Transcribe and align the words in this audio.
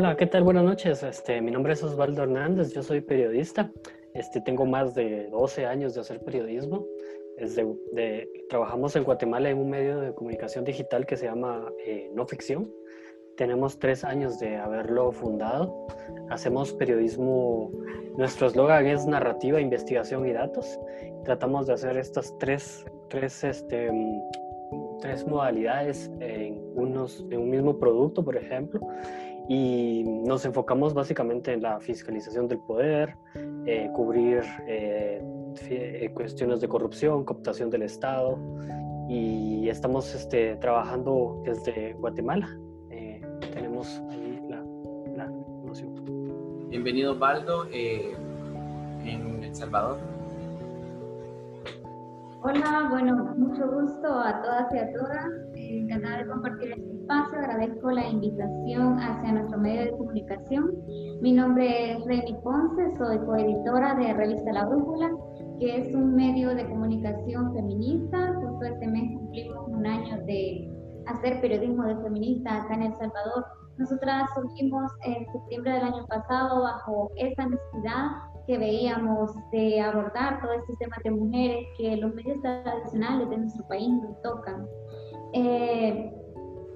Hola, 0.00 0.16
¿qué 0.16 0.26
tal? 0.26 0.44
Buenas 0.44 0.62
noches. 0.62 1.02
Este, 1.02 1.40
mi 1.40 1.50
nombre 1.50 1.72
es 1.72 1.82
Osvaldo 1.82 2.22
Hernández, 2.22 2.72
yo 2.72 2.84
soy 2.84 3.00
periodista. 3.00 3.72
Este, 4.14 4.40
tengo 4.40 4.64
más 4.64 4.94
de 4.94 5.26
12 5.26 5.66
años 5.66 5.92
de 5.92 6.02
hacer 6.02 6.20
periodismo. 6.20 6.86
de, 7.36 8.28
trabajamos 8.48 8.94
en 8.94 9.02
Guatemala 9.02 9.50
en 9.50 9.58
un 9.58 9.68
medio 9.68 9.98
de 9.98 10.14
comunicación 10.14 10.64
digital 10.64 11.04
que 11.04 11.16
se 11.16 11.26
llama 11.26 11.72
eh, 11.84 12.12
No 12.14 12.28
Ficción. 12.28 12.72
Tenemos 13.36 13.80
tres 13.80 14.04
años 14.04 14.38
de 14.38 14.54
haberlo 14.54 15.10
fundado. 15.10 15.88
Hacemos 16.30 16.72
periodismo, 16.74 17.72
nuestro 18.16 18.46
eslogan 18.46 18.86
es 18.86 19.04
narrativa, 19.04 19.60
investigación 19.60 20.28
y 20.28 20.32
datos. 20.32 20.78
Tratamos 21.24 21.66
de 21.66 21.72
hacer 21.72 21.96
estas 21.96 22.38
tres, 22.38 22.84
tres, 23.10 23.42
este, 23.42 23.90
tres 25.00 25.26
modalidades 25.26 26.08
en, 26.20 26.62
unos, 26.76 27.26
en 27.32 27.40
un 27.40 27.50
mismo 27.50 27.80
producto, 27.80 28.24
por 28.24 28.36
ejemplo 28.36 28.80
y 29.48 30.04
nos 30.04 30.44
enfocamos 30.44 30.92
básicamente 30.92 31.54
en 31.54 31.62
la 31.62 31.80
fiscalización 31.80 32.48
del 32.48 32.58
poder, 32.58 33.16
eh, 33.64 33.90
cubrir 33.94 34.42
eh, 34.66 35.22
eh, 35.70 36.10
cuestiones 36.12 36.60
de 36.60 36.68
corrupción, 36.68 37.24
cooptación 37.24 37.70
del 37.70 37.82
Estado 37.82 38.38
y 39.08 39.66
estamos 39.70 40.14
este, 40.14 40.56
trabajando 40.56 41.42
desde 41.44 41.94
Guatemala. 41.94 42.48
tenemos 43.52 44.02
ahí 44.10 44.38
la, 44.50 44.62
la 45.16 45.26
noción. 45.64 45.94
Bienvenido, 46.68 47.18
Baldo, 47.18 47.66
en 47.72 49.42
El 49.42 49.54
Salvador. 49.54 49.98
Hola, 52.42 52.88
bueno, 52.90 53.34
mucho 53.38 53.66
gusto 53.66 54.08
a 54.12 54.42
todas 54.42 54.74
y 54.74 54.78
a 54.78 54.92
todas. 54.92 55.47
Encantada 55.76 56.18
de 56.18 56.26
compartir 56.26 56.72
este 56.72 56.92
espacio. 56.92 57.38
Agradezco 57.38 57.90
la 57.90 58.08
invitación 58.08 58.98
hacia 58.98 59.32
nuestro 59.32 59.58
medio 59.58 59.82
de 59.82 59.90
comunicación. 59.92 60.70
Mi 61.20 61.32
nombre 61.32 61.92
es 61.92 62.04
Reni 62.06 62.34
Ponce, 62.42 62.96
soy 62.96 63.18
coeditora 63.18 63.94
de 63.94 64.12
Revista 64.14 64.52
La 64.52 64.66
Brújula, 64.66 65.10
que 65.58 65.76
es 65.76 65.94
un 65.94 66.14
medio 66.14 66.54
de 66.54 66.68
comunicación 66.68 67.52
feminista. 67.54 68.34
Justo 68.34 68.64
este 68.64 68.86
mes 68.86 69.18
cumplimos 69.18 69.68
un 69.68 69.86
año 69.86 70.24
de 70.26 70.70
hacer 71.06 71.40
periodismo 71.40 71.84
de 71.84 71.96
feminista 71.96 72.62
acá 72.62 72.74
en 72.74 72.82
El 72.82 72.94
Salvador. 72.96 73.44
Nosotras 73.78 74.28
surgimos 74.34 74.90
en 75.04 75.24
septiembre 75.32 75.72
del 75.72 75.82
año 75.82 76.06
pasado 76.06 76.62
bajo 76.62 77.10
esa 77.16 77.46
necesidad 77.46 78.08
que 78.48 78.58
veíamos 78.58 79.30
de 79.52 79.80
abordar 79.80 80.40
todo 80.40 80.52
este 80.52 80.74
tema 80.80 80.96
de 81.04 81.10
mujeres 81.10 81.66
que 81.76 81.96
los 81.98 82.14
medios 82.14 82.40
tradicionales 82.40 83.28
de 83.28 83.36
nuestro 83.36 83.68
país 83.68 83.88
nos 83.90 84.20
tocan. 84.22 84.66
Eh, 85.32 86.12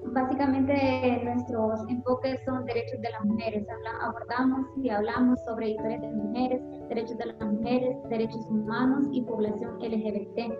básicamente 0.05 1.21
nuestros 1.23 1.79
enfoques 1.89 2.39
son 2.45 2.65
derechos 2.65 3.01
de 3.01 3.09
las 3.09 3.25
mujeres. 3.25 3.65
abordamos 4.01 4.67
y 4.81 4.89
hablamos 4.89 5.39
sobre 5.45 5.69
historias 5.69 6.01
de 6.01 6.11
mujeres, 6.11 6.61
derechos 6.89 7.17
de 7.17 7.25
las 7.25 7.39
mujeres, 7.39 7.97
derechos 8.09 8.45
humanos 8.49 9.07
y 9.11 9.21
población 9.21 9.79
LGBT. 9.79 10.53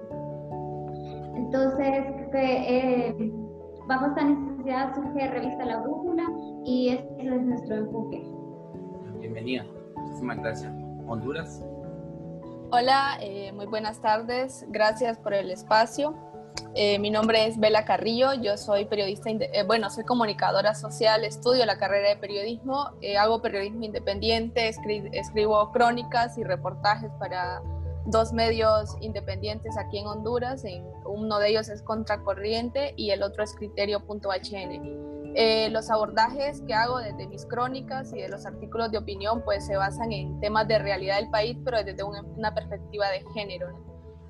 Entonces, 1.35 2.05
eh, 2.33 3.31
bajo 3.87 4.07
esta 4.07 4.23
necesidad 4.23 4.95
surge 4.95 5.27
Revista 5.29 5.65
La 5.65 5.81
Brújula 5.81 6.31
y 6.65 6.89
ese 6.89 7.35
es 7.35 7.41
nuestro 7.41 7.75
enfoque. 7.75 8.23
Bienvenida. 9.19 9.65
Muchísimas 9.95 10.37
gracias. 10.39 10.73
Honduras. 11.07 11.63
Hola, 12.71 13.17
eh, 13.21 13.51
muy 13.53 13.67
buenas 13.67 14.01
tardes. 14.01 14.65
Gracias 14.69 15.19
por 15.19 15.33
el 15.33 15.51
espacio. 15.51 16.15
Eh, 16.75 16.97
mi 16.99 17.09
nombre 17.09 17.45
es 17.45 17.59
Bela 17.59 17.85
Carrillo, 17.85 18.33
yo 18.33 18.57
soy 18.57 18.85
periodista, 18.85 19.29
eh, 19.29 19.63
bueno, 19.63 19.89
soy 19.89 20.03
comunicadora 20.03 20.73
social, 20.73 21.23
estudio 21.23 21.65
la 21.65 21.77
carrera 21.77 22.09
de 22.09 22.17
periodismo, 22.17 22.91
hago 23.19 23.41
periodismo 23.41 23.83
independiente, 23.83 24.69
escribo 24.69 25.71
crónicas 25.71 26.37
y 26.37 26.43
reportajes 26.43 27.11
para 27.19 27.61
dos 28.05 28.33
medios 28.33 28.95
independientes 29.01 29.77
aquí 29.77 29.99
en 29.99 30.07
Honduras, 30.07 30.65
en, 30.65 30.83
uno 31.05 31.39
de 31.39 31.49
ellos 31.49 31.69
es 31.69 31.81
Contracorriente 31.81 32.93
y 32.97 33.11
el 33.11 33.23
otro 33.23 33.43
es 33.43 33.53
Criterio.hn. 33.53 35.13
Eh, 35.35 35.69
los 35.71 35.89
abordajes 35.89 36.61
que 36.67 36.75
hago 36.75 36.99
desde 36.99 37.27
mis 37.27 37.45
crónicas 37.45 38.13
y 38.13 38.21
de 38.21 38.29
los 38.29 38.45
artículos 38.45 38.91
de 38.91 38.99
opinión 38.99 39.41
pues 39.43 39.65
se 39.65 39.75
basan 39.75 40.11
en 40.11 40.39
temas 40.39 40.67
de 40.67 40.77
realidad 40.77 41.17
del 41.17 41.29
país, 41.29 41.57
pero 41.65 41.83
desde 41.83 42.03
una, 42.03 42.53
perspectiva 42.53 43.09
de 43.09 43.23
género, 43.33 43.69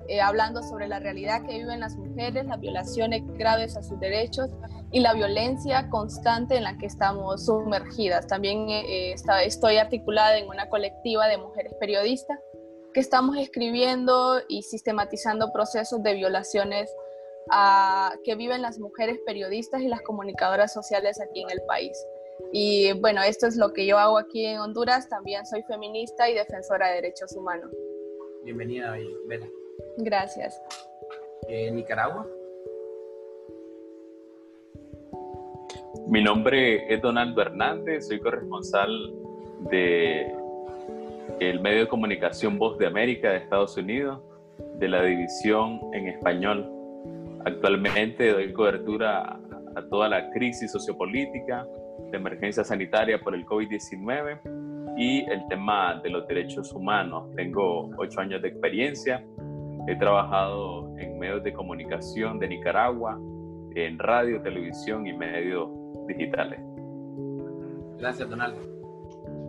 eh, 0.08 0.20
hablando 0.20 0.62
sobre 0.62 0.88
la 0.88 0.98
realidad 0.98 1.42
que 1.42 1.58
viven 1.58 1.80
las 1.80 1.96
mujeres, 1.96 2.46
las 2.46 2.60
violaciones 2.60 3.22
graves 3.38 3.76
a 3.76 3.82
sus 3.82 3.98
derechos 4.00 4.50
y 4.90 5.00
la 5.00 5.14
violencia 5.14 5.88
constante 5.90 6.56
en 6.56 6.64
la 6.64 6.78
que 6.78 6.86
estamos 6.86 7.46
sumergidas. 7.46 8.26
También 8.26 8.68
eh, 8.68 9.14
estoy 9.44 9.76
articulada 9.76 10.38
en 10.38 10.48
una 10.48 10.68
colectiva 10.68 11.26
de 11.26 11.38
mujeres 11.38 11.74
periodistas 11.80 12.38
que 12.92 13.00
estamos 13.00 13.36
escribiendo 13.38 14.40
y 14.48 14.62
sistematizando 14.62 15.52
procesos 15.52 16.02
de 16.02 16.14
violaciones 16.14 16.94
que 18.24 18.34
viven 18.36 18.62
las 18.62 18.78
mujeres 18.78 19.18
periodistas 19.26 19.82
y 19.82 19.88
las 19.88 20.00
comunicadoras 20.02 20.72
sociales 20.72 21.20
aquí 21.20 21.42
en 21.42 21.50
el 21.50 21.60
país. 21.66 21.98
Y 22.52 22.92
bueno, 23.00 23.22
esto 23.22 23.46
es 23.46 23.56
lo 23.56 23.72
que 23.72 23.86
yo 23.86 23.98
hago 23.98 24.18
aquí 24.18 24.46
en 24.46 24.60
Honduras. 24.60 25.08
También 25.08 25.44
soy 25.46 25.62
feminista 25.64 26.30
y 26.30 26.34
defensora 26.34 26.88
de 26.88 26.94
derechos 26.94 27.34
humanos. 27.36 27.70
Bienvenida, 28.44 28.94
Bela. 29.26 29.48
Gracias. 29.98 30.60
¿En 31.48 31.76
Nicaragua? 31.76 32.26
Mi 36.06 36.22
nombre 36.22 36.92
es 36.92 37.00
Donaldo 37.00 37.40
Hernández, 37.40 38.08
soy 38.08 38.20
corresponsal 38.20 38.90
de 39.70 40.32
el 41.40 41.60
medio 41.60 41.80
de 41.80 41.88
comunicación 41.88 42.58
Voz 42.58 42.78
de 42.78 42.86
América 42.86 43.30
de 43.30 43.38
Estados 43.38 43.76
Unidos, 43.76 44.20
de 44.78 44.88
la 44.88 45.02
división 45.02 45.80
en 45.92 46.08
español 46.08 46.74
Actualmente 47.46 48.32
doy 48.32 48.52
cobertura 48.54 49.38
a 49.76 49.82
toda 49.90 50.08
la 50.08 50.30
crisis 50.30 50.72
sociopolítica, 50.72 51.66
de 52.10 52.16
emergencia 52.16 52.64
sanitaria 52.64 53.20
por 53.20 53.34
el 53.34 53.44
COVID-19 53.44 54.96
y 54.96 55.30
el 55.30 55.46
tema 55.48 56.00
de 56.02 56.08
los 56.08 56.26
derechos 56.26 56.72
humanos. 56.72 57.30
Tengo 57.36 57.90
ocho 57.98 58.20
años 58.20 58.40
de 58.40 58.48
experiencia. 58.48 59.22
He 59.86 59.96
trabajado 59.96 60.96
en 60.98 61.18
medios 61.18 61.42
de 61.42 61.52
comunicación 61.52 62.38
de 62.38 62.48
Nicaragua, 62.48 63.20
en 63.74 63.98
radio, 63.98 64.40
televisión 64.40 65.06
y 65.06 65.12
medios 65.12 65.68
digitales. 66.06 66.60
Gracias, 67.98 68.28
Donaldo. 68.28 68.60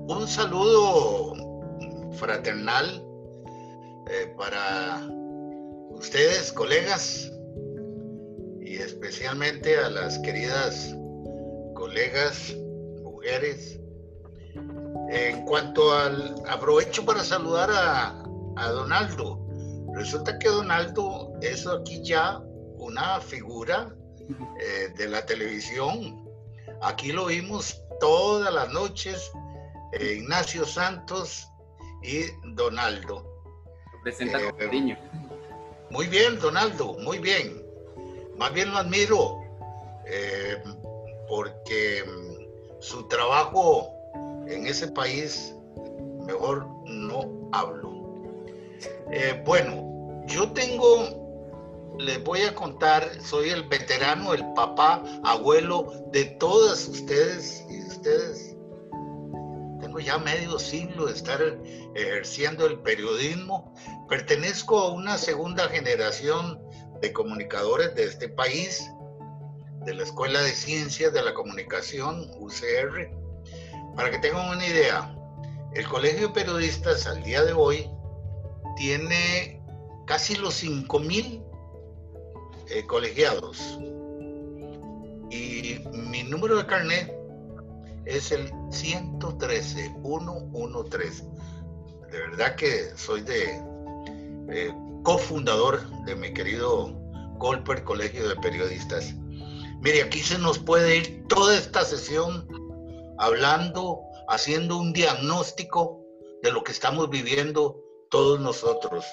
Un 0.07 0.27
saludo 0.27 1.33
fraternal 2.11 3.03
eh, 4.07 4.33
para 4.37 5.01
ustedes, 5.91 6.51
colegas, 6.51 7.31
y 8.61 8.75
especialmente 8.75 9.77
a 9.77 9.89
las 9.89 10.19
queridas 10.19 10.95
colegas, 11.73 12.55
mujeres. 13.03 13.79
En 15.09 15.45
cuanto 15.45 15.93
al, 15.93 16.35
aprovecho 16.49 17.05
para 17.05 17.23
saludar 17.23 17.69
a, 17.71 18.23
a 18.57 18.69
Donaldo. 18.69 19.44
Resulta 19.95 20.37
que 20.39 20.49
Donaldo 20.49 21.33
es 21.41 21.65
aquí 21.65 22.01
ya 22.03 22.39
una 22.77 23.19
figura 23.19 23.95
eh, 24.59 24.93
de 24.97 25.07
la 25.07 25.25
televisión. 25.25 26.29
Aquí 26.81 27.11
lo 27.11 27.25
vimos 27.27 27.81
todas 27.99 28.53
las 28.53 28.71
noches, 28.71 29.31
eh, 29.93 30.19
Ignacio 30.19 30.65
Santos 30.65 31.47
y 32.03 32.25
Donaldo. 32.53 33.25
Presenta 34.03 34.39
eh, 34.39 34.97
Muy 35.89 36.07
bien, 36.07 36.39
Donaldo, 36.39 36.97
muy 36.99 37.19
bien 37.19 37.65
más 38.37 38.53
bien 38.53 38.71
lo 38.71 38.77
admiro 38.77 39.41
eh, 40.05 40.61
porque 41.27 42.03
mm, 42.05 42.81
su 42.81 43.07
trabajo 43.07 43.91
en 44.47 44.67
ese 44.67 44.87
país, 44.89 45.55
mejor 46.25 46.67
no 46.85 47.49
hablo. 47.51 47.84
Eh, 49.11 49.41
bueno, 49.45 50.23
yo 50.27 50.51
tengo, 50.51 51.95
les 51.99 52.23
voy 52.23 52.41
a 52.41 52.55
contar, 52.55 53.09
soy 53.21 53.49
el 53.49 53.63
veterano, 53.63 54.33
el 54.33 54.43
papá, 54.53 55.03
abuelo 55.23 56.09
de 56.11 56.25
todas 56.39 56.87
ustedes 56.87 57.63
y 57.69 57.81
ustedes. 57.83 58.55
Tengo 59.79 59.99
ya 59.99 60.17
medio 60.17 60.57
siglo 60.57 61.05
de 61.05 61.13
estar 61.13 61.39
ejerciendo 61.93 62.65
el 62.65 62.79
periodismo. 62.79 63.73
Pertenezco 64.09 64.79
a 64.79 64.91
una 64.91 65.17
segunda 65.17 65.69
generación 65.69 66.59
de 67.01 67.13
comunicadores 67.13 67.93
de 67.93 68.05
este 68.05 68.29
país, 68.29 68.89
de 69.85 69.93
la 69.93 70.03
Escuela 70.03 70.41
de 70.41 70.51
Ciencias 70.51 71.13
de 71.13 71.21
la 71.21 71.35
Comunicación, 71.35 72.31
UCR. 72.39 73.11
Para 73.95 74.09
que 74.09 74.17
tengan 74.17 74.49
una 74.49 74.65
idea, 74.65 75.15
el 75.75 75.87
Colegio 75.87 76.29
de 76.29 76.33
Periodistas 76.33 77.05
al 77.05 77.21
día 77.23 77.43
de 77.43 77.53
hoy 77.53 77.89
tiene 78.75 79.61
casi 80.05 80.35
los 80.35 80.63
5.000 80.63 81.43
eh, 82.69 82.85
colegiados. 82.87 83.79
Y 85.31 85.79
mi 85.91 86.23
número 86.23 86.57
de 86.57 86.65
carnet 86.65 87.13
es 88.05 88.31
el 88.31 88.51
113, 88.69 89.95
113. 90.03 91.23
De 92.11 92.19
verdad 92.19 92.55
que 92.55 92.91
soy 92.95 93.21
de 93.21 93.61
eh, 94.49 94.73
cofundador 95.03 95.87
de 96.05 96.15
mi 96.15 96.33
querido 96.33 96.93
Golper 97.37 97.83
Colegio 97.83 98.27
de 98.27 98.35
Periodistas. 98.37 99.13
Mire, 99.81 100.03
aquí 100.03 100.19
se 100.19 100.37
nos 100.37 100.59
puede 100.59 100.97
ir 100.97 101.27
toda 101.27 101.57
esta 101.57 101.83
sesión 101.83 102.47
hablando, 103.17 104.01
haciendo 104.29 104.77
un 104.77 104.93
diagnóstico 104.93 106.01
de 106.41 106.51
lo 106.51 106.63
que 106.63 106.71
estamos 106.71 107.09
viviendo 107.09 107.84
todos 108.09 108.39
nosotros. 108.39 109.05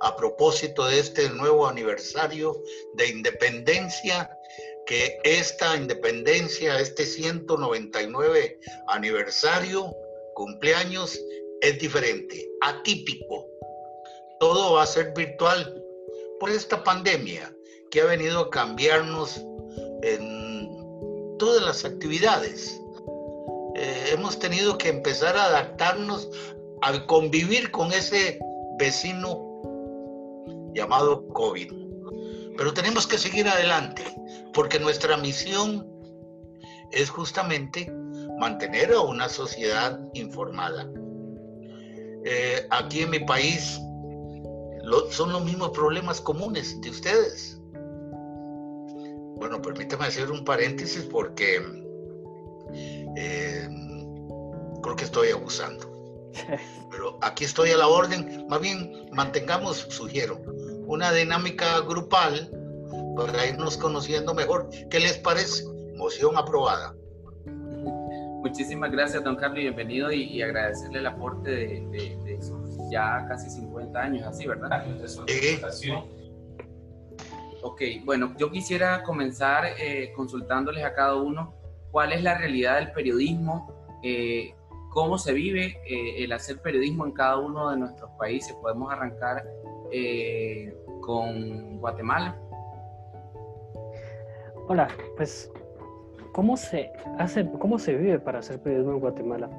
A 0.00 0.16
propósito 0.16 0.86
de 0.86 0.98
este 0.98 1.30
nuevo 1.30 1.66
aniversario 1.66 2.60
de 2.94 3.08
independencia, 3.08 4.36
que 4.86 5.18
esta 5.22 5.76
independencia, 5.76 6.80
este 6.80 7.06
199 7.06 8.58
aniversario, 8.88 9.94
cumpleaños, 10.34 11.18
es 11.60 11.78
diferente, 11.78 12.50
atípico. 12.60 13.46
Todo 14.40 14.74
va 14.74 14.82
a 14.82 14.86
ser 14.86 15.12
virtual 15.14 15.82
por 16.40 16.50
esta 16.50 16.82
pandemia 16.82 17.54
que 17.90 18.00
ha 18.00 18.06
venido 18.06 18.40
a 18.40 18.50
cambiarnos 18.50 19.40
en 20.02 21.36
todas 21.38 21.62
las 21.62 21.84
actividades. 21.84 22.80
Eh, 23.76 24.10
hemos 24.12 24.38
tenido 24.38 24.76
que 24.76 24.88
empezar 24.88 25.36
a 25.36 25.44
adaptarnos 25.44 26.28
a 26.82 27.06
convivir 27.06 27.70
con 27.70 27.92
ese 27.92 28.38
vecino 28.78 29.52
llamado 30.74 31.26
COVID. 31.28 31.72
Pero 32.56 32.74
tenemos 32.74 33.06
que 33.06 33.18
seguir 33.18 33.48
adelante 33.48 34.02
porque 34.52 34.78
nuestra 34.78 35.16
misión 35.16 35.86
es 36.90 37.08
justamente 37.08 37.90
mantener 38.38 38.92
a 38.92 39.00
una 39.00 39.28
sociedad 39.28 39.98
informada. 40.14 40.90
Eh, 42.24 42.66
aquí 42.70 43.02
en 43.02 43.10
mi 43.10 43.20
país 43.20 43.80
son 45.10 45.32
los 45.32 45.44
mismos 45.44 45.70
problemas 45.70 46.20
comunes 46.20 46.80
de 46.80 46.90
ustedes. 46.90 47.60
Bueno, 49.36 49.60
permítame 49.62 50.06
hacer 50.06 50.30
un 50.30 50.44
paréntesis 50.44 51.04
porque 51.04 51.62
eh, 53.16 53.68
creo 54.82 54.96
que 54.96 55.04
estoy 55.04 55.30
abusando. 55.30 55.91
Pero 56.90 57.18
aquí 57.22 57.44
estoy 57.44 57.70
a 57.70 57.76
la 57.76 57.88
orden. 57.88 58.46
Más 58.48 58.60
bien, 58.60 59.06
mantengamos, 59.12 59.78
sugiero, 59.88 60.40
una 60.86 61.12
dinámica 61.12 61.80
grupal 61.80 62.50
para 63.16 63.46
irnos 63.46 63.76
conociendo 63.76 64.34
mejor. 64.34 64.68
¿Qué 64.90 65.00
les 65.00 65.18
parece? 65.18 65.64
Moción 65.96 66.36
aprobada. 66.36 66.94
Muchísimas 68.42 68.90
gracias, 68.90 69.22
don 69.22 69.36
Carlos, 69.36 69.60
bienvenido 69.60 70.10
y, 70.10 70.42
agradecerle 70.42 70.98
el 70.98 71.06
aporte 71.06 71.48
de, 71.48 72.38
ya 72.90 73.24
casi 73.28 73.48
50 73.48 74.00
años, 74.00 74.26
así, 74.26 74.48
¿verdad? 74.48 74.84
Sí. 75.70 75.92
Ok, 77.62 77.80
bueno, 78.04 78.34
yo 78.38 78.50
quisiera 78.50 79.04
comenzar 79.04 79.64
eh, 79.78 80.12
consultándoles 80.16 80.84
a 80.84 80.92
cada 80.92 81.14
uno 81.14 81.54
cuál 81.92 82.12
es 82.12 82.22
la 82.24 82.36
realidad 82.36 82.80
del 82.80 82.90
periodismo, 82.90 84.00
eh, 84.02 84.52
cómo 84.92 85.18
se 85.18 85.32
vive 85.32 85.78
eh, 85.86 86.24
el 86.24 86.32
hacer 86.32 86.60
periodismo 86.60 87.06
en 87.06 87.12
cada 87.12 87.38
uno 87.38 87.70
de 87.70 87.76
nuestros 87.76 88.10
países. 88.12 88.54
Podemos 88.60 88.92
arrancar 88.92 89.44
con 91.00 91.78
Guatemala. 91.78 92.40
Hola, 94.68 94.88
pues 95.16 95.52
¿Cómo 96.32 96.56
se 96.56 96.90
hace, 97.18 97.46
cómo 97.58 97.78
se 97.78 97.94
vive 97.94 98.18
para 98.18 98.38
hacer 98.38 98.58
periodismo 98.60 98.94
en 98.94 99.00
Guatemala? 99.00 99.50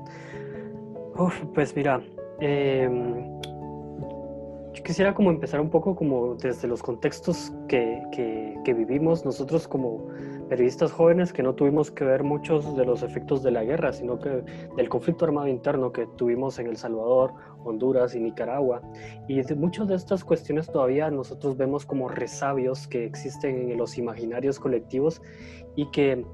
pues 1.54 1.76
mira, 1.76 2.02
em, 2.40 3.40
yo 4.74 4.84
quisiera 4.84 5.14
como 5.14 5.30
empezar 5.30 5.62
un 5.62 5.70
poco 5.70 5.96
como 5.96 6.34
desde 6.34 6.68
los 6.68 6.82
contextos 6.82 7.54
que, 7.68 8.02
que, 8.12 8.74
vivimos 8.74 9.24
nosotros 9.24 9.68
como 9.68 10.08
periodistas 10.50 10.92
jóvenes 10.92 11.34
que 11.34 11.44
no 11.44 11.54
tuvimos 11.56 11.92
que 11.92 12.04
ver 12.04 12.24
muchos 12.24 12.75
de 12.75 12.86
los 12.86 13.04
efectos 13.04 13.44
de 13.44 13.51
la 13.51 13.63
guerra, 13.63 13.94
sino 13.94 14.19
que 14.19 14.44
del 14.75 14.90
conflicto 14.90 15.25
armado 15.25 15.48
interno 15.48 15.92
que 15.92 16.07
tuvimos 16.18 16.60
en 16.60 16.68
El 16.68 16.78
Salvador, 16.78 17.34
Honduras 17.63 18.16
y 18.16 18.19
Nicaragua. 18.19 18.81
Y 19.28 19.42
de 19.42 19.56
muchas 19.56 19.88
de 19.88 19.95
estas 19.95 20.24
cuestiones 20.24 20.68
todavía 20.68 21.10
nosotros 21.10 21.57
vemos 21.57 21.86
como 21.86 22.10
resabios 22.10 22.88
que 22.88 23.06
existen 23.06 23.72
en 23.72 23.78
los 23.78 23.98
imaginarios 23.98 24.60
colectivos 24.60 25.22
y 25.75 25.90
que 25.92 26.25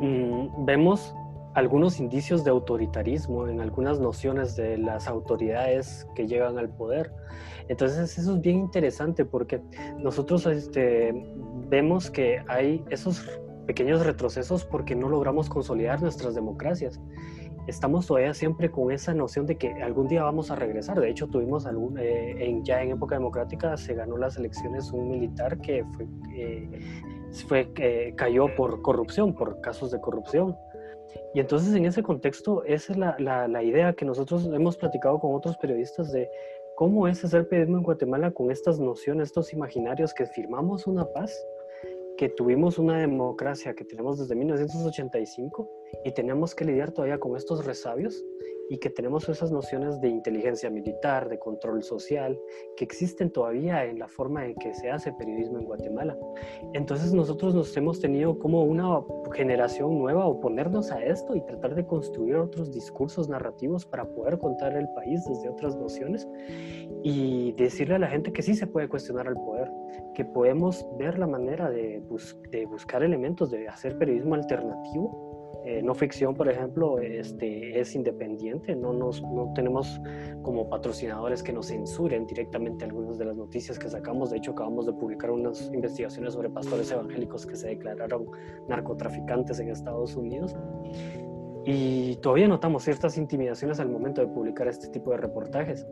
Mm, 0.00 0.64
vemos 0.64 1.14
algunos 1.54 1.98
indicios 1.98 2.44
de 2.44 2.50
autoritarismo 2.50 3.48
en 3.48 3.60
algunas 3.60 3.98
nociones 4.00 4.56
de 4.56 4.78
las 4.78 5.08
autoridades 5.08 6.06
que 6.14 6.26
llegan 6.26 6.58
al 6.58 6.68
poder. 6.68 7.12
Entonces 7.68 8.18
eso 8.18 8.34
es 8.34 8.40
bien 8.40 8.58
interesante 8.58 9.24
porque 9.24 9.60
nosotros 9.98 10.46
este, 10.46 11.12
vemos 11.68 12.10
que 12.10 12.42
hay 12.48 12.84
esos 12.90 13.24
pequeños 13.66 14.04
retrocesos 14.04 14.64
porque 14.64 14.94
no 14.94 15.08
logramos 15.08 15.48
consolidar 15.48 16.02
nuestras 16.02 16.34
democracias. 16.34 17.00
Estamos 17.66 18.06
todavía 18.06 18.34
siempre 18.34 18.70
con 18.70 18.90
esa 18.90 19.14
noción 19.14 19.46
de 19.46 19.56
que 19.56 19.70
algún 19.82 20.08
día 20.08 20.24
vamos 20.24 20.50
a 20.50 20.56
regresar. 20.56 20.98
De 20.98 21.08
hecho, 21.08 21.28
tuvimos 21.28 21.66
algún, 21.66 21.98
eh, 21.98 22.44
en, 22.44 22.64
ya 22.64 22.82
en 22.82 22.92
época 22.92 23.16
democrática 23.16 23.76
se 23.76 23.94
ganó 23.94 24.16
las 24.16 24.36
elecciones 24.36 24.90
un 24.90 25.10
militar 25.10 25.60
que 25.60 25.84
fue 25.94 26.08
eh, 26.34 26.68
fue, 27.46 27.72
que 27.72 28.14
cayó 28.16 28.54
por 28.54 28.82
corrupción, 28.82 29.34
por 29.34 29.60
casos 29.60 29.90
de 29.90 30.00
corrupción. 30.00 30.56
Y 31.34 31.40
entonces 31.40 31.74
en 31.74 31.84
ese 31.84 32.02
contexto, 32.02 32.64
esa 32.64 32.92
es 32.92 32.98
la, 32.98 33.16
la, 33.18 33.62
idea 33.62 33.92
que 33.92 34.04
nosotros 34.04 34.48
hemos 34.52 34.76
platicado 34.76 35.18
con 35.18 35.34
otros 35.34 35.56
periodistas 35.56 36.10
de 36.12 36.28
cómo 36.76 37.06
es 37.06 37.24
hacer 37.24 37.48
periodismo 37.48 37.78
en 37.78 37.84
Guatemala 37.84 38.30
con 38.30 38.50
estas 38.50 38.78
nociones, 38.78 39.28
estos 39.28 39.52
imaginarios 39.52 40.12
que 40.14 40.26
firmamos 40.26 40.86
una 40.86 41.04
paz, 41.04 41.32
que 42.16 42.28
tuvimos 42.28 42.78
una 42.78 42.98
democracia 42.98 43.74
que 43.74 43.84
tenemos 43.84 44.18
desde 44.18 44.34
1985 44.34 45.79
y 46.04 46.12
tenemos 46.12 46.54
que 46.54 46.64
lidiar 46.64 46.92
todavía 46.92 47.18
con 47.18 47.36
estos 47.36 47.64
resabios 47.64 48.24
y 48.70 48.78
que 48.78 48.88
tenemos 48.88 49.28
esas 49.28 49.50
nociones 49.50 50.00
de 50.00 50.08
inteligencia 50.08 50.70
militar, 50.70 51.28
de 51.28 51.40
control 51.40 51.82
social, 51.82 52.40
que 52.76 52.84
existen 52.84 53.28
todavía 53.28 53.84
en 53.84 53.98
la 53.98 54.06
forma 54.06 54.46
en 54.46 54.54
que 54.54 54.72
se 54.74 54.88
hace 54.88 55.12
periodismo 55.12 55.58
en 55.58 55.64
Guatemala. 55.64 56.16
Entonces 56.72 57.12
nosotros 57.12 57.52
nos 57.52 57.76
hemos 57.76 57.98
tenido 57.98 58.38
como 58.38 58.62
una 58.62 59.02
generación 59.34 59.98
nueva 59.98 60.24
oponernos 60.24 60.92
a 60.92 61.04
esto 61.04 61.34
y 61.34 61.44
tratar 61.46 61.74
de 61.74 61.84
construir 61.84 62.36
otros 62.36 62.72
discursos 62.72 63.28
narrativos 63.28 63.84
para 63.84 64.04
poder 64.04 64.38
contar 64.38 64.76
el 64.76 64.88
país 64.90 65.24
desde 65.24 65.48
otras 65.48 65.74
nociones 65.74 66.28
y 67.02 67.50
decirle 67.54 67.96
a 67.96 67.98
la 67.98 68.06
gente 68.06 68.32
que 68.32 68.42
sí 68.42 68.54
se 68.54 68.68
puede 68.68 68.88
cuestionar 68.88 69.26
al 69.26 69.34
poder, 69.34 69.68
que 70.14 70.24
podemos 70.24 70.86
ver 70.96 71.18
la 71.18 71.26
manera 71.26 71.70
de, 71.70 72.04
de 72.50 72.66
buscar 72.66 73.02
elementos, 73.02 73.50
de 73.50 73.66
hacer 73.66 73.98
periodismo 73.98 74.36
alternativo 74.36 75.39
eh, 75.64 75.82
no 75.82 75.94
ficción, 75.94 76.34
por 76.34 76.48
ejemplo, 76.48 76.98
este, 77.00 77.78
es 77.78 77.94
independiente, 77.94 78.74
no, 78.74 78.92
nos, 78.92 79.22
no 79.22 79.52
tenemos 79.54 80.00
como 80.42 80.68
patrocinadores 80.70 81.42
que 81.42 81.52
nos 81.52 81.66
censuren 81.66 82.26
directamente 82.26 82.86
algunas 82.86 83.18
de 83.18 83.26
las 83.26 83.36
noticias 83.36 83.78
que 83.78 83.88
sacamos. 83.88 84.30
De 84.30 84.38
hecho, 84.38 84.52
acabamos 84.52 84.86
de 84.86 84.92
publicar 84.94 85.30
unas 85.30 85.70
investigaciones 85.72 86.32
sobre 86.32 86.48
pastores 86.48 86.90
evangélicos 86.90 87.46
que 87.46 87.56
se 87.56 87.68
declararon 87.68 88.26
narcotraficantes 88.68 89.60
en 89.60 89.68
Estados 89.68 90.16
Unidos. 90.16 90.56
Y 91.66 92.16
todavía 92.16 92.48
notamos 92.48 92.84
ciertas 92.84 93.18
intimidaciones 93.18 93.80
al 93.80 93.90
momento 93.90 94.22
de 94.22 94.28
publicar 94.28 94.66
este 94.66 94.88
tipo 94.88 95.10
de 95.10 95.18
reportajes 95.18 95.86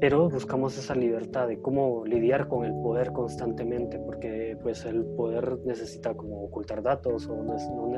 pero 0.00 0.30
buscamos 0.30 0.78
esa 0.78 0.94
libertad 0.94 1.46
de 1.48 1.60
cómo 1.60 2.04
lidiar 2.06 2.48
con 2.48 2.64
el 2.64 2.72
poder 2.72 3.12
constantemente, 3.12 3.98
porque 3.98 4.56
pues 4.62 4.84
el 4.86 5.04
poder 5.04 5.58
necesita 5.64 6.14
como 6.14 6.42
ocultar 6.42 6.82
datos 6.82 7.28
o 7.28 7.36
no, 7.42 7.56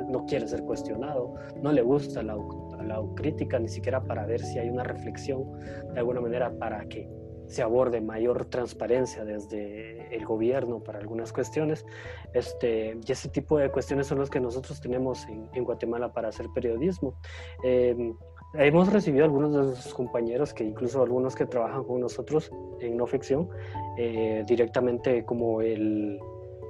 no, 0.08 0.26
quiere 0.26 0.48
ser 0.48 0.62
cuestionado, 0.62 1.34
no 1.62 1.70
le 1.70 1.82
gusta 1.82 2.22
la, 2.22 2.36
la 2.84 3.00
crítica 3.14 3.58
ni 3.60 3.68
siquiera 3.68 4.02
para 4.02 4.26
ver 4.26 4.40
si 4.40 4.58
hay 4.58 4.68
una 4.68 4.82
reflexión 4.82 5.44
de 5.92 6.00
alguna 6.00 6.20
manera 6.20 6.52
para 6.58 6.84
que 6.86 7.08
se 7.46 7.62
aborde 7.62 8.00
mayor 8.00 8.46
transparencia 8.46 9.24
desde 9.24 10.14
el 10.14 10.24
gobierno 10.24 10.82
para 10.82 10.98
algunas 10.98 11.32
cuestiones. 11.32 11.84
Este, 12.32 12.98
y 13.06 13.12
ese 13.12 13.28
tipo 13.28 13.58
de 13.58 13.70
cuestiones 13.70 14.06
son 14.06 14.20
las 14.20 14.30
que 14.30 14.40
nosotros 14.40 14.80
tenemos 14.80 15.26
en, 15.28 15.48
en 15.52 15.64
Guatemala 15.64 16.12
para 16.12 16.28
hacer 16.28 16.46
periodismo. 16.54 17.14
Eh, 17.62 18.14
Hemos 18.54 18.92
recibido 18.92 19.24
algunos 19.24 19.54
de 19.54 19.74
sus 19.76 19.94
compañeros, 19.94 20.52
que 20.52 20.62
incluso 20.62 21.02
algunos 21.02 21.34
que 21.34 21.46
trabajan 21.46 21.84
con 21.84 22.00
nosotros 22.00 22.52
en 22.80 22.98
no 22.98 23.06
ficción, 23.06 23.48
eh, 23.96 24.44
directamente 24.46 25.24
como 25.24 25.62
el 25.62 26.20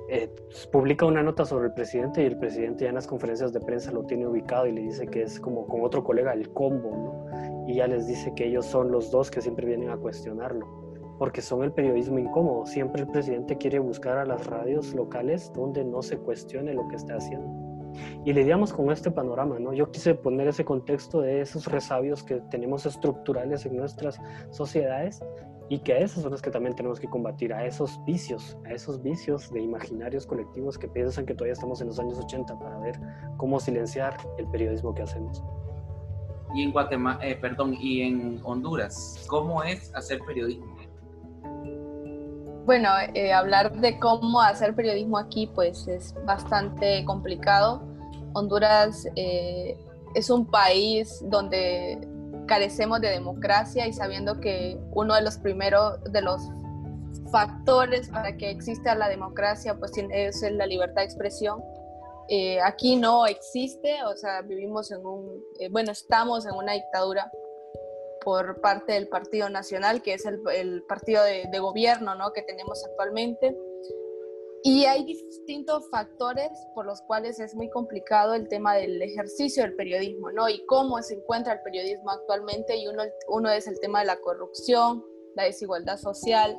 eh, 0.09 0.29
publica 0.71 1.07
una 1.07 1.23
nota 1.23 1.45
sobre 1.45 1.69
el 1.69 1.73
presidente 1.73 2.23
y 2.23 2.27
el 2.27 2.39
presidente 2.39 2.85
ya 2.85 2.91
en 2.91 2.97
las 2.97 3.07
conferencias 3.07 3.53
de 3.53 3.61
prensa 3.61 3.91
lo 3.91 4.05
tiene 4.05 4.27
ubicado 4.27 4.67
y 4.67 4.73
le 4.73 4.83
dice 4.83 5.07
que 5.07 5.23
es 5.23 5.41
como 5.41 5.67
con 5.67 5.83
otro 5.83 6.05
colega 6.05 6.33
el 6.35 6.51
combo, 6.51 6.91
¿no? 6.91 7.67
Y 7.67 7.77
ya 7.77 7.87
les 7.87 8.07
dice 8.07 8.33
que 8.37 8.47
ellos 8.47 8.67
son 8.67 8.93
los 8.93 9.11
dos 9.11 9.31
que 9.31 9.41
siempre 9.41 9.67
vienen 9.67 9.91
a 9.91 9.97
cuestionarlo, 9.97 10.67
porque 11.19 11.41
son 11.41 11.65
el 11.65 11.73
periodismo 11.73 12.19
incómodo. 12.19 12.67
Siempre 12.67 13.03
el 13.03 13.09
presidente 13.09 13.57
quiere 13.57 13.79
buscar 13.79 14.19
a 14.19 14.27
las 14.27 14.47
radios 14.47 14.95
locales 14.95 15.53
donde 15.53 15.85
no 15.85 16.03
se 16.03 16.19
cuestione 16.19 16.75
lo 16.75 16.87
que 16.89 16.97
está 16.97 17.17
haciendo. 17.17 17.72
Y 18.25 18.33
lidiamos 18.33 18.73
con 18.73 18.91
este 18.91 19.11
panorama, 19.11 19.59
¿no? 19.59 19.73
Yo 19.73 19.91
quise 19.91 20.15
poner 20.15 20.49
ese 20.49 20.65
contexto 20.65 21.21
de 21.21 21.41
esos 21.41 21.67
resabios 21.67 22.23
que 22.23 22.37
tenemos 22.51 22.87
estructurales 22.87 23.67
en 23.67 23.77
nuestras 23.77 24.21
sociedades 24.51 25.21
y 25.69 25.79
que 25.79 25.95
a 25.95 25.99
esos 25.99 26.23
son 26.23 26.33
los 26.33 26.43
que 26.43 26.51
también 26.51 26.75
tenemos 26.75 27.01
que 27.01 27.09
combatir, 27.09 27.53
a 27.55 27.65
esos 27.65 27.99
vicios, 28.05 28.59
a 28.67 28.73
esos 28.73 29.03
vicios 29.03 29.51
de 29.53 29.61
imaginarios 29.61 30.27
colectivos 30.27 30.77
que 30.79 30.89
piensan 30.89 31.25
que 31.25 31.35
todavía 31.35 31.55
estamos 31.55 31.81
en 31.81 31.87
los 31.87 31.99
años 31.99 32.19
80 32.19 32.59
para 32.59 32.79
ver 32.79 33.01
cómo 33.39 33.59
silenciar 33.59 34.17
el 34.39 34.47
periodismo 34.49 34.95
que 34.95 35.03
hacemos. 35.03 35.43
Y 36.55 36.63
en 36.63 36.73
Guatemala, 36.73 37.19
eh, 37.27 37.37
perdón, 37.37 37.75
y 37.81 38.03
en 38.03 38.41
Honduras, 38.43 39.25
¿cómo 39.29 39.63
es 39.63 39.95
hacer 39.95 40.21
periodismo? 40.27 40.72
Bueno, 42.65 42.91
eh, 43.15 43.33
hablar 43.33 43.73
de 43.73 43.99
cómo 43.99 44.41
hacer 44.41 44.77
periodismo 44.77 45.19
aquí 45.19 45.49
pues 45.49 45.89
es 45.89 46.15
bastante 46.25 47.05
complicado. 47.05 47.83
Honduras 48.35 49.05
eh, 49.17 49.77
es 50.15 50.31
un 50.31 50.47
país 50.47 51.19
donde 51.25 51.99
carecemos 52.47 53.01
de 53.01 53.09
democracia 53.09 53.89
y 53.89 53.93
sabiendo 53.93 54.39
que 54.39 54.79
uno 54.93 55.15
de 55.17 55.23
los 55.23 55.39
primeros 55.39 56.01
de 56.05 56.23
los 56.23 56.41
factores 57.33 58.09
para 58.09 58.37
que 58.37 58.51
exista 58.51 58.95
la 58.95 59.09
democracia 59.09 59.75
pues 59.75 59.93
es 59.97 60.43
la 60.53 60.67
libertad 60.67 61.03
de 61.03 61.07
expresión. 61.07 61.61
Eh, 62.29 62.61
aquí 62.61 62.95
no 62.95 63.27
existe, 63.27 64.05
o 64.05 64.17
sea, 64.17 64.41
vivimos 64.43 64.93
en 64.93 65.05
un, 65.05 65.43
bueno, 65.73 65.91
estamos 65.91 66.47
en 66.47 66.55
una 66.55 66.75
dictadura 66.75 67.29
por 68.25 68.61
parte 68.61 68.93
del 68.93 69.09
Partido 69.09 69.49
Nacional, 69.49 70.03
que 70.03 70.15
es 70.15 70.25
el, 70.27 70.83
partido 70.85 71.23
de, 71.25 71.59
gobierno 71.59 72.15
¿no? 72.15 72.33
que 72.33 72.43
tenemos 72.43 72.85
actualmente. 72.85 73.57
Y 74.65 74.85
hay 74.85 75.05
distintos 75.05 75.89
factores 75.91 76.51
por 76.75 76.87
los 76.87 77.03
cuales 77.03 77.41
es 77.41 77.55
muy 77.55 77.69
complicado 77.69 78.35
el 78.35 78.47
tema 78.47 78.75
del 78.75 79.03
ejercicio 79.03 79.65
del 79.65 79.75
periodismo, 79.75 80.31
¿no? 80.31 80.49
Y 80.49 80.65
cómo 80.67 81.03
se 81.03 81.15
encuentra 81.15 81.55
el 81.55 81.63
periodismo 81.63 82.13
actualmente. 82.13 82.77
Y 82.77 82.87
uno, 82.87 83.03
uno 83.27 83.51
es 83.51 83.67
el 83.67 83.81
tema 83.81 84.01
de 84.01 84.07
la 84.07 84.21
corrupción, 84.21 85.05
la 85.35 85.45
desigualdad 85.45 85.99
social, 85.99 86.57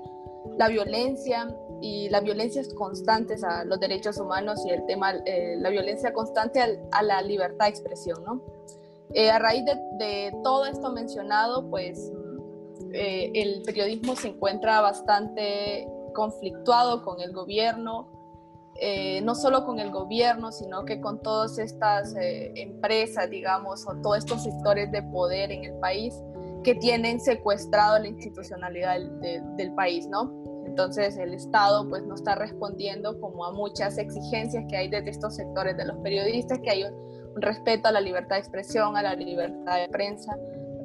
la 0.57 0.67
violencia 0.67 1.47
y 1.81 2.09
la 2.09 2.19
violencia 2.19 2.61
constantes 2.75 3.43
a 3.43 3.63
los 3.63 3.79
derechos 3.79 4.17
humanos 4.17 4.59
y 4.65 4.71
el 4.71 4.85
tema, 4.85 5.13
eh, 5.25 5.55
la 5.59 5.69
violencia 5.69 6.11
constante 6.11 6.59
a 6.91 7.03
la 7.03 7.21
libertad 7.21 7.65
de 7.65 7.69
expresión, 7.69 8.23
¿no? 8.25 8.41
Eh, 9.13 9.29
a 9.29 9.37
raíz 9.37 9.63
de, 9.65 10.35
todo 10.43 10.65
esto 10.65 10.91
mencionado, 10.91 11.69
pues 11.69 12.11
eh, 12.93 13.31
el 13.35 13.61
periodismo 13.61 14.15
se 14.15 14.29
encuentra 14.29 14.81
bastante 14.81 15.87
conflictuado 16.15 17.03
con 17.03 17.21
el 17.21 17.31
gobierno, 17.31 18.07
eh, 18.75 19.21
no 19.21 19.35
solo 19.35 19.65
con 19.65 19.79
el 19.79 19.91
gobierno, 19.91 20.51
sino 20.51 20.83
que 20.83 20.99
con 20.99 21.21
todas 21.21 21.59
estas 21.59 22.15
empresas, 22.17 23.29
digamos, 23.29 23.87
o 23.87 23.95
todos 24.01 24.17
estos 24.17 24.43
sectores 24.43 24.91
de 24.91 25.03
poder 25.03 25.51
en 25.51 25.63
el 25.65 25.73
país 25.75 26.15
que 26.63 26.73
tienen 26.75 27.19
secuestrado 27.19 27.99
la 27.99 28.07
institucionalidad 28.07 28.99
del, 28.99 29.55
del 29.57 29.73
país, 29.75 30.07
¿no? 30.07 30.31
Entonces 30.65 31.17
el 31.17 31.35
Estado 31.35 31.87
pues 31.87 32.03
no 32.03 32.15
está 32.15 32.33
respondiendo 32.33 33.19
como 33.19 33.45
a 33.45 33.51
muchas 33.51 33.99
exigencias 33.99 34.65
que 34.67 34.77
hay 34.77 34.87
desde 34.87 35.11
estos 35.11 35.35
sectores 35.35 35.77
de 35.77 35.85
los 35.85 35.97
periodistas, 35.97 36.59
que 36.63 36.69
hay 36.71 36.83
un, 36.85 36.93
respeto 37.35 37.87
a 37.87 37.91
la 37.91 38.01
libertad 38.01 38.35
de 38.35 38.41
expresión, 38.41 38.97
a 38.97 39.01
la 39.01 39.15
libertad 39.15 39.77
de 39.77 39.89
prensa, 39.89 40.37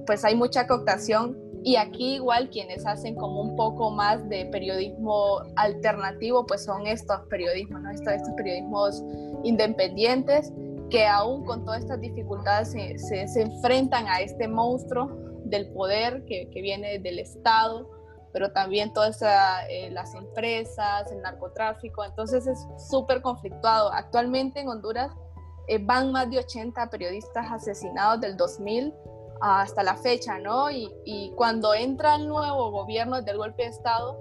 pues 0.06 0.24
hay 0.24 0.34
mucha 0.34 0.66
cooptación 0.66 1.36
y 1.64 1.76
aquí 1.76 2.14
igual 2.14 2.50
quienes 2.50 2.86
hacen 2.86 3.14
como 3.14 3.40
un 3.40 3.56
poco 3.56 3.90
más 3.90 4.26
de 4.28 4.46
periodismo 4.46 5.42
alternativo, 5.56 6.46
pues 6.46 6.64
son 6.64 6.86
estos 6.86 7.20
periodismos, 7.28 7.82
¿no? 7.82 7.90
estos, 7.90 8.12
estos 8.14 8.32
periodismos 8.34 9.02
independientes 9.44 10.52
que 10.90 11.06
aún 11.06 11.44
con 11.44 11.64
todas 11.64 11.82
estas 11.82 12.00
dificultades 12.00 12.70
se, 12.70 13.40
enfrentan 13.40 14.06
a 14.08 14.20
este 14.20 14.48
monstruo 14.48 15.10
del 15.44 15.70
poder 15.72 16.24
que, 16.24 16.48
que 16.50 16.62
viene 16.62 16.98
del 16.98 17.18
Estado, 17.18 17.90
pero 18.32 18.52
también 18.52 18.92
todas 18.92 19.20
eh, 19.22 19.90
las 19.90 20.14
empresas, 20.14 21.10
el 21.10 21.20
narcotráfico, 21.22 22.04
entonces 22.04 22.46
es 22.46 22.58
súper 22.88 23.20
conflictuado. 23.20 23.92
Actualmente 23.92 24.60
en 24.60 24.68
Honduras 24.68 25.12
eh, 25.68 25.78
van 25.78 26.12
más 26.12 26.30
de 26.30 26.38
80 26.38 26.88
periodistas 26.88 27.46
asesinados 27.52 28.20
del 28.20 28.36
2000 28.38 28.94
hasta 29.40 29.82
la 29.82 29.96
fecha, 29.96 30.38
¿no? 30.38 30.70
Y, 30.70 31.32
cuando 31.36 31.74
entra 31.74 32.16
el 32.16 32.26
nuevo 32.26 32.70
gobierno 32.70 33.22
del 33.22 33.36
golpe 33.36 33.64
de 33.64 33.68
Estado, 33.68 34.18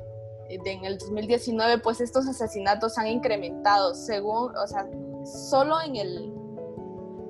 eh, 0.50 0.60
en 0.66 0.84
el 0.84 0.98
2019, 0.98 1.80
pues 1.80 2.02
estos 2.02 2.28
asesinatos 2.28 2.98
han 2.98 3.08
incrementado, 3.08 3.96
según, 3.96 4.56
o 4.56 4.68
sea, 4.68 4.86
solo 5.24 5.82
en 5.82 5.96
el, 5.96 6.34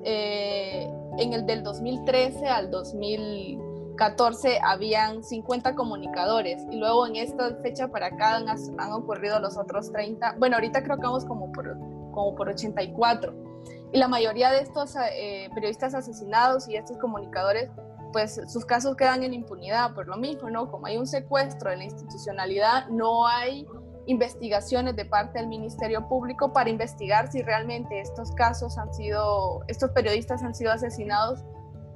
eh, 0.04 0.90
en 1.18 1.32
el 1.32 1.46
del 1.46 1.62
2013 1.62 2.46
al 2.46 2.70
2014 2.70 4.60
habían 4.62 5.22
50 5.24 5.74
comunicadores 5.74 6.62
y 6.70 6.76
luego 6.76 7.06
en 7.06 7.16
esta 7.16 7.56
fecha 7.62 7.88
para 7.88 8.06
acá 8.06 8.36
han, 8.36 8.48
han 8.48 8.92
ocurrido 8.92 9.40
los 9.40 9.56
otros 9.56 9.90
30, 9.92 10.36
bueno, 10.38 10.56
ahorita 10.56 10.82
creo 10.82 10.96
que 10.96 11.02
vamos 11.02 11.24
como 11.24 11.50
por, 11.52 11.76
como 12.12 12.34
por 12.34 12.48
84 12.48 13.47
y 13.92 13.98
la 13.98 14.08
mayoría 14.08 14.50
de 14.50 14.60
estos 14.60 14.94
eh, 14.96 15.48
periodistas 15.54 15.94
asesinados 15.94 16.68
y 16.68 16.76
estos 16.76 16.98
comunicadores, 16.98 17.70
pues 18.12 18.40
sus 18.46 18.64
casos 18.64 18.96
quedan 18.96 19.22
en 19.22 19.34
impunidad 19.34 19.94
por 19.94 20.06
lo 20.06 20.16
mismo, 20.16 20.50
¿no? 20.50 20.70
Como 20.70 20.86
hay 20.86 20.96
un 20.96 21.06
secuestro 21.06 21.70
en 21.70 21.78
la 21.78 21.84
institucionalidad, 21.84 22.88
no 22.88 23.26
hay 23.26 23.66
investigaciones 24.06 24.96
de 24.96 25.04
parte 25.04 25.38
del 25.38 25.48
Ministerio 25.48 26.08
Público 26.08 26.52
para 26.52 26.70
investigar 26.70 27.30
si 27.30 27.42
realmente 27.42 28.00
estos 28.00 28.32
casos 28.32 28.78
han 28.78 28.92
sido, 28.94 29.62
estos 29.68 29.90
periodistas 29.90 30.42
han 30.42 30.54
sido 30.54 30.72
asesinados 30.72 31.44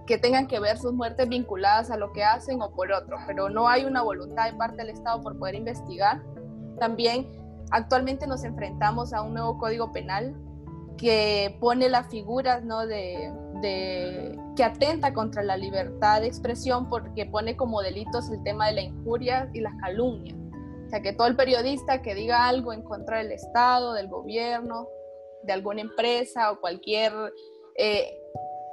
que 0.07 0.19
tengan 0.19 0.47
que 0.47 0.61
ver 0.61 0.79
sus 0.79 0.93
muertes 0.93 1.29
vinculadas 1.29 1.91
a 1.91 1.97
lo 1.97 2.13
que 2.13 2.25
hacen 2.25 2.61
o 2.61 2.71
por 2.73 2.93
otro, 2.93 3.17
pero 3.27 3.49
no 3.49 3.69
hay 3.69 3.85
una 3.85 4.03
voluntad 4.03 4.51
de 4.51 4.57
parte 4.57 4.77
del 4.79 4.91
Estado 4.91 5.23
por 5.23 5.39
poder 5.39 5.55
investigar. 5.55 6.23
También 6.79 7.31
actualmente 7.71 8.27
nos 8.27 8.45
enfrentamos 8.45 9.13
a 9.13 9.23
un 9.23 9.35
nuevo 9.35 9.57
código 9.59 9.93
penal 9.93 10.35
que 10.97 11.57
pone 11.61 11.89
las 11.89 12.09
figuras 12.09 12.65
¿no? 12.65 12.87
de, 12.87 13.33
que 14.57 14.65
atenta 14.65 15.13
contra 15.15 15.43
la 15.43 15.57
libertad 15.57 16.21
de 16.21 16.27
expresión 16.27 16.89
porque 16.89 17.27
pone 17.27 17.57
como 17.57 17.81
delitos 17.83 18.31
el 18.31 18.43
tema 18.43 18.69
de 18.69 18.75
la 18.75 18.83
injuria 18.83 19.51
y 19.53 19.61
la 19.61 19.73
calumnia. 19.81 20.35
O 20.87 20.89
sea, 20.91 21.01
que 21.01 21.13
todo 21.13 21.27
el 21.27 21.37
periodista 21.37 22.03
que 22.03 22.15
diga 22.15 22.47
algo 22.47 22.73
en 22.73 22.83
contra 22.83 23.19
del 23.19 23.33
Estado, 23.33 23.95
del 23.95 24.09
gobierno, 24.09 24.89
de 25.43 25.53
alguna 25.53 25.81
empresa 25.81 26.53
o 26.53 26.61
cualquier, 26.61 27.13
eh, 27.77 28.21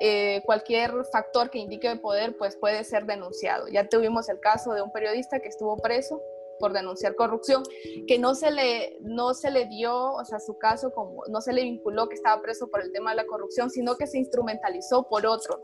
eh, 0.02 0.42
cualquier 0.46 0.92
factor 1.12 1.50
que 1.50 1.60
indique 1.60 1.96
poder, 1.96 2.36
pues 2.38 2.58
puede 2.58 2.84
ser 2.84 3.06
denunciado. 3.06 3.68
Ya 3.70 3.88
tuvimos 3.88 4.28
el 4.28 4.40
caso 4.40 4.74
de 4.74 4.82
un 4.82 4.92
periodista 4.92 5.40
que 5.40 5.48
estuvo 5.48 5.78
preso 5.78 6.22
por 6.60 6.74
denunciar 6.74 7.16
corrupción, 7.16 7.64
que 8.08 8.20
no 8.20 8.36
se 8.36 8.52
le, 8.52 8.98
no 9.02 9.34
se 9.34 9.52
le 9.52 9.66
dio, 9.66 10.14
o 10.14 10.26
sea, 10.26 10.40
su 10.40 10.58
caso 10.58 10.92
como, 10.92 11.24
no 11.30 11.42
se 11.42 11.54
le 11.54 11.64
vinculó 11.64 12.10
que 12.10 12.16
estaba 12.16 12.42
preso 12.42 12.68
por 12.68 12.82
el 12.82 12.92
tema 12.92 13.12
de 13.12 13.18
la 13.18 13.26
corrupción, 13.26 13.70
sino 13.70 13.96
que 13.96 14.08
se 14.08 14.18
instrumentalizó 14.18 15.08
por 15.08 15.26
otros 15.26 15.60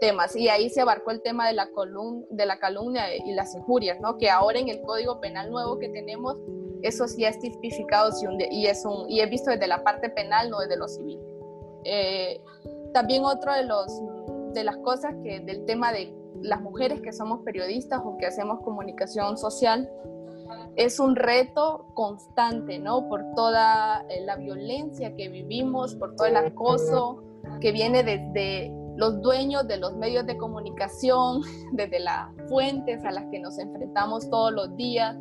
temas 0.00 0.34
y 0.36 0.48
ahí 0.48 0.68
se 0.68 0.80
abarcó 0.80 1.10
el 1.10 1.22
tema 1.22 1.46
de 1.46 1.54
la, 1.54 1.68
de 2.30 2.46
la 2.46 2.58
calumnia 2.58 3.14
y 3.16 3.32
las 3.32 3.54
injurias, 3.54 4.00
¿no? 4.00 4.18
Que 4.18 4.30
ahora 4.30 4.58
en 4.58 4.68
el 4.68 4.82
Código 4.82 5.20
Penal 5.20 5.50
nuevo 5.50 5.78
que 5.78 5.88
tenemos, 5.88 6.36
eso 6.82 7.08
sí 7.08 7.24
es 7.24 7.38
tipificado 7.38 8.10
y, 8.50 8.66
es 8.66 8.84
un, 8.84 9.08
y 9.08 9.20
he 9.20 9.26
visto 9.26 9.50
desde 9.50 9.66
la 9.66 9.82
parte 9.82 10.10
penal, 10.10 10.50
no 10.50 10.60
desde 10.60 10.76
lo 10.76 10.88
civil. 10.88 11.18
Eh, 11.84 12.40
también 12.92 13.24
otro 13.24 13.52
de, 13.54 13.64
los, 13.64 13.86
de 14.52 14.64
las 14.64 14.76
cosas 14.78 15.14
que 15.22 15.40
del 15.40 15.64
tema 15.64 15.92
de 15.92 16.14
las 16.42 16.60
mujeres 16.60 17.00
que 17.00 17.12
somos 17.12 17.40
periodistas 17.40 18.02
o 18.04 18.16
que 18.18 18.26
hacemos 18.26 18.60
comunicación 18.60 19.38
social, 19.38 19.90
es 20.76 20.98
un 20.98 21.16
reto 21.16 21.86
constante, 21.94 22.78
¿no? 22.78 23.08
Por 23.08 23.24
toda 23.34 24.04
eh, 24.08 24.24
la 24.24 24.36
violencia 24.36 25.14
que 25.14 25.28
vivimos, 25.28 25.94
por 25.94 26.16
todo 26.16 26.26
el 26.26 26.36
acoso 26.36 27.22
que 27.60 27.72
viene 27.72 28.02
desde 28.02 28.72
los 28.96 29.20
dueños 29.20 29.66
de 29.66 29.76
los 29.76 29.96
medios 29.96 30.26
de 30.26 30.36
comunicación, 30.36 31.42
desde 31.72 32.00
las 32.00 32.28
fuentes 32.48 33.04
a 33.04 33.10
las 33.10 33.24
que 33.30 33.40
nos 33.40 33.58
enfrentamos 33.58 34.28
todos 34.30 34.52
los 34.52 34.76
días. 34.76 35.16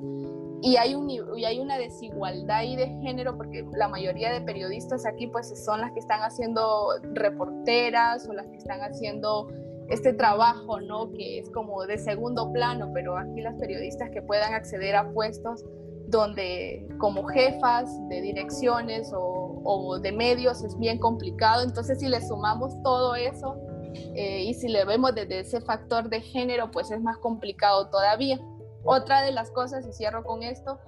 Y 0.62 0.78
hay, 0.78 0.96
un, 0.96 1.10
y 1.10 1.44
hay 1.44 1.60
una 1.60 1.78
desigualdad 1.78 2.60
ahí 2.60 2.78
de 2.78 2.88
género 3.02 3.36
porque 3.36 3.68
la 3.74 3.90
mayoría 3.90 4.32
de 4.32 4.40
periodistas 4.40 5.06
aquí 5.06 5.28
pues 5.28 5.62
son 5.66 5.82
las 5.82 5.92
que 5.92 6.00
están 6.00 6.22
haciendo 6.22 6.88
reporteras 7.12 8.30
o 8.30 8.34
las 8.34 8.48
que 8.48 8.56
están 8.56 8.80
haciendo 8.80 9.50
este 9.90 10.14
trabajo, 10.14 10.80
¿no? 10.80 11.12
Que 11.12 11.40
es 11.40 11.50
como 11.50 11.86
de 11.86 11.98
segundo 11.98 12.52
plano, 12.52 12.92
pero 12.94 13.18
aquí 13.18 13.42
las 13.42 13.56
periodistas 13.56 14.10
que 14.12 14.22
puedan 14.22 14.54
acceder 14.54 14.96
a 14.96 15.12
puestos 15.12 15.64
donde 16.08 16.88
como 17.00 17.26
jefas 17.26 17.90
de 18.08 18.22
direcciones 18.22 19.12
o, 19.14 20.00
de 20.02 20.12
medios 20.12 20.64
es 20.64 20.78
bien 20.78 21.00
complicado. 21.00 21.64
Entonces, 21.64 22.00
si 22.00 22.08
le 22.08 22.22
sumamos 22.22 22.82
todo 22.84 23.16
eso 23.16 23.58
eh, 23.94 24.44
y 24.44 24.54
si 24.54 24.68
le 24.68 24.86
vemos 24.86 25.16
desde 25.16 25.40
ese 25.40 25.62
factor 25.62 26.10
de 26.10 26.22
género, 26.22 26.72
pues 26.72 26.92
es 26.92 27.02
más 27.02 27.18
complicado 27.18 27.90
todavía. 27.90 28.40
Otra 28.84 29.22
de 29.22 29.32
las 29.32 29.50
cosas, 29.52 29.88
y 29.88 29.94
cierro 29.94 30.24
con 30.24 30.44
esto, 30.44 30.80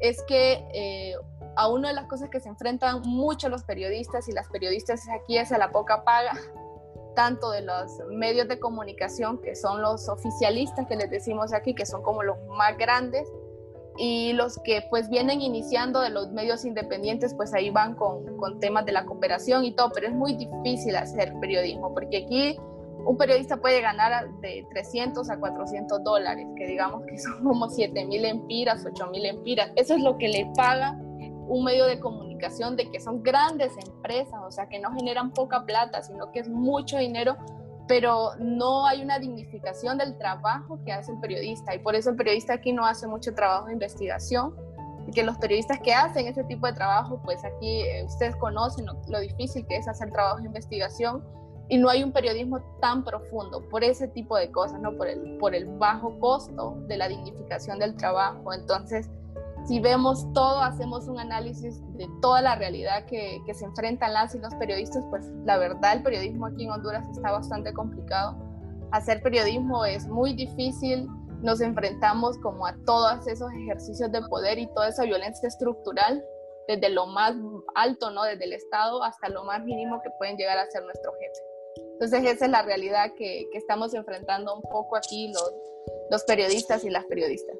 es 0.00 0.22
que 0.24 0.64
eh, 0.74 1.14
a 1.56 1.68
una 1.68 1.88
de 1.88 1.94
las 1.94 2.06
cosas 2.06 2.28
que 2.28 2.40
se 2.40 2.48
enfrentan 2.48 3.02
mucho 3.02 3.48
los 3.48 3.62
periodistas 3.62 4.28
y 4.28 4.32
las 4.32 4.48
periodistas 4.48 5.02
aquí 5.08 5.38
es 5.38 5.52
a 5.52 5.58
la 5.58 5.70
poca 5.70 6.04
paga, 6.04 6.32
tanto 7.14 7.50
de 7.50 7.62
los 7.62 7.98
medios 8.10 8.48
de 8.48 8.58
comunicación, 8.58 9.40
que 9.40 9.54
son 9.54 9.82
los 9.82 10.08
oficialistas 10.08 10.86
que 10.86 10.96
les 10.96 11.10
decimos 11.10 11.52
aquí, 11.52 11.74
que 11.74 11.86
son 11.86 12.02
como 12.02 12.22
los 12.22 12.36
más 12.56 12.76
grandes, 12.76 13.28
y 13.96 14.32
los 14.32 14.58
que 14.58 14.82
pues 14.90 15.08
vienen 15.08 15.40
iniciando 15.40 16.00
de 16.00 16.10
los 16.10 16.32
medios 16.32 16.64
independientes, 16.64 17.32
pues 17.34 17.54
ahí 17.54 17.70
van 17.70 17.94
con, 17.94 18.36
con 18.38 18.58
temas 18.58 18.84
de 18.86 18.92
la 18.92 19.04
cooperación 19.04 19.64
y 19.64 19.72
todo, 19.72 19.90
pero 19.94 20.08
es 20.08 20.12
muy 20.12 20.34
difícil 20.34 20.96
hacer 20.96 21.32
periodismo, 21.40 21.94
porque 21.94 22.24
aquí 22.24 22.58
un 23.06 23.16
periodista 23.16 23.58
puede 23.58 23.80
ganar 23.80 24.28
de 24.40 24.66
300 24.70 25.28
a 25.30 25.38
400 25.38 26.02
dólares, 26.02 26.46
que 26.56 26.66
digamos 26.66 27.04
que 27.06 27.18
son 27.18 27.44
como 27.44 27.68
7 27.68 28.06
mil 28.06 28.24
empiras, 28.24 28.84
8 28.84 29.08
mil 29.08 29.26
empiras. 29.26 29.70
Eso 29.76 29.94
es 29.94 30.02
lo 30.02 30.16
que 30.18 30.28
le 30.28 30.50
paga 30.56 30.98
un 31.48 31.64
medio 31.64 31.86
de 31.86 32.00
comunicación 32.00 32.76
de 32.76 32.90
que 32.90 33.00
son 33.00 33.22
grandes 33.22 33.72
empresas, 33.76 34.40
o 34.46 34.50
sea, 34.50 34.68
que 34.68 34.78
no 34.78 34.92
generan 34.94 35.32
poca 35.32 35.64
plata, 35.64 36.02
sino 36.02 36.30
que 36.32 36.40
es 36.40 36.48
mucho 36.48 36.98
dinero, 36.98 37.36
pero 37.86 38.30
no 38.38 38.86
hay 38.86 39.02
una 39.02 39.18
dignificación 39.18 39.98
del 39.98 40.16
trabajo 40.16 40.78
que 40.84 40.92
hace 40.92 41.12
el 41.12 41.20
periodista. 41.20 41.74
Y 41.74 41.78
por 41.80 41.94
eso 41.94 42.10
el 42.10 42.16
periodista 42.16 42.54
aquí 42.54 42.72
no 42.72 42.86
hace 42.86 43.06
mucho 43.06 43.34
trabajo 43.34 43.66
de 43.66 43.74
investigación, 43.74 44.54
que 45.14 45.22
los 45.22 45.36
periodistas 45.36 45.80
que 45.80 45.92
hacen 45.92 46.26
ese 46.26 46.44
tipo 46.44 46.66
de 46.66 46.72
trabajo, 46.72 47.20
pues 47.24 47.44
aquí 47.44 47.82
eh, 47.82 48.04
ustedes 48.06 48.34
conocen 48.36 48.86
lo, 48.86 48.94
lo 49.08 49.20
difícil 49.20 49.66
que 49.66 49.76
es 49.76 49.86
hacer 49.86 50.10
trabajo 50.10 50.38
de 50.38 50.46
investigación 50.46 51.22
y 51.68 51.78
no 51.78 51.88
hay 51.88 52.02
un 52.02 52.12
periodismo 52.12 52.60
tan 52.80 53.04
profundo 53.04 53.66
por 53.68 53.84
ese 53.84 54.08
tipo 54.08 54.36
de 54.36 54.50
cosas, 54.50 54.80
¿no? 54.80 54.96
Por 54.96 55.08
el, 55.08 55.38
por 55.38 55.54
el 55.54 55.64
bajo 55.64 56.18
costo 56.20 56.76
de 56.88 56.96
la 56.98 57.08
dignificación 57.08 57.78
del 57.78 57.96
trabajo. 57.96 58.52
Entonces, 58.52 59.08
si 59.66 59.80
vemos 59.80 60.30
todo, 60.34 60.60
hacemos 60.60 61.08
un 61.08 61.18
análisis 61.18 61.80
de 61.96 62.06
toda 62.20 62.42
la 62.42 62.54
realidad 62.54 63.06
que, 63.06 63.40
se 63.54 63.64
enfrentan 63.64 64.12
las 64.12 64.34
y 64.34 64.38
los 64.38 64.54
periodistas, 64.56 65.04
pues 65.10 65.26
la 65.44 65.56
verdad 65.56 65.94
el 65.94 66.02
periodismo 66.02 66.46
aquí 66.46 66.64
en 66.64 66.70
Honduras 66.70 67.04
está 67.10 67.32
bastante 67.32 67.72
complicado. 67.72 68.36
Hacer 68.92 69.22
periodismo 69.22 69.84
es 69.84 70.06
muy 70.06 70.34
difícil, 70.34 71.08
nos 71.40 71.60
enfrentamos 71.60 72.36
como 72.38 72.66
a 72.66 72.76
todos 72.84 73.26
esos 73.26 73.50
ejercicios 73.52 74.12
de 74.12 74.22
poder 74.22 74.58
y 74.58 74.66
toda 74.74 74.88
esa 74.88 75.04
violencia 75.04 75.48
estructural 75.48 76.22
desde 76.68 76.88
lo 76.90 77.06
más 77.06 77.34
alto, 77.74 78.10
¿no? 78.10 78.24
Desde 78.24 78.44
el 78.44 78.52
Estado 78.52 79.02
hasta 79.02 79.28
lo 79.28 79.44
más 79.44 79.62
mínimo 79.64 80.00
que 80.02 80.10
pueden 80.18 80.36
llegar 80.36 80.58
a 80.58 80.66
ser 80.66 80.82
nuestro 80.82 81.12
jefe. 81.12 81.54
Entonces 81.94 82.24
esa 82.24 82.44
es 82.46 82.50
la 82.50 82.62
realidad 82.62 83.12
que, 83.16 83.46
que 83.50 83.58
estamos 83.58 83.94
enfrentando 83.94 84.54
un 84.54 84.62
poco 84.62 84.96
aquí 84.96 85.32
los, 85.32 85.52
los, 86.10 86.24
periodistas 86.24 86.84
y 86.84 86.90
las 86.90 87.04
periodistas. 87.06 87.56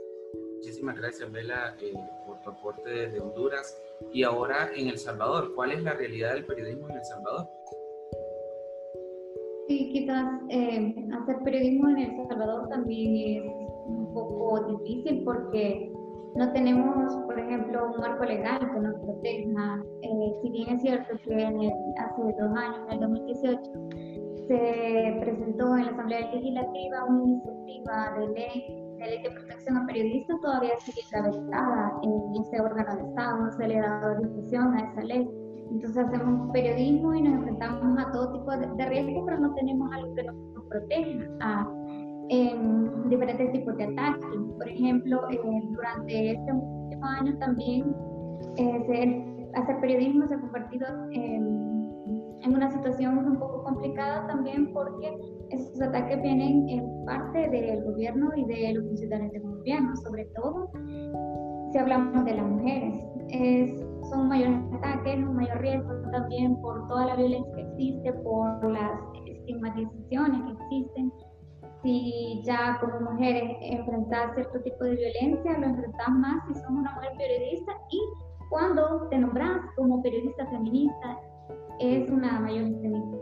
Muchísimas 0.64 0.96
gracias, 0.96 1.30
Vela, 1.30 1.76
eh, 1.82 1.92
por 2.26 2.40
tu 2.40 2.48
aporte 2.48 2.88
desde 2.88 3.20
Honduras. 3.20 3.78
Y 4.14 4.22
ahora 4.22 4.70
en 4.74 4.88
El 4.88 4.96
Salvador, 4.96 5.52
¿cuál 5.54 5.72
es 5.72 5.82
la 5.82 5.92
realidad 5.92 6.32
del 6.32 6.46
periodismo 6.46 6.88
en 6.88 6.96
El 6.96 7.04
Salvador? 7.04 7.50
Sí, 9.68 9.90
quizás 9.92 10.24
eh, 10.48 10.94
hacer 11.20 11.36
periodismo 11.44 11.90
en 11.90 11.98
El 11.98 12.28
Salvador 12.28 12.66
también 12.70 13.44
es 13.44 13.52
un 13.88 14.14
poco 14.14 14.78
difícil 14.78 15.22
porque 15.22 15.92
no 16.34 16.50
tenemos, 16.54 17.14
por 17.26 17.38
ejemplo, 17.38 17.92
un 17.92 18.00
marco 18.00 18.24
legal 18.24 18.58
que 18.60 18.80
nos 18.80 18.94
proteja. 19.00 19.84
Eh, 20.00 20.32
si 20.40 20.48
bien 20.48 20.76
es 20.76 20.80
cierto 20.80 21.14
que 21.26 21.42
en 21.42 21.60
el, 21.60 21.72
hace 21.98 22.22
dos 22.40 22.56
años, 22.56 22.80
en 22.86 22.92
el 22.94 23.00
2018, 23.00 23.60
se 24.48 25.16
presentó 25.20 25.76
en 25.76 25.84
la 25.84 25.90
Asamblea 25.90 26.32
Legislativa 26.32 27.04
una 27.04 27.24
iniciativa 27.24 28.16
de 28.18 28.28
ley, 28.28 28.83
de 29.04 29.10
ley 29.10 29.22
de 29.22 29.30
protección 29.30 29.76
a 29.76 29.86
periodistas, 29.86 30.40
todavía 30.40 30.72
sigue 30.78 31.02
encabezada 31.06 31.92
en 32.02 32.42
ese 32.42 32.60
órgano 32.60 32.96
de 32.96 33.08
Estado, 33.08 33.36
no 33.38 33.52
se 33.52 33.68
le 33.68 33.78
ha 33.78 34.00
dado 34.00 34.20
difusión 34.22 34.74
a 34.74 34.90
esa 34.90 35.02
ley. 35.02 35.28
Entonces 35.70 36.04
hacemos 36.04 36.52
periodismo 36.52 37.14
y 37.14 37.22
nos 37.22 37.34
enfrentamos 37.34 37.98
a 37.98 38.12
todo 38.12 38.32
tipo 38.32 38.50
de, 38.50 38.66
de 38.66 38.86
riesgos, 38.86 39.22
pero 39.26 39.40
no 39.40 39.54
tenemos 39.54 39.90
algo 39.92 40.14
que 40.14 40.22
nos, 40.24 40.36
nos 40.36 40.64
proteja 40.66 41.24
a, 41.40 41.68
en 42.28 43.08
diferentes 43.08 43.52
tipos 43.52 43.76
de 43.76 43.84
ataques. 43.84 44.40
Por 44.56 44.68
ejemplo, 44.68 45.20
eh, 45.30 45.40
durante 45.70 46.32
este 46.32 46.52
último 46.52 47.06
año 47.06 47.38
también 47.38 47.94
eh, 48.56 49.50
hacer 49.54 49.80
periodismo 49.80 50.26
se 50.26 50.34
ha 50.34 50.40
convertido 50.40 50.86
en, 51.12 52.38
en, 52.42 52.54
una 52.54 52.70
situación 52.70 53.18
un 53.18 53.38
poco 53.38 53.64
complicada 53.64 54.26
también 54.26 54.72
porque 54.72 55.16
esos 55.54 55.80
ataques 55.80 56.20
vienen 56.22 56.68
en 56.68 57.04
parte 57.04 57.48
del 57.50 57.84
gobierno 57.84 58.30
y 58.36 58.44
de 58.44 58.74
los 58.74 58.84
funcionarios 58.86 59.42
gobierno, 59.42 59.96
sobre 59.96 60.24
todo 60.36 60.70
si 61.70 61.78
hablamos 61.78 62.24
de 62.24 62.34
las 62.34 62.46
mujeres. 62.46 63.04
Es, 63.28 63.80
son 64.10 64.28
mayores 64.28 64.60
ataques, 64.74 65.16
un 65.16 65.36
mayor 65.36 65.60
riesgo 65.60 65.92
también 66.12 66.60
por 66.60 66.86
toda 66.88 67.06
la 67.06 67.16
violencia 67.16 67.54
que 67.54 67.62
existe, 67.62 68.12
por 68.12 68.70
las 68.70 69.00
estigmatizaciones 69.26 70.42
que 70.42 70.52
existen 70.52 71.12
si 71.82 72.42
ya 72.44 72.78
como 72.80 73.12
mujeres 73.12 73.56
enfrentas 73.60 74.34
cierto 74.34 74.58
tipo 74.62 74.84
de 74.84 74.96
violencia, 74.96 75.58
lo 75.58 75.66
enfrentas 75.66 76.08
más 76.08 76.36
si 76.48 76.54
sos 76.54 76.70
una 76.70 76.94
mujer 76.94 77.12
periodista 77.18 77.72
y 77.90 78.00
cuando 78.48 79.06
te 79.10 79.18
nombras 79.18 79.60
como 79.76 80.02
periodista 80.02 80.46
feminista 80.46 81.18
es 81.80 82.08
una 82.10 82.40
mayor 82.40 82.70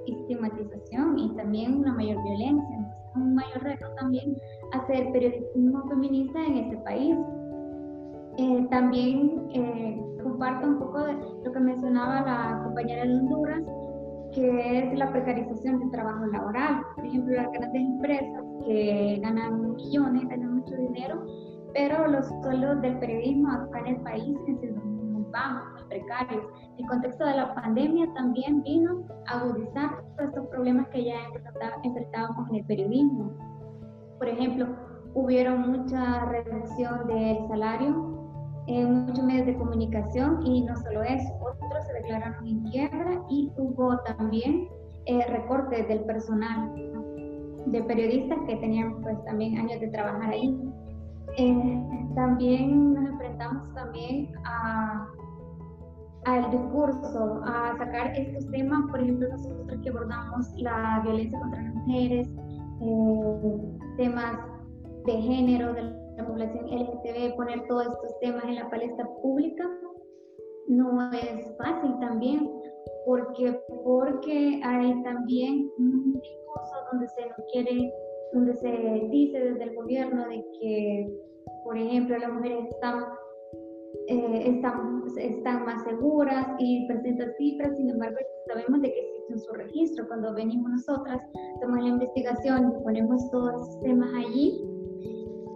estigmatización 0.07 1.19
y 1.19 1.35
también 1.37 1.79
una 1.79 1.93
mayor 1.93 2.23
violencia. 2.23 2.79
es 3.11 3.17
un 3.17 3.35
mayor 3.35 3.63
reto 3.63 3.87
también 3.97 4.37
hacer 4.73 5.13
periodismo 5.13 5.89
feminista 5.89 6.45
en 6.45 6.57
este 6.59 6.77
país. 6.79 7.17
Eh, 8.39 8.67
también 8.71 9.49
eh, 9.53 10.01
comparto 10.23 10.67
un 10.67 10.79
poco 10.79 11.01
de 11.01 11.13
lo 11.45 11.53
que 11.53 11.61
mencionaba 11.61 12.23
la 12.23 12.63
compañera 12.65 13.05
de 13.05 13.15
Honduras, 13.15 13.63
que 14.33 14.79
es 14.79 14.99
la 14.99 15.13
precarización 15.13 15.79
del 15.81 15.91
trabajo 15.91 16.27
laboral. 16.27 16.83
Por 16.97 17.05
ejemplo, 17.07 17.35
las 17.35 17.53
grandes 17.53 17.83
empresas 17.83 18.45
que 18.67 19.21
ganan 19.23 19.75
millones, 19.75 20.29
ganan 20.29 20.57
mucho 20.57 20.75
dinero, 20.77 21.27
pero 21.75 22.07
los 22.09 22.27
sueldos 22.43 22.81
del 22.81 22.99
periodismo 22.99 23.51
acá 23.51 23.81
en 23.81 23.87
el 23.89 23.97
país 24.03 24.37
son 24.47 25.13
muy 25.13 25.25
bajos, 25.31 25.82
precarios. 25.93 26.45
El 26.79 26.87
contexto 26.87 27.25
de 27.25 27.37
la 27.37 27.55
pandemia 27.55 28.13
también 28.15 28.63
vino 28.63 29.05
a 29.27 29.41
agudizar 29.41 30.03
todos 30.17 30.29
estos 30.31 30.47
problemas 30.49 30.89
que 30.89 31.05
ya 31.05 31.17
enfrentábamos 31.83 32.49
en 32.51 32.57
el 32.57 32.65
periodismo. 32.65 33.33
Por 34.19 34.29
ejemplo, 34.29 34.67
hubieron 35.15 35.71
mucha 35.71 36.25
reducción 36.27 37.07
del 37.07 37.47
salario 37.49 38.13
en 38.67 39.07
muchos 39.07 39.25
medios 39.25 39.47
de 39.47 39.57
comunicación 39.57 40.47
y 40.47 40.63
no 40.63 40.77
solo 40.77 41.03
eso, 41.03 41.29
otros 41.41 41.85
se 41.85 41.93
declararon 41.95 42.47
en 42.47 42.63
quiebra 42.71 43.21
y 43.29 43.51
hubo 43.57 43.99
también 43.99 44.69
eh, 45.07 45.27
recortes 45.29 45.89
del 45.89 46.01
personal 46.05 46.73
de 47.67 47.83
periodistas 47.83 48.39
que 48.47 48.57
tenían 48.57 49.01
pues 49.03 49.23
también 49.25 49.59
años 49.59 49.81
de 49.81 49.89
trabajar 49.89 50.31
ahí. 50.31 50.59
Eh, 51.39 51.83
también 52.15 52.95
nos 52.95 53.05
enfrentamos 53.11 53.75
también 53.75 54.33
a 54.45 55.09
al 56.25 56.51
discurso, 56.51 57.41
a 57.45 57.77
sacar 57.79 58.13
estos 58.17 58.49
temas, 58.51 58.91
por 58.91 59.01
ejemplo, 59.01 59.29
nosotros 59.29 59.81
que 59.83 59.89
abordamos 59.91 60.53
la 60.59 61.01
violencia 61.05 61.39
contra 61.41 61.63
las 61.63 61.75
mujeres, 61.75 62.29
eh, 62.81 63.59
temas 63.97 64.39
de 65.05 65.13
género, 65.13 65.73
de 65.75 65.83
la 66.17 66.27
población 66.27 66.67
LGTB, 66.67 67.37
poner 67.37 67.67
todos 67.67 67.87
estos 67.87 68.19
temas 68.21 68.45
en 68.45 68.57
la 68.57 68.71
palestra 68.71 69.07
pública, 69.21 69.69
no 70.69 71.11
es 71.13 71.57
fácil 71.59 71.99
también, 72.01 72.51
porque, 73.05 73.59
porque 73.85 74.61
hay 74.65 75.03
también 75.03 75.71
un 75.79 76.13
discurso 76.13 76.77
donde 76.93 77.09
se 77.09 77.27
nos 77.27 77.39
quiere, 77.53 77.93
donde 78.33 78.55
se 78.55 79.09
dice 79.11 79.41
desde 79.41 79.65
el 79.65 79.75
gobierno 79.75 80.29
de 80.29 80.45
que, 80.61 81.13
por 81.65 81.77
ejemplo, 81.77 82.17
las 82.19 82.33
mujeres 82.33 82.67
están, 82.69 83.05
eh, 84.09 84.43
están, 84.47 85.03
están 85.17 85.65
más 85.65 85.85
seguras 85.85 86.49
y 86.59 86.87
presentan 86.87 87.33
cifras, 87.39 87.77
sin 87.77 87.91
embargo, 87.91 88.17
sabemos 88.47 88.81
de 88.83 88.93
que 88.93 89.01
existe 89.01 89.33
un 89.33 89.39
su 89.39 89.53
registro. 89.53 90.09
Cuando 90.09 90.35
venimos 90.35 90.71
nosotras, 90.71 91.21
hacemos 91.57 91.81
la 91.81 91.89
investigación 91.89 92.73
y 92.73 92.83
ponemos 92.83 93.31
todos 93.31 93.53
los 93.53 93.81
temas 93.81 94.11
allí, 94.15 94.61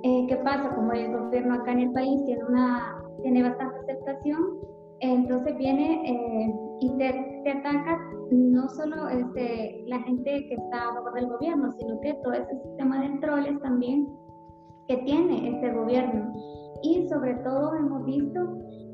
eh, 0.03 0.27
¿qué 0.29 0.37
pasa? 0.37 0.75
Como 0.75 0.93
el 0.93 1.11
gobierno 1.13 1.55
acá 1.55 1.73
en 1.73 1.81
el 1.81 1.93
país 1.93 2.25
tiene, 2.25 2.45
una, 2.45 3.03
tiene 3.23 3.43
bastante 3.43 3.79
aceptación, 3.81 4.61
entonces 5.01 5.57
viene 5.59 6.11
eh, 6.11 6.55
y 6.81 6.91
te, 6.97 7.41
te, 7.45 7.51
ataca 7.51 7.99
no 8.31 8.69
solo 8.69 9.09
este, 9.09 9.83
la 9.87 10.01
gente 10.01 10.47
que 10.49 10.55
está 10.55 10.91
a 10.91 10.95
favor 10.95 11.15
del 11.15 11.27
gobierno, 11.27 11.71
sino 11.73 12.01
que 12.01 12.15
todo 12.23 12.33
ese 12.33 12.57
sistema 12.63 13.01
de 13.01 13.19
troles 13.19 13.61
también 13.61 14.09
que 14.89 14.97
tiene 14.99 15.49
este 15.49 15.73
gobierno. 15.73 16.33
Y 16.87 17.09
sobre 17.09 17.35
todo 17.37 17.75
hemos 17.75 18.05
visto 18.05 18.41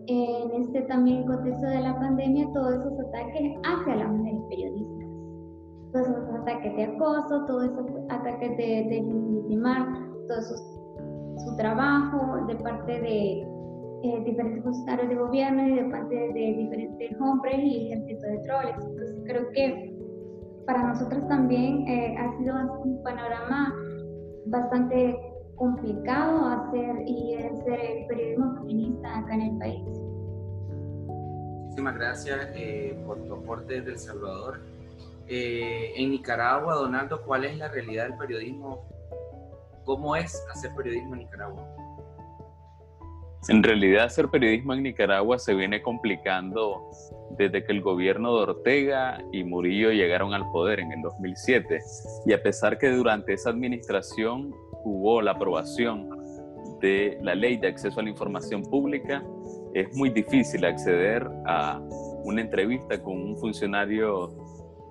en 0.07 0.63
este 0.63 0.83
también 0.83 1.27
contexto 1.27 1.67
de 1.67 1.81
la 1.81 1.95
pandemia 1.99 2.49
todos 2.55 2.75
esos 2.75 2.99
ataques 3.09 3.53
hacia 3.65 3.97
las 3.97 4.09
mujeres 4.09 4.41
periodistas. 4.49 5.09
Todos 5.93 6.09
esos 6.09 6.35
ataques 6.41 6.77
de 6.77 6.85
acoso, 6.85 7.45
todos 7.47 7.65
esos 7.65 7.87
ataques 8.09 8.57
de, 8.57 8.65
de 8.89 9.03
legitimar, 9.03 9.87
todos 10.27 10.45
esos 10.47 10.73
su 11.45 11.57
trabajo, 11.57 12.47
de 12.47 12.55
parte 12.57 13.01
de, 13.01 13.41
eh, 14.05 14.23
diferentes 14.25 14.63
funcionarios 14.65 15.09
de 15.09 15.15
gobierno 15.15 15.69
y 15.69 15.75
de 15.77 15.85
parte 15.91 16.15
de 16.15 16.55
diferentes 16.57 17.21
hombres 17.21 17.59
y 17.59 17.87
ejército 17.87 18.27
de 18.27 18.39
troles. 18.39 18.75
Entonces 18.81 19.23
creo 19.27 19.51
que 19.53 19.97
para 20.67 20.89
nosotros 20.89 21.27
también 21.29 21.87
eh, 21.87 22.17
ha 22.19 22.39
sido 22.39 22.55
un 22.83 23.03
panorama 23.03 23.75
bastante 24.47 25.32
complicado 25.63 26.45
hacer 26.49 27.07
y 27.07 27.37
hacer 27.37 27.81
el 27.81 28.07
periodismo 28.09 28.57
feminista 28.57 29.19
acá 29.19 29.35
en 29.35 29.43
el 29.43 29.59
país. 29.59 29.85
Muchísimas 31.67 31.95
gracias 31.95 32.49
eh, 32.57 33.01
por 33.07 33.23
tu 33.29 33.35
aporte 33.35 33.75
desde 33.75 33.93
El 33.93 33.99
Salvador. 33.99 34.61
Eh, 35.29 35.93
en 35.95 36.11
Nicaragua, 36.11 36.75
Donaldo, 36.75 37.23
¿cuál 37.23 37.45
es 37.45 37.57
la 37.59 37.69
realidad 37.69 38.09
del 38.09 38.19
periodismo? 38.19 38.89
¿Cómo 39.85 40.17
es 40.17 40.45
hacer 40.51 40.73
periodismo 40.75 41.15
en 41.15 41.21
Nicaragua? 41.21 41.65
En 43.49 43.63
realidad, 43.63 44.07
hacer 44.07 44.29
periodismo 44.31 44.75
en 44.75 44.83
Nicaragua 44.83 45.39
se 45.39 45.55
viene 45.55 45.81
complicando 45.81 46.91
desde 47.39 47.65
que 47.65 47.71
el 47.71 47.83
gobierno 47.83 48.35
de 48.35 48.43
Ortega 48.43 49.23
y 49.31 49.45
Murillo 49.45 49.93
llegaron 49.93 50.35
al 50.35 50.51
poder 50.51 50.81
en 50.81 50.91
el 50.91 51.03
2007. 51.03 51.79
Y 52.27 52.33
a 52.33 52.43
pesar 52.43 52.79
que 52.79 52.91
durante 52.91 53.33
esa 53.33 53.51
administración 53.51 54.53
hubo 54.85 55.21
la 55.23 55.33
aprobación 55.33 56.09
de 56.81 57.19
la 57.23 57.35
ley 57.35 57.57
de 57.57 57.69
acceso 57.69 58.01
a 58.01 58.03
la 58.03 58.11
información 58.11 58.63
pública, 58.63 59.23
es 59.75 59.95
muy 59.97 60.11
difícil 60.11 60.65
acceder 60.65 61.27
a 61.47 61.81
una 62.25 62.41
entrevista 62.41 63.03
con 63.03 63.17
un 63.17 63.39
funcionario 63.39 64.33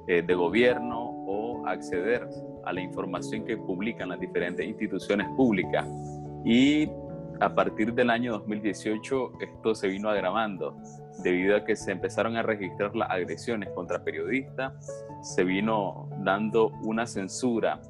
eh, 0.08 0.22
de 0.22 0.34
gobierno 0.34 1.00
o 1.28 1.68
acceder 1.68 2.28
a 2.66 2.74
la 2.74 2.82
información 2.82 3.46
que 3.46 3.58
publican 3.58 4.10
las 4.10 4.20
diferentes 4.20 4.66
instituciones 4.66 5.28
públicas. 5.36 5.88
Y 6.44 6.90
a 7.40 7.54
partir 7.54 7.94
del 7.94 8.10
año 8.10 8.34
2018 8.34 9.34
esto 9.42 9.76
se 9.76 9.88
vino 9.88 10.10
agravando 10.10 10.78
debido 11.24 11.58
a 11.58 11.66
que 11.66 11.76
se 11.76 11.92
empezaron 11.92 12.36
a 12.38 12.44
registrar 12.44 12.96
las 12.96 13.10
agresiones 13.10 13.70
contra 13.76 14.04
periodistas, 14.04 14.74
se 15.22 15.44
vino 15.44 16.10
dando 16.20 16.70
una 16.84 17.06
censura 17.06 17.82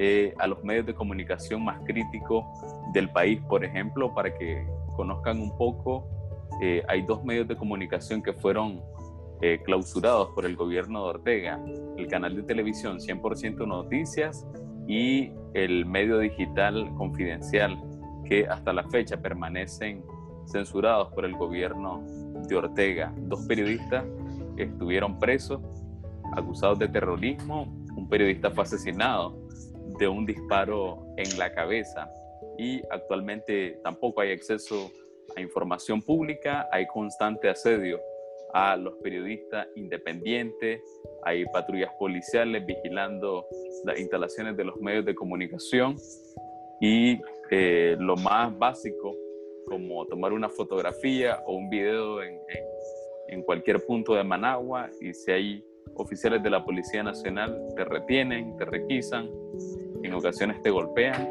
eh, 0.00 0.32
a 0.38 0.46
los 0.46 0.62
medios 0.62 0.86
de 0.86 0.94
comunicación 0.94 1.64
más 1.64 1.80
críticos 1.84 2.44
del 2.92 3.10
país, 3.10 3.40
por 3.48 3.64
ejemplo, 3.64 4.14
para 4.14 4.32
que 4.32 4.64
conozcan 4.94 5.40
un 5.40 5.58
poco, 5.58 6.06
eh, 6.62 6.84
hay 6.86 7.02
dos 7.02 7.24
medios 7.24 7.48
de 7.48 7.56
comunicación 7.56 8.22
que 8.22 8.32
fueron 8.32 8.80
eh, 9.42 9.60
clausurados 9.64 10.28
por 10.36 10.46
el 10.46 10.54
gobierno 10.54 11.02
de 11.02 11.10
Ortega, 11.10 11.60
el 11.96 12.06
canal 12.06 12.36
de 12.36 12.44
televisión 12.44 12.98
100% 12.98 13.66
Noticias 13.66 14.46
y 14.86 15.32
el 15.54 15.84
medio 15.84 16.20
digital 16.20 16.94
confidencial, 16.96 17.76
que 18.24 18.46
hasta 18.46 18.72
la 18.72 18.84
fecha 18.84 19.20
permanecen 19.20 20.04
censurados 20.46 21.08
por 21.12 21.24
el 21.24 21.34
gobierno 21.34 22.04
de 22.46 22.54
Ortega. 22.54 23.12
Dos 23.22 23.46
periodistas 23.46 24.04
estuvieron 24.56 25.18
presos, 25.18 25.60
acusados 26.36 26.78
de 26.78 26.86
terrorismo, 26.86 27.66
un 27.96 28.08
periodista 28.08 28.52
fue 28.52 28.62
asesinado 28.62 29.47
de 29.98 30.08
un 30.08 30.24
disparo 30.24 31.06
en 31.16 31.38
la 31.38 31.52
cabeza. 31.52 32.10
Y 32.56 32.82
actualmente 32.90 33.78
tampoco 33.82 34.20
hay 34.20 34.32
acceso 34.32 34.90
a 35.36 35.40
información 35.40 36.02
pública, 36.02 36.68
hay 36.72 36.86
constante 36.86 37.48
asedio 37.48 38.00
a 38.54 38.76
los 38.76 38.94
periodistas 39.02 39.68
independientes, 39.76 40.80
hay 41.22 41.44
patrullas 41.46 41.90
policiales 41.98 42.64
vigilando 42.64 43.46
las 43.84 43.98
instalaciones 43.98 44.56
de 44.56 44.64
los 44.64 44.76
medios 44.80 45.04
de 45.04 45.14
comunicación. 45.14 45.96
Y 46.80 47.20
eh, 47.50 47.96
lo 47.98 48.16
más 48.16 48.56
básico 48.56 49.14
como 49.66 50.06
tomar 50.06 50.32
una 50.32 50.48
fotografía 50.48 51.42
o 51.46 51.54
un 51.54 51.68
video 51.68 52.22
en, 52.22 52.40
en 53.28 53.42
cualquier 53.42 53.84
punto 53.84 54.14
de 54.14 54.24
Managua 54.24 54.90
y 55.00 55.12
si 55.12 55.30
hay 55.30 55.64
oficiales 55.94 56.42
de 56.42 56.50
la 56.50 56.64
Policía 56.64 57.02
Nacional 57.02 57.60
te 57.76 57.84
retienen, 57.84 58.56
te 58.56 58.64
requisan 58.64 59.28
en 60.02 60.14
ocasiones 60.14 60.60
te 60.62 60.70
golpean. 60.70 61.28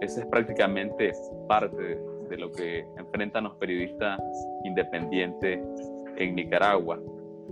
Esa 0.00 0.20
es 0.20 0.26
prácticamente 0.26 1.12
parte 1.48 1.98
de 2.28 2.36
lo 2.36 2.50
que 2.52 2.86
enfrentan 2.98 3.44
los 3.44 3.54
periodistas 3.56 4.20
independientes 4.64 5.60
en 6.16 6.34
Nicaragua. 6.34 7.00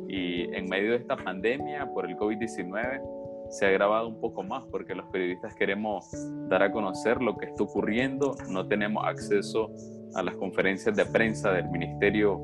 Y 0.09 0.55
en 0.55 0.69
medio 0.69 0.93
de 0.93 0.97
esta 0.99 1.17
pandemia 1.17 1.87
por 1.93 2.07
el 2.07 2.17
COVID-19 2.17 3.01
se 3.51 3.67
ha 3.67 3.69
agravado 3.69 4.09
un 4.09 4.21
poco 4.21 4.43
más 4.43 4.65
porque 4.71 4.95
los 4.95 5.07
periodistas 5.07 5.55
queremos 5.55 6.09
dar 6.49 6.63
a 6.63 6.73
conocer 6.73 7.23
lo 7.23 7.37
que 7.37 7.47
está 7.47 7.63
ocurriendo, 7.63 8.35
no 8.49 8.67
tenemos 8.67 9.05
acceso 9.07 9.71
a 10.15 10.23
las 10.23 10.35
conferencias 10.37 10.97
de 10.97 11.05
prensa 11.07 11.53
del 11.53 11.69
Ministerio 11.69 12.41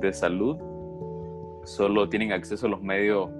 de 0.00 0.12
Salud, 0.12 0.56
solo 1.64 2.08
tienen 2.08 2.32
acceso 2.32 2.66
a 2.66 2.70
los 2.70 2.82
medios 2.82 3.30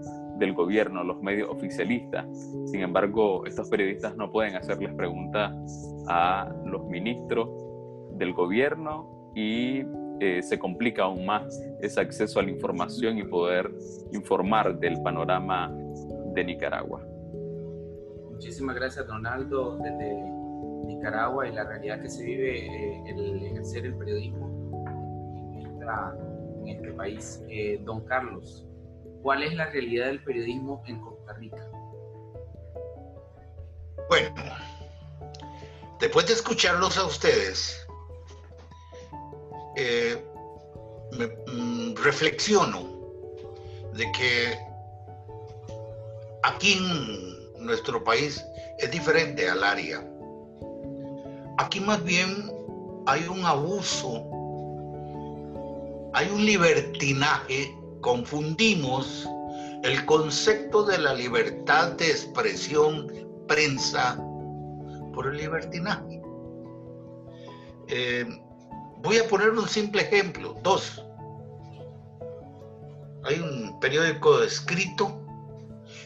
del 0.42 0.54
gobierno, 0.54 1.04
los 1.04 1.22
medios 1.22 1.48
oficialistas. 1.48 2.26
Sin 2.66 2.80
embargo, 2.80 3.46
estos 3.46 3.68
periodistas 3.68 4.16
no 4.16 4.30
pueden 4.32 4.56
hacerles 4.56 4.92
preguntas 4.94 5.52
a 6.08 6.52
los 6.64 6.84
ministros 6.86 7.48
del 8.18 8.32
gobierno 8.32 9.30
y 9.36 9.84
eh, 10.18 10.42
se 10.42 10.58
complica 10.58 11.04
aún 11.04 11.24
más 11.24 11.44
ese 11.80 12.00
acceso 12.00 12.40
a 12.40 12.42
la 12.42 12.50
información 12.50 13.18
y 13.18 13.22
poder 13.22 13.72
informar 14.12 14.78
del 14.80 15.00
panorama 15.00 15.72
de 16.34 16.44
Nicaragua. 16.44 17.06
Muchísimas 18.32 18.74
gracias, 18.74 19.06
Donaldo, 19.06 19.78
desde 19.78 20.24
Nicaragua 20.86 21.46
y 21.46 21.52
la 21.52 21.64
realidad 21.64 22.02
que 22.02 22.10
se 22.10 22.24
vive 22.24 22.66
eh, 22.66 23.02
el 23.06 23.44
ejercer 23.44 23.86
el 23.86 23.94
periodismo 23.94 24.48
en, 25.54 26.68
este 26.68 26.92
país. 26.92 27.44
Eh, 27.48 27.80
don 27.84 28.00
Carlos, 28.04 28.66
¿Cuál 29.22 29.44
es 29.44 29.54
la 29.54 29.66
realidad 29.66 30.06
del 30.06 30.22
periodismo 30.24 30.82
en 30.86 31.00
Costa 31.00 31.32
Rica? 31.34 31.64
Bueno, 34.08 34.34
después 36.00 36.26
de 36.26 36.32
escucharlos 36.32 36.98
a 36.98 37.04
ustedes, 37.04 37.86
eh, 39.76 40.20
me, 41.12 41.26
mm, 41.26 41.94
reflexiono 42.02 42.82
de 43.94 44.10
que 44.12 44.58
aquí 46.42 46.72
en 46.72 47.64
nuestro 47.64 48.02
país 48.02 48.44
es 48.78 48.90
diferente 48.90 49.48
al 49.48 49.62
área. 49.62 50.04
Aquí 51.58 51.78
más 51.78 52.02
bien 52.02 52.50
hay 53.06 53.28
un 53.28 53.44
abuso, 53.46 54.24
hay 56.12 56.28
un 56.28 56.44
libertinaje 56.44 57.81
confundimos 58.02 59.26
el 59.82 60.04
concepto 60.04 60.84
de 60.84 60.98
la 60.98 61.14
libertad 61.14 61.92
de 61.92 62.10
expresión 62.10 63.10
prensa 63.48 64.16
por 65.14 65.28
el 65.28 65.38
libertinaje. 65.38 66.20
Eh, 67.88 68.26
voy 68.98 69.18
a 69.18 69.28
poner 69.28 69.50
un 69.50 69.68
simple 69.68 70.02
ejemplo, 70.02 70.56
dos. 70.62 71.02
Hay 73.24 73.38
un 73.38 73.78
periódico 73.80 74.42
escrito 74.42 75.20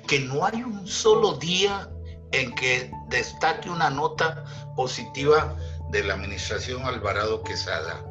que 0.07 0.21
no 0.21 0.45
hay 0.45 0.63
un 0.63 0.87
solo 0.87 1.33
día 1.35 1.91
en 2.33 2.55
que 2.55 2.91
destaque 3.09 3.71
una 3.71 3.91
nota 3.91 4.45
positiva 4.77 5.57
de 5.91 6.05
la 6.05 6.15
administración 6.15 6.83
Alvarado 6.83 7.43
Quesada. 7.43 8.05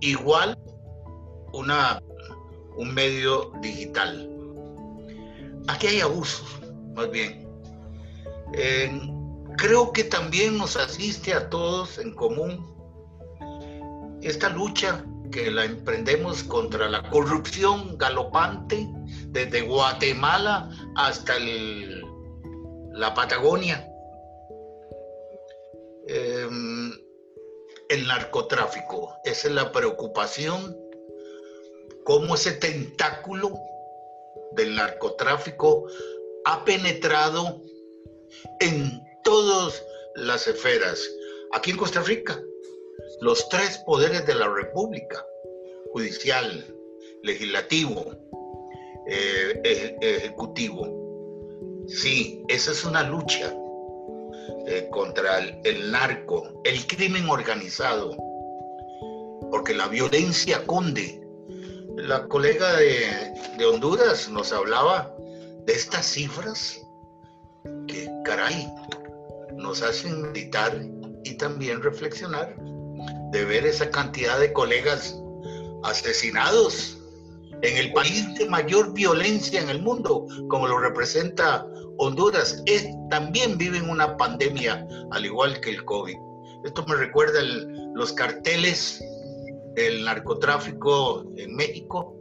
Igual 0.00 0.58
una 1.52 2.00
un 2.76 2.94
medio 2.94 3.52
digital. 3.60 4.28
Aquí 5.68 5.86
hay 5.86 6.00
abusos, 6.00 6.60
más 6.94 7.10
bien. 7.10 7.48
creo 9.56 9.92
que 9.92 10.04
también 10.04 10.58
nos 10.58 10.76
asiste 10.76 11.32
a 11.34 11.48
todos 11.48 11.98
en 11.98 12.14
común 12.14 12.72
esta 14.22 14.48
lucha 14.48 15.04
que 15.30 15.50
la 15.50 15.64
emprendemos 15.64 16.44
contra 16.44 16.88
la 16.88 17.08
corrupción 17.10 17.96
galopante 17.98 18.88
desde 19.28 19.62
Guatemala 19.62 20.70
hasta 20.96 21.34
la 22.92 23.14
Patagonia. 23.14 23.88
Em, 26.06 26.92
el 27.88 28.06
narcotráfico, 28.06 29.14
esa 29.24 29.48
es 29.48 29.54
la 29.54 29.72
preocupación 29.72 30.76
cómo 32.04 32.34
ese 32.34 32.52
tentáculo 32.52 33.52
del 34.52 34.74
narcotráfico 34.74 35.86
ha 36.44 36.64
penetrado 36.64 37.60
en 38.60 39.00
todas 39.24 39.82
las 40.14 40.46
esferas. 40.46 41.00
Aquí 41.52 41.70
en 41.70 41.76
Costa 41.76 42.02
Rica, 42.02 42.40
los 43.20 43.48
tres 43.48 43.78
poderes 43.86 44.26
de 44.26 44.34
la 44.34 44.48
República, 44.48 45.24
judicial, 45.92 46.64
legislativo, 47.22 48.04
eh, 49.06 49.96
ejecutivo. 50.00 51.00
Sí, 51.86 52.42
esa 52.48 52.72
es 52.72 52.84
una 52.84 53.02
lucha 53.02 53.54
eh, 54.66 54.88
contra 54.90 55.38
el 55.38 55.90
narco, 55.90 56.62
el 56.64 56.86
crimen 56.86 57.28
organizado 57.28 58.16
porque 59.52 59.74
la 59.74 59.86
violencia 59.86 60.64
conde. 60.66 61.20
La 61.96 62.26
colega 62.26 62.76
de, 62.76 63.64
Honduras 63.64 64.28
nos 64.28 64.52
hablaba 64.52 65.14
de 65.66 65.72
estas 65.72 66.06
cifras 66.06 66.80
que, 67.86 68.08
caray, 68.24 68.66
nos 69.56 69.82
hacen 69.82 70.22
meditar 70.22 70.80
y 71.24 71.34
también 71.34 71.82
reflexionar 71.82 72.56
de 73.30 73.44
ver 73.44 73.66
esa 73.66 73.90
cantidad 73.90 74.40
de 74.40 74.52
colegas 74.52 75.16
asesinados 75.84 76.98
en 77.62 77.76
el 77.76 77.92
país 77.92 78.34
de 78.36 78.48
mayor 78.48 78.92
violencia 78.94 79.60
en 79.60 79.68
el 79.68 79.82
mundo, 79.82 80.26
como 80.48 80.66
lo 80.66 80.78
representa 80.78 81.66
Honduras, 81.98 82.62
es, 82.66 82.88
también 83.10 83.58
viven 83.58 83.88
una 83.88 84.16
pandemia 84.16 84.86
al 85.12 85.24
igual 85.24 85.60
que 85.60 85.70
el 85.70 85.84
COVID. 85.84 86.16
Esto 86.64 86.84
me 86.86 86.96
recuerda 86.96 87.40
los 87.94 88.12
carteles 88.12 89.04
del 89.74 90.04
narcotráfico 90.04 91.24
en 91.36 91.54
México, 91.54 92.16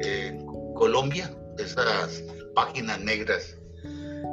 en 0.00 0.44
Colombia, 0.74 1.34
esas 1.58 2.22
páginas 2.54 3.00
negras. 3.00 3.56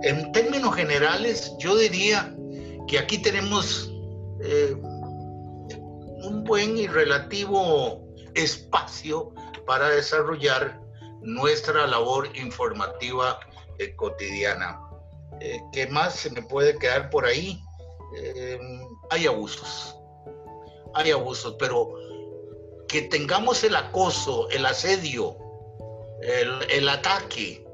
En 0.03 0.31
términos 0.31 0.75
generales, 0.75 1.51
yo 1.59 1.75
diría 1.75 2.35
que 2.87 2.99
aquí 2.99 3.21
tenemos 3.21 3.91
eh, 4.41 4.75
un 6.23 6.43
buen 6.45 6.77
y 6.77 6.87
relativo 6.87 8.07
espacio 8.33 9.33
para 9.65 9.89
desarrollar 9.89 10.79
nuestra 11.21 11.85
labor 11.87 12.29
informativa 12.35 13.39
eh, 13.77 13.95
cotidiana. 13.95 14.79
Eh, 15.41 15.59
¿Qué 15.71 15.87
más 15.87 16.15
se 16.15 16.29
me 16.31 16.41
puede 16.41 16.77
quedar 16.77 17.09
por 17.09 17.25
ahí? 17.25 17.61
Eh, 18.17 18.59
hay 19.09 19.27
abusos, 19.27 19.95
hay 20.95 21.11
abusos, 21.11 21.55
pero 21.59 21.93
que 22.87 23.03
tengamos 23.03 23.63
el 23.63 23.75
acoso, 23.75 24.49
el 24.49 24.65
asedio, 24.65 25.37
el, 26.21 26.69
el 26.69 26.89
ataque, 26.89 27.65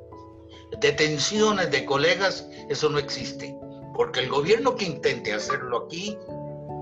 detenciones 0.80 1.71
de 1.71 1.86
colegas, 1.86 2.47
eso 2.69 2.89
no 2.89 2.97
existe, 2.97 3.58
porque 3.95 4.21
el 4.21 4.30
gobierno 4.30 4.75
que 4.75 4.86
intente 4.86 5.34
hacerlo 5.34 5.86
aquí, 5.86 6.17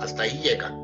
hasta 0.01 0.23
ahí 0.23 0.39
llega. 0.41 0.75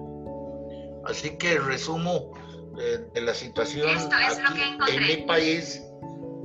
Así 1.06 1.38
que 1.38 1.58
resumo 1.58 2.32
eh, 2.80 3.00
de 3.14 3.22
la 3.22 3.34
situación 3.34 3.90
aquí 3.98 4.96
en 4.96 5.08
mi 5.08 5.18
país 5.26 5.84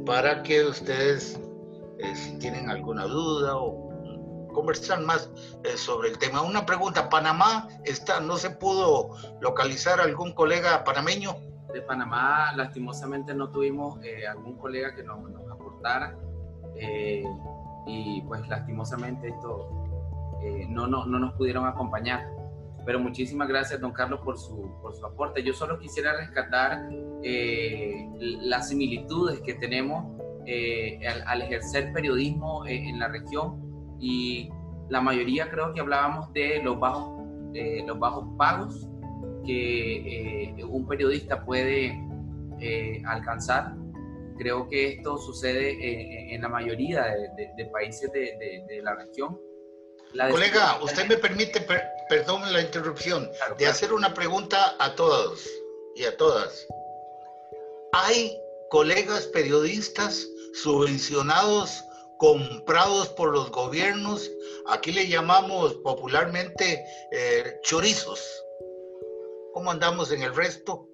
para 0.06 0.42
que 0.42 0.64
ustedes, 0.64 1.38
eh, 1.98 2.14
si 2.16 2.38
tienen 2.38 2.70
alguna 2.70 3.04
duda 3.04 3.56
o 3.56 3.83
conversar 4.54 5.02
más 5.02 5.30
eh, 5.64 5.76
sobre 5.76 6.08
el 6.08 6.18
tema. 6.18 6.40
Una 6.40 6.64
pregunta, 6.64 7.10
¿Panamá 7.10 7.68
está, 7.84 8.20
no 8.20 8.38
se 8.38 8.50
pudo 8.50 9.10
localizar 9.40 10.00
algún 10.00 10.32
colega 10.32 10.84
panameño? 10.84 11.36
De 11.74 11.82
Panamá, 11.82 12.52
lastimosamente 12.54 13.34
no 13.34 13.50
tuvimos 13.50 13.98
algún 14.30 14.56
colega 14.56 14.94
que 14.94 15.02
nos, 15.02 15.28
nos 15.28 15.50
aportara 15.50 16.16
y 17.86 18.22
pues 18.22 18.46
lastimosamente 18.46 19.28
esto 19.28 19.68
no, 20.68 20.86
no, 20.86 21.04
no 21.04 21.18
nos 21.18 21.34
pudieron 21.34 21.66
acompañar. 21.66 22.34
Pero 22.84 23.00
muchísimas 23.00 23.48
gracias, 23.48 23.80
don 23.80 23.92
Carlos, 23.92 24.20
por 24.20 24.38
su, 24.38 24.70
por 24.82 24.94
su 24.94 25.06
aporte. 25.06 25.42
Yo 25.42 25.54
solo 25.54 25.78
quisiera 25.78 26.16
rescatar 26.16 26.88
eh, 27.22 28.06
las 28.42 28.68
similitudes 28.68 29.40
que 29.40 29.54
tenemos 29.54 30.04
eh, 30.46 31.00
al, 31.26 31.42
ejercer 31.42 31.92
periodismo 31.92 32.66
eh, 32.66 32.88
en 32.88 32.98
la 32.98 33.08
región 33.08 33.63
y 34.00 34.50
la 34.88 35.00
mayoría 35.00 35.50
creo 35.50 35.72
que 35.72 35.80
hablábamos 35.80 36.32
de 36.32 36.62
los 36.62 36.78
bajos, 36.78 37.22
los 37.86 37.98
bajos 37.98 38.24
pagos 38.36 38.88
que 39.46 40.54
un 40.68 40.86
periodista 40.86 41.44
puede 41.44 41.98
alcanzar. 43.06 43.74
Creo 44.38 44.68
que 44.68 44.94
esto 44.94 45.16
sucede 45.18 46.34
en, 46.34 46.42
la 46.42 46.48
mayoría 46.48 47.04
de, 47.04 47.64
países 47.66 48.10
de, 48.12 48.64
de 48.68 48.82
la 48.82 48.96
región 48.96 49.38
Colega, 50.30 50.78
usted 50.80 51.08
me 51.08 51.16
permite, 51.16 51.66
perdón 52.08 52.52
la 52.52 52.60
interrupción, 52.60 53.28
de 53.58 53.66
hacer 53.66 53.92
una 53.92 54.14
pregunta 54.14 54.76
a 54.78 54.94
todos 54.94 55.44
y 55.96 56.04
a 56.04 56.16
todas. 56.16 56.66
¿Hay 57.92 58.38
colegas 58.70 59.26
periodistas 59.26 60.24
subvencionados, 60.62 61.84
comprados 62.18 63.08
por 63.10 63.32
los 63.32 63.50
gobiernos? 63.50 64.30
Aquí 64.66 64.92
le 64.92 65.08
llamamos 65.08 65.74
popularmente 65.76 66.84
eh, 67.12 67.58
chorizos. 67.62 68.44
¿Cómo 69.52 69.70
andamos 69.70 70.12
en 70.12 70.22
el 70.22 70.34
resto? 70.34 70.88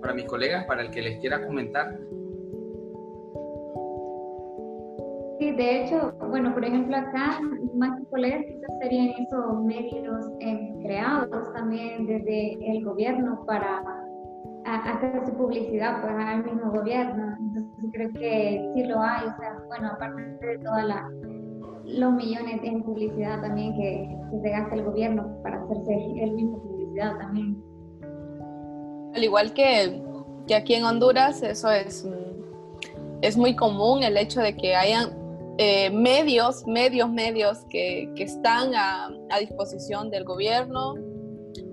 Para 0.00 0.14
mis 0.14 0.26
colegas, 0.26 0.64
para 0.66 0.82
el 0.82 0.90
que 0.90 1.02
les 1.02 1.20
quiera 1.20 1.44
comentar, 1.46 1.98
Sí, 5.38 5.52
de 5.52 5.84
hecho, 5.84 6.12
bueno, 6.30 6.52
por 6.52 6.64
ejemplo 6.64 6.96
acá, 6.96 7.40
más 7.74 7.96
que 7.96 8.06
colegas, 8.06 8.44
serían 8.82 9.10
esos 9.20 9.62
medios 9.62 10.32
eh, 10.40 10.74
creados 10.82 11.52
también 11.52 12.06
desde 12.06 12.54
el 12.54 12.84
gobierno 12.84 13.44
para 13.46 13.97
hacer 14.76 15.22
su 15.26 15.32
publicidad 15.34 16.00
pues 16.02 16.14
al 16.16 16.44
mismo 16.44 16.70
gobierno. 16.70 17.36
Entonces 17.38 17.90
creo 17.92 18.12
que 18.12 18.70
sí 18.74 18.84
lo 18.84 19.00
hay, 19.00 19.26
o 19.26 19.36
sea, 19.38 19.58
bueno, 19.66 19.88
aparte 19.88 20.46
de 20.46 20.58
todos 20.58 20.82
los 21.84 22.12
millones 22.12 22.60
en 22.62 22.82
publicidad 22.82 23.40
también 23.40 23.74
que, 23.76 24.16
se 24.42 24.50
gasta 24.50 24.74
el 24.74 24.84
gobierno 24.84 25.26
para 25.42 25.62
hacerse 25.62 25.94
el 26.22 26.32
mismo 26.32 26.62
publicidad 26.62 27.16
también. 27.18 27.62
Al 29.14 29.24
igual 29.24 29.54
que, 29.54 30.02
que 30.46 30.54
aquí 30.54 30.74
en 30.74 30.84
Honduras, 30.84 31.42
eso 31.42 31.70
es, 31.70 32.06
es 33.22 33.36
muy 33.38 33.56
común 33.56 34.02
el 34.02 34.18
hecho 34.18 34.40
de 34.40 34.54
que 34.54 34.76
hayan 34.76 35.16
eh, 35.56 35.90
medios, 35.90 36.66
medios, 36.66 37.10
medios 37.10 37.64
que, 37.70 38.12
que 38.14 38.24
están 38.24 38.74
a, 38.74 39.08
a, 39.30 39.38
disposición 39.38 40.10
del 40.10 40.24
gobierno. 40.24 40.94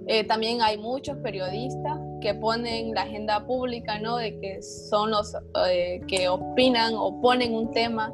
Eh, 0.07 0.23
también 0.23 0.61
hay 0.61 0.77
muchos 0.77 1.17
periodistas 1.17 1.99
que 2.25 2.33
ponen 2.33 2.93
la 2.95 3.03
agenda 3.03 3.45
pública, 3.45 3.99
¿no? 3.99 4.17
De 4.17 4.39
que 4.39 4.61
son 4.63 5.11
los 5.11 5.35
eh, 5.69 6.01
que 6.07 6.27
opinan 6.27 6.93
o 6.95 7.21
ponen 7.21 7.53
un 7.53 7.71
tema 7.71 8.11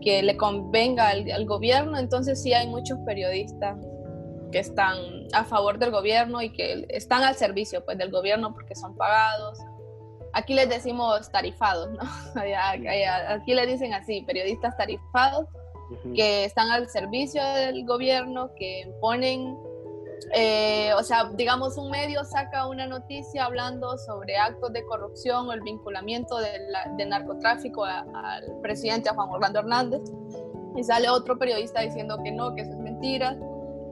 que 0.00 0.22
le 0.22 0.36
convenga 0.36 1.08
al, 1.08 1.30
al, 1.30 1.46
gobierno. 1.46 1.98
Entonces 1.98 2.40
sí 2.40 2.52
hay 2.52 2.68
muchos 2.68 2.98
periodistas 3.00 3.76
que 4.52 4.60
están 4.60 4.96
a 5.32 5.44
favor 5.44 5.78
del 5.78 5.90
gobierno 5.90 6.42
y 6.42 6.52
que 6.52 6.86
están 6.90 7.22
al 7.22 7.34
servicio 7.34 7.84
pues, 7.84 7.98
del 7.98 8.10
gobierno 8.10 8.54
porque 8.54 8.74
son 8.74 8.96
pagados 8.96 9.58
aquí 10.32 10.54
les 10.54 10.68
decimos 10.68 11.30
tarifados, 11.30 11.90
¿no? 11.90 12.00
Aquí 13.28 13.54
les 13.54 13.66
dicen 13.66 13.94
así, 13.94 14.22
periodistas 14.22 14.76
tarifados, 14.76 15.46
que 16.14 16.44
están 16.44 16.70
al 16.70 16.88
servicio 16.88 17.42
del 17.54 17.84
gobierno, 17.84 18.52
que 18.54 18.92
ponen, 19.00 19.56
eh, 20.34 20.92
o 20.98 21.02
sea, 21.02 21.30
digamos, 21.34 21.76
un 21.76 21.90
medio 21.90 22.24
saca 22.24 22.66
una 22.66 22.86
noticia 22.86 23.44
hablando 23.44 23.96
sobre 23.98 24.36
actos 24.36 24.72
de 24.72 24.84
corrupción 24.84 25.48
o 25.48 25.52
el 25.52 25.60
vinculamiento 25.60 26.38
del 26.38 27.08
narcotráfico 27.08 27.84
al 27.84 28.60
presidente, 28.62 29.08
a 29.08 29.14
Juan 29.14 29.28
Orlando 29.30 29.60
Hernández, 29.60 30.02
y 30.76 30.84
sale 30.84 31.08
otro 31.08 31.38
periodista 31.38 31.80
diciendo 31.80 32.18
que 32.22 32.32
no, 32.32 32.54
que 32.54 32.62
eso 32.62 32.72
es 32.72 32.78
mentira, 32.78 33.36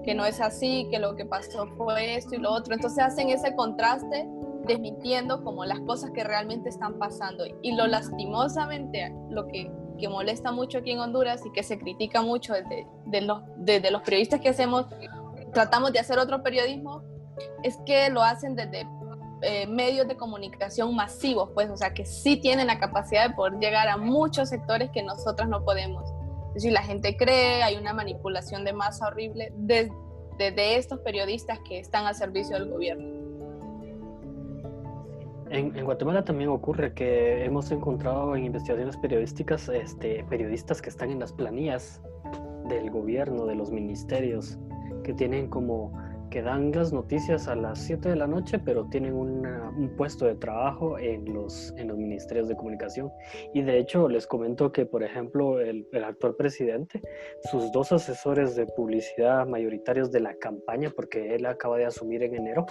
que 0.04 0.14
no 0.14 0.24
es 0.24 0.40
así, 0.40 0.88
que 0.90 0.98
lo 0.98 1.16
que 1.16 1.26
pasó 1.26 1.66
fue 1.76 2.16
esto 2.16 2.34
y 2.34 2.38
lo 2.38 2.52
otro. 2.52 2.74
Entonces 2.74 3.04
hacen 3.04 3.30
ese 3.30 3.54
contraste 3.54 4.28
desmintiendo 4.66 5.42
como 5.42 5.64
las 5.64 5.80
cosas 5.80 6.10
que 6.12 6.22
realmente 6.24 6.68
están 6.68 6.98
pasando. 6.98 7.44
Y 7.62 7.74
lo 7.74 7.86
lastimosamente, 7.86 9.12
lo 9.30 9.46
que, 9.48 9.70
que 9.98 10.08
molesta 10.08 10.52
mucho 10.52 10.78
aquí 10.78 10.92
en 10.92 11.00
Honduras 11.00 11.44
y 11.44 11.52
que 11.52 11.62
se 11.62 11.78
critica 11.78 12.22
mucho 12.22 12.54
desde, 12.54 12.86
de 13.06 13.20
los, 13.22 13.42
desde 13.56 13.90
los 13.90 14.02
periodistas 14.02 14.40
que 14.40 14.50
hacemos, 14.50 14.86
tratamos 15.52 15.92
de 15.92 15.98
hacer 15.98 16.18
otro 16.18 16.42
periodismo, 16.42 17.02
es 17.62 17.78
que 17.86 18.10
lo 18.10 18.22
hacen 18.22 18.54
desde 18.54 18.86
eh, 19.42 19.66
medios 19.66 20.08
de 20.08 20.16
comunicación 20.16 20.94
masivos, 20.94 21.50
pues, 21.54 21.70
o 21.70 21.76
sea, 21.76 21.94
que 21.94 22.04
sí 22.04 22.36
tienen 22.40 22.66
la 22.66 22.78
capacidad 22.78 23.28
de 23.28 23.34
poder 23.34 23.54
llegar 23.60 23.88
a 23.88 23.96
muchos 23.96 24.48
sectores 24.48 24.90
que 24.90 25.02
nosotros 25.02 25.48
no 25.48 25.64
podemos. 25.64 26.10
Es 26.48 26.54
decir, 26.54 26.72
la 26.72 26.82
gente 26.82 27.16
cree, 27.16 27.62
hay 27.62 27.76
una 27.76 27.92
manipulación 27.92 28.64
de 28.64 28.72
masa 28.72 29.06
horrible 29.06 29.52
desde 29.56 29.92
de 30.38 30.76
estos 30.76 31.00
periodistas 31.00 31.58
que 31.68 31.78
están 31.78 32.06
al 32.06 32.14
servicio 32.14 32.56
del 32.58 32.68
gobierno. 32.70 33.18
En, 35.50 35.84
Guatemala 35.84 36.24
también 36.24 36.50
ocurre 36.50 36.92
que 36.92 37.44
hemos 37.44 37.70
encontrado 37.70 38.36
en 38.36 38.44
investigaciones 38.44 38.96
periodísticas 38.98 39.68
este, 39.68 40.24
periodistas 40.28 40.82
que 40.82 40.90
están 40.90 41.10
en 41.10 41.20
las 41.20 41.32
planillas 41.32 42.02
del 42.68 42.90
gobierno, 42.90 43.46
de 43.46 43.54
los 43.54 43.70
ministerios, 43.70 44.58
que 45.02 45.12
tienen 45.14 45.48
como 45.48 45.92
que 46.30 46.42
dan 46.42 46.72
las 46.72 46.92
noticias 46.92 47.48
a 47.48 47.56
las 47.56 47.78
7 47.80 48.10
de 48.10 48.16
la 48.16 48.26
noche, 48.26 48.58
pero 48.58 48.86
tienen 48.88 49.14
un 49.14 49.94
puesto 49.96 50.26
de 50.26 50.34
trabajo 50.34 50.98
en 50.98 51.32
los, 51.32 51.72
en 51.76 51.88
los 51.88 51.96
ministerios 51.96 52.48
de 52.48 52.56
comunicación. 52.56 53.10
Y 53.54 53.62
de 53.62 53.78
hecho, 53.78 54.08
les 54.08 54.26
comento 54.26 54.70
que, 54.72 54.84
por 54.84 55.02
ejemplo, 55.02 55.60
el, 55.60 55.86
el 55.92 56.04
actual 56.04 56.34
presidente, 56.36 57.00
sus 57.50 57.72
dos 57.72 57.92
asesores 57.92 58.56
de 58.56 58.66
publicidad 58.66 59.46
mayoritarios 59.46 60.10
de 60.10 60.20
la 60.20 60.34
campaña, 60.34 60.90
porque 60.94 61.34
él 61.34 61.46
acaba 61.46 61.78
de 61.78 61.86
asumir 61.86 62.22
en 62.22 62.34
enero, 62.34 62.66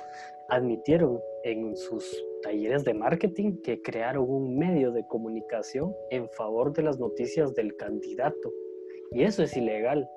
admitieron 0.50 1.20
en 1.44 1.76
sus 1.76 2.24
talleres 2.44 2.84
de 2.84 2.94
marketing 2.94 3.58
que 3.63 3.82
crearon 3.82 4.30
un 4.30 4.58
medio 4.58 4.92
de 4.92 5.06
comunicación 5.08 5.94
en 6.12 6.30
favor 6.30 6.74
de 6.74 6.84
las 6.84 7.00
noticias 7.00 7.54
del 7.56 7.76
candidato. 7.76 8.54
Y 9.12 9.24
eso 9.24 9.44
es 9.44 9.56
ilegal. 9.56 10.08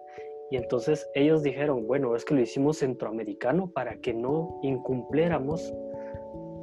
Y 0.50 0.56
entonces 0.56 1.08
ellos 1.14 1.42
dijeron, 1.42 1.86
bueno, 1.86 2.16
es 2.16 2.24
que 2.24 2.34
lo 2.34 2.40
hicimos 2.40 2.78
centroamericano 2.78 3.70
para 3.70 3.96
que 3.98 4.12
no 4.12 4.58
incumpliéramos 4.62 5.72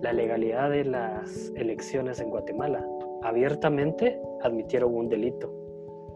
la 0.02 0.14
legalidad 0.14 0.70
de 0.70 0.84
las 0.84 1.52
elecciones 1.56 2.20
en 2.20 2.30
Guatemala. 2.30 2.86
Abiertamente 3.24 4.20
admitieron 4.44 4.94
un 4.94 5.10
delito. 5.10 5.54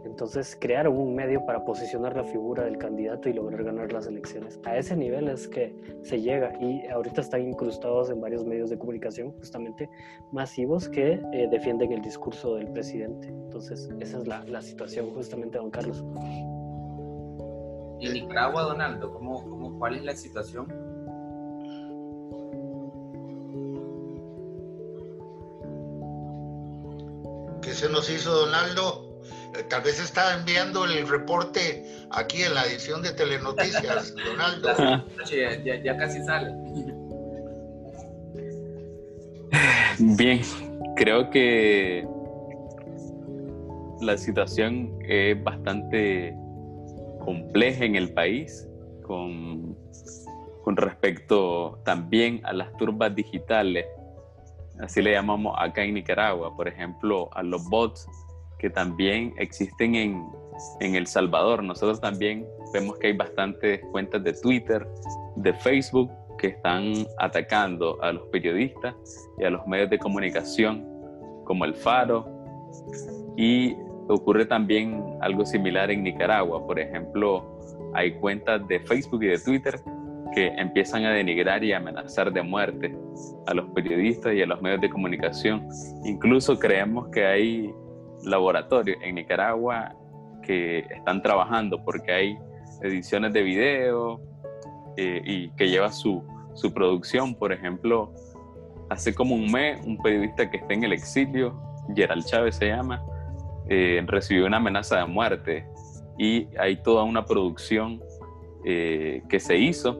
Entonces 0.03 0.57
crearon 0.59 0.97
un 0.97 1.15
medio 1.15 1.45
para 1.45 1.63
posicionar 1.63 2.15
la 2.15 2.23
figura 2.23 2.63
del 2.63 2.77
candidato 2.77 3.29
y 3.29 3.33
lograr 3.33 3.63
ganar 3.63 3.93
las 3.93 4.07
elecciones. 4.07 4.59
A 4.65 4.77
ese 4.77 4.95
nivel 4.95 5.29
es 5.29 5.47
que 5.47 5.73
se 6.01 6.19
llega 6.19 6.53
y 6.59 6.85
ahorita 6.87 7.21
están 7.21 7.47
incrustados 7.47 8.09
en 8.09 8.19
varios 8.19 8.43
medios 8.43 8.69
de 8.69 8.77
comunicación 8.77 9.31
justamente 9.31 9.89
masivos 10.31 10.89
que 10.89 11.21
eh, 11.33 11.47
defienden 11.49 11.91
el 11.91 12.01
discurso 12.01 12.55
del 12.55 12.67
presidente. 12.71 13.27
Entonces 13.27 13.89
esa 13.99 14.17
es 14.17 14.27
la, 14.27 14.43
la 14.45 14.61
situación 14.61 15.11
justamente, 15.13 15.57
don 15.57 15.71
Carlos. 15.71 16.03
¿Y 18.01 18.09
Nicaragua, 18.09 18.63
Donaldo? 18.63 19.13
¿Cómo, 19.13 19.43
cómo, 19.47 19.77
¿Cuál 19.77 19.95
es 19.97 20.03
la 20.03 20.15
situación? 20.15 20.65
¿Qué 27.61 27.73
se 27.73 27.87
nos 27.89 28.09
hizo, 28.09 28.31
Donaldo? 28.31 29.21
Eh, 29.55 29.63
tal 29.69 29.83
vez 29.83 29.99
está 29.99 30.35
enviando 30.35 30.85
el 30.85 31.07
reporte 31.07 31.85
aquí 32.09 32.41
en 32.41 32.55
la 32.55 32.65
edición 32.65 33.03
de 33.03 33.13
Telenoticias, 33.13 34.15
Donaldo. 34.25 35.05
Ya, 35.29 35.63
ya, 35.63 35.83
ya 35.83 35.97
casi 35.97 36.23
sale. 36.23 36.55
Bien, 39.99 40.41
creo 40.95 41.29
que 41.29 42.07
la 44.01 44.17
situación 44.17 44.97
es 45.07 45.41
bastante 45.43 46.35
compleja 47.25 47.85
en 47.85 47.95
el 47.95 48.13
país 48.13 48.67
con, 49.03 49.77
con 50.63 50.77
respecto 50.77 51.79
también 51.83 52.41
a 52.43 52.53
las 52.53 52.75
turbas 52.77 53.15
digitales. 53.15 53.85
Así 54.79 55.01
le 55.01 55.11
llamamos 55.11 55.55
acá 55.57 55.83
en 55.83 55.93
Nicaragua, 55.93 56.55
por 56.55 56.67
ejemplo, 56.67 57.29
a 57.33 57.43
los 57.43 57.67
bots 57.69 58.07
que 58.59 58.69
también 58.69 59.33
existen 59.37 59.95
en, 59.95 60.25
en 60.79 60.95
El 60.95 61.07
Salvador. 61.07 61.63
Nosotros 61.63 61.99
también 61.99 62.47
vemos 62.73 62.97
que 62.99 63.07
hay 63.07 63.13
bastantes 63.13 63.81
cuentas 63.91 64.23
de 64.23 64.33
Twitter, 64.33 64.87
de 65.35 65.53
Facebook, 65.53 66.11
que 66.37 66.47
están 66.47 67.05
atacando 67.19 68.01
a 68.01 68.11
los 68.11 68.23
periodistas 68.29 68.95
y 69.37 69.43
a 69.43 69.49
los 69.51 69.65
medios 69.67 69.89
de 69.89 69.99
comunicación 69.99 70.87
como 71.45 71.65
El 71.65 71.75
Faro 71.75 72.25
y 73.37 73.75
Ocurre 74.11 74.45
también 74.45 75.03
algo 75.21 75.45
similar 75.45 75.89
en 75.89 76.03
Nicaragua. 76.03 76.65
Por 76.65 76.79
ejemplo, 76.79 77.59
hay 77.93 78.11
cuentas 78.15 78.67
de 78.67 78.79
Facebook 78.81 79.23
y 79.23 79.27
de 79.27 79.39
Twitter 79.39 79.79
que 80.35 80.47
empiezan 80.47 81.05
a 81.05 81.11
denigrar 81.11 81.63
y 81.63 81.73
amenazar 81.73 82.31
de 82.31 82.41
muerte 82.41 82.93
a 83.47 83.53
los 83.53 83.69
periodistas 83.71 84.33
y 84.33 84.41
a 84.41 84.45
los 84.45 84.61
medios 84.61 84.81
de 84.81 84.89
comunicación. 84.89 85.67
Incluso 86.03 86.59
creemos 86.59 87.07
que 87.09 87.25
hay 87.25 87.73
laboratorios 88.23 88.97
en 89.01 89.15
Nicaragua 89.15 89.95
que 90.43 90.79
están 90.79 91.21
trabajando 91.21 91.83
porque 91.83 92.11
hay 92.11 92.37
ediciones 92.81 93.31
de 93.31 93.43
video 93.43 94.21
eh, 94.97 95.21
y 95.23 95.49
que 95.51 95.69
lleva 95.69 95.91
su, 95.91 96.21
su 96.53 96.73
producción. 96.73 97.33
Por 97.35 97.53
ejemplo, 97.53 98.13
hace 98.89 99.13
como 99.13 99.35
un 99.35 99.49
mes, 99.51 99.79
un 99.85 99.97
periodista 99.97 100.49
que 100.49 100.57
está 100.57 100.73
en 100.73 100.83
el 100.83 100.93
exilio, 100.93 101.59
Gerald 101.95 102.25
Chávez 102.25 102.55
se 102.55 102.67
llama, 102.67 103.03
eh, 103.73 104.03
recibió 104.05 104.47
una 104.47 104.57
amenaza 104.57 104.97
de 104.97 105.05
muerte 105.05 105.65
y 106.17 106.49
hay 106.59 106.75
toda 106.83 107.03
una 107.03 107.23
producción 107.23 108.01
eh, 108.65 109.23
que 109.29 109.39
se 109.39 109.55
hizo, 109.55 109.97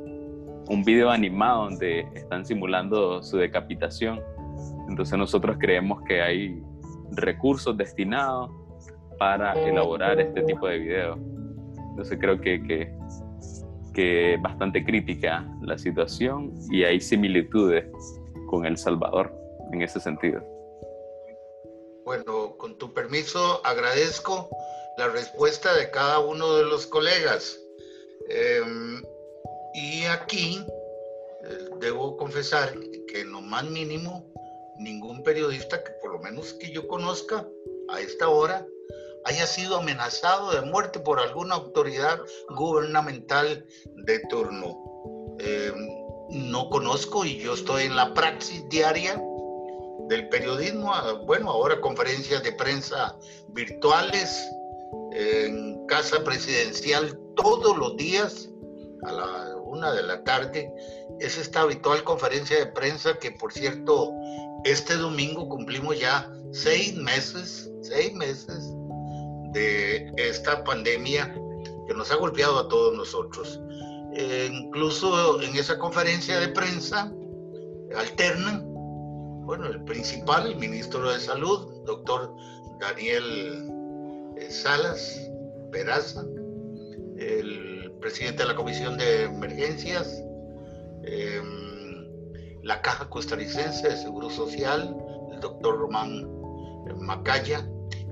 un 0.68 0.84
video 0.84 1.10
animado 1.10 1.70
donde 1.70 2.02
están 2.14 2.46
simulando 2.46 3.24
su 3.24 3.38
decapitación. 3.38 4.20
Entonces 4.90 5.18
nosotros 5.18 5.56
creemos 5.58 6.02
que 6.02 6.22
hay 6.22 6.62
recursos 7.12 7.78
destinados 7.78 8.52
para 9.18 9.54
elaborar 9.54 10.20
este 10.20 10.42
tipo 10.42 10.68
de 10.68 10.78
videos. 10.78 11.20
Entonces 11.92 12.18
creo 12.20 12.42
que, 12.42 12.62
que, 12.64 12.94
que 13.94 14.34
es 14.34 14.42
bastante 14.42 14.84
crítica 14.84 15.50
la 15.62 15.78
situación 15.78 16.52
y 16.70 16.84
hay 16.84 17.00
similitudes 17.00 17.86
con 18.48 18.66
El 18.66 18.76
Salvador 18.76 19.34
en 19.72 19.82
ese 19.82 20.02
sentido. 20.02 20.51
Bueno, 22.04 22.58
con 22.58 22.78
tu 22.78 22.94
permiso, 22.94 23.62
agradezco 23.64 24.50
la 24.98 25.08
respuesta 25.10 25.74
de 25.76 25.92
cada 25.92 26.20
uno 26.20 26.56
de 26.56 26.66
los 26.66 26.88
colegas. 26.88 27.60
Em, 28.28 29.04
y 29.74 30.06
aquí 30.06 30.66
eh, 31.44 31.70
debo 31.80 32.18
confesar 32.18 32.74
que 33.08 33.22
en 33.22 33.32
lo 33.32 33.42
más 33.42 33.66
mínimo, 33.66 34.26
ningún 34.78 35.24
periodista 35.24 35.84
que 35.84 35.92
por 36.02 36.14
lo 36.14 36.20
menos 36.20 36.54
que 36.54 36.72
yo 36.72 36.88
conozca 36.88 37.48
a 37.90 38.02
esta 38.02 38.30
hora 38.30 38.66
haya 39.26 39.46
sido 39.46 39.78
amenazado 39.78 40.52
de 40.52 40.62
muerte 40.62 41.00
por 41.00 41.20
alguna 41.20 41.56
autoridad 41.56 42.20
gubernamental 42.50 43.66
de 44.06 44.20
turno. 44.30 44.76
Em, 45.40 45.88
no 46.32 46.70
conozco 46.70 47.26
y 47.26 47.38
yo 47.38 47.54
estoy 47.54 47.84
en 47.84 47.96
la 47.96 48.14
praxis 48.14 48.68
diaria 48.70 49.22
del 50.08 50.30
periodismo, 50.30 50.94
bueno, 51.26 51.50
ahora 51.52 51.80
conferencias 51.82 52.44
de 52.44 52.52
prensa 52.54 53.18
virtuales 53.50 54.50
en 55.14 55.86
casa 55.88 56.24
presidencial 56.24 57.18
todos 57.36 57.78
los 57.78 57.96
días 57.98 58.50
a 59.04 59.12
la 59.12 59.62
una 59.72 59.92
de 59.94 60.04
la 60.04 60.24
tarde. 60.24 60.72
Es 61.20 61.38
esta 61.38 61.62
habitual 61.62 62.04
conferencia 62.04 62.58
de 62.60 62.68
prensa 62.68 63.18
que, 63.18 63.32
por 63.32 63.54
cierto, 63.54 64.12
este 64.66 64.96
domingo 64.96 65.48
cumplimos 65.48 66.00
ya 66.00 66.30
seis 66.52 66.96
meses, 66.96 67.72
seis 67.82 68.14
meses 68.14 68.72
de 69.54 70.12
esta 70.18 70.64
pandemia 70.64 71.34
que 71.88 71.94
nos 71.94 72.12
ha 72.12 72.16
golpeado 72.16 72.60
a 72.60 72.68
todos 72.68 72.96
nosotros. 72.96 73.60
Eh, 74.14 74.50
incluso 74.52 75.42
en 75.42 75.56
esa 75.56 75.80
conferencia 75.80 76.40
de 76.40 76.50
prensa 76.50 77.12
alternan 77.96 78.71
bueno, 79.52 79.68
el 79.68 79.84
principal, 79.84 80.48
el 80.48 80.56
ministro 80.56 81.12
de 81.12 81.20
Salud, 81.20 81.84
doctor 81.84 82.34
Daniel 82.80 83.70
eh, 84.38 84.50
Salas 84.50 85.30
Peraza, 85.74 86.24
el 87.18 87.92
presidente 88.00 88.44
de 88.44 88.48
la 88.48 88.56
Comisión 88.56 88.98
de 88.98 89.24
Emergencias, 89.24 90.24
em, 91.04 92.08
la 92.64 92.82
Caja 92.82 93.10
Costarricense 93.10 93.90
de 93.90 93.98
Seguro 93.98 94.30
Social, 94.30 94.96
el 95.34 95.42
doctor 95.42 95.80
Román 95.80 96.30
Macaya, 97.02 97.68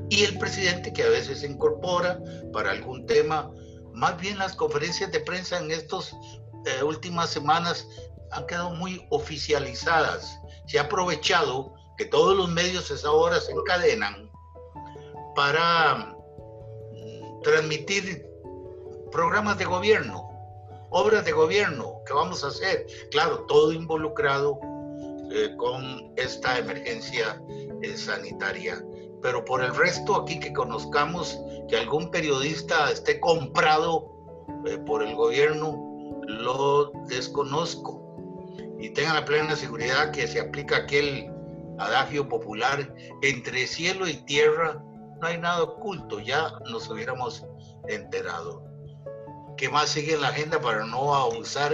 y 0.09 0.25
el 0.25 0.37
presidente 0.39 0.91
que 0.91 1.03
a 1.03 1.09
veces 1.09 1.39
se 1.39 1.47
incorpora 1.47 2.21
para 2.51 2.71
algún 2.71 3.05
tema. 3.05 3.49
Más 3.93 4.19
bien 4.19 4.37
las 4.39 4.57
conferencias 4.57 5.09
de 5.13 5.21
prensa 5.21 5.57
en 5.57 5.71
estas 5.71 6.11
eh, 6.65 6.83
últimas 6.83 7.29
semanas 7.29 7.87
han 8.31 8.45
quedado 8.45 8.71
muy 8.71 9.07
oficializadas 9.09 10.38
se 10.69 10.77
ha 10.77 10.83
aprovechado 10.83 11.73
que 11.97 12.05
todos 12.05 12.37
los 12.37 12.47
medios 12.49 12.91
a 12.91 12.93
esa 12.93 13.11
hora 13.11 13.41
se 13.41 13.51
encadenan 13.51 14.29
para 15.35 16.15
mm, 16.93 17.41
transmitir 17.41 18.23
programas 19.11 19.57
de 19.57 19.65
gobierno, 19.65 20.29
obras 20.91 21.25
de 21.25 21.31
gobierno 21.31 22.01
que 22.05 22.13
vamos 22.13 22.43
a 22.43 22.49
hacer. 22.49 22.85
Claro, 23.09 23.45
todo 23.47 23.73
involucrado 23.73 24.59
eh, 25.31 25.55
con 25.57 26.13
esta 26.17 26.59
emergencia 26.59 27.41
eh, 27.81 27.97
sanitaria. 27.97 28.85
Pero 29.23 29.43
por 29.43 29.63
el 29.63 29.75
resto, 29.75 30.15
aquí 30.15 30.39
que 30.39 30.53
conozcamos 30.53 31.41
que 31.67 31.77
algún 31.77 32.11
periodista 32.11 32.91
esté 32.91 33.19
comprado 33.19 34.11
eh, 34.67 34.77
por 34.85 35.01
el 35.01 35.15
gobierno, 35.15 36.21
lo 36.27 36.91
desconozco 37.07 38.08
y 38.79 38.89
tengan 38.89 39.15
la 39.15 39.25
plena 39.25 39.55
seguridad 39.55 40.11
que 40.11 40.27
se 40.27 40.39
aplica 40.39 40.77
aquel 40.77 41.29
adagio 41.77 42.27
popular, 42.27 42.93
entre 43.21 43.67
cielo 43.67 44.07
y 44.07 44.13
tierra 44.25 44.81
no 45.21 45.27
hay 45.27 45.37
nada 45.37 45.63
oculto, 45.63 46.19
ya 46.19 46.53
nos 46.71 46.89
hubiéramos 46.89 47.45
enterado. 47.87 48.63
¿Qué 49.57 49.67
más 49.69 49.89
sigue 49.89 50.13
en 50.13 50.21
la 50.21 50.29
agenda 50.29 50.59
para 50.61 50.85
no 50.85 51.13
abusar 51.13 51.73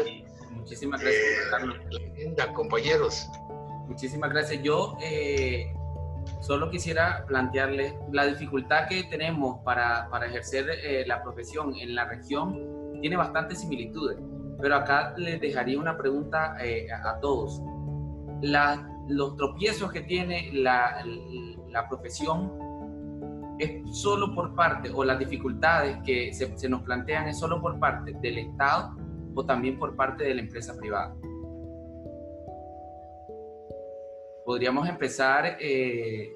Muchísimas 0.51 0.99
gracias, 0.99 1.23
Eh, 1.23 1.49
Carlos. 1.51 1.77
Linda, 2.15 2.51
compañeros. 2.53 3.27
Muchísimas 3.87 4.31
gracias. 4.31 4.63
Yo 4.63 4.97
eh, 4.99 5.71
solo 6.41 6.71
quisiera 6.71 7.23
plantearles 7.27 7.93
la 8.11 8.25
dificultad 8.25 8.87
que 8.87 9.03
tenemos 9.03 9.59
para, 9.63 10.09
para 10.09 10.25
ejercer 10.25 10.67
eh, 10.83 11.03
la 11.05 11.21
profesión 11.21 11.75
en 11.75 11.93
la 11.93 12.05
región 12.05 12.99
tiene 13.01 13.17
bastantes 13.17 13.59
similitudes, 13.59 14.17
pero 14.61 14.75
acá 14.75 15.13
les 15.17 15.39
dejaría 15.39 15.79
una 15.79 15.97
pregunta 15.97 16.55
eh, 16.63 16.87
a, 16.91 17.19
todos. 17.19 17.61
Los 19.07 19.35
tropiezos 19.35 19.91
que 19.91 20.01
tiene 20.01 20.51
la, 20.53 21.03
profesión 21.89 22.51
es 23.59 23.97
solo 23.97 24.33
por 24.33 24.55
parte, 24.55 24.91
o 24.93 25.03
las 25.03 25.19
dificultades 25.19 25.97
que 26.05 26.33
se, 26.33 26.57
se 26.57 26.69
nos 26.69 26.81
plantean 26.83 27.27
es 27.27 27.39
solo 27.39 27.61
por 27.61 27.79
parte 27.79 28.13
del 28.21 28.37
Estado 28.39 28.95
o 29.35 29.45
también 29.45 29.77
por 29.77 29.95
parte 29.95 30.23
de 30.23 30.35
la 30.35 30.41
empresa 30.41 30.75
privada. 30.75 31.15
Podríamos 34.45 34.87
empezar 34.87 35.57
eh, 35.59 36.35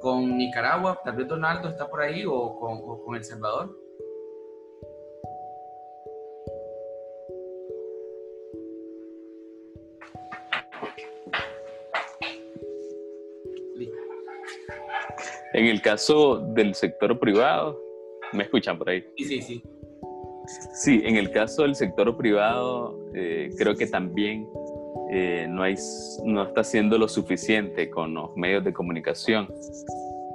con 0.00 0.38
Nicaragua, 0.38 1.00
tal 1.04 1.16
vez 1.16 1.28
Donaldo 1.28 1.68
está 1.68 1.88
por 1.88 2.00
ahí, 2.00 2.24
o 2.26 2.58
con, 2.58 2.78
o 2.82 3.04
con 3.04 3.14
El 3.14 3.24
Salvador. 3.24 3.85
En 15.56 15.64
el 15.64 15.80
caso 15.80 16.36
del 16.52 16.74
sector 16.74 17.18
privado, 17.18 17.82
¿me 18.34 18.42
escuchan 18.42 18.76
por 18.76 18.90
ahí? 18.90 19.02
Sí, 19.16 19.24
sí, 19.24 19.40
sí. 19.40 19.62
Sí, 20.74 21.00
en 21.02 21.16
el 21.16 21.30
caso 21.30 21.62
del 21.62 21.74
sector 21.74 22.14
privado, 22.18 23.00
eh, 23.14 23.48
creo 23.56 23.74
que 23.74 23.86
también 23.86 24.46
eh, 25.10 25.46
no, 25.48 25.62
hay, 25.62 25.76
no 26.26 26.42
está 26.42 26.60
haciendo 26.60 26.98
lo 26.98 27.08
suficiente 27.08 27.88
con 27.88 28.12
los 28.12 28.36
medios 28.36 28.64
de 28.64 28.74
comunicación. 28.74 29.48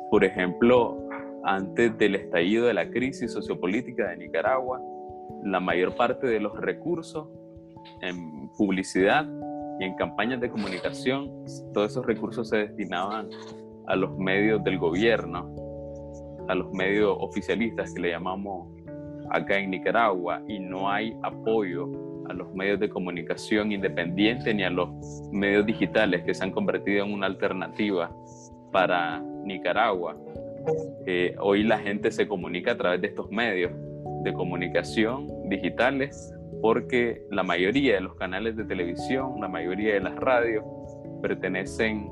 Por 0.09 0.23
ejemplo, 0.23 0.97
antes 1.43 1.95
del 1.99 2.15
estallido 2.15 2.65
de 2.65 2.73
la 2.73 2.89
crisis 2.89 3.31
sociopolítica 3.31 4.09
de 4.09 4.17
Nicaragua, 4.17 4.81
la 5.43 5.59
mayor 5.59 5.95
parte 5.95 6.25
de 6.25 6.39
los 6.39 6.59
recursos 6.59 7.27
en 8.01 8.49
publicidad 8.57 9.29
y 9.79 9.83
en 9.83 9.93
campañas 9.97 10.41
de 10.41 10.49
comunicación, 10.49 11.45
todos 11.75 11.91
esos 11.91 12.07
recursos 12.07 12.49
se 12.49 12.57
destinaban 12.57 13.29
a 13.91 13.95
los 13.97 14.17
medios 14.17 14.63
del 14.63 14.79
gobierno, 14.79 15.53
a 16.47 16.55
los 16.55 16.71
medios 16.71 17.13
oficialistas 17.19 17.93
que 17.93 18.01
le 18.01 18.11
llamamos 18.11 18.69
acá 19.29 19.59
en 19.59 19.71
Nicaragua 19.71 20.41
y 20.47 20.59
no 20.59 20.89
hay 20.89 21.13
apoyo 21.23 21.89
a 22.29 22.33
los 22.33 22.53
medios 22.53 22.79
de 22.79 22.87
comunicación 22.87 23.73
independientes 23.73 24.55
ni 24.55 24.63
a 24.63 24.69
los 24.69 24.89
medios 25.33 25.65
digitales 25.65 26.23
que 26.23 26.33
se 26.33 26.41
han 26.41 26.51
convertido 26.51 27.03
en 27.03 27.11
una 27.11 27.25
alternativa 27.25 28.15
para 28.71 29.19
Nicaragua. 29.43 30.15
Eh, 31.05 31.35
hoy 31.41 31.63
la 31.63 31.77
gente 31.79 32.11
se 32.11 32.29
comunica 32.29 32.71
a 32.71 32.77
través 32.77 33.01
de 33.01 33.07
estos 33.07 33.29
medios 33.29 33.73
de 34.23 34.31
comunicación 34.31 35.27
digitales 35.49 36.33
porque 36.61 37.25
la 37.29 37.43
mayoría 37.43 37.95
de 37.95 38.01
los 38.01 38.15
canales 38.15 38.55
de 38.55 38.63
televisión, 38.63 39.41
la 39.41 39.49
mayoría 39.49 39.95
de 39.95 39.99
las 39.99 40.15
radios 40.15 40.63
pertenecen 41.21 42.09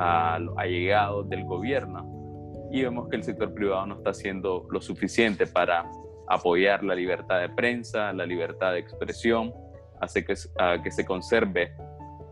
a 0.00 0.38
los 0.38 0.56
allegados 0.56 1.28
del 1.28 1.44
gobierno. 1.44 2.68
Y 2.72 2.82
vemos 2.82 3.08
que 3.08 3.16
el 3.16 3.22
sector 3.22 3.52
privado 3.52 3.86
no 3.86 3.96
está 3.96 4.10
haciendo 4.10 4.66
lo 4.70 4.80
suficiente 4.80 5.46
para 5.46 5.90
apoyar 6.26 6.82
la 6.82 6.94
libertad 6.94 7.40
de 7.40 7.50
prensa, 7.50 8.12
la 8.12 8.24
libertad 8.24 8.72
de 8.72 8.78
expresión, 8.78 9.52
hace 10.00 10.24
que, 10.24 10.34
a 10.58 10.82
que 10.82 10.90
se 10.90 11.04
conserve 11.04 11.72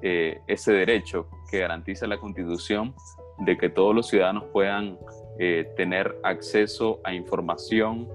eh, 0.01 0.39
ese 0.47 0.73
derecho 0.73 1.29
que 1.51 1.59
garantiza 1.59 2.07
la 2.07 2.19
Constitución 2.19 2.95
de 3.41 3.59
que 3.59 3.69
todos 3.69 3.95
los 3.95 4.09
ciudadanos 4.09 4.45
puedan 4.53 4.97
eh, 5.39 5.71
tener 5.77 6.19
acceso 6.23 7.01
a 7.05 7.12
información 7.12 8.09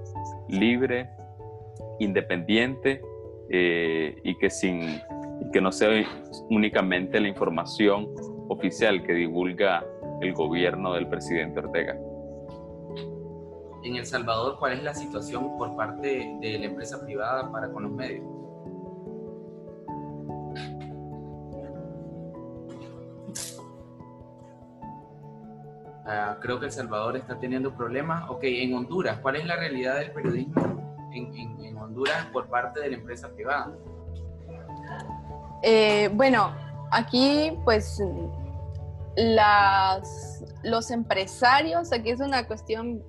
libre, 0.50 1.10
independiente 2.00 3.02
eh, 3.50 4.16
y 4.24 4.38
que, 4.38 4.50
sin, 4.50 4.82
y 4.82 5.52
que 5.52 5.62
no 5.62 5.72
sea 5.72 5.90
únicamente 6.50 7.20
la 7.20 7.28
información 7.28 8.10
oficial 8.54 9.04
que 9.04 9.14
divulga 9.14 9.86
el 10.22 10.34
gobierno 10.34 10.94
del 10.94 11.08
presidente 11.08 11.60
Ortega 11.60 11.98
en 13.84 13.98
El 13.98 14.06
Salvador, 14.06 14.58
¿cuál 14.60 14.74
es 14.74 14.84
la 14.84 14.94
situación 14.94 15.58
por 15.58 15.76
parte 15.76 16.38
de 16.40 16.60
la 16.60 16.66
empresa 16.66 17.04
privada 17.04 17.52
para 17.52 17.70
con 17.70 17.84
los 17.84 17.92
medios? 17.92 18.26
Uh, 26.06 26.40
creo 26.42 26.60
que 26.60 26.66
El 26.68 26.72
Salvador 26.72 27.16
está 27.18 27.40
teniendo 27.40 27.74
problemas. 27.74 28.30
Ok, 28.30 28.44
en 28.44 28.74
Honduras, 28.74 29.20
¿cuál 29.20 29.38
es 29.38 29.46
la 29.46 29.56
realidad 29.56 30.00
del 30.00 30.12
periodismo 30.12 31.10
en, 31.14 31.36
en, 31.36 31.66
en 31.66 31.78
Honduras 31.78 32.26
por 32.32 32.48
parte 32.48 32.82
de 32.82 32.90
la 32.90 32.96
empresa 32.98 33.30
privada? 33.34 33.74
Eh, 35.62 36.10
bueno, 36.14 36.54
aquí 36.92 37.58
pues 37.64 38.02
los 39.16 40.92
empresarios, 40.92 41.92
aquí 41.92 42.10
es 42.10 42.20
una 42.20 42.48
cuestión 42.48 43.04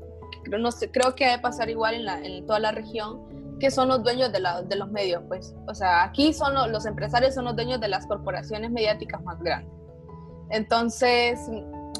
no 0.58 0.70
sé, 0.70 0.90
creo 0.90 1.14
que 1.14 1.24
debe 1.26 1.38
pasar 1.38 1.70
igual 1.70 2.06
en, 2.24 2.46
toda 2.46 2.58
la 2.58 2.72
región, 2.72 3.58
que 3.58 3.70
son 3.70 3.88
los 3.88 4.02
dueños 4.02 4.32
de, 4.32 4.40
los 4.76 4.90
medios, 4.90 5.22
pues. 5.28 5.54
O 5.66 5.74
sea, 5.74 6.04
aquí 6.04 6.32
son 6.32 6.54
los, 6.54 6.70
los, 6.70 6.86
empresarios 6.86 7.34
son 7.34 7.44
los 7.44 7.56
dueños 7.56 7.80
de 7.80 7.88
las 7.88 8.06
corporaciones 8.06 8.70
mediáticas 8.70 9.22
más 9.22 9.38
grandes. 9.40 9.72
Entonces, 10.50 11.38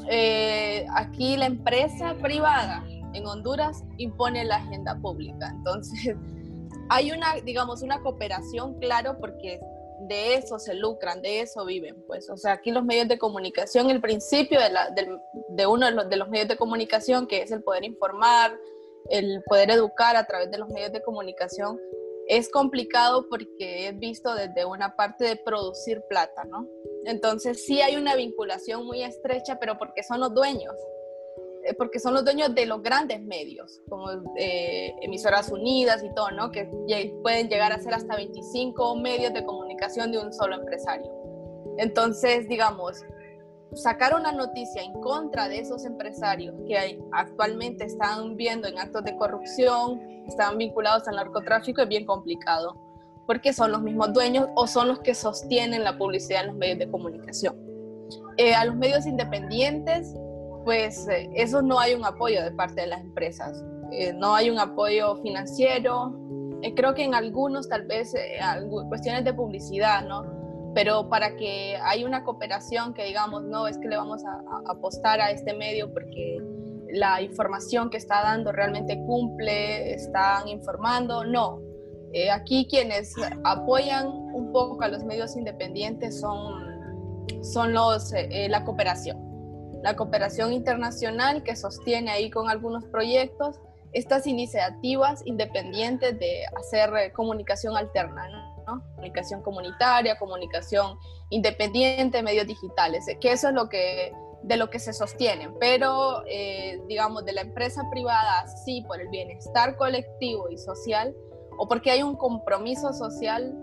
eh, 0.09 0.85
aquí 0.95 1.37
la 1.37 1.47
empresa 1.47 2.15
privada 2.21 2.83
en 3.13 3.25
Honduras 3.25 3.83
impone 3.97 4.43
la 4.45 4.57
agenda 4.57 4.95
pública. 4.97 5.49
Entonces, 5.49 6.15
hay 6.89 7.11
una, 7.11 7.35
digamos, 7.43 7.81
una 7.81 7.99
cooperación, 8.01 8.75
claro, 8.79 9.17
porque 9.19 9.59
de 10.07 10.35
eso 10.35 10.59
se 10.59 10.73
lucran, 10.73 11.21
de 11.21 11.41
eso 11.41 11.65
viven, 11.65 12.03
pues. 12.07 12.29
O 12.29 12.37
sea, 12.37 12.53
aquí 12.53 12.71
los 12.71 12.83
medios 12.83 13.07
de 13.07 13.17
comunicación, 13.17 13.89
el 13.89 14.01
principio 14.01 14.59
de, 14.59 15.67
uno 15.67 15.85
de 15.85 15.91
los, 15.91 16.09
de 16.09 16.15
los, 16.17 16.29
medios 16.29 16.47
de 16.47 16.57
comunicación, 16.57 17.27
que 17.27 17.41
es 17.41 17.51
el 17.51 17.63
poder 17.63 17.83
informar, 17.83 18.57
el 19.09 19.43
poder 19.47 19.71
educar 19.71 20.15
a 20.15 20.25
través 20.25 20.51
de 20.51 20.57
los 20.57 20.69
medios 20.69 20.91
de 20.91 21.01
comunicación, 21.01 21.79
es 22.27 22.49
complicado 22.49 23.27
porque 23.29 23.87
es 23.87 23.99
visto 23.99 24.33
desde 24.33 24.65
una 24.65 24.95
parte 24.95 25.25
de 25.25 25.35
producir 25.35 26.01
plata, 26.09 26.43
¿no? 26.45 26.67
Entonces 27.05 27.65
sí 27.65 27.81
hay 27.81 27.97
una 27.97 28.15
vinculación 28.15 28.85
muy 28.85 29.03
estrecha, 29.03 29.59
pero 29.59 29.77
porque 29.77 30.03
son 30.03 30.19
los 30.19 30.33
dueños, 30.33 30.73
porque 31.77 31.99
son 31.99 32.13
los 32.13 32.23
dueños 32.23 32.53
de 32.53 32.65
los 32.65 32.83
grandes 32.83 33.21
medios, 33.21 33.81
como 33.89 34.09
eh, 34.37 34.93
emisoras 35.01 35.51
unidas 35.51 36.03
y 36.03 36.13
todo, 36.13 36.31
¿no? 36.31 36.51
Que 36.51 36.65
pueden 37.23 37.49
llegar 37.49 37.71
a 37.71 37.79
ser 37.79 37.93
hasta 37.93 38.15
25 38.15 38.95
medios 38.97 39.33
de 39.33 39.43
comunicación 39.43 40.11
de 40.11 40.19
un 40.19 40.31
solo 40.31 40.55
empresario. 40.55 41.11
Entonces, 41.77 42.47
digamos, 42.47 43.03
sacar 43.73 44.15
una 44.15 44.31
noticia 44.31 44.81
en 44.81 44.93
contra 45.01 45.49
de 45.49 45.59
esos 45.59 45.85
empresarios 45.85 46.55
que 46.67 46.99
actualmente 47.11 47.85
están 47.85 48.35
viendo 48.35 48.67
en 48.67 48.79
actos 48.79 49.03
de 49.03 49.15
corrupción, 49.17 49.99
están 50.27 50.57
vinculados 50.57 51.07
al 51.07 51.15
narcotráfico, 51.15 51.81
es 51.81 51.87
bien 51.87 52.05
complicado, 52.05 52.75
porque 53.25 53.53
son 53.53 53.71
los 53.71 53.81
mismos 53.81 54.13
dueños 54.13 54.47
o 54.55 54.67
son 54.67 54.87
los 54.87 54.99
que 54.99 55.15
sostienen 55.15 55.83
la 55.83 55.97
publicidad 55.97 56.41
en 56.41 56.47
los 56.47 56.55
medios 56.55 56.79
de 56.79 56.89
comunicación. 56.89 57.59
Eh, 58.37 58.53
a 58.53 58.65
los 58.65 58.75
medios 58.75 59.05
independientes, 59.05 60.13
pues 60.65 61.07
eh, 61.07 61.29
eso 61.35 61.61
no 61.61 61.79
hay 61.79 61.93
un 61.93 62.03
apoyo 62.03 62.43
de 62.43 62.51
parte 62.51 62.81
de 62.81 62.87
las 62.87 63.01
empresas, 63.01 63.63
eh, 63.91 64.11
no 64.13 64.35
hay 64.35 64.49
un 64.49 64.59
apoyo 64.59 65.15
financiero, 65.17 66.17
eh, 66.63 66.73
creo 66.73 66.95
que 66.95 67.03
en 67.03 67.13
algunos 67.13 67.69
tal 67.69 67.85
vez 67.85 68.13
cuestiones 68.89 69.23
de 69.23 69.33
publicidad, 69.33 70.05
¿no? 70.05 70.25
Pero 70.73 71.07
para 71.07 71.37
que 71.37 71.77
haya 71.81 72.05
una 72.05 72.23
cooperación 72.23 72.93
que 72.93 73.05
digamos, 73.05 73.43
no, 73.43 73.67
es 73.67 73.77
que 73.77 73.87
le 73.87 73.95
vamos 73.95 74.25
a, 74.25 74.31
a 74.31 74.71
apostar 74.71 75.21
a 75.21 75.31
este 75.31 75.53
medio 75.53 75.93
porque 75.93 76.39
la 76.91 77.21
información 77.21 77.89
que 77.89 77.97
está 77.97 78.23
dando 78.23 78.51
realmente 78.51 78.97
cumple, 79.05 79.93
están 79.93 80.47
informando, 80.47 81.23
no. 81.23 81.61
aquí 82.33 82.67
quienes 82.69 83.13
apoyan 83.43 84.07
un 84.07 84.51
poco 84.51 84.81
a 84.81 84.87
los 84.87 85.03
medios 85.03 85.37
independientes 85.37 86.19
son, 86.19 86.63
son 87.41 87.73
los, 87.73 88.11
la 88.49 88.63
cooperación 88.65 89.24
la 89.85 89.95
cooperación 89.95 90.51
internacional 90.51 91.43
que 91.43 91.55
sostiene 91.55 92.09
ahí 92.09 92.31
con 92.31 92.49
algunos 92.49 92.85
proyectos 92.85 93.59
estas 93.93 94.25
iniciativas 94.25 95.21
independientes 95.25 96.17
de 96.17 96.43
hacer 96.57 97.13
comunicación 97.13 97.77
alterna, 97.77 98.27
¿no? 98.65 98.81
comunicación 98.95 99.43
comunitaria, 99.43 100.17
comunicación 100.17 100.97
independiente, 101.29 102.23
medios 102.23 102.47
digitales, 102.47 103.05
que 103.21 103.31
eso 103.31 103.49
es 103.49 103.53
lo 103.53 103.69
que, 103.69 104.11
de 104.41 104.57
lo 104.57 104.71
que 104.71 104.79
se 104.79 104.91
sostienen, 104.91 105.53
pero 105.59 106.23
eh, 106.25 106.81
digamos 106.87 107.23
de 107.23 107.33
la 107.33 107.41
empresa 107.41 107.83
privada, 107.91 108.47
sí, 108.65 108.83
por 108.87 108.99
el 108.99 109.09
bienestar 109.09 109.77
colectivo 109.77 110.49
y 110.49 110.57
social, 110.57 111.15
o 111.59 111.67
porque 111.67 111.91
hay 111.91 112.01
un 112.01 112.15
compromiso 112.15 112.91
social, 112.91 113.55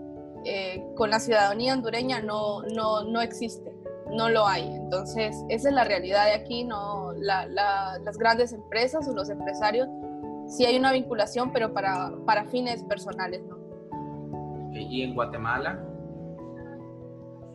eh, 0.45 0.81
con 0.95 1.09
la 1.09 1.19
ciudadanía 1.19 1.73
hondureña 1.73 2.21
no, 2.21 2.61
no, 2.63 3.03
no 3.03 3.19
existe, 3.19 3.73
no 4.13 4.29
lo 4.29 4.47
hay. 4.47 4.63
Entonces, 4.75 5.35
esa 5.49 5.69
es 5.69 5.75
la 5.75 5.83
realidad 5.83 6.25
de 6.25 6.33
aquí, 6.33 6.63
no 6.63 7.13
las 7.13 8.17
grandes 8.17 8.53
empresas 8.53 9.07
o 9.07 9.13
los 9.13 9.29
empresarios, 9.29 9.87
sí 10.47 10.65
hay 10.65 10.77
una 10.77 10.91
vinculación, 10.91 11.51
pero 11.51 11.73
para, 11.73 12.11
para 12.25 12.45
fines 12.45 12.83
personales, 12.83 13.43
¿no? 13.45 13.57
¿Y 14.73 15.03
en 15.03 15.13
Guatemala? 15.13 15.79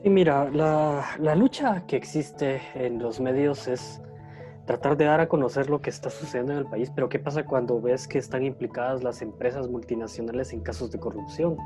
Sí, 0.03 0.11
mira, 0.11 0.49
la, 0.51 1.05
la 1.19 1.35
lucha 1.35 1.85
que 1.87 1.97
existe 1.97 2.61
en 2.75 3.01
los 3.01 3.21
medios 3.21 3.67
es 3.67 4.01
tratar 4.65 4.97
de 4.97 5.07
dar 5.07 5.21
a 5.21 5.29
conocer 5.29 5.71
lo 5.71 5.81
que 5.81 5.91
está 5.91 6.11
sucediendo 6.11 6.53
en 6.53 6.59
el 6.59 6.67
país, 6.67 6.93
pero 6.95 7.09
¿qué 7.09 7.19
pasa 7.19 7.45
cuando 7.45 7.81
ves 7.81 8.07
que 8.07 8.19
están 8.19 8.45
implicadas 8.45 9.03
las 9.03 9.23
empresas 9.23 9.69
multinacionales 9.69 10.53
en 10.53 10.61
casos 10.61 10.91
de 10.93 11.01
corrupción? 11.01 11.57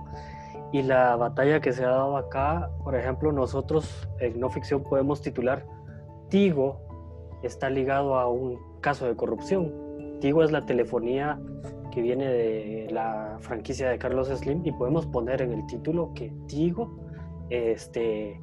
Y 0.73 0.83
la 0.83 1.17
batalla 1.17 1.61
que 1.61 1.73
se 1.73 1.85
ha 1.85 1.91
dado 1.91 2.17
acá, 2.17 2.71
por 2.83 2.97
ejemplo, 2.97 3.31
nosotros 3.31 4.09
en 4.21 4.41
no 4.41 4.49
ficción 4.49 4.83
podemos 4.83 5.21
titular 5.21 5.67
Tigo 6.33 6.81
está 7.43 7.69
ligado 7.69 8.15
a 8.19 8.27
un 8.27 8.59
caso 8.81 9.07
de 9.07 9.15
corrupción. 9.15 9.71
Tigo 10.21 10.43
es 10.43 10.51
la 10.51 10.65
telefonía 10.65 11.39
que 11.91 12.01
viene 12.01 12.27
de 12.27 12.89
la 12.91 13.37
franquicia 13.41 13.91
de 13.91 13.99
Carlos 13.99 14.29
Slim 14.29 14.65
y 14.65 14.73
podemos 14.73 15.07
poner 15.07 15.43
en 15.43 15.53
el 15.53 15.67
título 15.67 16.13
que 16.15 16.33
Tigo 16.47 16.97
este, 17.51 18.41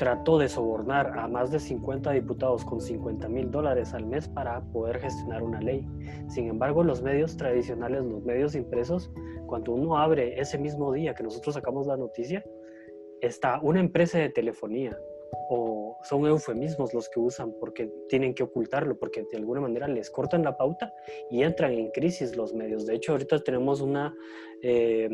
trató 0.00 0.38
de 0.38 0.48
sobornar 0.48 1.18
a 1.18 1.28
más 1.28 1.50
de 1.50 1.60
50 1.60 2.12
diputados 2.12 2.64
con 2.64 2.80
50 2.80 3.28
mil 3.28 3.50
dólares 3.50 3.92
al 3.92 4.06
mes 4.06 4.26
para 4.28 4.62
poder 4.72 4.98
gestionar 4.98 5.42
una 5.42 5.60
ley. 5.60 5.86
Sin 6.26 6.48
embargo, 6.48 6.82
los 6.82 7.02
medios 7.02 7.36
tradicionales, 7.36 8.02
los 8.06 8.24
medios 8.24 8.54
impresos, 8.54 9.12
cuando 9.46 9.72
uno 9.72 9.98
abre 9.98 10.40
ese 10.40 10.56
mismo 10.56 10.90
día 10.90 11.14
que 11.14 11.22
nosotros 11.22 11.54
sacamos 11.54 11.86
la 11.86 11.98
noticia, 11.98 12.42
está 13.20 13.60
una 13.60 13.80
empresa 13.80 14.18
de 14.18 14.30
telefonía 14.30 14.98
o 15.50 15.98
son 16.04 16.24
eufemismos 16.24 16.94
los 16.94 17.10
que 17.10 17.20
usan 17.20 17.52
porque 17.60 17.92
tienen 18.08 18.32
que 18.32 18.42
ocultarlo, 18.42 18.98
porque 18.98 19.26
de 19.30 19.36
alguna 19.36 19.60
manera 19.60 19.86
les 19.86 20.08
cortan 20.08 20.42
la 20.44 20.56
pauta 20.56 20.94
y 21.30 21.42
entran 21.42 21.72
en 21.72 21.90
crisis 21.90 22.38
los 22.38 22.54
medios. 22.54 22.86
De 22.86 22.94
hecho, 22.94 23.12
ahorita 23.12 23.40
tenemos 23.40 23.82
una... 23.82 24.14
Eh, 24.62 25.10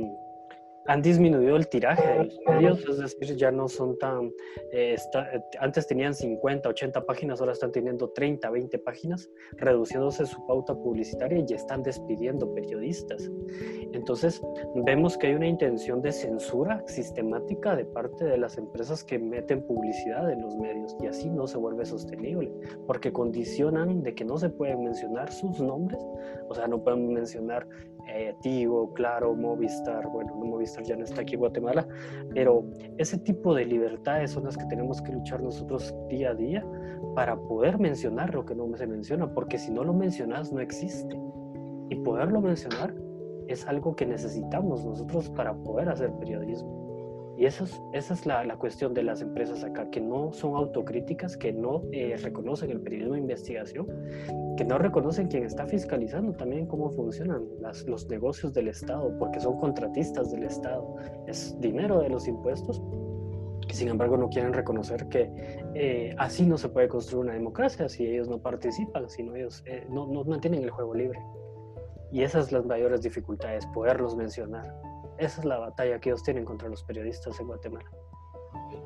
han 0.87 1.03
disminuido 1.03 1.57
el 1.57 1.69
tiraje 1.69 2.07
de 2.07 2.25
los 2.25 2.39
medios, 2.47 2.85
es 2.89 2.99
decir, 2.99 3.37
ya 3.37 3.51
no 3.51 3.69
son 3.69 3.99
tan, 3.99 4.33
eh, 4.73 4.97
eh, 4.97 5.41
antes 5.59 5.87
tenían 5.87 6.15
50, 6.15 6.69
80 6.69 7.05
páginas, 7.05 7.41
ahora 7.41 7.53
están 7.53 7.73
teniendo 7.73 8.11
30, 8.11 8.49
20 8.51 8.79
páginas, 8.79 9.29
reduciéndose 9.57 10.27
su 10.27 10.47
pauta 10.47 10.75
publicitaria 10.75 11.45
y 11.47 11.53
están 11.53 11.83
despidiendo 11.83 12.53
periodistas. 12.55 13.31
Entonces, 13.93 14.41
vemos 14.85 15.17
que 15.17 15.29
hay 15.29 15.35
una 15.35 15.49
intención 15.49 16.03
de 16.03 16.13
censura 16.13 16.83
sistemática 16.87 17.75
de 17.75 17.85
parte 17.85 18.25
de 18.25 18.39
las 18.39 18.59
empresas 18.59 19.03
que 19.03 19.19
meten 19.19 19.63
publicidad 19.63 20.31
en 20.31 20.43
los 20.43 20.57
medios 20.57 20.97
y 21.03 21.07
así 21.07 21.29
no 21.31 21.47
se 21.47 21.59
vuelve 21.59 21.85
sostenible, 21.85 22.53
porque 22.87 23.13
condicionan 23.13 24.03
de 24.03 24.15
que 24.15 24.25
no 24.25 24.39
se 24.39 24.51
pueden 24.51 24.85
mencionar 24.85 25.33
sus 25.33 25.61
nombres, 25.61 26.01
o 26.49 26.55
sea, 26.55 26.67
no 26.67 26.83
pueden 26.83 27.13
mencionar 27.13 27.67
eh, 28.09 28.35
Tigo, 28.41 28.93
Claro, 28.95 29.35
Movistar, 29.35 30.07
bueno, 30.09 30.35
no 30.37 30.45
Movistar 30.45 30.85
ya 30.85 30.97
no 30.97 31.05
está 31.05 31.23
aquí 31.23 31.35
en 31.35 31.41
Guatemala, 31.41 31.87
pero 32.35 32.65
ese 32.99 33.19
tipo 33.19 33.55
de 33.55 33.65
libertades 33.65 34.31
son 34.31 34.45
las 34.45 34.57
que 34.57 34.65
tenemos 34.67 35.03
que 35.03 35.13
luchar 35.13 35.43
nosotros 35.43 35.95
día 36.09 36.31
a 36.31 36.35
día 36.35 36.65
para 37.15 37.37
poder 37.37 37.79
mencionar 37.79 38.35
lo 38.35 38.45
que 38.45 38.55
no 38.55 38.75
se 38.77 38.87
menciona, 38.87 39.33
porque 39.33 39.59
si 39.59 39.71
no 39.73 39.85
lo 39.85 39.93
mencionas 39.93 40.53
no 40.53 40.61
existe. 40.61 41.19
Y 41.89 41.97
poderlo 41.97 42.41
mencionar 42.41 42.95
es 43.47 43.67
algo 43.67 43.95
que 43.95 44.07
necesitamos 44.07 44.85
nosotros 44.85 45.31
para 45.31 45.55
poder 45.55 45.89
hacer 45.89 46.13
periodismo. 46.15 46.76
Y 47.39 47.45
eso 47.45 47.65
es, 47.65 47.83
esa 47.93 48.15
es 48.15 48.25
la, 48.25 48.45
la, 48.45 48.57
cuestión 48.57 48.95
de 48.95 49.03
las 49.03 49.21
empresas 49.21 49.63
acá, 49.63 49.91
que 49.91 50.01
no 50.01 50.33
son 50.33 50.57
autocríticas, 50.57 51.37
que 51.37 51.53
no 51.53 51.83
eh, 51.93 52.17
reconocen 52.23 52.71
el 52.71 52.81
periodismo 52.81 53.15
de 53.15 53.21
investigación, 53.21 53.87
que 54.57 54.65
no 54.65 54.79
reconocen 54.79 55.29
quién 55.29 55.45
está 55.45 55.67
fiscalizando 55.67 56.33
también 56.33 56.67
cómo 56.67 56.91
funcionan 56.91 57.45
las, 57.61 57.85
los 57.85 58.09
negocios 58.09 58.55
del 58.55 58.69
Estado, 58.69 59.13
porque 59.19 59.39
son 59.39 59.59
contratistas 59.59 60.31
del 60.31 60.45
Estado. 60.45 60.97
Es 61.27 61.61
dinero 61.61 62.01
de 62.01 62.09
los 62.09 62.27
impuestos, 62.27 62.83
que 63.69 63.75
sin 63.75 63.89
embargo 63.89 64.17
no 64.17 64.31
quieren 64.31 64.55
reconocer 64.55 65.07
que 65.09 65.31
eh, 65.75 66.15
así 66.19 66.47
no 66.47 66.57
se 66.57 66.71
puede 66.71 66.89
construir 66.89 67.25
una 67.25 67.35
democracia 67.35 67.89
si 67.89 68.07
ellos 68.07 68.29
no 68.29 68.39
participan, 68.39 69.11
si 69.11 69.23
ellos 69.23 69.63
eh, 69.67 69.87
no, 69.91 70.07
no 70.07 70.25
mantienen 70.25 70.63
el 70.63 70.71
juego 70.71 70.95
libre. 70.95 71.21
Y 72.13 72.23
esas 72.23 72.47
son 72.47 72.61
las 72.61 72.67
mayores 72.67 73.03
dificultades, 73.03 73.67
poderlos 73.75 74.17
mencionar. 74.17 74.86
Esa 75.19 75.41
es 75.41 75.45
la 75.47 75.59
batalla 75.59 75.99
que 75.99 76.11
ellos 76.11 76.23
tienen 76.23 76.45
contra 76.45 76.69
los 76.69 76.83
periodistas 76.85 77.39
en 77.41 77.47
Guatemala. 77.47 77.91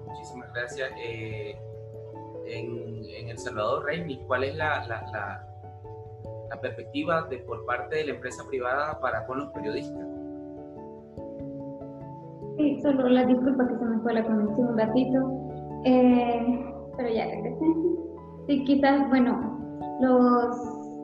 muchísimas 0.07 0.53
gracias. 0.53 0.91
Eh, 0.97 1.59
en, 2.47 3.29
El 3.29 3.39
Salvador, 3.39 3.85
Reini, 3.85 4.19
¿cuál 4.27 4.45
es 4.45 4.57
la, 4.57 4.87
la, 4.87 5.47
la, 6.49 6.61
perspectiva 6.61 7.23
de, 7.23 7.39
por 7.39 7.65
parte 7.65 7.97
de 7.97 8.05
la 8.07 8.11
empresa 8.13 8.45
privada 8.49 9.01
para 9.01 9.27
con 9.27 9.39
los 9.39 9.49
periodistas? 9.53 10.07
Sí, 12.59 12.81
solo 12.83 13.09
la 13.09 13.25
disculpa 13.25 13.67
que 13.67 13.79
se 13.79 13.85
me 13.85 13.99
fue 14.01 14.15
la 14.15 14.25
conexión 14.25 14.69
un 14.69 14.79
ratito, 14.79 15.83
eh, 15.85 16.75
pero 16.97 17.09
ya 17.09 17.27
regresé. 17.27 17.65
Sí, 18.47 18.65
quizás, 18.65 19.09
bueno, 19.11 19.39
los, 20.01 20.57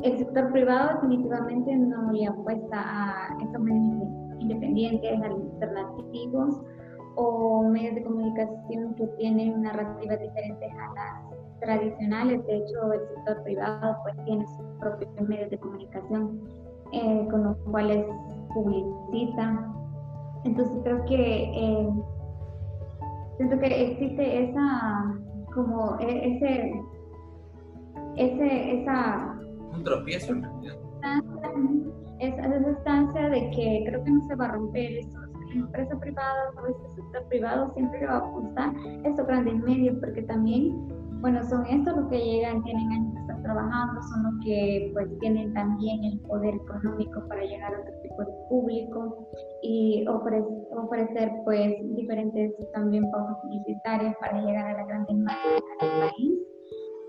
el 0.03 0.19
sector 0.19 0.51
privado 0.51 0.95
definitivamente 0.95 1.77
no 1.77 2.11
le 2.11 2.27
apuesta 2.27 2.77
a 2.77 3.39
estos 3.41 3.61
medios 3.61 4.16
independientes, 4.39 5.21
alternativos 5.23 6.63
o 7.17 7.63
medios 7.69 7.95
de 7.95 8.05
comunicación 8.05 8.95
que 8.95 9.07
tienen 9.19 9.63
narrativas 9.63 10.21
diferentes 10.21 10.71
a 10.73 10.95
las 10.95 11.37
tradicionales. 11.61 12.47
De 12.47 12.57
hecho, 12.57 12.93
el 12.93 13.01
sector 13.15 13.43
privado 13.43 13.97
pues 14.03 14.15
tiene 14.25 14.47
sus 14.47 14.67
propios 14.79 15.11
medios 15.29 15.51
de 15.51 15.59
comunicación 15.59 16.41
eh, 16.93 17.27
con 17.31 17.45
los 17.45 17.57
cuales 17.71 18.05
publicita. 18.55 19.73
Entonces 20.45 20.79
creo 20.85 21.05
que 21.07 21.43
eh, 21.55 21.89
siento 23.37 23.59
que 23.59 23.91
existe 23.93 24.51
esa 24.51 25.19
como 25.55 25.99
e, 26.01 26.37
ese 26.37 26.83
ese 28.17 28.81
esa 28.83 29.37
un 29.75 29.85
tropiezo 29.85 30.33
en 30.33 30.43
esa 32.21 32.57
instancia 32.57 33.29
de 33.29 33.51
que 33.51 33.85
creo 33.87 34.03
que 34.05 34.11
no 34.11 34.27
se 34.27 34.35
va 34.35 34.47
a 34.47 34.53
romper 34.53 34.93
esto. 34.99 35.21
La 35.55 35.61
empresa 35.61 35.99
privada 35.99 36.51
o 36.63 36.67
este 36.67 37.03
sector 37.03 37.29
privado 37.29 37.73
siempre 37.75 38.07
va 38.07 38.15
a 38.15 38.19
apostar 38.19 38.75
a 39.05 39.09
estos 39.09 39.27
grandes 39.27 39.55
medios 39.63 39.97
porque 40.01 40.23
también, 40.23 40.89
bueno, 41.21 41.43
son 41.45 41.65
estos 41.67 41.97
los 41.97 42.09
que 42.09 42.19
llegan, 42.19 42.63
tienen 42.63 42.93
años 42.93 43.15
de 43.15 43.21
estar 43.21 43.43
trabajando, 43.43 44.03
son 44.03 44.23
los 44.25 44.45
que 44.45 44.91
pues 44.93 45.19
tienen 45.21 45.55
también 45.55 46.05
el 46.05 46.21
poder 46.21 46.55
económico 46.55 47.27
para 47.29 47.43
llegar 47.43 47.75
a 47.75 47.81
otro 47.81 47.95
tipo 48.03 48.25
de 48.25 48.33
público 48.49 49.29
y 49.63 50.05
ofrecer 50.09 51.33
pues 51.45 51.75
diferentes 51.95 52.53
también 52.73 53.11
pautas 53.11 53.37
publicitarias 53.43 54.15
para 54.21 54.43
llegar 54.43 54.67
a 54.67 54.77
las 54.79 54.87
grandes 54.89 55.17
masas 55.17 55.63
del 55.81 55.91
país 55.91 56.47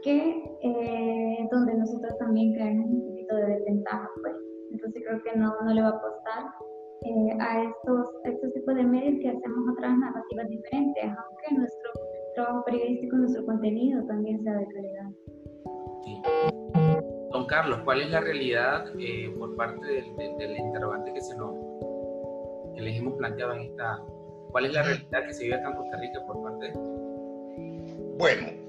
que 0.03 0.43
eh, 0.61 1.47
donde 1.51 1.73
nosotros 1.75 2.17
también 2.19 2.53
creamos 2.53 2.89
un 2.89 3.07
poquito 3.07 3.35
de 3.35 3.45
desventaja 3.47 4.09
pues 4.21 4.35
entonces 4.71 5.03
creo 5.05 5.21
que 5.23 5.37
no, 5.37 5.53
no 5.63 5.73
le 5.73 5.81
va 5.81 5.89
a 5.89 6.01
costar 6.01 6.43
eh, 7.01 7.37
a 7.39 7.63
estos, 7.63 8.09
estos 8.25 8.53
tipos 8.53 8.75
de 8.75 8.83
medios 8.83 9.19
que 9.21 9.29
hacemos 9.29 9.69
otras 9.71 9.97
narrativas 9.97 10.49
diferentes, 10.49 11.03
aunque 11.03 11.55
nuestro 11.55 11.91
trabajo 12.35 12.65
periodístico, 12.65 13.17
nuestro 13.17 13.45
contenido 13.45 14.03
también 14.05 14.43
sea 14.43 14.53
de 14.53 14.67
calidad. 14.67 15.05
Don 17.31 17.45
Carlos, 17.45 17.79
¿cuál 17.83 18.01
es 18.01 18.09
la 18.09 18.21
realidad 18.21 18.85
eh, 18.99 19.33
por 19.37 19.55
parte 19.55 19.85
del, 19.85 20.15
del, 20.37 20.57
interrogante 20.57 21.13
que, 21.13 21.21
se 21.21 21.37
nos, 21.37 21.53
que 22.75 22.81
les 22.81 22.97
hemos 22.99 23.13
planteado 23.15 23.53
en 23.53 23.61
esta... 23.61 24.01
¿Cuál 24.51 24.65
es 24.65 24.73
la 24.73 24.83
realidad 24.83 25.25
que 25.25 25.33
se 25.33 25.43
vive 25.43 25.55
acá 25.55 25.69
en 25.69 25.75
Costa 25.75 25.97
Rica 25.97 26.25
por 26.25 26.41
parte 26.41 26.65
de... 26.65 26.73
Bueno, 28.17 28.66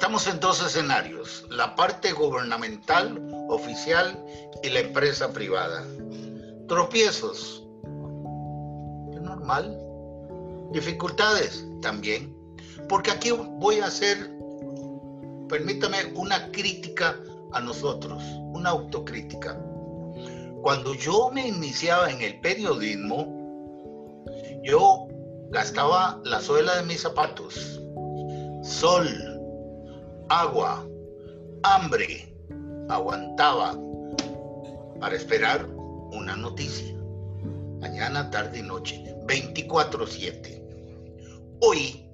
Estamos 0.00 0.26
en 0.28 0.40
dos 0.40 0.64
escenarios, 0.64 1.44
la 1.50 1.76
parte 1.76 2.12
gubernamental, 2.12 3.20
oficial 3.50 4.18
y 4.62 4.70
la 4.70 4.80
empresa 4.80 5.30
privada. 5.30 5.84
Tropiezos, 6.68 7.62
normal. 9.20 9.78
Dificultades 10.72 11.66
también. 11.82 12.34
Porque 12.88 13.10
aquí 13.10 13.30
voy 13.30 13.80
a 13.80 13.88
hacer, 13.88 14.16
permítame, 15.50 15.98
una 16.14 16.50
crítica 16.50 17.14
a 17.52 17.60
nosotros, 17.60 18.22
una 18.54 18.70
autocrítica. 18.70 19.62
Cuando 20.62 20.94
yo 20.94 21.30
me 21.30 21.46
iniciaba 21.46 22.10
en 22.10 22.22
el 22.22 22.40
periodismo, 22.40 23.26
yo 24.62 25.08
gastaba 25.50 26.22
la 26.24 26.40
suela 26.40 26.76
de 26.76 26.84
mis 26.84 27.02
zapatos, 27.02 27.82
sol, 28.62 29.29
agua, 30.30 30.86
hambre, 31.64 32.32
aguantaba 32.88 33.76
para 35.00 35.16
esperar 35.16 35.66
una 36.12 36.36
noticia. 36.36 36.94
mañana, 37.80 38.30
tarde 38.30 38.58
y 38.58 38.62
noche, 38.62 39.02
24/7. 39.26 40.62
Hoy, 41.62 42.08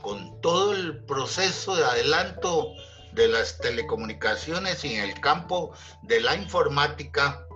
con 0.00 0.40
todo 0.40 0.72
el 0.72 1.04
proceso 1.04 1.76
de 1.76 1.84
adelanto 1.84 2.72
de 3.12 3.28
las 3.28 3.58
telecomunicaciones 3.58 4.84
y 4.84 4.94
en 4.94 5.04
el 5.04 5.20
campo 5.20 5.72
de 6.02 6.20
la 6.20 6.34
informática, 6.34 7.46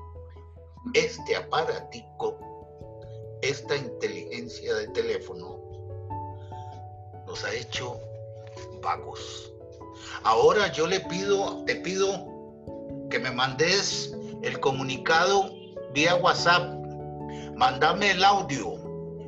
este 0.94 1.34
aparatico, 1.34 2.38
esta 3.42 3.74
inteligencia 3.74 4.74
de 4.74 4.86
teléfono, 4.88 5.58
nos 7.26 7.42
ha 7.42 7.52
hecho 7.54 8.05
Ahora 10.22 10.70
yo 10.72 10.86
le 10.86 11.00
pido, 11.00 11.64
te 11.64 11.76
pido 11.76 12.08
que 13.10 13.18
me 13.18 13.30
mandes 13.30 14.14
el 14.42 14.60
comunicado 14.60 15.50
vía 15.92 16.14
WhatsApp, 16.16 16.62
mandame 17.56 18.12
el 18.12 18.24
audio, 18.24 18.74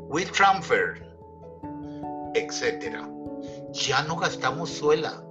with 0.09 0.31
transfer, 0.33 1.03
etcétera. 2.35 3.09
Ya 3.73 4.03
no 4.03 4.17
gastamos 4.17 4.71
suela. 4.71 5.23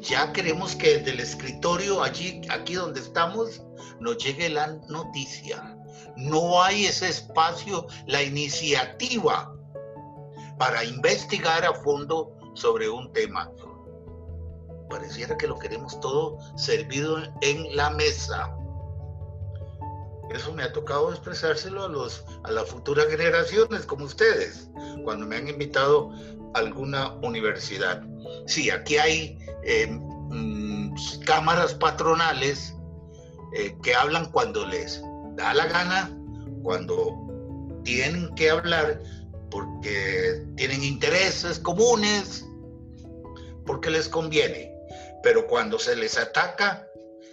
Ya 0.00 0.32
queremos 0.32 0.74
que 0.74 0.98
desde 0.98 1.12
el 1.12 1.20
escritorio 1.20 2.02
allí, 2.02 2.42
aquí 2.50 2.74
donde 2.74 3.00
estamos, 3.00 3.62
nos 4.00 4.18
llegue 4.18 4.48
la 4.48 4.68
noticia. 4.88 5.76
No 6.16 6.62
hay 6.62 6.86
ese 6.86 7.08
espacio, 7.08 7.86
la 8.06 8.22
iniciativa 8.22 9.54
para 10.58 10.84
investigar 10.84 11.64
a 11.64 11.72
fondo 11.72 12.36
sobre 12.54 12.88
un 12.88 13.12
tema. 13.12 13.50
Pareciera 14.90 15.36
que 15.36 15.46
lo 15.46 15.58
queremos 15.58 15.98
todo 16.00 16.38
servido 16.56 17.18
en 17.40 17.76
la 17.76 17.90
mesa. 17.90 18.54
Eso 20.30 20.52
me 20.54 20.62
ha 20.62 20.72
tocado 20.72 21.10
expresárselo 21.10 21.84
a, 21.84 21.88
los, 21.88 22.24
a 22.44 22.50
las 22.50 22.68
futuras 22.68 23.06
generaciones 23.06 23.84
como 23.84 24.04
ustedes, 24.04 24.70
cuando 25.04 25.26
me 25.26 25.36
han 25.36 25.48
invitado 25.48 26.10
a 26.54 26.58
alguna 26.58 27.12
universidad. 27.22 28.02
Sí, 28.46 28.70
aquí 28.70 28.96
hay 28.96 29.38
eh, 29.64 29.86
mm, 29.88 30.94
cámaras 31.26 31.74
patronales 31.74 32.74
eh, 33.54 33.76
que 33.82 33.94
hablan 33.94 34.30
cuando 34.30 34.66
les 34.66 35.02
da 35.36 35.52
la 35.52 35.66
gana, 35.66 36.10
cuando 36.62 37.18
tienen 37.84 38.34
que 38.34 38.50
hablar 38.50 39.00
porque 39.52 40.42
tienen 40.56 40.82
intereses 40.82 41.58
comunes, 41.58 42.44
porque 43.66 43.90
les 43.90 44.08
conviene. 44.08 44.74
Pero 45.22 45.46
cuando 45.46 45.78
se 45.78 45.94
les 45.94 46.16
ataca, 46.16 46.88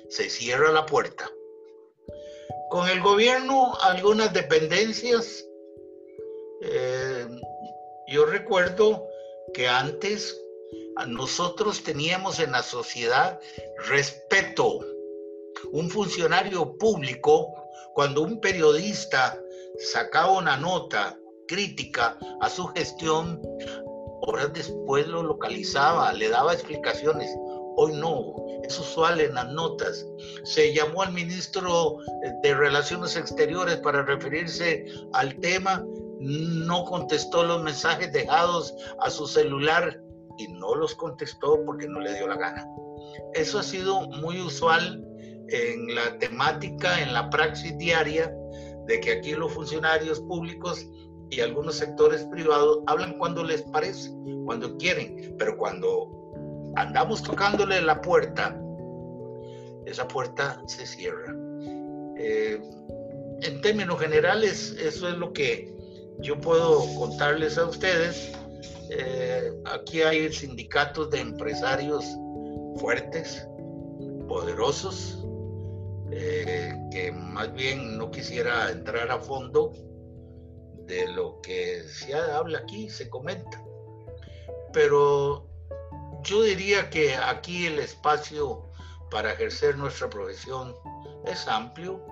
se 0.09 0.29
cierra 0.29 0.71
la 0.71 0.85
puerta. 0.85 1.31
Con 2.69 2.89
el 2.89 3.01
gobierno, 3.01 3.73
algunas 3.81 4.33
dependencias, 4.33 5.45
eh, 6.61 7.25
yo 8.09 8.25
recuerdo 8.25 9.07
que 9.53 9.67
antes 9.67 10.39
nosotros 11.07 11.81
teníamos 11.83 12.39
en 12.39 12.51
la 12.51 12.61
sociedad 12.61 13.39
respeto. 13.87 14.79
Un 15.71 15.89
funcionario 15.89 16.77
público, 16.77 17.53
cuando 17.95 18.21
un 18.21 18.41
periodista 18.41 19.41
sacaba 19.77 20.37
una 20.37 20.57
nota 20.57 21.17
crítica 21.49 22.15
a 22.41 22.49
su 22.49 22.67
gestión, 22.67 23.41
horas 24.21 24.53
después 24.53 25.07
lo 25.07 25.23
localizaba, 25.23 26.13
le 26.13 26.29
daba 26.29 26.53
explicaciones. 26.53 27.29
Hoy 27.75 27.93
no, 27.93 28.35
es 28.63 28.79
usual 28.79 29.19
en 29.19 29.33
las 29.33 29.47
notas. 29.51 30.05
Se 30.43 30.73
llamó 30.73 31.01
al 31.01 31.11
ministro 31.11 31.97
de 32.43 32.53
Relaciones 32.53 33.15
Exteriores 33.15 33.77
para 33.77 34.03
referirse 34.03 34.85
al 35.13 35.35
tema, 35.39 35.83
no 36.19 36.85
contestó 36.85 37.43
los 37.43 37.63
mensajes 37.63 38.11
dejados 38.13 38.75
a 39.01 39.09
su 39.09 39.25
celular 39.25 39.99
y 40.37 40.47
no 40.49 40.75
los 40.75 40.93
contestó 40.95 41.59
porque 41.65 41.87
no 41.87 41.99
le 41.99 42.13
dio 42.13 42.27
la 42.27 42.37
gana. 42.37 42.67
Eso 43.33 43.59
ha 43.59 43.63
sido 43.63 44.01
muy 44.09 44.39
usual 44.39 45.03
en 45.47 45.95
la 45.95 46.17
temática, 46.19 47.01
en 47.01 47.13
la 47.13 47.29
praxis 47.29 47.75
diaria, 47.77 48.31
de 48.85 48.99
que 48.99 49.13
aquí 49.13 49.33
los 49.33 49.53
funcionarios 49.53 50.19
públicos 50.21 50.85
y 51.29 51.41
algunos 51.41 51.75
sectores 51.75 52.23
privados 52.25 52.79
hablan 52.87 53.17
cuando 53.17 53.43
les 53.43 53.61
parece, 53.63 54.11
cuando 54.45 54.77
quieren, 54.77 55.35
pero 55.37 55.57
cuando 55.57 56.09
andamos 56.75 57.21
tocándole 57.21 57.81
la 57.81 58.01
puerta, 58.01 58.59
esa 59.85 60.07
puerta 60.07 60.61
se 60.67 60.85
cierra. 60.85 61.35
Eh, 62.17 62.61
en 63.41 63.61
términos 63.61 63.99
generales, 63.99 64.75
eso 64.79 65.07
es 65.07 65.17
lo 65.17 65.31
que 65.31 65.73
yo 66.19 66.39
puedo 66.39 66.81
contarles 66.95 67.57
a 67.57 67.65
ustedes. 67.65 68.31
Eh, 68.89 69.51
aquí 69.65 70.01
hay 70.01 70.31
sindicatos 70.33 71.09
de 71.11 71.21
empresarios 71.21 72.05
fuertes, 72.77 73.47
poderosos, 74.27 75.25
eh, 76.11 76.73
que 76.91 77.11
más 77.11 77.53
bien 77.53 77.97
no 77.97 78.09
quisiera 78.09 78.71
entrar 78.71 79.09
a 79.11 79.19
fondo 79.19 79.71
de 80.89 81.07
lo 81.07 81.39
que 81.41 81.83
se 81.83 82.13
habla 82.15 82.59
aquí, 82.59 82.89
se 82.89 83.09
comenta. 83.09 83.63
Pero 84.73 85.47
yo 86.23 86.41
diría 86.41 86.89
que 86.89 87.15
aquí 87.15 87.67
el 87.67 87.79
espacio 87.79 88.65
para 89.11 89.33
ejercer 89.33 89.77
nuestra 89.77 90.09
profesión 90.09 90.75
es 91.25 91.47
amplio, 91.47 92.03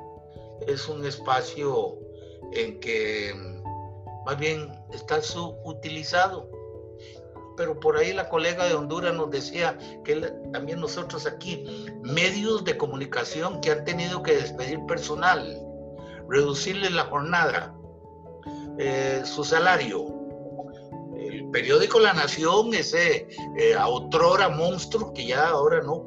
es 0.67 0.87
un 0.87 1.05
espacio 1.05 1.97
en 2.53 2.79
que 2.79 3.33
más 4.25 4.37
bien 4.37 4.71
está 4.93 5.21
subutilizado. 5.21 6.49
Pero 7.57 7.79
por 7.79 7.97
ahí 7.97 8.13
la 8.13 8.29
colega 8.29 8.65
de 8.65 8.75
Honduras 8.75 9.15
nos 9.15 9.31
decía 9.31 9.77
que 10.05 10.15
también 10.53 10.79
nosotros 10.79 11.25
aquí, 11.25 11.65
medios 12.03 12.63
de 12.63 12.77
comunicación 12.77 13.59
que 13.61 13.71
han 13.71 13.83
tenido 13.83 14.21
que 14.21 14.35
despedir 14.35 14.79
personal, 14.85 15.59
reducirle 16.29 16.91
la 16.91 17.05
jornada, 17.05 17.76
eh, 18.79 19.21
su 19.25 19.43
salario, 19.43 20.17
el 21.19 21.49
periódico 21.49 21.99
La 21.99 22.13
Nación, 22.13 22.73
ese 22.73 23.27
eh, 23.57 23.75
autora 23.75 24.49
monstruo 24.49 25.13
que 25.13 25.25
ya 25.25 25.49
ahora 25.49 25.81
no, 25.81 26.05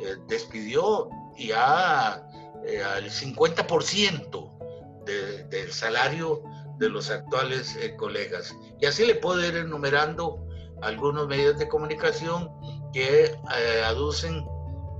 eh, 0.00 0.16
despidió 0.28 1.08
ya 1.36 2.26
eh, 2.66 2.82
al 2.82 3.04
50% 3.10 4.52
del 5.04 5.72
salario 5.72 6.42
de 6.78 6.88
los 6.88 7.10
actuales 7.10 7.78
colegas. 7.96 8.54
Y 8.80 8.86
así 8.86 9.06
le 9.06 9.14
puedo 9.14 9.46
ir 9.46 9.56
enumerando 9.56 10.44
algunos 10.82 11.28
medios 11.28 11.56
de 11.58 11.68
comunicación 11.68 12.50
que 12.92 13.32
aducen 13.84 14.44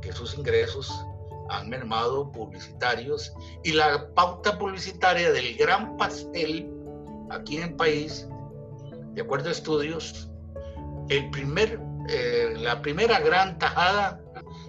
que 0.00 0.12
sus 0.12 0.38
ingresos 0.38 1.04
han 1.50 1.68
mermado 1.68 2.30
publicitarios 2.32 3.32
y 3.64 3.72
la 3.72 4.12
pauta 4.14 4.58
publicitaria 4.58 5.32
del 5.32 5.56
gran 5.56 5.96
pastel 5.96 6.70
aquí 7.30 7.56
en 7.56 7.62
el 7.64 7.74
país 7.74 8.26
de 9.16 9.22
acuerdo 9.22 9.48
a 9.48 9.52
estudios, 9.52 10.28
el 11.08 11.30
primer, 11.30 11.80
eh, 12.10 12.52
la 12.58 12.82
primera 12.82 13.18
gran 13.18 13.58
tajada 13.58 14.22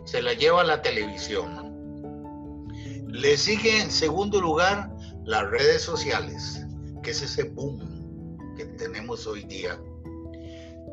se 0.05 0.21
la 0.21 0.33
lleva 0.33 0.63
la 0.63 0.81
televisión. 0.81 2.65
Le 3.09 3.35
sigue 3.35 3.81
en 3.81 3.91
segundo 3.91 4.39
lugar 4.39 4.89
las 5.25 5.49
redes 5.49 5.81
sociales, 5.81 6.65
que 7.03 7.11
es 7.11 7.21
ese 7.21 7.43
boom 7.43 8.55
que 8.55 8.63
tenemos 8.63 9.27
hoy 9.27 9.43
día. 9.43 9.77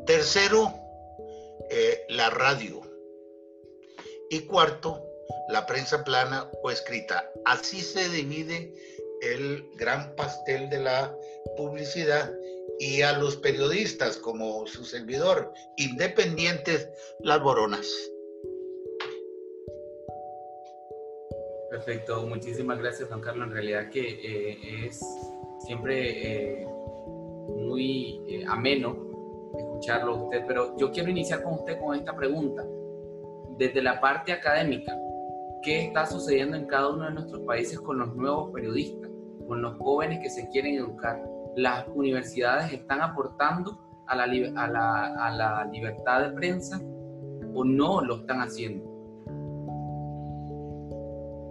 Tercero, 0.05 0.73
eh, 1.69 2.01
la 2.09 2.29
radio. 2.31 2.81
Y 4.29 4.41
cuarto, 4.41 5.01
la 5.49 5.65
prensa 5.65 6.03
plana 6.03 6.49
o 6.63 6.71
escrita. 6.71 7.31
Así 7.45 7.81
se 7.81 8.09
divide 8.09 8.73
el 9.21 9.69
gran 9.75 10.15
pastel 10.15 10.69
de 10.69 10.79
la 10.79 11.15
publicidad 11.57 12.33
y 12.79 13.01
a 13.01 13.17
los 13.17 13.37
periodistas 13.37 14.17
como 14.17 14.67
su 14.67 14.83
servidor, 14.83 15.53
independientes, 15.77 16.89
las 17.19 17.41
boronas. 17.41 17.87
Perfecto, 21.69 22.25
muchísimas 22.27 22.79
gracias, 22.79 23.07
Juan 23.09 23.21
Carlos. 23.21 23.47
En 23.47 23.53
realidad 23.53 23.89
que 23.89 24.01
eh, 24.01 24.85
es 24.87 24.99
siempre 25.65 26.61
eh, 26.61 26.65
muy 26.65 28.21
eh, 28.27 28.45
ameno 28.47 29.05
escucharlo 29.57 30.13
a 30.13 30.23
usted, 30.23 30.43
pero 30.47 30.77
yo 30.77 30.91
quiero 30.91 31.09
iniciar 31.09 31.43
con 31.43 31.55
usted 31.55 31.79
con 31.79 31.95
esta 31.95 32.15
pregunta. 32.15 32.65
Desde 33.57 33.81
la 33.81 34.01
parte 34.01 34.33
académica, 34.33 34.97
¿qué 35.65 35.85
está 35.85 36.05
sucediendo 36.05 36.55
en 36.55 36.67
cada 36.67 36.89
uno 36.89 37.05
de 37.05 37.11
nuestros 37.11 37.41
países 37.41 37.79
con 37.81 37.99
los 37.99 38.15
nuevos 38.15 38.51
periodistas, 38.53 39.09
con 39.47 39.61
los 39.61 39.77
jóvenes 39.77 40.19
que 40.21 40.29
se 40.29 40.47
quieren 40.49 40.75
educar? 40.75 41.21
las 41.55 41.85
universidades 41.93 42.73
están 42.73 43.01
aportando 43.01 43.79
a 44.07 44.15
la, 44.15 44.23
a 44.25 45.31
la, 45.31 45.65
libertad 45.71 46.21
de 46.21 46.29
prensa 46.31 46.79
o 47.53 47.63
no 47.63 48.01
lo 48.01 48.17
están 48.17 48.41
haciendo? 48.41 48.83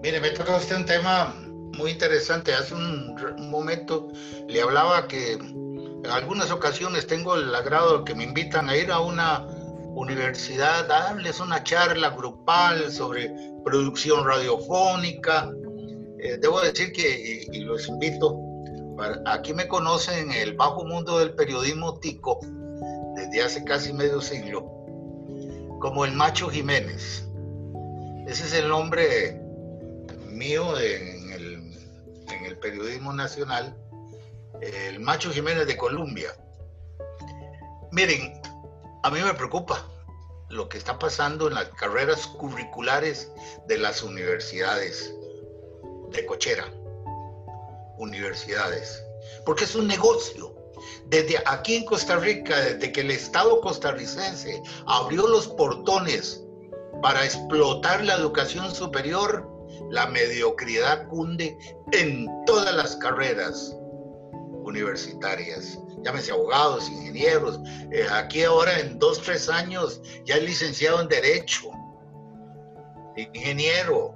Mire, 0.03 0.21
me 0.21 0.31
toca 0.31 0.57
usted 0.57 0.77
un 0.77 0.85
tema 0.85 1.35
muy 1.79 1.93
interesante. 1.93 2.53
Hace 2.53 2.75
un, 2.75 3.17
un, 3.39 3.51
momento 3.51 4.09
le 4.47 4.61
hablaba 4.61 5.09
que 5.09 5.33
en 5.33 6.07
algunas 6.11 6.51
ocasiones 6.51 7.07
tengo 7.07 7.35
el 7.35 7.53
agrado 7.55 7.99
de 7.99 8.05
que 8.05 8.15
me 8.15 8.25
invitan 8.25 8.69
a 8.69 8.77
ir 8.77 8.93
a 8.93 9.01
una 9.01 9.47
universidad, 9.95 10.89
darles 10.89 11.41
una 11.41 11.63
charla 11.63 12.11
grupal 12.11 12.91
sobre 12.91 13.35
producción 13.65 14.27
radiofónica. 14.27 15.53
Eh, 16.19 16.39
debo 16.41 16.61
decir 16.61 16.93
que, 16.93 17.47
y, 17.53 17.61
los 17.61 17.89
invito, 17.89 18.39
aquí 19.27 19.55
me 19.55 19.67
conocen 19.69 20.31
en 20.31 20.33
el 20.33 20.55
bajo 20.55 20.85
mundo 20.85 21.19
del 21.19 21.35
periodismo 21.35 21.99
tico 22.01 22.41
desde 23.15 23.43
hace 23.43 23.65
casi 23.65 23.93
medio 23.93 24.21
siglo, 24.21 24.63
como 25.81 26.05
el 26.05 26.13
Macho 26.13 26.49
Jiménez. 26.49 27.29
Ese 28.27 28.45
es 28.45 28.55
el 28.55 28.69
nombre 28.69 29.41
mío 30.29 30.79
en, 30.79 31.33
el, 31.33 31.55
en 32.29 32.45
el 32.47 32.59
periodismo 32.59 33.13
nacional, 33.13 33.77
el 34.61 35.01
Macho 35.01 35.31
Jiménez 35.31 35.67
de 35.67 35.77
Colombia. 35.77 36.31
Miren, 37.93 38.33
a 39.05 39.11
mí 39.11 39.21
me 39.21 39.35
preocupa 39.35 39.87
lo 40.49 40.67
que 40.67 40.79
está 40.79 40.99
pasando 40.99 41.49
en 41.49 41.55
las 41.55 41.69
carreras 41.71 42.27
curriculares 42.27 43.31
de 43.69 43.77
las 43.77 44.03
universidades 44.03 45.15
de 46.11 46.25
cochera. 46.25 46.65
Universidades. 47.99 49.05
Porque 49.45 49.65
es 49.65 49.75
un 49.75 49.87
negocio. 49.87 50.55
Desde 51.09 51.37
aquí 51.45 51.77
en 51.77 51.85
Costa 51.85 52.17
Rica, 52.17 52.59
desde 52.59 52.93
que 52.93 53.03
el 53.03 53.11
Estado 53.11 53.61
costarricense 53.61 54.63
abrió 54.87 55.29
los 55.29 55.49
portones 55.49 56.43
para 57.03 57.27
explotar 57.27 58.03
la 58.03 58.15
educación 58.15 58.75
superior, 58.75 59.47
la 59.91 60.07
mediocridad 60.07 61.07
cunde 61.09 61.59
en 61.93 62.27
todas 62.47 62.75
las 62.75 62.97
carreras 62.97 63.77
universitarias 64.65 65.79
llámese 66.05 66.33
abogados, 66.33 66.89
ingenieros. 66.89 67.59
Eh, 67.91 68.07
aquí 68.13 68.45
ahora 68.45 68.79
en 68.79 68.99
dos, 68.99 69.21
tres 69.23 69.49
años 69.49 70.01
ya 70.25 70.37
es 70.37 70.43
licenciado 70.45 71.01
en 71.01 71.09
Derecho, 71.09 71.71
ingeniero, 73.17 74.15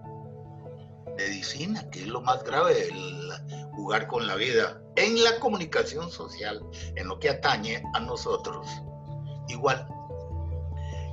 medicina, 1.16 1.88
que 1.90 2.00
es 2.00 2.06
lo 2.06 2.20
más 2.20 2.44
grave, 2.44 2.88
el 2.88 3.28
jugar 3.72 4.06
con 4.08 4.26
la 4.26 4.34
vida, 4.34 4.80
en 4.96 5.22
la 5.22 5.38
comunicación 5.38 6.10
social, 6.10 6.60
en 6.96 7.08
lo 7.08 7.18
que 7.18 7.30
atañe 7.30 7.82
a 7.94 8.00
nosotros. 8.00 8.66
Igual, 9.48 9.86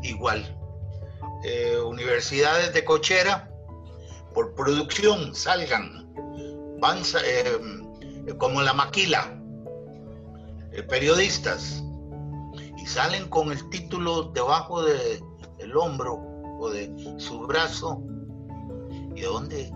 igual. 0.01 0.57
Eh, 1.43 1.77
universidades 1.79 2.73
de 2.73 2.83
cochera, 2.83 3.51
por 4.33 4.53
producción, 4.55 5.35
salgan, 5.35 6.11
van 6.79 7.01
eh, 7.23 7.57
como 8.37 8.61
la 8.61 8.73
maquila, 8.73 9.39
periodistas 10.83 11.83
y 12.77 12.85
salen 12.85 13.27
con 13.29 13.51
el 13.51 13.69
título 13.69 14.31
debajo 14.33 14.83
de, 14.83 15.21
del 15.57 15.75
hombro 15.75 16.19
o 16.59 16.69
de 16.69 16.91
su 17.17 17.39
brazo. 17.47 18.01
¿Y 19.15 19.21
dónde, 19.21 19.71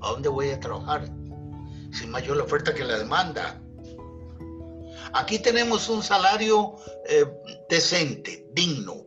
a 0.00 0.10
dónde 0.10 0.28
voy 0.28 0.50
a 0.50 0.60
trabajar? 0.60 1.04
Sin 1.92 2.10
mayor 2.10 2.36
la 2.36 2.44
oferta 2.44 2.74
que 2.74 2.84
la 2.84 2.98
demanda. 2.98 3.60
Aquí 5.12 5.38
tenemos 5.38 5.88
un 5.88 6.02
salario 6.02 6.76
eh, 7.08 7.24
decente, 7.68 8.46
digno. 8.52 9.06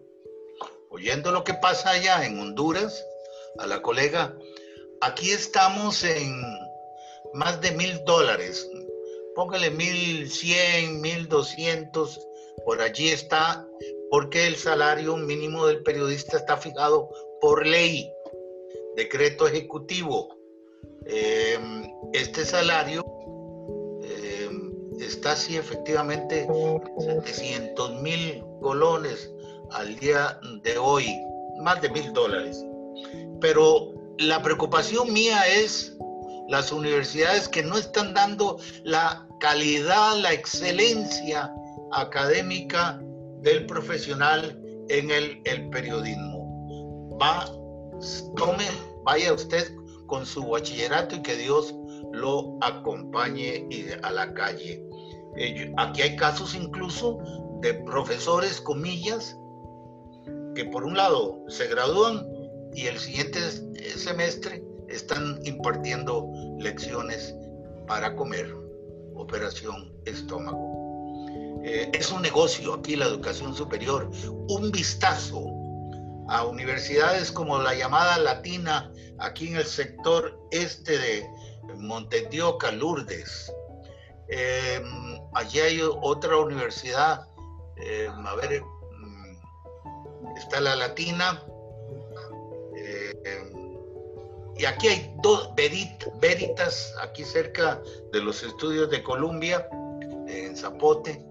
Oyendo 0.90 1.32
lo 1.32 1.44
que 1.44 1.54
pasa 1.54 1.92
allá 1.92 2.26
en 2.26 2.40
Honduras, 2.40 3.04
a 3.60 3.68
la 3.68 3.82
colega, 3.82 4.36
aquí 5.02 5.32
estamos 5.32 6.04
en 6.04 6.42
más 7.34 7.62
de 7.62 7.72
mil 7.72 8.04
dólares, 8.06 8.68
póngale 9.36 9.70
1100, 9.72 11.02
1200, 11.02 12.28
por 12.66 12.82
allí 12.82 13.10
está, 13.10 13.66
porque 14.10 14.48
el 14.48 14.56
salario 14.56 15.16
mínimo 15.18 15.66
del 15.66 15.84
periodista 15.84 16.38
está 16.38 16.58
fijado 16.58 17.10
por 17.40 17.66
ley, 17.66 18.12
decreto 18.96 19.48
ejecutivo. 19.48 20.38
Em, 21.06 21.90
este 22.14 22.46
salario 22.46 23.04
em, 24.04 24.72
está 25.00 25.32
así 25.32 25.58
efectivamente 25.58 26.48
700 27.00 28.02
mil 28.02 28.44
colones 28.62 29.32
al 29.72 29.96
día 29.98 30.40
de 30.64 30.78
hoy, 30.78 31.08
más 31.62 31.82
de 31.82 31.90
mil 31.90 32.14
dólares. 32.14 32.64
Pero 33.40 33.94
la 34.18 34.44
preocupación 34.44 35.12
mía 35.12 35.42
es 35.48 35.98
las 36.52 36.74
universidades 36.74 37.48
que 37.48 37.64
no 37.64 37.78
están 37.78 38.14
dando 38.14 38.60
la 38.84 39.26
calidad, 39.40 40.18
la 40.18 40.34
excelencia 40.34 41.50
académica 41.94 43.02
del 43.40 43.66
profesional 43.66 44.62
en 44.90 45.12
el, 45.12 45.70
periodismo. 45.70 47.18
Va, 47.18 47.46
tome, 48.36 48.66
vaya 49.06 49.34
usted 49.34 49.74
con 50.08 50.26
su 50.26 50.46
bachillerato 50.46 51.16
y 51.16 51.22
que 51.22 51.38
Dios 51.38 51.74
lo 52.12 52.58
acompañe 52.60 53.66
a 54.04 54.12
la 54.12 54.34
calle. 54.34 54.84
Eh, 55.38 55.72
aquí 55.78 56.02
hay 56.02 56.18
casos 56.18 56.54
incluso 56.54 57.18
de 57.62 57.76
profesores, 57.86 58.60
comillas, 58.60 59.38
que 60.54 60.66
por 60.66 60.84
un 60.84 60.98
lado 60.98 61.46
se 61.48 61.68
gradúan 61.68 62.28
y 62.74 62.88
el 62.88 63.00
siguiente 63.00 63.40
semestre 63.96 64.62
están 64.92 65.40
impartiendo 65.46 66.30
lecciones 66.60 67.36
para 67.88 68.16
comer, 68.16 68.54
operación 69.16 69.94
estómago. 70.06 70.82
Eh, 71.64 71.90
es 71.94 72.12
un 72.12 72.22
negocio 72.22 72.74
aquí 72.74 72.96
la 72.96 73.06
educación 73.06 73.56
superior. 73.56 74.10
Un 74.50 74.72
vistazo 74.72 75.46
a 76.28 76.46
universidades 76.46 77.32
como 77.32 77.60
la 77.60 77.76
llamada 77.76 78.18
Latina, 78.18 78.92
aquí 79.20 79.50
en 79.50 79.58
el 79.58 79.66
sector 79.66 80.40
este 80.52 80.98
de 80.98 81.30
Montedioca, 81.78 82.72
Lourdes. 82.72 83.52
Em, 84.30 85.20
allí 85.34 85.60
hay 85.60 85.82
otra 85.82 86.38
universidad, 86.38 87.28
em, 87.76 88.26
a 88.26 88.36
ver, 88.36 88.62
mm, 88.62 90.38
está 90.38 90.62
la 90.62 90.76
Latina, 90.76 91.44
y 94.62 94.66
aquí 94.66 94.90
hay 94.90 95.12
dos 95.24 95.56
veritas, 95.56 96.94
aquí 97.02 97.24
cerca 97.24 97.82
de 98.14 98.22
los 98.22 98.44
estudios 98.44 98.92
de 98.92 99.02
Columbia, 99.02 99.68
en 100.28 100.56
Zapote. 100.56 101.26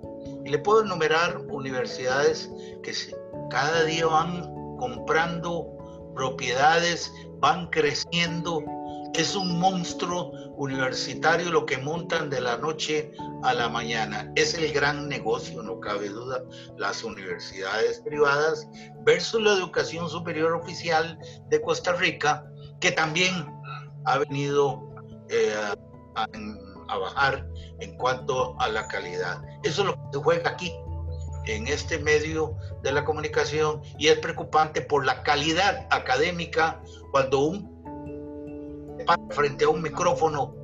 Y 0.45 0.49
le 0.49 0.59
puedo 0.59 0.83
enumerar 0.83 1.39
universidades 1.49 2.51
que 2.83 2.93
cada 3.49 3.85
día 3.85 4.07
van 4.07 4.43
comprando 4.79 6.13
propiedades, 6.17 7.13
van 7.39 7.69
creciendo. 7.69 8.65
Es 9.15 9.37
un 9.37 9.61
monstruo 9.61 10.33
universitario 10.57 11.53
lo 11.53 11.67
que 11.67 11.79
montan 11.79 12.31
de 12.31 12.41
la 12.41 12.57
noche 12.57 13.13
a 13.45 13.55
la 13.55 13.69
mañana. 13.69 14.29
Es 14.35 14.55
el 14.55 14.73
gran 14.73 15.09
negocio, 15.09 15.63
no 15.63 15.79
cabe 15.79 16.09
duda, 16.09 16.43
las 16.79 17.05
universidades 17.05 18.01
privadas 18.01 18.67
versus 19.05 19.41
la 19.41 19.53
educación 19.53 20.11
superior 20.11 20.53
oficial 20.53 21.17
de 21.49 21.61
Costa 21.61 21.93
Rica, 21.93 22.50
que 22.81 22.93
también 22.93 23.47
ha 24.05 24.19
venido 24.19 24.91
eh, 25.29 25.55
a, 26.15 26.27
bajar 26.99 27.47
en 27.79 27.97
cuanto 27.97 28.61
a 28.61 28.69
la 28.69 28.89
calidad. 28.89 29.41
Eso 29.63 29.83
es 29.83 29.89
lo 29.89 29.95
que 29.95 30.01
se 30.13 30.19
juega 30.19 30.51
aquí, 30.51 30.73
en 31.47 31.69
este 31.69 31.99
medio 31.99 32.57
de 32.83 32.93
la 32.93 33.05
comunicación, 33.05 33.81
y 33.97 34.09
es 34.09 34.19
preocupante 34.19 34.81
por 34.81 35.07
la 35.07 35.23
calidad 35.23 35.87
académica 35.91 36.83
cuando 37.13 37.39
un 37.41 37.71
frente 39.31 39.65
a 39.65 39.69
un 39.69 39.83
micrófono, 39.83 40.55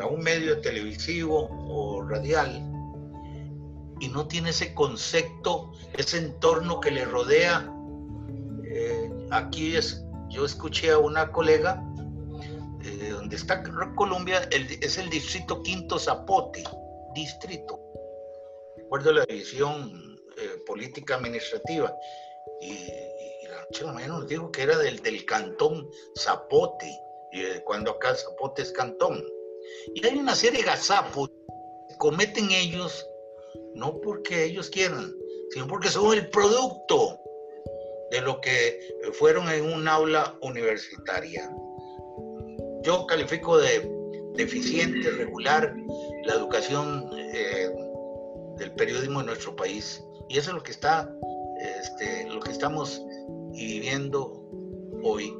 a 0.00 0.06
un 0.06 0.20
medio 0.20 0.60
televisivo 0.60 1.48
o 1.50 2.02
radial, 2.02 2.68
y 4.00 4.08
no 4.08 4.26
tiene 4.26 4.50
ese 4.50 4.74
concepto, 4.74 5.72
ese 5.96 6.18
entorno 6.18 6.80
que 6.80 6.90
le 6.90 7.04
rodea. 7.04 7.72
Eh, 8.64 9.28
aquí 9.30 9.76
es 9.76 10.04
yo 10.32 10.44
escuché 10.44 10.90
a 10.90 10.98
una 10.98 11.30
colega, 11.30 11.82
eh, 12.84 13.10
donde 13.10 13.36
está 13.36 13.62
Colombia, 13.94 14.48
es 14.50 14.98
el 14.98 15.10
distrito 15.10 15.62
Quinto 15.62 15.98
Zapote, 15.98 16.64
distrito. 17.14 17.78
Recuerdo 18.76 19.12
la 19.12 19.24
división 19.26 20.18
eh, 20.38 20.62
política 20.66 21.16
administrativa. 21.16 21.94
Y, 22.60 22.88
noche 23.66 23.84
la 23.84 23.92
mañana 23.92 24.18
nos 24.18 24.28
dijo 24.28 24.50
que 24.50 24.62
era 24.62 24.78
del, 24.78 25.00
del 25.02 25.24
cantón 25.26 25.88
Zapote, 26.18 26.86
y, 27.32 27.60
cuando 27.64 27.92
acá 27.92 28.14
Zapote 28.14 28.62
es 28.62 28.72
cantón. 28.72 29.22
Y 29.94 30.04
hay 30.06 30.18
una 30.18 30.34
serie 30.34 30.60
de 30.60 30.66
gazapos 30.66 31.30
que 31.88 31.96
cometen 31.98 32.50
ellos, 32.50 33.06
no 33.74 34.00
porque 34.00 34.44
ellos 34.44 34.70
quieran, 34.70 35.14
sino 35.50 35.66
porque 35.66 35.88
son 35.88 36.14
el 36.14 36.28
producto 36.30 37.21
de 38.12 38.20
lo 38.20 38.40
que 38.40 38.78
fueron 39.14 39.48
en 39.48 39.64
un 39.64 39.88
aula 39.88 40.36
universitaria. 40.42 41.50
Yo 42.82 43.06
califico 43.06 43.58
de 43.58 43.90
deficiente, 44.34 45.10
regular 45.12 45.74
la 46.24 46.34
educación 46.34 47.10
eh, 47.18 47.70
del 48.58 48.72
periodismo 48.72 49.20
en 49.20 49.26
nuestro 49.26 49.56
país. 49.56 50.04
Y 50.28 50.36
eso 50.36 50.50
es 50.50 50.56
lo 50.56 50.62
que 50.62 50.72
está, 50.72 51.10
este, 51.58 52.28
lo 52.28 52.40
que 52.40 52.50
estamos 52.50 53.02
viviendo 53.52 54.46
hoy. 55.02 55.34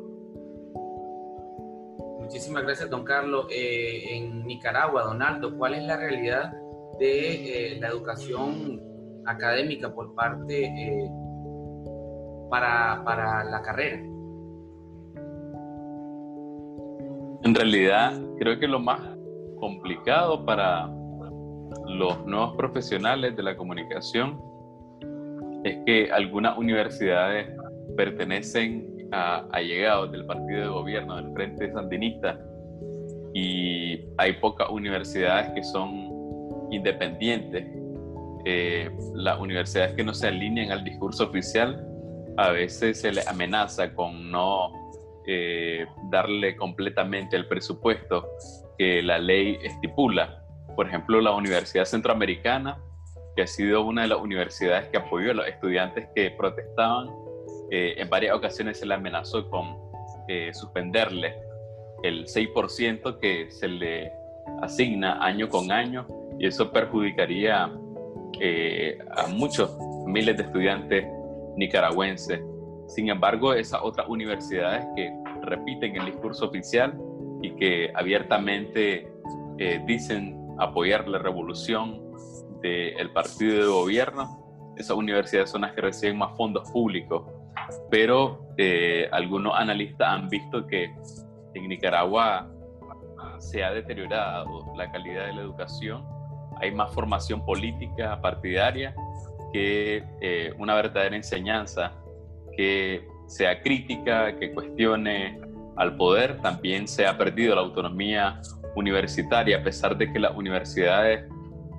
Muchísimas 2.21 2.63
gracias, 2.63 2.89
don 2.89 3.05
Carlos. 3.05 3.47
Eh, 3.51 4.17
en 4.17 4.47
Nicaragua, 4.47 5.03
Donaldo, 5.03 5.57
¿cuál 5.59 5.75
es 5.75 5.83
la 5.83 5.99
realidad 5.99 6.53
de 6.99 7.75
eh, 7.75 7.81
la 7.81 7.89
educación 7.89 8.81
académica 9.27 9.95
por 9.95 10.15
parte 10.15 11.11
para, 12.53 13.03
para 13.03 13.45
la 13.45 13.63
carrera? 13.63 13.97
En 17.45 17.55
realidad, 17.55 18.13
creo 18.39 18.59
que 18.59 18.69
lo 18.69 18.79
más 18.79 19.01
complicado 19.59 20.45
para 20.45 20.87
los 21.87 22.27
nuevos 22.27 22.55
profesionales 22.57 23.35
de 23.37 23.43
la 23.43 23.57
comunicación 23.57 24.39
es 25.65 25.79
que 25.87 26.13
algunas 26.13 26.59
universidades 26.59 27.49
pertenecen 27.97 29.09
a 29.13 29.47
allegados 29.53 30.13
del 30.13 30.27
partido 30.27 30.61
de 30.61 30.69
gobierno 30.69 31.17
del 31.17 31.33
Frente 31.33 31.73
Sandinista 31.73 32.39
y 33.33 33.99
hay 34.19 34.35
pocas 34.35 34.69
universidades 34.69 35.49
que 35.55 35.65
son 35.65 36.69
independientes. 36.71 37.67
Eh, 38.45 38.91
las 39.15 39.41
universidades 39.41 39.95
que 39.95 40.05
no 40.05 40.13
se 40.13 40.29
alinean 40.29 40.71
al 40.71 40.85
discurso 40.85 41.25
oficial 41.25 41.89
a 42.37 42.51
veces 42.51 43.01
se 43.01 43.13
les 43.13 43.27
amenaza 43.27 43.95
con 43.95 44.31
no 44.31 44.73
eh, 45.27 45.87
darle 46.11 46.57
completamente 46.57 47.37
el 47.37 47.47
presupuesto 47.47 48.29
que 48.79 49.03
la 49.03 49.19
ley 49.19 49.59
estipula. 49.63 50.45
Por 50.75 50.89
ejemplo, 50.89 51.21
la 51.21 51.33
Universidad 51.33 51.85
Centroamericana, 51.85 52.79
que 53.37 53.43
ha 53.43 53.47
sido 53.47 53.83
una 53.83 54.03
de 54.03 54.09
las 54.09 54.19
universidades 54.19 54.89
que 54.89 54.99
apoyó 54.99 55.33
a 55.33 55.35
los 55.35 55.47
estudiantes 55.47 56.09
que 56.15 56.31
protestaban, 56.31 57.09
eh, 57.71 57.95
en 57.99 58.09
varias 58.09 58.35
ocasiones 58.35 58.79
se 58.79 58.87
le 58.87 58.95
amenazó 58.95 59.49
con 59.49 59.79
eh, 60.29 60.53
suspenderle 60.53 61.37
el 62.03 62.27
6% 62.27 63.19
que 63.21 63.51
se 63.51 63.69
le 63.69 64.13
asigna 64.61 65.25
año 65.25 65.49
con 65.49 65.71
año 65.71 66.07
y 66.39 66.47
eso 66.47 66.73
perjudicaría 66.73 67.65
a 67.65 69.27
muchos 69.29 69.77
miles 70.07 70.37
de 70.37 70.43
estudiantes 70.43 71.07
nicaragüenses 71.57 72.41
sin 72.87 73.09
embargo, 73.09 73.55
esas 73.55 73.81
otras 73.83 74.07
universidades 74.09 74.85
que 74.95 75.13
repiten 75.41 75.97
el 75.97 76.07
discurso 76.07 76.47
oficial 76.47 76.99
y 77.41 77.55
que 77.57 77.91
abiertamente 77.95 79.11
eh, 79.59 79.83
dicen 79.87 80.39
apoyar 80.59 81.09
la 81.09 81.19
revolución 81.19 82.03
del 82.61 83.11
partido 83.13 83.61
de 83.61 83.67
gobierno, 83.67 84.75
esas 84.77 84.97
universidades 84.97 85.51
son 85.51 85.63
las 85.63 85.73
que 85.73 85.81
reciben 85.81 86.19
más 86.19 86.37
fondos 86.37 86.71
públicos. 86.71 87.25
Pero 87.91 88.47
eh, 88.59 89.09
algunos 89.11 89.55
analistas 89.57 90.09
han 90.09 90.29
visto 90.29 90.67
que 90.67 90.95
en 91.55 91.69
Nicaragua 91.69 92.51
se 93.39 93.65
ha 93.65 93.73
deteriorado 93.73 94.67
la 94.77 94.91
calidad 94.93 95.27
de 95.27 95.33
la 95.33 95.41
educación, 95.41 96.05
hay 96.61 96.73
más 96.73 96.93
formación 96.93 97.45
política 97.45 98.21
partidaria 98.21 98.95
que 99.53 100.05
eh, 100.21 100.53
una 100.59 100.75
verdadera 100.75 101.17
enseñanza 101.17 101.93
que 102.57 103.07
sea 103.27 103.61
crítica, 103.63 104.37
que 104.39 104.53
cuestione 104.53 105.41
al 105.77 105.97
poder. 105.97 106.41
También 106.41 106.87
se 106.87 107.07
ha 107.07 107.17
perdido 107.17 107.55
la 107.55 107.63
autonomía 107.63 108.41
universitaria, 108.77 109.59
a 109.59 109.63
pesar 109.63 109.97
de 109.97 110.13
que 110.13 110.19
las 110.19 110.37
universidades 110.37 111.25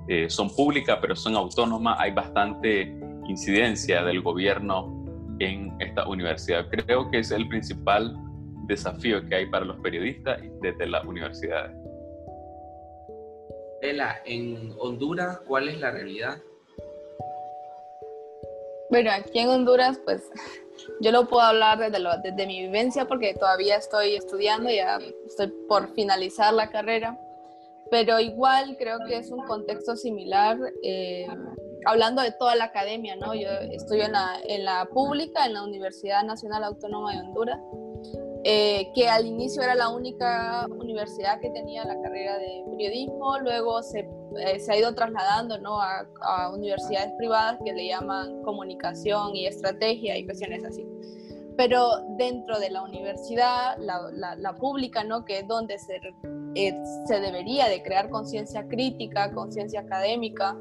eh, 0.08 0.30
son 0.30 0.54
públicas, 0.54 0.98
pero 1.02 1.16
son 1.16 1.36
autónomas, 1.36 1.98
hay 2.00 2.12
bastante 2.12 2.94
incidencia 3.28 4.04
del 4.04 4.22
gobierno 4.22 5.06
en 5.40 5.74
esta 5.80 6.08
universidad. 6.08 6.68
Creo 6.70 7.10
que 7.10 7.20
es 7.20 7.32
el 7.32 7.48
principal 7.48 8.16
desafío 8.68 9.26
que 9.28 9.36
hay 9.36 9.46
para 9.48 9.66
los 9.66 9.78
periodistas 9.80 10.42
desde 10.62 10.88
las 10.88 11.06
universidades. 11.06 11.72
Ela, 13.82 14.22
en 14.26 14.74
Honduras, 14.80 15.42
¿cuál 15.46 15.68
es 15.68 15.80
la 15.80 15.92
realidad? 15.92 16.38
Bueno, 18.94 19.10
aquí 19.12 19.40
en 19.40 19.50
Honduras, 19.50 20.00
pues 20.06 20.30
yo 21.02 21.12
lo 21.12 21.28
puedo 21.28 21.42
hablar 21.42 21.80
desde, 21.80 21.98
desde 22.22 22.46
mi 22.46 22.62
vivencia 22.62 23.08
porque 23.08 23.34
todavía 23.34 23.78
estoy 23.78 24.14
estudiando, 24.14 24.70
ya 24.70 25.00
estoy 25.26 25.48
por 25.68 25.96
finalizar 25.96 26.54
la 26.54 26.70
carrera, 26.70 27.20
pero 27.90 28.20
igual 28.20 28.78
creo 28.78 29.00
que 29.08 29.18
es 29.18 29.32
un 29.32 29.48
contexto 29.48 29.96
similar, 29.96 30.60
eh, 30.84 31.26
hablando 31.88 32.22
de 32.22 32.34
toda 32.34 32.56
la 32.56 32.66
academia, 32.66 33.16
¿no? 33.16 33.34
Yo 33.34 33.50
estudio 33.72 34.06
en 34.06 34.12
la, 34.12 34.40
en 34.48 34.64
la 34.64 34.86
pública, 34.86 35.48
en 35.48 35.56
la 35.56 35.64
Universidad 35.64 36.24
Nacional 36.24 36.64
Autónoma 36.64 37.14
de 37.14 37.20
Honduras, 37.22 37.60
eh, 38.44 38.92
que 38.94 39.10
al 39.10 39.26
inicio 39.26 39.64
era 39.64 39.74
la 39.74 39.90
única 39.90 40.68
universidad 40.70 41.40
que 41.40 41.50
tenía 41.50 41.84
la 41.84 42.00
carrera 42.00 42.38
de 42.38 42.64
periodismo, 42.70 43.40
luego 43.40 43.82
se, 43.82 44.08
eh, 44.38 44.60
se 44.60 44.72
ha 44.72 44.78
ido 44.78 44.94
trasladando 44.94 45.58
¿no? 45.60 45.80
a, 45.82 46.06
universidades 46.54 47.12
privadas 47.18 47.58
que 47.64 47.74
le 47.74 47.88
llaman 47.88 48.42
comunicación 48.44 49.36
y 49.36 49.48
estrategia 49.48 50.18
y 50.18 50.26
cuestiones 50.26 50.64
así. 50.64 50.86
Pero 51.58 51.88
dentro 52.18 52.60
de 52.60 52.72
la 52.72 52.84
universidad, 52.84 53.78
la, 53.78 54.56
pública, 54.60 55.04
¿no? 55.04 55.24
que 55.24 55.40
es 55.40 55.48
donde 55.48 55.78
se, 55.78 56.00
eh, 56.56 56.74
se 57.06 57.20
debería 57.20 57.68
de 57.68 57.84
crear 57.84 58.10
conciencia 58.10 58.68
crítica, 58.68 59.32
conciencia 59.32 59.82
académica, 59.82 60.58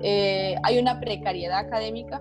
hay 0.00 0.78
una 0.78 0.98
precariedad 0.98 1.60
académica 1.60 2.20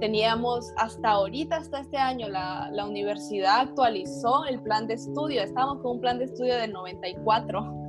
teníamos 0.00 0.72
hasta 0.76 1.12
ahorita, 1.12 1.56
hasta 1.56 1.80
este 1.80 1.96
año, 1.96 2.28
la, 2.28 2.68
la, 2.72 2.84
universidad 2.84 3.60
actualizó 3.60 4.44
el 4.44 4.60
plan 4.60 4.86
de 4.86 4.94
estudio. 4.94 5.42
Estábamos 5.42 5.80
con 5.82 5.92
un 5.92 6.00
plan 6.00 6.18
de 6.18 6.26
estudio 6.26 6.56
del 6.56 6.72
94. 6.72 7.83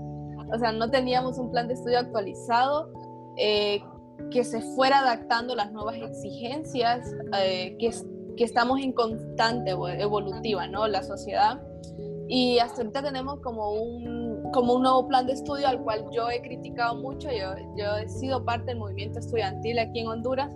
O 0.56 0.60
sea, 0.60 0.72
no 0.72 0.90
teníamos 0.90 1.38
un 1.38 1.52
plan 1.52 1.68
de 1.68 1.74
estudio 1.74 2.00
actualizado 2.00 2.90
eh, 3.38 3.82
que 4.32 4.44
se 4.44 4.62
fuera 4.62 5.00
adaptando 5.00 5.54
a 5.54 5.58
las 5.58 5.72
nuevas 5.74 5.98
exigencias 5.98 7.14
eh, 7.38 7.76
que, 7.78 7.92
que 8.38 8.44
estamos 8.44 8.80
en 8.80 8.94
constante 8.94 9.72
evolutiva, 9.72 10.68
¿no? 10.68 10.88
La 10.88 11.04
sociedad. 11.04 11.62
Y 12.28 12.58
hasta 12.60 12.82
ahorita 12.82 13.04
tenemos 13.04 13.40
como 13.42 13.72
un, 13.72 14.50
como 14.52 14.76
un 14.76 14.84
nuevo 14.84 15.08
plan 15.08 15.28
de 15.28 15.34
estudio 15.34 15.68
al 15.68 15.84
cual 15.84 16.06
yo 16.12 16.30
he 16.30 16.42
criticado 16.42 16.96
mucho. 16.96 17.30
Yo, 17.30 17.54
yo 17.78 17.98
he 17.98 18.08
sido 18.08 18.44
parte 18.44 18.68
del 18.68 18.80
movimiento 18.80 19.20
estudiantil 19.20 19.78
aquí 19.78 20.00
en 20.00 20.08
Honduras 20.08 20.52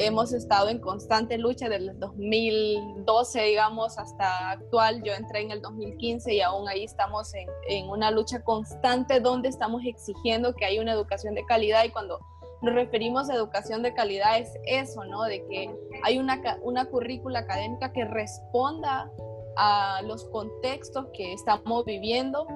hemos 0.00 0.32
estado 0.32 0.68
en 0.68 0.80
constante 0.80 1.36
lucha 1.36 1.68
desde 1.68 1.90
el 1.90 2.00
2012, 2.00 3.42
digamos, 3.42 3.98
hasta 3.98 4.50
actual. 4.50 5.02
Yo 5.02 5.12
entré 5.12 5.42
en 5.42 5.50
el 5.50 5.60
2015 5.60 6.34
y 6.34 6.40
aún 6.40 6.68
ahí 6.68 6.84
estamos 6.84 7.34
en, 7.34 7.46
en, 7.68 7.88
una 7.88 8.10
lucha 8.10 8.42
constante 8.42 9.20
donde 9.20 9.48
estamos 9.48 9.82
exigiendo 9.84 10.54
que 10.54 10.64
haya 10.64 10.80
una 10.80 10.92
educación 10.92 11.34
de 11.34 11.44
calidad 11.44 11.84
y 11.84 11.90
cuando 11.90 12.18
nos 12.62 12.74
referimos 12.74 13.28
a 13.28 13.34
educación 13.34 13.82
de 13.82 13.92
calidad 13.92 14.38
es 14.38 14.52
eso, 14.66 15.04
¿no? 15.04 15.24
De 15.24 15.46
que 15.46 15.74
hay 16.02 16.18
una, 16.18 16.40
una 16.62 16.86
currícula 16.86 17.40
académica 17.40 17.92
que 17.92 18.04
responda 18.04 19.10
a 19.56 20.00
los 20.02 20.24
contextos 20.26 21.06
que 21.12 21.34
estamos 21.34 21.84
viviendo 21.84 22.46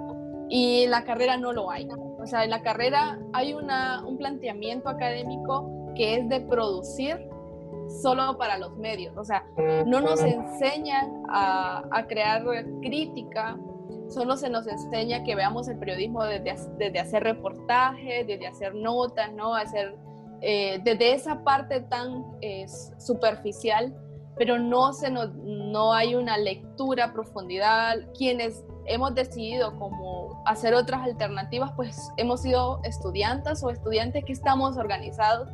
y 0.49 0.87
la 0.87 1.05
carrera 1.05 1.37
no 1.37 1.53
lo 1.53 1.71
hay. 1.71 1.89
O 2.19 2.27
sea, 2.27 2.45
en 2.45 2.51
la 2.51 2.63
carrera 2.63 3.19
hay 3.35 3.53
una, 3.53 4.03
un 4.07 4.17
planteamiento 4.17 4.89
académico 4.89 5.93
que 5.95 6.17
es 6.17 6.29
de 6.29 6.41
producir 6.41 7.29
solo 7.89 8.37
para 8.39 8.59
los 8.59 8.77
medios. 8.77 9.17
O 9.17 9.25
sea, 9.25 9.45
no 9.87 10.01
nos 10.01 10.23
enseñan 10.23 11.23
a, 11.29 11.85
a 11.91 12.07
crear 12.07 12.45
crítica, 12.83 13.57
solo 14.09 14.37
se 14.37 14.51
nos 14.51 14.67
enseña 14.67 15.25
que 15.25 15.35
veamos 15.35 15.69
el 15.69 15.79
periodismo 15.79 16.25
desde, 16.25 16.55
desde 16.79 16.99
hacer 16.99 17.23
reportajes, 17.23 18.27
desde 18.27 18.47
hacer 18.47 18.75
notas, 18.75 19.33
¿no? 19.33 19.55
Hacer, 19.55 19.97
eh, 20.41 20.81
desde 20.85 21.15
esa 21.15 21.43
parte 21.43 21.81
tan 21.81 22.25
eh, 22.41 22.67
superficial, 22.99 23.95
pero 24.37 24.59
no, 24.59 24.93
se 24.93 25.11
nos, 25.11 25.35
no 25.35 25.93
hay 25.93 26.15
una 26.15 26.37
lectura 26.39 27.07
a 27.07 27.13
profundidad. 27.13 27.97
Quienes 28.17 28.65
hemos 28.87 29.15
decidido 29.15 29.79
como 29.79 30.43
hacer 30.45 30.75
otras 30.75 31.03
alternativas, 31.03 31.73
pues 31.77 32.11
hemos 32.17 32.43
sido 32.43 32.81
estudiantes 32.85 33.63
o 33.63 33.71
estudiantes 33.71 34.25
que 34.25 34.33
estamos 34.33 34.77
organizados 34.77 35.49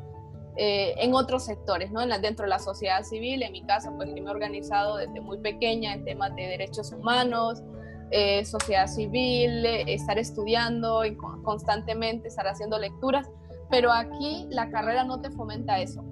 eh, 0.57 0.95
en 0.99 1.15
otros 1.15 1.45
sectores, 1.45 1.91
¿no? 1.91 2.07
dentro 2.19 2.45
de 2.45 2.51
la 2.51 2.59
sociedad 2.59 3.03
civil, 3.03 3.43
en 3.43 3.53
mi 3.53 3.65
caso, 3.65 3.93
pues 3.97 4.13
me 4.13 4.21
he 4.21 4.29
organizado 4.29 4.97
desde 4.97 5.21
muy 5.21 5.39
pequeña 5.39 5.95
en 5.95 6.05
temas 6.05 6.35
de 6.35 6.43
derechos 6.43 6.93
humanos, 6.93 7.63
eh, 8.11 8.45
sociedad 8.45 8.87
civil, 8.87 9.65
eh, 9.65 9.85
estar 9.87 10.19
estudiando 10.19 11.03
constantemente, 11.45 12.29
estar 12.29 12.47
haciendo 12.47 12.79
lecturas, 12.79 13.29
pero 13.71 13.93
aquí 13.93 14.49
la 14.51 14.71
carrera 14.71 15.05
no 15.05 15.21
te 15.21 15.31
fomenta 15.31 15.79
eso. 15.79 16.05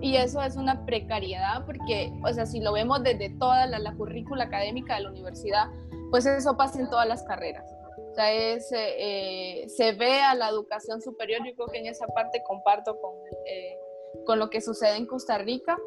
Y 0.00 0.16
eso 0.16 0.40
es 0.42 0.56
una 0.56 0.86
precariedad 0.86 1.66
porque, 1.66 2.12
o 2.24 2.32
sea, 2.32 2.46
si 2.46 2.60
lo 2.60 2.72
vemos 2.72 3.02
desde 3.02 3.30
toda 3.30 3.66
la, 3.66 3.78
la 3.78 3.92
currícula 3.94 4.44
académica 4.44 4.94
de 4.94 5.02
la 5.02 5.10
universidad, 5.10 5.66
pues 6.10 6.24
eso 6.24 6.56
pasa 6.56 6.80
en 6.80 6.88
todas 6.88 7.06
las 7.06 7.22
carreras 7.24 7.77
sea, 8.18 8.32
es, 8.32 8.68
eh, 8.72 9.64
se 9.68 9.92
ve 9.92 10.20
a 10.20 10.34
la 10.34 10.48
educación 10.48 11.00
superior, 11.00 11.40
yo 11.46 11.54
creo 11.54 11.68
que 11.68 11.78
en 11.78 11.86
esa 11.86 12.06
parte 12.08 12.42
comparto 12.46 13.00
con, 13.00 13.14
eh, 13.46 13.78
con 14.26 14.38
lo 14.38 14.50
que 14.50 14.60
sucede 14.60 14.96
en 14.96 15.06
Costa 15.06 15.38
Rica, 15.38 15.78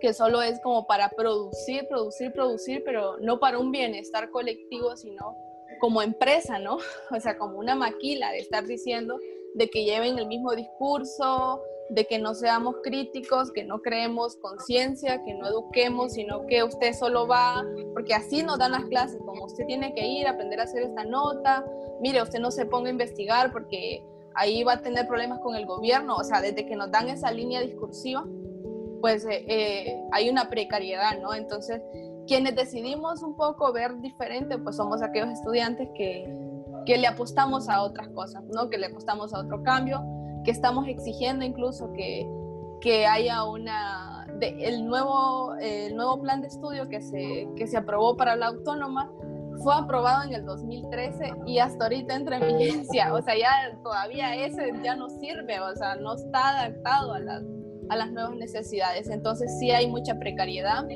que 0.00 0.12
solo 0.12 0.42
es 0.42 0.60
como 0.60 0.86
para 0.86 1.10
producir, 1.10 1.86
producir, 1.88 2.32
producir, 2.32 2.82
pero 2.84 3.18
no 3.18 3.38
para 3.38 3.58
un 3.58 3.70
bienestar 3.70 4.30
colectivo, 4.30 4.96
sino 4.96 5.36
como 5.80 6.02
empresa, 6.02 6.58
¿no? 6.58 6.78
O 7.16 7.20
sea, 7.20 7.38
como 7.38 7.58
una 7.58 7.74
maquila 7.74 8.32
de 8.32 8.38
estar 8.38 8.66
diciendo 8.66 9.18
de 9.54 9.68
que 9.68 9.84
lleven 9.84 10.18
el 10.18 10.26
mismo 10.26 10.54
discurso, 10.54 11.62
de 11.90 12.04
que 12.06 12.18
no 12.18 12.34
seamos 12.34 12.76
críticos, 12.82 13.52
que 13.52 13.64
no 13.64 13.80
creemos 13.80 14.36
conciencia, 14.36 15.22
que 15.24 15.34
no 15.34 15.46
eduquemos, 15.46 16.14
sino 16.14 16.46
que 16.46 16.64
usted 16.64 16.92
solo 16.92 17.26
va, 17.28 17.64
porque 17.92 18.14
así 18.14 18.42
nos 18.42 18.58
dan 18.58 18.72
las 18.72 18.84
clases, 18.86 19.20
como 19.24 19.44
usted 19.44 19.64
tiene 19.66 19.94
que 19.94 20.06
ir 20.06 20.26
a 20.26 20.30
aprender 20.32 20.60
a 20.60 20.64
hacer 20.64 20.82
esta 20.82 21.04
nota, 21.04 21.64
mire, 22.00 22.22
usted 22.22 22.40
no 22.40 22.50
se 22.50 22.66
ponga 22.66 22.88
a 22.88 22.92
investigar 22.92 23.52
porque 23.52 24.04
ahí 24.34 24.64
va 24.64 24.74
a 24.74 24.82
tener 24.82 25.06
problemas 25.06 25.40
con 25.40 25.54
el 25.54 25.66
gobierno, 25.66 26.16
o 26.16 26.24
sea, 26.24 26.40
desde 26.40 26.66
que 26.66 26.76
nos 26.76 26.90
dan 26.90 27.08
esa 27.08 27.30
línea 27.30 27.60
discursiva, 27.60 28.24
pues 29.00 29.24
eh, 29.24 29.44
eh, 29.48 30.00
hay 30.12 30.28
una 30.28 30.50
precariedad, 30.50 31.18
¿no? 31.20 31.34
Entonces, 31.34 31.80
quienes 32.26 32.56
decidimos 32.56 33.22
un 33.22 33.36
poco 33.36 33.72
ver 33.72 34.00
diferente, 34.00 34.58
pues 34.58 34.76
somos 34.76 35.02
aquellos 35.02 35.30
estudiantes 35.30 35.88
que, 35.94 36.28
que 36.84 36.98
le 36.98 37.06
apostamos 37.06 37.68
a 37.68 37.82
otras 37.82 38.08
cosas, 38.08 38.42
¿no? 38.52 38.68
Que 38.68 38.78
le 38.78 38.86
apostamos 38.86 39.32
a 39.32 39.40
otro 39.40 39.62
cambio, 39.62 40.02
que 40.46 40.52
estamos 40.52 40.86
exigiendo 40.86 41.44
incluso 41.44 41.92
que, 41.92 42.26
que 42.80 43.04
haya 43.04 43.44
una, 43.44 44.26
el, 44.40 44.86
nuevo, 44.86 45.54
el 45.60 45.94
nuevo 45.96 46.22
plan 46.22 46.40
de 46.40 46.46
estudio 46.46 46.88
que 46.88 47.02
se, 47.02 47.48
que 47.56 47.66
se 47.66 47.76
aprobó 47.76 48.16
para 48.16 48.36
la 48.36 48.46
autónoma 48.46 49.12
fue 49.62 49.74
aprobado 49.74 50.22
en 50.22 50.34
el 50.34 50.44
2013 50.44 51.32
y 51.46 51.58
hasta 51.58 51.86
ahorita 51.86 52.14
entra 52.14 52.36
en 52.38 52.56
vigencia, 52.56 53.12
o 53.12 53.20
sea, 53.22 53.36
ya 53.36 53.76
todavía 53.82 54.36
ese 54.36 54.72
ya 54.84 54.94
no 54.94 55.08
sirve, 55.08 55.58
o 55.58 55.74
sea, 55.74 55.96
no 55.96 56.14
está 56.14 56.60
adaptado 56.60 57.14
a 57.14 57.18
las, 57.18 57.42
a 57.88 57.96
las 57.96 58.12
nuevas 58.12 58.36
necesidades, 58.36 59.10
entonces 59.10 59.58
sí 59.58 59.72
hay 59.72 59.88
mucha 59.88 60.16
precariedad. 60.18 60.86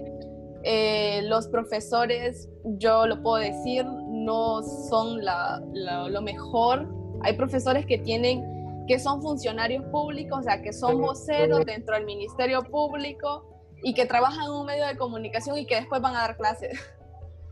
Eh, 0.62 1.22
los 1.24 1.48
profesores, 1.48 2.48
yo 2.78 3.06
lo 3.06 3.20
puedo 3.22 3.42
decir, 3.42 3.84
no 3.84 4.62
son 4.62 5.24
la, 5.24 5.60
lo 5.72 6.22
mejor. 6.22 6.86
Hay 7.22 7.32
profesores 7.32 7.86
que 7.86 7.98
tienen 7.98 8.59
que 8.90 8.98
son 8.98 9.22
funcionarios 9.22 9.84
públicos, 9.84 10.40
o 10.40 10.42
sea, 10.42 10.62
que 10.62 10.72
son 10.72 11.00
voceros 11.00 11.64
dentro 11.64 11.94
del 11.94 12.04
Ministerio 12.04 12.64
Público 12.64 13.46
y 13.84 13.94
que 13.94 14.04
trabajan 14.04 14.46
en 14.46 14.50
un 14.50 14.66
medio 14.66 14.84
de 14.84 14.96
comunicación 14.96 15.56
y 15.58 15.64
que 15.64 15.76
después 15.76 16.02
van 16.02 16.16
a 16.16 16.22
dar 16.22 16.36
clases. 16.36 16.76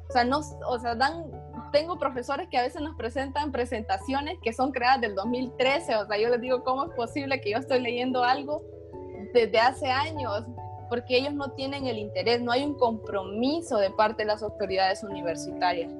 O 0.08 0.12
sea, 0.12 0.24
no, 0.24 0.40
o 0.66 0.78
sea, 0.78 0.94
dan, 0.94 1.30
tengo 1.70 1.96
profesores 1.98 2.48
que 2.50 2.56
a 2.56 2.62
veces 2.62 2.80
nos 2.80 2.96
presentan 2.96 3.52
presentaciones 3.52 4.38
que 4.42 4.52
son 4.54 4.72
creadas 4.72 5.02
del 5.02 5.14
2013, 5.14 5.96
o 5.96 6.06
sea, 6.06 6.18
yo 6.18 6.30
les 6.30 6.40
digo, 6.40 6.64
¿cómo 6.64 6.86
es 6.86 6.90
posible 6.96 7.40
que 7.40 7.50
yo 7.50 7.58
estoy 7.58 7.82
leyendo 7.82 8.24
algo 8.24 8.62
desde 9.32 9.60
hace 9.60 9.86
años? 9.90 10.44
Porque 10.88 11.18
ellos 11.18 11.34
no 11.34 11.52
tienen 11.52 11.86
el 11.86 11.98
interés, 11.98 12.40
no 12.40 12.50
hay 12.50 12.64
un 12.64 12.74
compromiso 12.74 13.76
de 13.76 13.90
parte 13.90 14.22
de 14.22 14.28
las 14.28 14.42
autoridades 14.42 15.04
universitarias, 15.04 15.92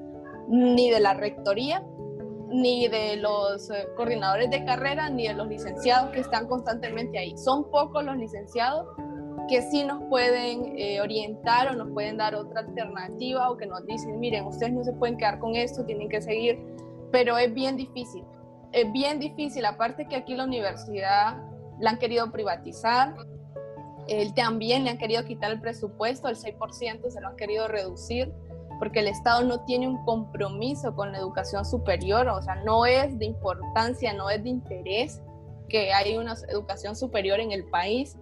ni 0.49 0.89
de 0.89 0.99
la 0.99 1.13
rectoría, 1.13 1.85
ni 2.49 2.87
de 2.87 3.17
los 3.17 3.69
eh, 3.69 3.87
coordinadores 3.95 4.49
de 4.49 4.65
carrera, 4.65 5.09
ni 5.09 5.27
de 5.27 5.33
los 5.33 5.47
licenciados 5.47 6.11
que 6.11 6.19
están 6.19 6.47
constantemente 6.47 7.17
ahí. 7.17 7.37
Son 7.37 7.69
pocos 7.69 8.03
los 8.03 8.17
licenciados 8.17 8.87
que 9.47 9.61
sí 9.63 9.83
nos 9.83 10.03
pueden 10.09 10.77
eh, 10.77 11.01
orientar 11.01 11.69
o 11.69 11.73
nos 11.73 11.89
pueden 11.91 12.17
dar 12.17 12.35
otra 12.35 12.61
alternativa 12.61 13.49
o 13.49 13.57
que 13.57 13.65
nos 13.65 13.85
dicen, 13.85 14.19
miren, 14.19 14.45
ustedes 14.45 14.73
no 14.73 14.83
se 14.83 14.93
pueden 14.93 15.17
quedar 15.17 15.39
con 15.39 15.55
esto, 15.55 15.85
tienen 15.85 16.09
que 16.09 16.21
seguir, 16.21 16.59
pero 17.11 17.37
es 17.37 17.53
bien 17.53 17.75
difícil. 17.75 18.23
Es 18.71 18.91
bien 18.91 19.19
difícil, 19.19 19.65
aparte 19.65 20.07
que 20.07 20.15
aquí 20.15 20.35
la 20.35 20.43
universidad 20.43 21.37
la 21.79 21.91
han 21.91 21.97
querido 21.97 22.31
privatizar, 22.31 23.15
él 24.07 24.33
también 24.35 24.83
le 24.83 24.91
han 24.91 24.97
querido 24.97 25.23
quitar 25.25 25.51
el 25.51 25.61
presupuesto, 25.61 26.27
el 26.27 26.35
6% 26.35 27.09
se 27.09 27.21
lo 27.21 27.29
han 27.29 27.35
querido 27.35 27.67
reducir 27.67 28.31
porque 28.79 29.01
el 29.01 29.07
Estado 29.07 29.43
no 29.43 29.59
tiene 29.61 29.87
un 29.87 30.03
compromiso 30.05 30.95
con 30.95 31.11
la 31.11 31.19
educación 31.19 31.65
superior, 31.65 32.27
o 32.29 32.41
sea, 32.41 32.55
no 32.63 32.85
es 32.85 33.19
de 33.19 33.25
importancia, 33.25 34.13
no 34.13 34.29
es 34.29 34.41
de 34.43 34.49
interés 34.49 35.21
que 35.67 35.93
haya 35.93 36.19
una 36.19 36.33
educación 36.49 36.95
superior 36.95 37.39
en 37.39 37.51
el 37.51 37.65
país. 37.65 38.17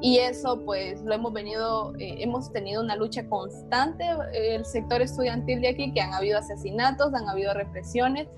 Y 0.00 0.18
eso 0.18 0.62
pues 0.64 1.00
lo 1.02 1.14
hemos 1.14 1.32
venido, 1.32 1.94
eh, 1.98 2.16
hemos 2.20 2.52
tenido 2.52 2.82
una 2.82 2.96
lucha 2.96 3.26
constante, 3.28 4.04
el 4.32 4.64
sector 4.64 5.00
estudiantil 5.00 5.60
de 5.60 5.68
aquí, 5.68 5.92
que 5.92 6.00
han 6.00 6.12
habido 6.12 6.38
asesinatos, 6.38 7.14
han 7.14 7.28
habido 7.28 7.54
represiones, 7.54 8.28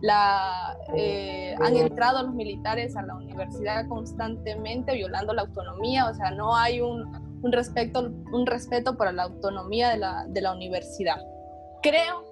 la, 0.00 0.76
eh, 0.94 1.54
han 1.62 1.76
entrado 1.76 2.22
los 2.22 2.34
militares 2.34 2.96
a 2.96 3.02
la 3.02 3.14
universidad 3.14 3.86
constantemente 3.88 4.94
violando 4.94 5.32
la 5.32 5.42
autonomía, 5.42 6.08
o 6.08 6.14
sea, 6.14 6.30
no 6.30 6.56
hay 6.56 6.80
un, 6.80 7.33
un 7.44 7.52
respeto, 7.52 8.10
un 8.32 8.46
respeto 8.46 8.96
para 8.96 9.12
la 9.12 9.24
autonomía 9.24 9.90
de 9.90 9.98
la, 9.98 10.24
de 10.26 10.40
la 10.40 10.52
universidad. 10.52 11.18
Creo, 11.82 12.24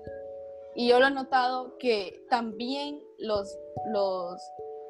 y 0.75 0.89
yo 0.89 0.99
lo 0.99 1.09
he 1.09 1.11
notado, 1.11 1.77
que 1.79 2.25
también 2.31 3.03
los, 3.19 3.59
los, 3.93 4.43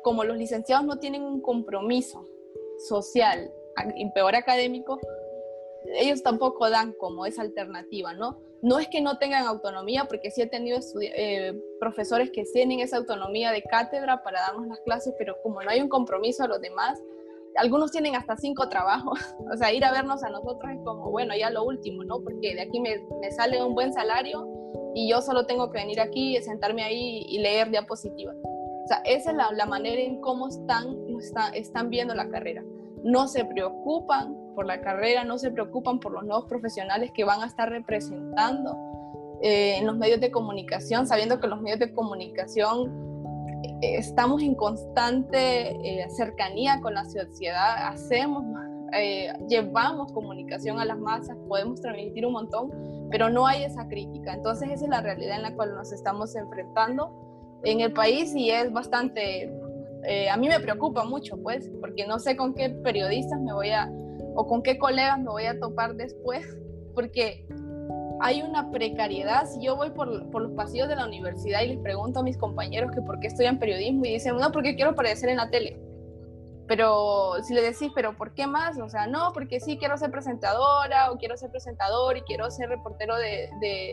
como 0.05 0.23
los 0.23 0.37
licenciados 0.37 0.87
no 0.87 0.99
tienen 1.01 1.23
un 1.23 1.41
compromiso 1.41 2.25
social 2.89 3.51
y 3.97 4.09
peor 4.11 4.37
académico, 4.37 5.01
ellos 5.97 6.23
tampoco 6.23 6.71
dan 6.71 6.93
como 6.93 7.27
esa 7.27 7.43
alternativa, 7.43 8.15
¿no? 8.15 8.39
No 8.63 8.79
es 8.79 8.87
que 8.87 9.01
no 9.01 9.19
tengan 9.19 9.45
autonomía, 9.45 10.05
porque 10.05 10.31
sí 10.31 10.41
he 10.41 10.47
tenido 10.47 10.79
eh, 11.01 11.61
profesores 11.81 12.31
que 12.31 12.45
tienen 12.45 12.79
esa 12.79 12.99
autonomía 12.99 13.51
de 13.51 13.63
cátedra 13.63 14.23
para 14.23 14.43
darnos 14.43 14.69
las 14.69 14.79
clases, 14.83 15.15
pero 15.19 15.35
como 15.43 15.61
no 15.61 15.69
hay 15.69 15.81
un 15.81 15.89
compromiso 15.89 16.45
a 16.45 16.47
los 16.47 16.61
demás, 16.61 17.03
algunos 17.57 17.91
tienen 17.91 18.15
hasta 18.15 18.37
cinco 18.37 18.69
trabajos, 18.69 19.19
o 19.53 19.57
sea, 19.57 19.73
ir 19.73 19.85
a 19.85 19.93
vernos 19.93 20.23
a 20.23 20.31
nosotros 20.31 20.73
es 20.73 20.79
como, 20.85 21.11
bueno, 21.11 21.35
ya 21.39 21.51
lo 21.51 21.65
último, 21.65 22.05
¿no? 22.05 22.21
Porque 22.21 22.55
de 22.55 22.63
aquí 22.63 22.81
me, 22.81 22.97
me 23.21 23.31
sale 23.33 23.63
un 23.63 23.75
buen 23.75 23.93
salario 23.93 24.47
y 24.95 25.09
yo 25.09 25.21
solo 25.21 25.47
tengo 25.47 25.71
que 25.71 25.79
venir 25.79 26.01
aquí, 26.01 26.41
sentarme 26.43 26.83
ahí 26.83 27.25
y 27.29 27.39
leer 27.39 27.71
diapositivas. 27.71 28.37
O 28.37 28.87
sea, 28.89 28.99
esa 29.05 29.31
es 29.31 29.37
la, 29.37 29.53
la 29.53 29.67
manera 29.67 30.01
en 30.01 30.21
cómo 30.21 30.49
están, 30.49 30.97
están, 31.21 31.55
están 31.55 31.89
viendo 31.89 32.15
la 32.15 32.29
carrera. 32.29 32.63
No 33.05 33.29
se 33.29 33.45
preocupan 33.45 34.37
por 34.55 34.67
la 34.67 34.81
carrera, 34.81 35.25
no 35.25 35.39
se 35.39 35.51
preocupan 35.51 36.01
por 36.01 36.13
los 36.13 36.25
nuevos 36.25 36.47
profesionales 36.47 37.11
que 37.15 37.25
van 37.25 37.43
a 37.43 37.47
estar 37.47 37.71
representando 37.71 38.77
eh, 39.41 39.77
en 39.79 39.87
los 39.87 39.97
medios 39.97 40.21
de 40.21 40.31
comunicación, 40.31 41.07
sabiendo 41.07 41.41
que 41.41 41.49
los 41.49 41.61
medios 41.61 41.81
de 41.81 41.93
comunicación 41.93 43.12
estamos 43.81 44.43
en 44.43 44.55
constante 44.55 45.71
eh, 45.71 46.09
cercanía 46.11 46.81
con 46.81 46.95
la 46.95 47.05
sociedad, 47.05 47.89
hacemos, 47.89 48.45
eh, 48.93 49.33
llevamos 49.49 50.13
comunicación 50.13 50.79
a 50.79 50.85
las 50.85 50.99
masas, 50.99 51.37
podemos 51.49 51.81
transmitir 51.81 52.27
un 52.27 52.33
montón, 52.33 52.71
pero 53.11 53.29
no 53.31 53.47
hay 53.47 53.65
esa 53.65 53.89
crítica. 53.89 54.35
Entonces 54.35 54.71
esa 54.71 54.85
es 54.85 54.91
la 54.91 55.01
realidad 55.01 55.37
en 55.37 55.43
la 55.43 55.55
cual 55.55 55.75
nos 55.75 55.93
estamos 55.93 56.35
enfrentando 56.37 57.61
en 57.65 57.81
el 57.81 57.93
país 57.93 58.35
y 58.35 58.51
es 58.51 58.73
bastante, 58.73 59.53
eh, 60.05 60.29
a 60.29 60.37
mí 60.37 60.49
me 60.49 60.61
preocupa 60.61 61.05
mucho, 61.05 61.37
pues, 61.43 61.71
porque 61.81 62.07
no 62.07 62.19
sé 62.19 62.37
con 62.37 62.55
qué 62.55 62.71
periodistas 62.71 63.41
me 63.41 63.53
voy 63.53 63.71
a, 63.71 63.91
o 64.35 64.47
con 64.47 64.63
qué 64.63 64.79
colegas 64.79 65.19
me 65.19 65.31
voy 65.31 65.45
a 65.45 65.59
topar 65.59 65.95
después, 65.95 66.45
porque 66.95 67.47
hay 68.23 68.41
una 68.41 68.71
precariedad. 68.71 69.47
Si 69.47 69.61
yo 69.61 69.77
voy 69.77 69.91
por, 69.91 70.31
por, 70.31 70.43
los 70.43 70.53
pasillos 70.53 70.89
de 70.89 70.95
la 70.95 71.07
universidad 71.07 71.63
y 71.63 71.69
les 71.69 71.79
pregunto 71.79 72.21
a 72.21 72.23
mis 72.23 72.39
compañeros 72.39 72.93
que 72.93 73.03
por 73.03 73.19
qué 73.19 73.27
estudian 73.27 73.59
periodismo 73.59 74.05
y 74.05 74.13
dicen, 74.13 74.37
no, 74.37 74.53
porque 74.53 74.77
quiero 74.77 74.93
aparecer 74.93 75.29
en 75.29 75.39
la 75.39 75.51
tele. 75.51 75.81
Pero 76.69 77.43
si 77.43 77.53
le 77.53 77.63
decís, 77.63 77.91
pero 77.95 78.17
¿por 78.17 78.33
qué 78.33 78.47
más? 78.47 78.79
O 78.79 78.89
sea, 78.89 79.09
no, 79.09 79.33
porque 79.35 79.59
sí 79.59 79.77
quiero 79.77 79.99
ser 79.99 80.13
presentadora 80.13 81.11
o 81.11 81.19
quiero 81.19 81.37
ser 81.37 81.51
presentador 81.51 82.17
y 82.17 82.23
quiero 82.23 82.49
ser 82.53 82.69
reportero 82.69 83.17
de, 83.17 83.51
de, 83.61 83.93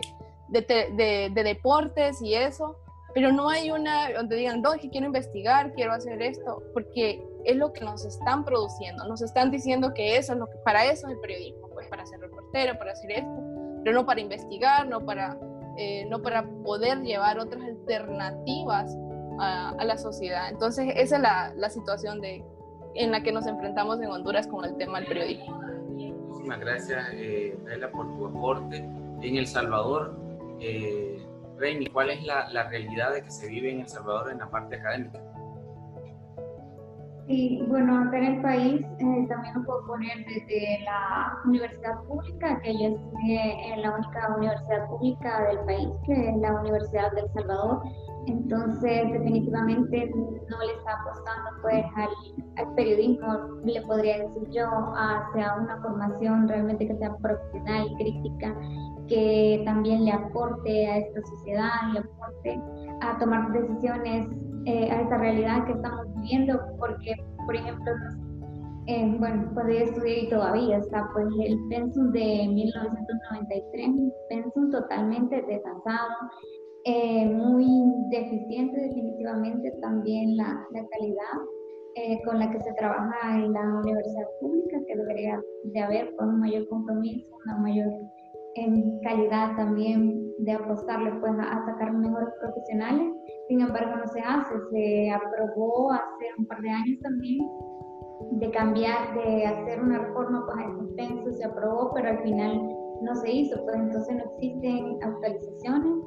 de, 0.49 1.31
de 1.33 1.43
deportes 1.43 2.21
y 2.21 2.35
eso. 2.35 2.77
Pero 3.15 3.31
no 3.31 3.49
hay 3.49 3.71
una 3.71 4.13
donde 4.13 4.35
digan, 4.35 4.61
no, 4.61 4.73
es 4.73 4.81
que 4.81 4.91
quiero 4.91 5.07
investigar, 5.07 5.73
quiero 5.73 5.93
hacer 5.93 6.21
esto, 6.21 6.61
porque 6.73 7.19
es 7.43 7.55
lo 7.55 7.73
que 7.73 7.83
nos 7.83 8.05
están 8.05 8.45
produciendo. 8.45 9.07
Nos 9.07 9.23
están 9.23 9.49
diciendo 9.49 9.91
que 9.95 10.17
eso 10.17 10.33
es 10.33 10.39
lo 10.39 10.45
que, 10.45 10.57
para 10.63 10.85
eso 10.85 11.07
es 11.07 11.13
el 11.13 11.19
periodismo, 11.19 11.67
pues 11.73 11.87
para 11.87 12.05
ser 12.05 12.19
reportero, 12.19 12.77
para 12.77 12.91
hacer 12.91 13.11
esto 13.11 13.48
pero 13.83 13.95
no 13.95 14.05
para 14.05 14.21
investigar, 14.21 14.87
no 14.87 15.05
para, 15.05 15.37
eh, 15.77 16.05
no 16.09 16.21
para 16.21 16.43
poder 16.63 17.01
llevar 17.01 17.39
otras 17.39 17.63
alternativas 17.63 18.95
a, 19.39 19.73
la 19.85 19.97
sociedad. 19.97 20.49
Entonces, 20.49 20.91
esa 20.95 21.15
es 21.15 21.21
la, 21.21 21.53
la, 21.55 21.69
situación 21.69 22.19
de, 22.19 22.43
en 22.95 23.11
la 23.11 23.23
que 23.23 23.31
nos 23.31 23.47
enfrentamos 23.47 24.01
en 24.01 24.09
Honduras 24.09 24.47
con 24.47 24.65
el 24.65 24.75
tema 24.75 24.99
del 24.99 25.07
periodismo. 25.07 25.61
Muchísimas 25.89 26.59
gracias, 26.59 27.07
eh, 27.13 27.57
por 27.91 28.17
tu 28.17 28.27
aporte. 28.27 28.77
En 29.21 29.35
El 29.35 29.47
Salvador, 29.47 30.17
eh, 30.59 31.25
Reini, 31.57 31.87
¿cuál 31.87 32.09
es 32.09 32.23
la, 32.23 32.49
la 32.49 32.69
realidad 32.69 33.13
de 33.13 33.23
que 33.23 33.31
se 33.31 33.47
vive 33.47 33.71
en 33.71 33.81
El 33.81 33.87
Salvador 33.87 34.31
en 34.31 34.39
la 34.39 34.49
parte 34.49 34.75
académica? 34.75 35.21
Sí, 37.29 37.63
bueno, 37.67 37.95
acá 37.95 38.17
en 38.17 38.23
el 38.23 38.41
país 38.41 38.81
eh, 38.81 39.27
también 39.29 39.53
lo 39.53 39.63
puedo 39.63 39.85
poner 39.85 40.17
desde 40.25 40.79
la 40.83 41.37
universidad 41.45 42.01
pública, 42.07 42.59
que 42.63 42.73
yo 42.73 42.87
estudié 42.87 43.71
en 43.71 43.83
la 43.83 43.93
única 43.93 44.35
universidad 44.35 44.87
pública 44.87 45.47
del 45.47 45.59
país, 45.59 45.89
que 46.07 46.29
es 46.29 46.37
la 46.37 46.59
Universidad 46.59 47.11
del 47.11 47.31
Salvador. 47.35 47.83
Entonces, 48.25 49.11
definitivamente 49.11 50.11
no 50.49 50.57
le 50.57 50.73
está 50.73 51.01
apostando 51.01 51.49
pues 51.61 51.85
al, 51.97 52.65
al, 52.65 52.73
periodismo, 52.73 53.31
le 53.63 53.79
podría 53.83 54.25
decir 54.25 54.49
yo, 54.49 54.67
hacia 54.95 55.53
una 55.53 55.79
formación 55.83 56.47
realmente 56.47 56.87
que 56.87 56.97
sea 56.97 57.15
profesional, 57.17 57.89
crítica, 57.99 58.55
que 59.07 59.61
también 59.65 60.03
le 60.03 60.13
aporte 60.13 60.87
a 60.87 60.97
esta 60.97 61.21
sociedad, 61.21 61.93
le 61.93 61.99
aporte 61.99 62.59
a 63.01 63.19
tomar 63.19 63.51
decisiones 63.51 64.27
eh, 64.65 64.89
a 64.91 65.01
esta 65.01 65.17
realidad 65.17 65.65
que 65.65 65.73
estamos 65.73 66.05
viviendo, 66.15 66.59
porque, 66.77 67.15
por 67.45 67.55
ejemplo, 67.55 67.91
eh, 68.87 69.15
bueno, 69.19 69.51
cuando 69.53 69.71
yo 69.71 69.79
estudié 69.79 70.23
y 70.23 70.29
todavía 70.29 70.77
está 70.77 71.09
pues 71.13 71.27
el 71.45 71.59
pensum 71.69 72.11
de 72.11 72.47
1993, 72.47 73.89
pensum 74.29 74.71
totalmente 74.71 75.41
desfasado, 75.43 76.09
eh, 76.85 77.25
muy 77.25 77.67
deficiente 78.09 78.79
definitivamente 78.79 79.71
también 79.81 80.37
la, 80.37 80.65
la 80.71 80.87
calidad 80.87 81.45
eh, 81.95 82.19
con 82.23 82.39
la 82.39 82.49
que 82.49 82.59
se 82.61 82.73
trabaja 82.73 83.35
en 83.35 83.51
la 83.51 83.61
universidad 83.61 84.27
pública, 84.39 84.79
que 84.87 84.95
debería 84.95 85.41
de 85.65 85.79
haber 85.81 86.15
con 86.15 86.29
un 86.29 86.39
mayor 86.39 86.67
compromiso, 86.69 87.27
una 87.45 87.57
mayor 87.57 87.91
en 88.63 88.99
calidad 89.01 89.55
también 89.55 90.29
de 90.39 90.53
apostarle 90.53 91.11
pues 91.19 91.33
a, 91.39 91.65
sacar 91.65 91.93
mejores 91.93 92.29
profesionales. 92.39 93.13
Sin 93.47 93.61
embargo, 93.61 93.95
no 93.97 94.07
se 94.07 94.21
hace. 94.21 94.55
Se 94.71 95.11
aprobó 95.11 95.91
hace 95.91 96.25
un 96.37 96.45
par 96.47 96.61
de 96.61 96.69
años 96.69 96.99
también 97.01 97.39
de 98.31 98.51
cambiar, 98.51 99.13
de 99.15 99.45
hacer 99.45 99.81
una 99.81 99.99
reforma 99.99 100.45
pues 100.45 100.65
a 100.65 100.77
suspenso, 100.77 101.31
se 101.31 101.45
aprobó, 101.45 101.91
pero 101.93 102.09
al 102.09 102.19
final 102.19 102.77
no 103.01 103.15
se 103.15 103.31
hizo, 103.31 103.63
pues 103.63 103.75
entonces 103.77 104.15
no 104.17 104.23
existen 104.33 104.97
actualizaciones 105.01 105.97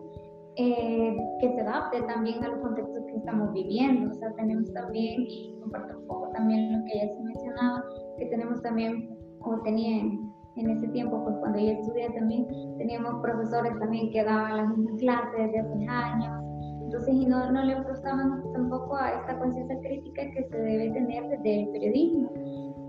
eh, 0.57 1.17
que 1.41 1.49
se 1.49 1.61
adapte 1.63 2.03
también 2.03 2.45
a 2.45 2.49
los 2.49 2.61
contextos 2.61 3.05
que 3.07 3.17
estamos 3.17 3.53
viviendo. 3.53 4.11
O 4.11 4.15
sea, 4.15 4.33
tenemos 4.35 4.73
también, 4.73 5.23
y 5.23 5.57
comparto 5.61 5.99
un 5.99 6.07
poco 6.07 6.29
también 6.33 6.79
lo 6.79 6.85
que 6.85 6.99
ya 6.99 7.15
se 7.15 7.23
mencionaba, 7.23 7.85
que 8.19 8.27
tenemos 8.27 8.63
también, 8.63 9.19
como 9.41 9.63
tenían 9.63 10.32
en 10.57 10.71
ese 10.71 10.89
tiempo, 10.89 11.23
pues 11.25 11.37
cuando 11.39 11.59
yo 11.59 11.73
estudié 11.73 12.11
también, 12.11 12.47
teníamos 12.79 13.21
profesores 13.23 13.79
también 13.79 14.11
que 14.11 14.23
daban 14.23 14.57
las 14.57 14.69
mismas 14.69 15.01
clases 15.01 15.53
de 15.53 15.59
hace 15.59 15.87
años, 15.89 16.43
entonces 16.85 17.15
y 17.15 17.27
no, 17.27 17.51
no 17.51 17.65
le 17.65 17.81
prestaban 17.83 18.43
tampoco 18.53 18.97
a 18.97 19.13
esta 19.13 19.39
conciencia 19.39 19.79
crítica 19.81 20.23
que 20.31 20.45
se 20.45 20.59
debe 20.59 20.91
tener 20.91 21.27
desde 21.29 21.63
el 21.63 21.69
periodismo. 21.71 22.31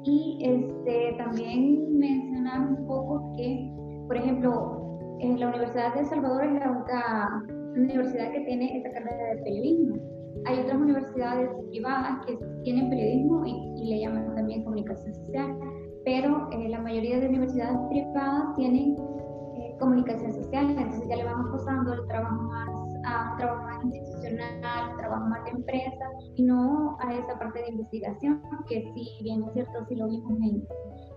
Y 0.03 0.39
este, 0.41 1.16
también 1.18 1.97
mencionar 1.97 2.68
un 2.68 2.86
poco 2.86 3.32
que, 3.38 3.72
por 4.07 4.18
ejemplo, 4.18 4.99
en 5.20 5.39
la 5.39 5.47
Universidad 5.47 5.93
de 5.93 6.01
El 6.01 6.05
Salvador 6.07 6.43
es 6.43 6.53
la 6.59 6.72
única 6.72 7.43
universidad 7.78 8.32
que 8.34 8.41
tiene 8.41 8.78
esta 8.78 8.91
carrera 8.91 9.36
de 9.36 9.41
periodismo. 9.41 9.95
Hay 10.45 10.59
otras 10.59 10.82
universidades 10.82 11.49
privadas 11.70 12.26
que 12.26 12.38
tienen 12.64 12.89
periodismo 12.89 13.45
y 13.45 13.89
le 13.89 14.01
llaman 14.01 14.36
también 14.36 14.66
comunicación 14.66 15.14
social 15.14 15.57
pero 16.06 16.49
eh, 16.51 16.70
la 16.70 16.80
mayoría 16.80 17.20
de 17.20 17.30
universidades 17.30 17.78
privadas 17.89 18.56
tienen 18.56 18.95
eh, 19.56 19.76
comunicación 19.80 20.34
social, 20.34 20.70
entonces 20.72 21.08
ya 21.08 21.16
le 21.16 21.26
vamos 21.26 21.51
pasando 21.51 21.93
el 21.93 22.08
trabajo 22.08 22.41
más 22.43 22.70
a 23.06 23.32
un 23.32 23.38
trabajo 23.38 23.64
más 23.64 23.84
institucional, 23.84 24.97
trabajo 24.97 25.26
más 25.26 25.43
de 25.43 25.51
empresa 25.51 26.06
y 26.36 26.43
no 26.43 26.97
a 27.01 27.14
esa 27.14 27.38
parte 27.38 27.62
de 27.62 27.70
investigación, 27.70 28.41
que 28.68 28.91
sí, 28.93 29.10
bien 29.24 29.43
es 29.43 29.54
cierto, 29.54 29.86
sí 29.88 29.95
lo 29.95 30.08
vimos 30.08 30.39
en, 30.41 30.66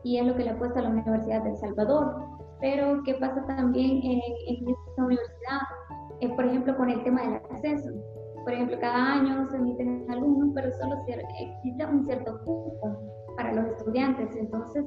y 0.02 0.18
es 0.18 0.26
lo 0.26 0.34
que 0.36 0.44
le 0.44 0.50
apuesta 0.50 0.80
a 0.80 0.82
la 0.82 0.90
Universidad 0.90 1.42
de 1.42 1.50
El 1.50 1.56
Salvador. 1.58 2.16
Pero, 2.60 3.02
¿qué 3.04 3.14
pasa 3.14 3.44
también 3.46 4.00
en, 4.02 4.20
en 4.48 4.68
esta 4.68 5.04
universidad? 5.04 5.60
Eh, 6.20 6.34
por 6.34 6.46
ejemplo, 6.46 6.76
con 6.76 6.90
el 6.90 7.02
tema 7.04 7.22
del 7.22 7.34
acceso. 7.34 7.90
Por 8.44 8.52
ejemplo, 8.52 8.78
cada 8.80 9.14
año 9.14 9.48
se 9.50 9.56
emiten 9.56 10.06
alumnos, 10.08 10.50
pero 10.54 10.72
solo 10.78 10.96
existe 11.06 11.86
un 11.86 12.04
cierto 12.04 12.38
cupo 12.44 13.05
para 13.36 13.52
los 13.52 13.66
estudiantes. 13.66 14.34
Entonces, 14.36 14.84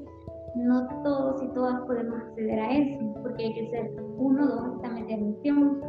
no 0.56 0.88
todos 1.04 1.42
y 1.44 1.48
todas 1.54 1.82
podemos 1.82 2.20
acceder 2.20 2.60
a 2.60 2.72
eso, 2.72 3.14
porque 3.22 3.46
hay 3.46 3.54
que 3.54 3.70
ser 3.70 3.92
uno 4.18 4.48
dos 4.48 4.76
exámenes 4.76 5.08
de 5.08 5.14
admisión. 5.16 5.82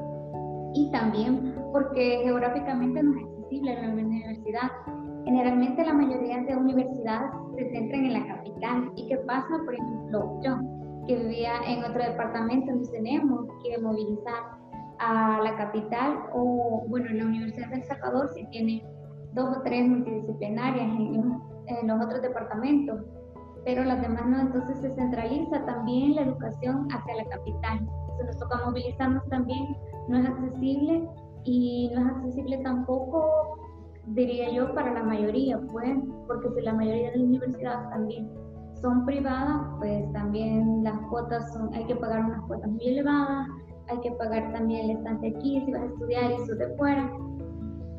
Y 0.75 0.91
también 0.93 1.55
porque 1.73 2.21
geográficamente 2.23 3.03
no 3.03 3.19
es 3.19 3.25
accesible 3.25 3.83
la 3.83 3.93
universidad. 3.93 4.71
Generalmente 5.25 5.85
la 5.85 5.93
mayoría 5.93 6.43
de 6.43 6.57
universidades 6.57 7.31
se 7.57 7.71
centran 7.71 8.05
en 8.05 8.13
la 8.13 8.27
capital. 8.27 8.93
¿Y 8.97 9.09
qué 9.09 9.17
pasa? 9.19 9.49
Por 9.65 9.75
ejemplo, 9.75 10.41
yo, 10.43 10.57
que 11.07 11.17
vivía 11.17 11.53
en 11.67 11.85
otro 11.85 12.03
departamento, 12.03 12.73
nos 12.73 12.91
tenemos 12.93 13.47
que 13.65 13.81
movilizar 13.81 14.61
a 15.01 15.41
la 15.43 15.57
capital 15.57 16.21
o, 16.35 16.85
bueno, 16.89 17.07
la 17.11 17.25
Universidad 17.25 17.69
de 17.71 17.77
El 17.77 17.85
Salvador 17.85 18.29
si 18.35 18.47
tiene 18.47 18.85
dos 19.33 19.57
o 19.57 19.63
tres 19.63 19.89
multidisciplinarias 19.89 20.87
en, 20.87 21.41
en 21.71 21.87
los 21.87 22.05
otros 22.05 22.23
departamentos, 22.23 23.01
pero 23.65 23.85
las 23.85 24.01
demás 24.01 24.27
no, 24.27 24.41
entonces 24.41 24.79
se 24.81 24.91
centraliza 24.91 25.65
también 25.67 26.15
la 26.15 26.23
educación 26.23 26.89
hacia 26.93 27.17
la 27.17 27.25
capital. 27.25 27.79
Entonces 27.79 28.27
nos 28.27 28.39
toca 28.39 28.65
movilizarnos 28.65 29.29
también, 29.29 29.77
no 30.09 30.19
es 30.19 30.27
accesible 30.27 31.09
y 31.45 31.91
no 31.95 32.01
es 32.01 32.07
accesible 32.17 32.59
tampoco, 32.59 33.59
diría 34.09 34.51
yo, 34.51 34.75
para 34.75 34.93
la 34.95 35.03
mayoría, 35.03 35.61
pues, 35.73 35.99
porque 36.27 36.51
si 36.51 36.63
la 36.63 36.75
mayoría 36.75 37.11
de 37.11 37.19
las 37.19 37.27
universidades 37.27 37.91
también 37.91 38.31
son 38.81 39.05
privadas, 39.05 39.61
pues 39.79 40.11
también 40.13 40.83
las 40.83 40.99
cuotas 41.09 41.53
son, 41.53 41.73
hay 41.75 41.85
que 41.85 41.97
pagar 41.97 42.25
unas 42.25 42.41
cuotas 42.47 42.71
muy 42.71 42.89
elevadas, 42.89 43.47
hay 43.89 44.01
que 44.01 44.13
pagar 44.13 44.53
también 44.53 44.91
el 44.91 44.97
estante 44.97 45.29
aquí 45.29 45.63
si 45.65 45.73
vas 45.73 45.83
a 45.83 45.87
estudiar 45.87 46.31
y 46.31 46.35
eso 46.35 46.55
de 46.55 46.69
fuera. 46.77 47.11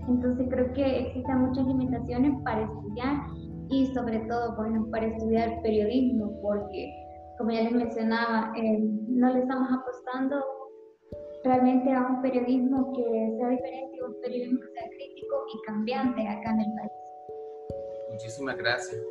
Entonces 0.07 0.47
creo 0.49 0.74
que 0.74 0.99
existen 1.07 1.41
muchas 1.41 1.67
limitaciones 1.67 2.34
para 2.43 2.63
estudiar 2.63 3.28
y 3.72 3.88
sobre 3.93 4.19
todo, 4.28 4.55
por 4.55 4.67
ejemplo, 4.67 4.91
para 4.91 5.07
estudiar 5.07 5.61
periodismo, 5.61 6.39
porque, 6.41 6.93
como 7.38 7.51
ya 7.51 7.63
les 7.63 7.72
mencionaba, 7.72 8.53
eh, 8.57 8.80
no 9.07 9.34
le 9.34 9.39
estamos 9.39 9.69
apostando 9.72 10.43
realmente 11.45 11.91
a 11.93 12.05
un 12.05 12.22
periodismo 12.22 12.93
que 12.93 13.03
sea 13.38 13.49
diferente, 13.49 14.03
un 14.03 14.22
periodismo 14.22 14.59
que 14.59 14.67
sea 14.74 14.89
crítico 14.89 15.45
y 15.53 15.61
cambiante 15.65 16.22
acá 16.28 16.51
en 16.51 16.59
el 16.59 16.74
país. 16.76 16.91
Muchísimas 18.11 18.57
gracias 18.57 19.01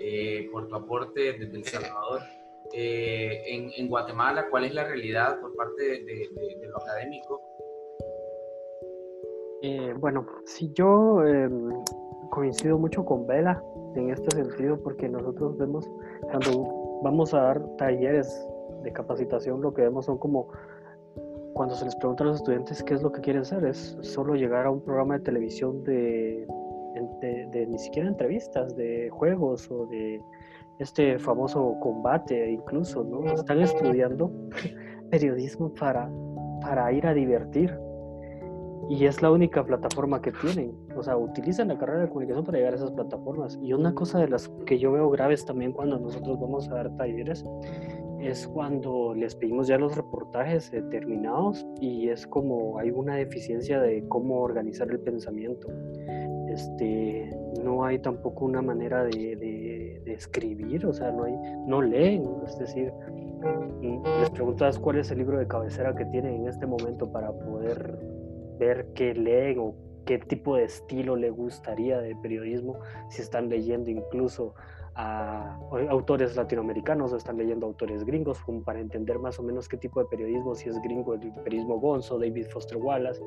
eh, 0.00 0.48
por 0.50 0.66
tu 0.66 0.76
aporte 0.76 1.34
desde 1.34 1.56
El 1.56 1.64
Salvador. 1.64 2.22
Eh, 2.72 3.42
en, 3.46 3.70
en, 3.76 3.88
Guatemala, 3.88 4.48
¿cuál 4.50 4.64
es 4.64 4.74
la 4.74 4.84
realidad 4.84 5.40
por 5.40 5.54
parte 5.54 5.82
de, 5.82 5.98
de, 6.04 6.56
de 6.58 6.66
lo 6.66 6.78
académico? 6.78 7.42
bueno, 9.98 10.24
si 10.44 10.72
yo 10.74 11.24
em, 11.24 11.72
coincido 12.30 12.78
mucho 12.78 13.04
con 13.04 13.26
Vela 13.26 13.60
en 13.96 14.10
este 14.10 14.30
sentido 14.36 14.78
porque 14.82 15.08
nosotros 15.08 15.56
vemos 15.56 15.90
cuando 16.22 17.00
vamos 17.02 17.34
a 17.34 17.40
dar 17.40 17.76
talleres 17.76 18.46
de 18.82 18.92
capacitación 18.92 19.60
lo 19.60 19.72
que 19.72 19.82
vemos 19.82 20.06
son 20.06 20.18
como 20.18 20.48
cuando 21.54 21.74
se 21.74 21.84
les 21.86 21.96
pregunta 21.96 22.24
a 22.24 22.28
los 22.28 22.36
estudiantes 22.36 22.82
qué 22.82 22.94
es 22.94 23.02
lo 23.02 23.10
que 23.10 23.20
quieren 23.20 23.42
hacer 23.42 23.64
es 23.64 23.96
solo 24.02 24.34
llegar 24.34 24.66
a 24.66 24.70
un 24.70 24.80
programa 24.82 25.18
de 25.18 25.24
televisión 25.24 25.82
de, 25.84 26.46
ni 27.68 27.78
siquiera 27.78 28.08
entrevistas 28.08 28.76
de 28.76 29.08
juegos 29.10 29.70
o 29.70 29.86
de 29.86 30.20
este 30.78 31.18
famoso 31.18 31.76
combate 31.80 32.50
incluso 32.50 33.02
no 33.04 33.24
están 33.32 33.60
estudiando 33.60 34.30
periodismo 35.10 35.72
para 35.74 36.10
para 36.60 36.92
ir 36.92 37.06
a 37.06 37.14
divertir 37.14 37.78
y 38.88 39.04
es 39.06 39.20
la 39.22 39.30
única 39.30 39.64
plataforma 39.64 40.22
que 40.22 40.32
tienen. 40.32 40.72
O 40.96 41.02
sea, 41.02 41.16
utilizan 41.16 41.68
la 41.68 41.78
carrera 41.78 42.02
de 42.02 42.08
comunicación 42.08 42.44
para 42.44 42.58
llegar 42.58 42.72
a 42.74 42.76
esas 42.76 42.92
plataformas. 42.92 43.58
Y 43.62 43.72
una 43.72 43.94
cosa 43.94 44.18
de 44.20 44.28
las 44.28 44.48
que 44.64 44.78
yo 44.78 44.92
veo 44.92 45.10
graves 45.10 45.44
también 45.44 45.72
cuando 45.72 45.98
nosotros 45.98 46.38
vamos 46.40 46.68
a 46.68 46.74
dar 46.76 46.96
talleres 46.96 47.44
es 48.20 48.46
cuando 48.48 49.14
les 49.14 49.34
pedimos 49.34 49.68
ya 49.68 49.78
los 49.78 49.96
reportajes 49.96 50.72
terminados 50.90 51.66
y 51.80 52.08
es 52.08 52.26
como 52.26 52.78
hay 52.78 52.90
una 52.90 53.16
deficiencia 53.16 53.80
de 53.80 54.06
cómo 54.08 54.40
organizar 54.40 54.90
el 54.90 55.00
pensamiento. 55.00 55.68
Este, 56.48 57.30
no 57.62 57.84
hay 57.84 57.98
tampoco 57.98 58.46
una 58.46 58.62
manera 58.62 59.04
de, 59.04 59.36
de, 59.36 60.12
escribir, 60.12 60.86
o 60.86 60.94
sea, 60.94 61.10
no, 61.12 61.24
hay, 61.24 61.34
no 61.66 61.82
leen, 61.82 62.24
es 62.46 62.58
decir, 62.58 62.90
les 64.20 64.30
preguntas 64.30 64.78
cuál 64.78 64.98
es 64.98 65.10
el 65.10 65.18
libro 65.18 65.38
de 65.38 65.46
cabecera 65.46 65.94
que 65.94 66.06
tienen 66.06 66.36
en 66.36 66.48
este 66.48 66.66
momento 66.66 67.12
para 67.12 67.30
poder 67.32 67.98
ver 68.58 68.88
qué 68.94 69.14
leen 69.14 69.58
o 69.58 69.74
qué 70.04 70.18
tipo 70.18 70.56
de 70.56 70.64
estilo 70.64 71.16
le 71.16 71.30
gustaría 71.30 71.98
de 72.00 72.14
periodismo, 72.16 72.78
si 73.10 73.22
están 73.22 73.48
leyendo 73.48 73.90
incluso 73.90 74.54
a 74.98 75.58
autores 75.90 76.36
latinoamericanos, 76.36 77.12
están 77.12 77.36
leyendo 77.36 77.66
autores 77.66 78.02
gringos, 78.04 78.38
para 78.64 78.80
entender 78.80 79.18
más 79.18 79.38
o 79.38 79.42
menos 79.42 79.68
qué 79.68 79.76
tipo 79.76 80.00
de 80.00 80.06
periodismo, 80.06 80.54
si 80.54 80.70
es 80.70 80.80
gringo 80.80 81.12
el 81.12 81.20
periodismo 81.44 81.78
Gonzo, 81.78 82.18
David 82.18 82.46
Foster 82.46 82.78
Wallace, 82.78 83.20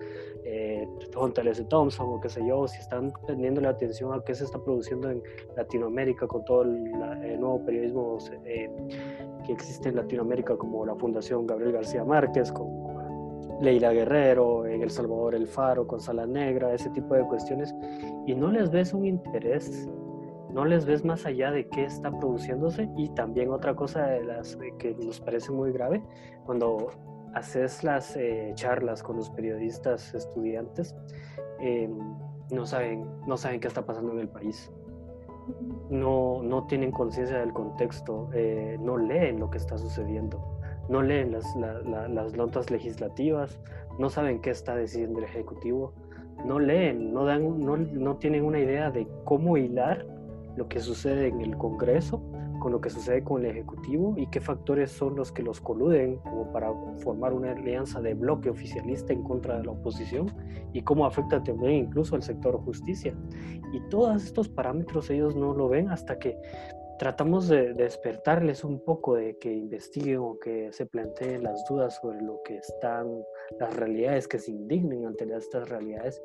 eh, 0.46 0.88
Hunter 1.16 1.48
S. 1.48 1.64
Thompson 1.66 2.08
o 2.10 2.20
qué 2.20 2.30
sé 2.30 2.42
yo, 2.46 2.68
si 2.68 2.80
están 2.80 3.14
teniendo 3.28 3.62
la 3.62 3.70
atención 3.70 4.12
a 4.14 4.24
qué 4.24 4.34
se 4.34 4.46
está 4.46 4.58
produciendo 4.58 5.12
en 5.12 5.22
Latinoamérica 5.56 6.26
con 6.26 6.44
todo 6.44 6.64
el, 6.64 6.92
nuevo 7.40 7.64
periodismo 7.64 8.18
eh, 8.46 8.68
que 9.46 9.54
existe 9.54 9.90
en 9.90 9.96
Latinoamérica, 9.98 10.58
como 10.58 10.88
la 10.88 10.96
Fundación 10.96 11.46
Gabriel 11.46 11.74
García 11.74 12.04
Márquez, 12.04 12.52
con 12.52 12.79
Leila 13.62 13.92
Guerrero, 13.92 14.66
en 14.66 14.82
El 14.82 14.90
Salvador 14.90 15.36
El 15.36 15.48
Faro, 15.48 15.88
con 15.88 16.00
Sala 16.00 16.26
Negra, 16.26 16.74
ese 16.74 16.90
tipo 16.92 17.16
de 17.16 17.24
cuestiones, 17.24 17.74
y 18.26 18.36
no 18.36 18.52
les 18.52 18.72
ves 18.72 18.94
un 18.94 19.06
interés 19.06 19.90
no 20.52 20.66
les 20.66 20.86
ves 20.86 21.06
más 21.06 21.26
allá 21.26 21.52
de 21.52 21.68
qué 21.68 21.86
está 21.86 22.12
produciéndose 22.12 22.90
y 22.98 23.10
también 23.10 23.52
otra 23.52 23.76
cosa 23.76 24.08
de 24.08 24.24
las 24.24 24.58
que 24.80 24.96
nos 24.96 25.20
parece 25.20 25.52
muy 25.52 25.72
grave 25.72 26.04
cuando 26.46 26.90
haces 27.34 27.84
las 27.84 28.16
eh, 28.16 28.52
charlas 28.56 29.04
con 29.04 29.18
los 29.18 29.30
periodistas 29.30 30.14
estudiantes 30.16 30.96
em, 31.60 31.96
no 32.52 32.66
saben 32.66 33.08
no 33.28 33.38
saben 33.38 33.60
qué 33.60 33.68
está 33.68 33.86
pasando 33.86 34.12
en 34.14 34.20
el 34.20 34.30
país. 34.30 34.72
No 35.90 36.42
no 36.44 36.66
tienen 36.66 36.92
conciencia 36.92 37.38
del 37.38 37.54
contexto 37.54 38.30
eh, 38.34 38.78
no 38.80 38.98
leen 38.98 39.40
lo 39.40 39.50
que 39.50 39.58
está 39.58 39.78
sucediendo 39.78 40.59
no 40.90 41.02
leen 41.02 41.32
las, 41.32 41.46
las 41.56 42.34
notas 42.36 42.70
legislativas 42.72 43.60
no 43.98 44.10
saben 44.10 44.42
qué 44.42 44.50
está 44.50 44.76
decidiendo 44.76 45.20
el 45.20 45.26
ejecutivo 45.26 45.94
no 46.46 46.60
leen 46.60 47.14
no 47.14 47.26
dan 47.26 47.60
no, 47.60 47.78
no 47.78 48.18
tienen 48.18 48.46
una 48.46 48.60
idea 48.60 48.92
de 48.92 49.08
cómo 49.26 49.58
hilar 49.58 50.06
lo 50.56 50.68
que 50.68 50.80
sucede 50.80 51.28
en 51.28 51.42
el 51.42 51.58
Congreso 51.58 52.22
con 52.60 52.72
lo 52.72 52.82
que 52.82 52.90
sucede 52.90 53.24
con 53.24 53.44
el 53.44 53.52
Ejecutivo 53.52 54.14
y 54.18 54.28
qué 54.28 54.40
factores 54.40 54.92
son 54.92 55.16
los 55.16 55.32
que 55.32 55.42
los 55.42 55.60
coluden 55.60 56.18
como 56.18 56.52
para 56.52 56.72
formar 56.98 57.34
una 57.34 57.52
alianza 57.52 58.02
de 58.02 58.14
bloque 58.14 58.50
oficialista 58.50 59.14
en 59.14 59.24
contra 59.24 59.58
de 59.58 59.64
la 59.64 59.72
oposición 59.72 60.32
y 60.74 60.82
cómo 60.82 61.06
afecta 61.06 61.42
también 61.42 61.86
incluso 61.86 62.16
al 62.16 62.22
sector 62.22 62.60
justicia. 62.60 63.16
Y 63.72 63.80
todos 63.90 64.24
estos 64.24 64.50
parámetros 64.50 65.10
ellos 65.10 65.36
no 65.36 65.54
lo 65.54 65.70
ven 65.70 65.90
hasta 65.90 66.20
que 66.20 66.38
tratamos 67.00 67.48
de, 67.48 67.74
despertarles 67.74 68.64
un 68.64 68.84
poco 68.84 69.16
de 69.16 69.38
que 69.38 69.52
investiguen 69.52 70.20
o 70.20 70.38
que 70.38 70.72
se 70.72 70.86
planteen 70.86 71.44
las 71.44 71.64
dudas 71.68 71.96
sobre 71.96 72.22
lo 72.22 72.42
que 72.44 72.58
están, 72.58 73.08
las 73.60 73.76
realidades, 73.76 74.28
que 74.28 74.38
se 74.38 74.52
indignen 74.52 75.06
ante 75.06 75.26
estas 75.36 75.68
realidades. 75.70 76.22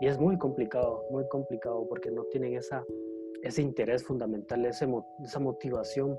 Y 0.00 0.06
es 0.06 0.18
muy 0.18 0.38
complicado, 0.38 1.04
muy 1.10 1.26
complicado 1.28 1.86
porque 1.88 2.10
no 2.10 2.24
tienen 2.24 2.54
esa 2.54 2.84
ese 3.42 3.62
interés 3.62 4.04
fundamental, 4.04 4.64
ese, 4.66 4.86
esa 5.24 5.38
motivación 5.38 6.18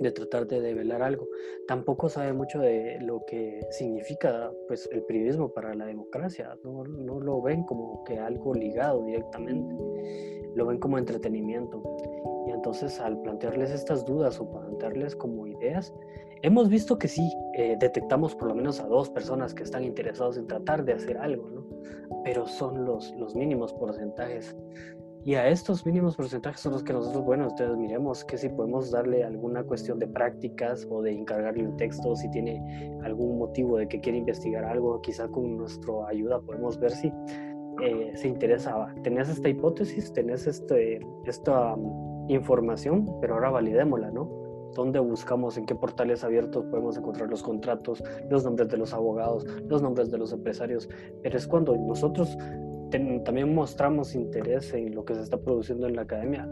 de 0.00 0.10
tratar 0.10 0.46
de 0.46 0.60
develar 0.60 1.02
algo. 1.02 1.28
Tampoco 1.68 2.08
sabe 2.08 2.32
mucho 2.32 2.58
de 2.60 2.98
lo 3.00 3.24
que 3.26 3.60
significa 3.70 4.52
pues, 4.66 4.88
el 4.92 5.02
periodismo 5.04 5.52
para 5.52 5.74
la 5.74 5.86
democracia. 5.86 6.56
No, 6.64 6.84
no 6.84 7.20
lo 7.20 7.40
ven 7.42 7.62
como 7.64 8.02
que 8.04 8.18
algo 8.18 8.54
ligado 8.54 9.04
directamente, 9.04 9.74
lo 10.54 10.66
ven 10.66 10.78
como 10.78 10.98
entretenimiento. 10.98 11.82
Y 12.46 12.50
entonces 12.50 13.00
al 13.00 13.20
plantearles 13.22 13.70
estas 13.70 14.04
dudas 14.04 14.40
o 14.40 14.50
plantearles 14.50 15.16
como 15.16 15.46
ideas, 15.46 15.94
hemos 16.42 16.68
visto 16.68 16.98
que 16.98 17.08
sí, 17.08 17.32
eh, 17.54 17.76
detectamos 17.78 18.34
por 18.34 18.48
lo 18.48 18.54
menos 18.54 18.80
a 18.80 18.86
dos 18.86 19.10
personas 19.10 19.54
que 19.54 19.62
están 19.62 19.84
interesados 19.84 20.36
en 20.36 20.46
tratar 20.46 20.84
de 20.84 20.92
hacer 20.92 21.18
algo, 21.18 21.48
¿no? 21.50 21.64
pero 22.22 22.46
son 22.46 22.84
los, 22.84 23.14
los 23.16 23.34
mínimos 23.34 23.72
porcentajes 23.74 24.54
y 25.24 25.36
a 25.36 25.48
estos 25.48 25.86
mínimos 25.86 26.16
porcentajes 26.16 26.60
son 26.60 26.72
los 26.72 26.82
que 26.84 26.92
nosotros, 26.92 27.24
bueno, 27.24 27.46
ustedes 27.46 27.74
miremos 27.78 28.26
que 28.26 28.36
si 28.36 28.50
podemos 28.50 28.90
darle 28.90 29.24
alguna 29.24 29.64
cuestión 29.64 29.98
de 29.98 30.06
prácticas 30.06 30.86
o 30.90 31.00
de 31.00 31.12
encargarle 31.12 31.64
un 31.66 31.78
texto, 31.78 32.14
si 32.14 32.30
tiene 32.30 32.60
algún 33.02 33.38
motivo 33.38 33.78
de 33.78 33.88
que 33.88 34.00
quiere 34.00 34.18
investigar 34.18 34.66
algo, 34.66 35.00
quizá 35.00 35.26
con 35.28 35.56
nuestra 35.56 35.94
ayuda 36.08 36.42
podemos 36.42 36.78
ver 36.78 36.90
si 36.90 37.10
eh, 37.82 38.12
se 38.14 38.28
interesaba. 38.28 38.94
Tenés 39.02 39.30
esta 39.30 39.48
hipótesis, 39.48 40.12
tenés 40.12 40.46
este, 40.46 41.00
esta 41.24 41.74
mm, 41.74 42.13
información, 42.28 43.18
pero 43.20 43.34
ahora 43.34 43.50
validémosla, 43.50 44.10
¿no? 44.10 44.30
¿Dónde 44.74 44.98
buscamos? 44.98 45.56
¿En 45.56 45.66
qué 45.66 45.74
portales 45.74 46.24
abiertos 46.24 46.64
podemos 46.66 46.96
encontrar 46.96 47.30
los 47.30 47.42
contratos, 47.42 48.02
los 48.28 48.44
nombres 48.44 48.68
de 48.68 48.76
los 48.76 48.92
abogados, 48.92 49.46
los 49.68 49.82
nombres 49.82 50.10
de 50.10 50.18
los 50.18 50.32
empresarios? 50.32 50.88
Pero 51.22 51.36
es 51.36 51.46
cuando 51.46 51.76
nosotros 51.76 52.36
también 53.24 53.54
mostramos 53.54 54.14
interés 54.14 54.72
en 54.72 54.94
lo 54.94 55.04
que 55.04 55.14
se 55.14 55.22
está 55.22 55.36
produciendo 55.36 55.86
en 55.86 55.96
la 55.96 56.02
academia, 56.02 56.48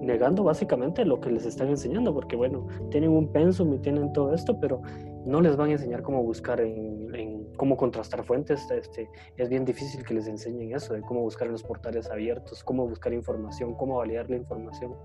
negando 0.00 0.44
básicamente 0.44 1.04
lo 1.04 1.20
que 1.20 1.30
les 1.30 1.46
están 1.46 1.68
enseñando, 1.68 2.12
porque 2.12 2.36
bueno, 2.36 2.66
tienen 2.90 3.10
un 3.10 3.28
pensum 3.32 3.74
y 3.74 3.78
tienen 3.78 4.12
todo 4.12 4.34
esto, 4.34 4.58
pero 4.60 4.82
no 5.24 5.40
les 5.40 5.56
van 5.56 5.70
a 5.70 5.72
enseñar 5.72 6.02
cómo 6.02 6.22
buscar 6.22 6.60
en, 6.60 7.29
cómo 7.60 7.76
contrastar 7.76 8.24
fuentes. 8.24 8.70
Este, 8.70 9.10
es 9.36 9.50
bien 9.50 9.66
difícil 9.66 10.02
que 10.02 10.14
les 10.14 10.26
enseñen 10.26 10.74
eso, 10.74 10.94
de 10.94 11.02
cómo 11.02 11.20
buscar 11.20 11.46
en 11.46 11.52
los 11.52 11.62
portales 11.62 12.10
abiertos, 12.10 12.64
cómo 12.64 12.88
buscar 12.88 13.12
información, 13.12 13.74
cómo 13.74 13.98
validar 13.98 14.30
la 14.30 14.36
información. 14.36 14.96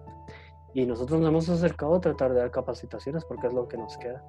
Y 0.74 0.86
nosotros 0.86 1.20
nos 1.20 1.28
hemos 1.32 1.50
acercado 1.50 1.96
a 1.96 2.00
tratar 2.00 2.32
de 2.32 2.40
dar 2.40 2.52
capacitaciones 2.52 3.26
porque 3.26 3.48
es 3.48 3.54
lo 3.54 3.68
que 3.68 3.76
nos 3.76 3.98
queda. 3.98 4.24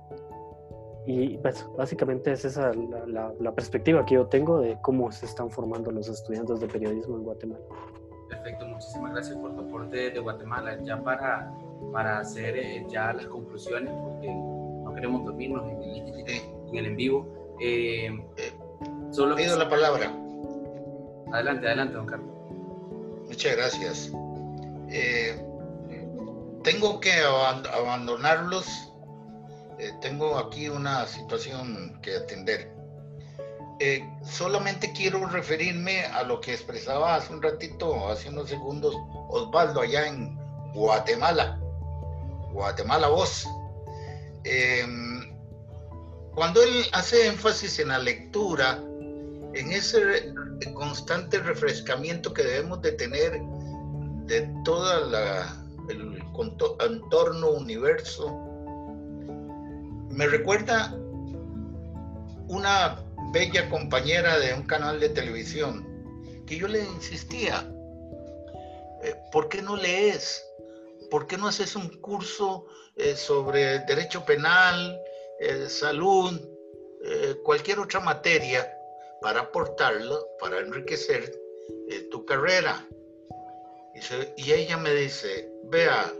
Y 1.06 1.38
pues, 1.38 1.64
básicamente 1.76 2.32
es 2.32 2.44
esa 2.44 2.72
la, 2.74 3.32
la, 3.38 3.54
perspectiva 3.54 4.04
que 4.04 4.16
yo 4.16 4.26
tengo 4.26 4.58
de 4.58 4.76
cómo 4.82 5.12
se 5.12 5.26
están 5.26 5.48
formando 5.48 5.92
los 5.92 6.08
estudiantes 6.08 6.58
de 6.58 6.66
periodismo 6.66 7.18
en 7.18 7.22
Guatemala. 7.22 7.64
Perfecto, 8.28 8.66
muchísimas 8.66 9.12
gracias 9.12 9.36
por 9.38 9.54
tu 9.54 9.60
aporte 9.60 10.10
de 10.10 10.18
Guatemala. 10.18 10.82
Ya 10.82 11.00
para, 11.00 11.54
para 11.92 12.18
hacer 12.18 12.56
eh, 12.56 12.84
ya 12.88 13.12
las 13.12 13.28
conclusiones, 13.28 13.94
porque 14.02 14.26
no 14.28 14.92
queremos 14.96 15.24
dormirnos 15.24 15.62
en 15.70 15.80
el, 15.80 16.24
en, 16.26 16.76
el 16.76 16.86
en 16.86 16.96
vivo. 16.96 17.45
Eh, 17.60 18.10
solo 19.10 19.36
Pido 19.36 19.56
la 19.56 19.68
palabra. 19.68 20.12
Adelante, 21.32 21.66
adelante, 21.66 21.94
don 21.94 22.06
Carlos. 22.06 22.30
Muchas 23.26 23.56
gracias. 23.56 24.12
Eh, 24.88 25.42
tengo 26.62 27.00
que 27.00 27.12
abandonarlos 27.12 28.66
eh, 29.78 29.92
tengo 30.00 30.38
aquí 30.38 30.68
una 30.68 31.06
situación 31.06 31.98
que 32.02 32.16
atender. 32.16 32.72
Eh, 33.78 34.02
solamente 34.24 34.92
quiero 34.92 35.26
referirme 35.26 36.06
a 36.06 36.22
lo 36.22 36.40
que 36.40 36.54
expresaba 36.54 37.14
hace 37.14 37.32
un 37.34 37.42
ratito, 37.42 38.08
hace 38.08 38.30
unos 38.30 38.48
segundos, 38.48 38.96
Osvaldo 39.28 39.82
allá 39.82 40.06
en 40.06 40.34
Guatemala. 40.72 41.60
Guatemala 42.52 43.08
Voz. 43.08 43.46
Cuando 46.36 46.62
él 46.62 46.84
hace 46.92 47.28
énfasis 47.28 47.78
en 47.78 47.88
la 47.88 47.98
lectura, 47.98 48.78
en 49.54 49.72
ese 49.72 50.34
constante 50.74 51.38
refrescamiento 51.38 52.34
que 52.34 52.42
debemos 52.42 52.82
de 52.82 52.92
tener 52.92 53.40
de 54.26 54.42
todo 54.62 55.14
el 55.88 56.22
entorno, 56.90 57.52
universo, 57.52 58.28
me 60.10 60.26
recuerda 60.26 60.94
una 62.48 63.02
bella 63.32 63.70
compañera 63.70 64.38
de 64.38 64.52
un 64.52 64.64
canal 64.64 65.00
de 65.00 65.08
televisión 65.08 65.86
que 66.46 66.58
yo 66.58 66.68
le 66.68 66.84
insistía, 66.84 67.66
eh, 69.02 69.14
¿por 69.32 69.48
qué 69.48 69.62
no 69.62 69.74
lees? 69.74 70.44
¿Por 71.10 71.26
qué 71.26 71.38
no 71.38 71.48
haces 71.48 71.76
un 71.76 71.88
curso 72.00 72.66
eh, 72.94 73.16
sobre 73.16 73.78
derecho 73.86 74.22
penal, 74.26 75.00
eh, 75.40 75.68
salud, 75.68 76.40
cualquier 77.44 77.78
otra 77.78 78.00
materia 78.00 78.68
para 79.20 79.40
aportarlo, 79.40 80.26
para 80.40 80.58
enriquecer 80.58 81.40
tu 82.10 82.24
carrera? 82.24 82.84
y 84.36 84.52
ella 84.52 84.76
me 84.76 84.92
dice, 84.92 85.50
vea, 85.64 86.12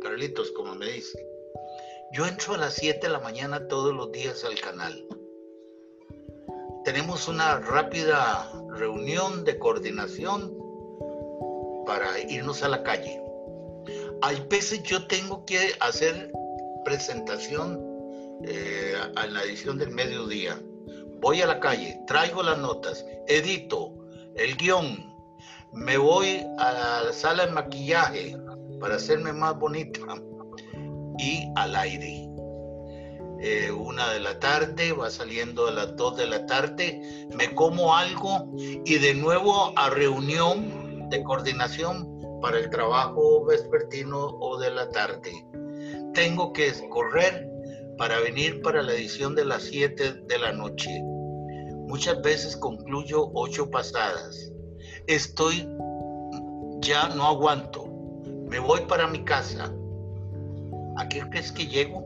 Carlitos, 0.00 0.52
como 0.52 0.74
me 0.74 0.86
dice, 0.86 1.26
yo 2.12 2.26
entro 2.26 2.54
a 2.54 2.58
las 2.58 2.74
7 2.74 3.00
de 3.06 3.12
la 3.12 3.18
mañana 3.18 3.66
todos 3.68 3.94
los 3.94 4.12
días 4.12 4.44
al 4.44 4.58
canal. 4.60 5.06
Tenemos 6.84 7.26
una 7.26 7.58
rápida 7.58 8.50
reunión 8.70 9.44
de 9.44 9.58
coordinación 9.58 10.56
para 11.84 12.18
irnos 12.20 12.62
a 12.62 12.68
la 12.68 12.82
calle. 12.82 13.20
Hay 14.22 14.40
veces 14.48 14.82
yo 14.84 15.06
tengo 15.08 15.44
que 15.44 15.72
hacer 15.80 16.30
presentación 16.84 17.85
eh, 18.44 18.94
en 19.24 19.34
la 19.34 19.42
edición 19.42 19.78
del 19.78 19.90
mediodía. 19.90 20.60
Voy 21.20 21.40
a 21.40 21.46
la 21.46 21.60
calle, 21.60 21.98
traigo 22.06 22.42
las 22.42 22.58
notas, 22.58 23.04
edito 23.26 23.94
el 24.36 24.56
guion, 24.56 25.14
me 25.72 25.96
voy 25.96 26.44
a 26.58 27.02
la 27.04 27.12
sala 27.12 27.46
de 27.46 27.52
maquillaje 27.52 28.36
para 28.80 28.96
hacerme 28.96 29.32
más 29.32 29.58
bonita 29.58 30.00
y 31.18 31.48
al 31.56 31.74
aire. 31.74 32.22
Eh, 33.40 33.70
una 33.70 34.12
de 34.12 34.20
la 34.20 34.38
tarde, 34.38 34.92
va 34.92 35.10
saliendo 35.10 35.66
a 35.66 35.70
las 35.70 35.94
dos 35.96 36.16
de 36.16 36.26
la 36.26 36.46
tarde, 36.46 37.28
me 37.36 37.54
como 37.54 37.94
algo 37.94 38.50
y 38.56 38.98
de 38.98 39.14
nuevo 39.14 39.72
a 39.76 39.90
reunión 39.90 41.08
de 41.10 41.22
coordinación 41.22 42.16
para 42.40 42.58
el 42.58 42.70
trabajo 42.70 43.44
vespertino 43.44 44.18
o 44.40 44.58
de 44.58 44.70
la 44.70 44.88
tarde. 44.90 45.32
Tengo 46.14 46.52
que 46.54 46.72
correr 46.88 47.46
para 47.98 48.20
venir 48.20 48.62
para 48.62 48.82
la 48.82 48.92
edición 48.92 49.34
de 49.34 49.44
las 49.44 49.64
7 49.64 50.22
de 50.26 50.38
la 50.38 50.52
noche. 50.52 50.90
Muchas 51.86 52.20
veces 52.22 52.56
concluyo 52.56 53.30
ocho 53.34 53.70
pasadas. 53.70 54.52
Estoy, 55.06 55.68
ya 56.80 57.08
no 57.08 57.26
aguanto. 57.26 57.86
Me 58.48 58.58
voy 58.58 58.80
para 58.82 59.06
mi 59.06 59.24
casa. 59.24 59.72
¿A 60.96 61.08
qué 61.08 61.20
crees 61.30 61.52
que 61.52 61.66
llego? 61.66 62.04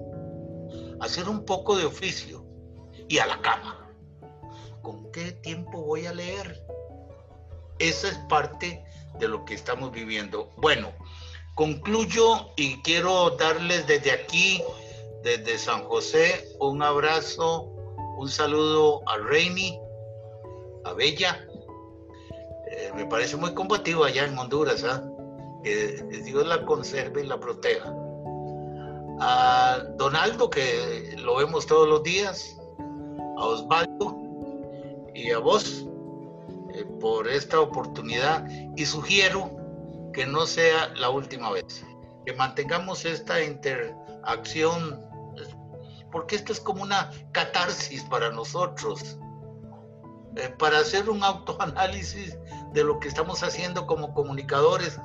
Hacer 1.00 1.28
un 1.28 1.44
poco 1.44 1.76
de 1.76 1.86
oficio 1.86 2.44
y 3.08 3.18
a 3.18 3.26
la 3.26 3.40
cama. 3.40 3.90
¿Con 4.82 5.10
qué 5.12 5.32
tiempo 5.32 5.82
voy 5.82 6.06
a 6.06 6.12
leer? 6.12 6.62
Esa 7.78 8.08
es 8.08 8.18
parte 8.28 8.84
de 9.18 9.28
lo 9.28 9.44
que 9.44 9.54
estamos 9.54 9.92
viviendo. 9.92 10.50
Bueno, 10.56 10.92
concluyo 11.54 12.50
y 12.56 12.76
quiero 12.82 13.30
darles 13.30 13.86
desde 13.86 14.12
aquí, 14.12 14.62
desde 15.22 15.59
San 15.59 15.84
José, 15.84 16.56
un 16.60 16.82
abrazo, 16.82 17.72
un 18.16 18.28
saludo 18.28 19.02
a 19.09 19.18
Reini, 19.18 19.78
a 20.84 20.92
Bella. 20.92 21.47
Eh, 22.70 22.92
me 22.94 23.06
parece 23.06 23.36
muy 23.36 23.55
combativo 23.55 24.05
allá 24.05 24.24
en 24.24 24.38
Honduras, 24.38 24.84
¿ah? 24.84 25.02
que 25.62 26.02
Dios 26.24 26.47
la 26.47 26.64
conserve 26.64 27.22
y 27.22 27.26
la 27.26 27.38
proteja. 27.38 27.94
A 29.20 29.82
Donaldo, 29.97 30.48
que 30.48 31.14
lo 31.18 31.36
vemos 31.36 31.66
todos 31.66 31.88
los 31.88 32.02
días, 32.02 32.59
a 33.36 33.44
Osvaldo 33.44 34.16
y 35.14 35.30
a 35.30 35.38
vos 35.38 35.86
eh, 36.74 36.84
por 37.01 37.28
esta 37.28 37.60
oportunidad 37.60 38.47
y 38.76 38.86
sugiero 38.86 39.51
que 40.12 40.26
no 40.26 40.47
sea 40.47 40.88
la 40.94 41.10
última 41.10 41.51
vez, 41.51 41.84
que 42.24 42.32
mantengamos 42.32 43.05
esta 43.05 43.42
interacción, 43.42 45.09
porque 46.10 46.36
esto 46.36 46.52
es 46.52 46.60
como 46.60 46.82
una 46.82 47.10
catarsis 47.32 48.02
para 48.04 48.30
nosotros, 48.30 49.18
eh, 50.36 50.48
para 50.58 50.78
hacer 50.78 51.08
un 51.10 51.22
autoanálisis 51.22 52.36
de 52.72 52.84
lo 52.84 53.00
que 53.00 53.08
estamos 53.08 53.42
haciendo 53.42 53.86
como 53.86 54.14
comunicadores 54.14 54.98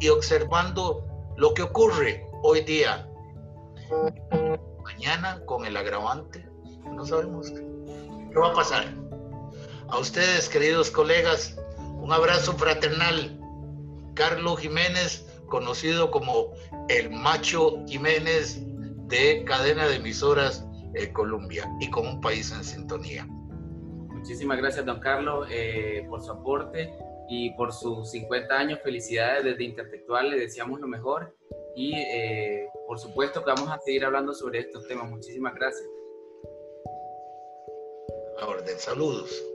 y 0.00 0.08
observando 0.08 1.04
lo 1.36 1.54
que 1.54 1.62
ocurre 1.62 2.26
hoy 2.42 2.62
día. 2.62 3.08
Mañana 4.82 5.40
con 5.46 5.64
el 5.64 5.76
agravante, 5.76 6.48
no 6.92 7.04
sabemos 7.04 7.50
qué 7.50 8.38
va 8.38 8.50
a 8.50 8.54
pasar. 8.54 8.94
A 9.88 9.98
ustedes, 9.98 10.48
queridos 10.48 10.90
colegas, 10.90 11.56
un 11.78 12.12
abrazo 12.12 12.52
fraternal. 12.52 13.34
Carlos 14.14 14.60
Jiménez, 14.60 15.24
conocido 15.46 16.10
como 16.10 16.52
el 16.88 17.10
Macho 17.10 17.84
Jiménez 17.86 18.60
de 19.08 19.44
cadena 19.44 19.86
de 19.88 19.96
emisoras 19.96 20.66
eh, 20.94 21.12
Colombia 21.12 21.64
y 21.80 21.90
con 21.90 22.06
un 22.06 22.20
país 22.20 22.52
en 22.52 22.64
sintonía. 22.64 23.26
Muchísimas 23.26 24.58
gracias, 24.58 24.84
don 24.84 25.00
Carlos, 25.00 25.48
eh, 25.50 26.04
por 26.08 26.22
su 26.22 26.32
aporte 26.32 26.92
y 27.28 27.50
por 27.54 27.72
sus 27.72 28.10
50 28.10 28.54
años. 28.54 28.80
Felicidades 28.82 29.44
desde 29.44 29.64
Intertextual, 29.64 30.30
le 30.30 30.38
deseamos 30.38 30.80
lo 30.80 30.88
mejor 30.88 31.34
y 31.76 31.94
eh, 31.94 32.66
por 32.86 32.98
supuesto 32.98 33.44
que 33.44 33.50
vamos 33.50 33.70
a 33.70 33.78
seguir 33.78 34.04
hablando 34.04 34.34
sobre 34.34 34.60
estos 34.60 34.86
temas. 34.88 35.08
Muchísimas 35.08 35.54
gracias. 35.54 35.88
A 38.40 38.46
orden, 38.46 38.78
saludos. 38.78 39.48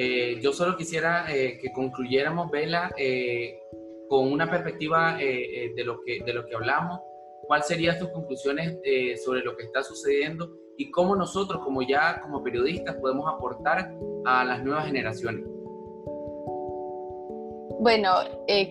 Eh, 0.00 0.38
yo 0.40 0.52
solo 0.52 0.76
quisiera 0.76 1.26
eh, 1.28 1.58
que 1.60 1.72
concluyéramos, 1.72 2.52
Vela, 2.52 2.94
eh, 2.96 3.58
con 4.08 4.32
una 4.32 4.48
perspectiva 4.48 5.16
de, 5.16 5.82
lo 5.84 6.00
que, 6.04 6.22
de 6.24 6.32
lo 6.32 6.46
que 6.46 6.54
hablamos. 6.54 7.00
¿Cuáles 7.46 7.66
serían 7.66 7.98
tus 7.98 8.08
conclusiones 8.10 8.78
sobre 9.24 9.40
lo 9.40 9.56
que 9.56 9.64
está 9.64 9.82
sucediendo 9.82 10.50
y 10.76 10.90
cómo 10.90 11.16
nosotros, 11.16 11.62
como 11.64 11.82
ya 11.82 12.20
como 12.20 12.42
periodistas, 12.42 12.96
podemos 12.96 13.26
aportar 13.32 13.94
a 14.24 14.44
las 14.44 14.62
nuevas 14.62 14.86
generaciones? 14.86 15.44
Bueno, 17.80 18.10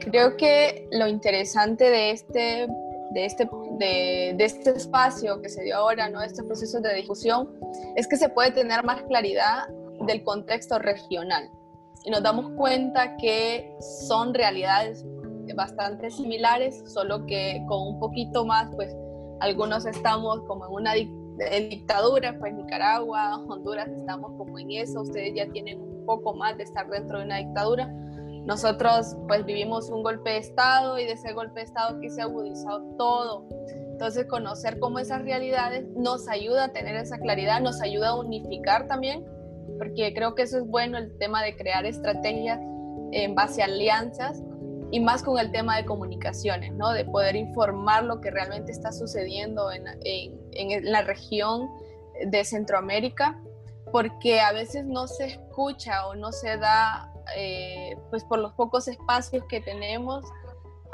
creo 0.02 0.36
que 0.36 0.88
lo 0.92 1.08
interesante 1.08 1.90
de 1.90 2.12
este, 2.12 2.68
de, 3.12 3.26
este, 3.26 3.50
de, 3.80 4.36
de, 4.38 4.44
este 4.44 4.72
espacio 4.72 5.42
que 5.42 5.50
se 5.50 5.64
dio 5.64 5.78
ahora, 5.78 6.10
¿no? 6.10 6.22
este 6.22 6.44
proceso 6.44 6.82
de 6.82 6.94
difusión, 6.94 7.58
es 7.96 8.08
que 8.08 8.18
se 8.18 8.30
puede 8.30 8.52
tener 8.52 8.84
más 8.84 9.04
claridad 9.04 9.70
del 10.06 10.24
contexto 10.24 10.78
regional. 10.80 11.50
Y 12.04 12.12
nos 12.12 12.22
damos 12.22 12.52
cuenta 12.58 13.18
que 13.18 13.74
son 13.80 14.34
realidades 14.34 15.06
bastante 15.56 16.10
similares, 16.10 16.84
solo 16.86 17.26
que 17.26 17.64
con 17.68 17.96
un 17.96 18.00
poquito 18.00 18.46
más, 18.46 18.74
pues 18.76 18.96
algunos 19.40 19.86
estamos 19.86 20.42
como 20.48 20.66
en 20.66 20.74
una 20.74 20.94
dictadura, 20.94 22.38
pues 22.40 22.54
Nicaragua, 22.54 23.38
Honduras 23.48 23.90
estamos 23.90 24.32
como 24.38 24.58
en 24.60 24.72
eso, 24.72 25.02
ustedes 25.02 25.34
ya 25.36 25.48
tienen 25.52 25.80
un 25.80 26.06
poco 26.06 26.34
más 26.34 26.58
de 26.58 26.64
estar 26.64 26.90
dentro 26.90 27.20
de 27.20 27.26
una 27.26 27.38
dictadura. 27.38 27.88
Nosotros 28.46 29.16
pues 29.28 29.46
vivimos 29.46 29.90
un 29.90 30.04
golpe 30.04 30.32
de 30.32 30.38
Estado 30.38 30.98
y 30.98 31.06
de 31.06 31.12
ese 31.12 31.34
golpe 31.34 31.60
de 31.60 31.66
Estado 31.66 32.00
que 32.00 32.10
se 32.10 32.22
ha 32.22 32.26
agudizado 32.26 32.82
todo. 32.98 33.46
Entonces 33.68 34.26
conocer 34.26 34.80
cómo 34.80 35.00
esas 35.00 35.22
realidades 35.24 35.86
nos 35.96 36.28
ayuda 36.30 36.66
a 36.66 36.68
tener 36.70 36.96
esa 36.96 37.18
claridad, 37.18 37.62
nos 37.62 37.82
ayuda 37.82 38.10
a 38.10 38.16
unificar 38.16 38.88
también 38.88 39.26
porque 39.78 40.14
creo 40.14 40.36
que 40.36 40.44
eso 40.44 40.58
es 40.58 40.68
bueno, 40.68 40.98
el 40.98 41.18
tema 41.18 41.44
de 41.44 41.56
crear 41.56 41.86
estrategias 41.86 42.60
en 43.12 43.36
base 43.36 43.62
a 43.62 43.66
alianzas 43.66 44.42
y 44.92 45.00
más 45.00 45.24
con 45.24 45.38
el 45.38 45.52
tema 45.52 45.78
de 45.78 45.86
comunicaciones, 45.86 46.74
¿no? 46.74 46.92
De 46.92 47.06
poder 47.06 47.36
informar 47.36 48.04
lo 48.04 48.22
que 48.22 48.32
realmente 48.32 48.72
está 48.72 48.92
sucediendo 48.92 49.72
en, 49.72 49.86
en, 50.04 50.92
la 50.92 51.02
región 51.02 51.70
de 52.26 52.44
Centroamérica, 52.46 53.40
porque 53.92 54.40
a 54.40 54.52
veces 54.52 54.86
no 54.86 55.08
se 55.08 55.26
escucha 55.26 56.08
o 56.08 56.16
no 56.16 56.32
se 56.32 56.58
da, 56.58 57.14
eh, 57.36 57.98
pues 58.10 58.24
por 58.24 58.40
los 58.40 58.54
pocos 58.54 58.88
espacios 58.88 59.44
que 59.50 59.62
tenemos, 59.62 60.26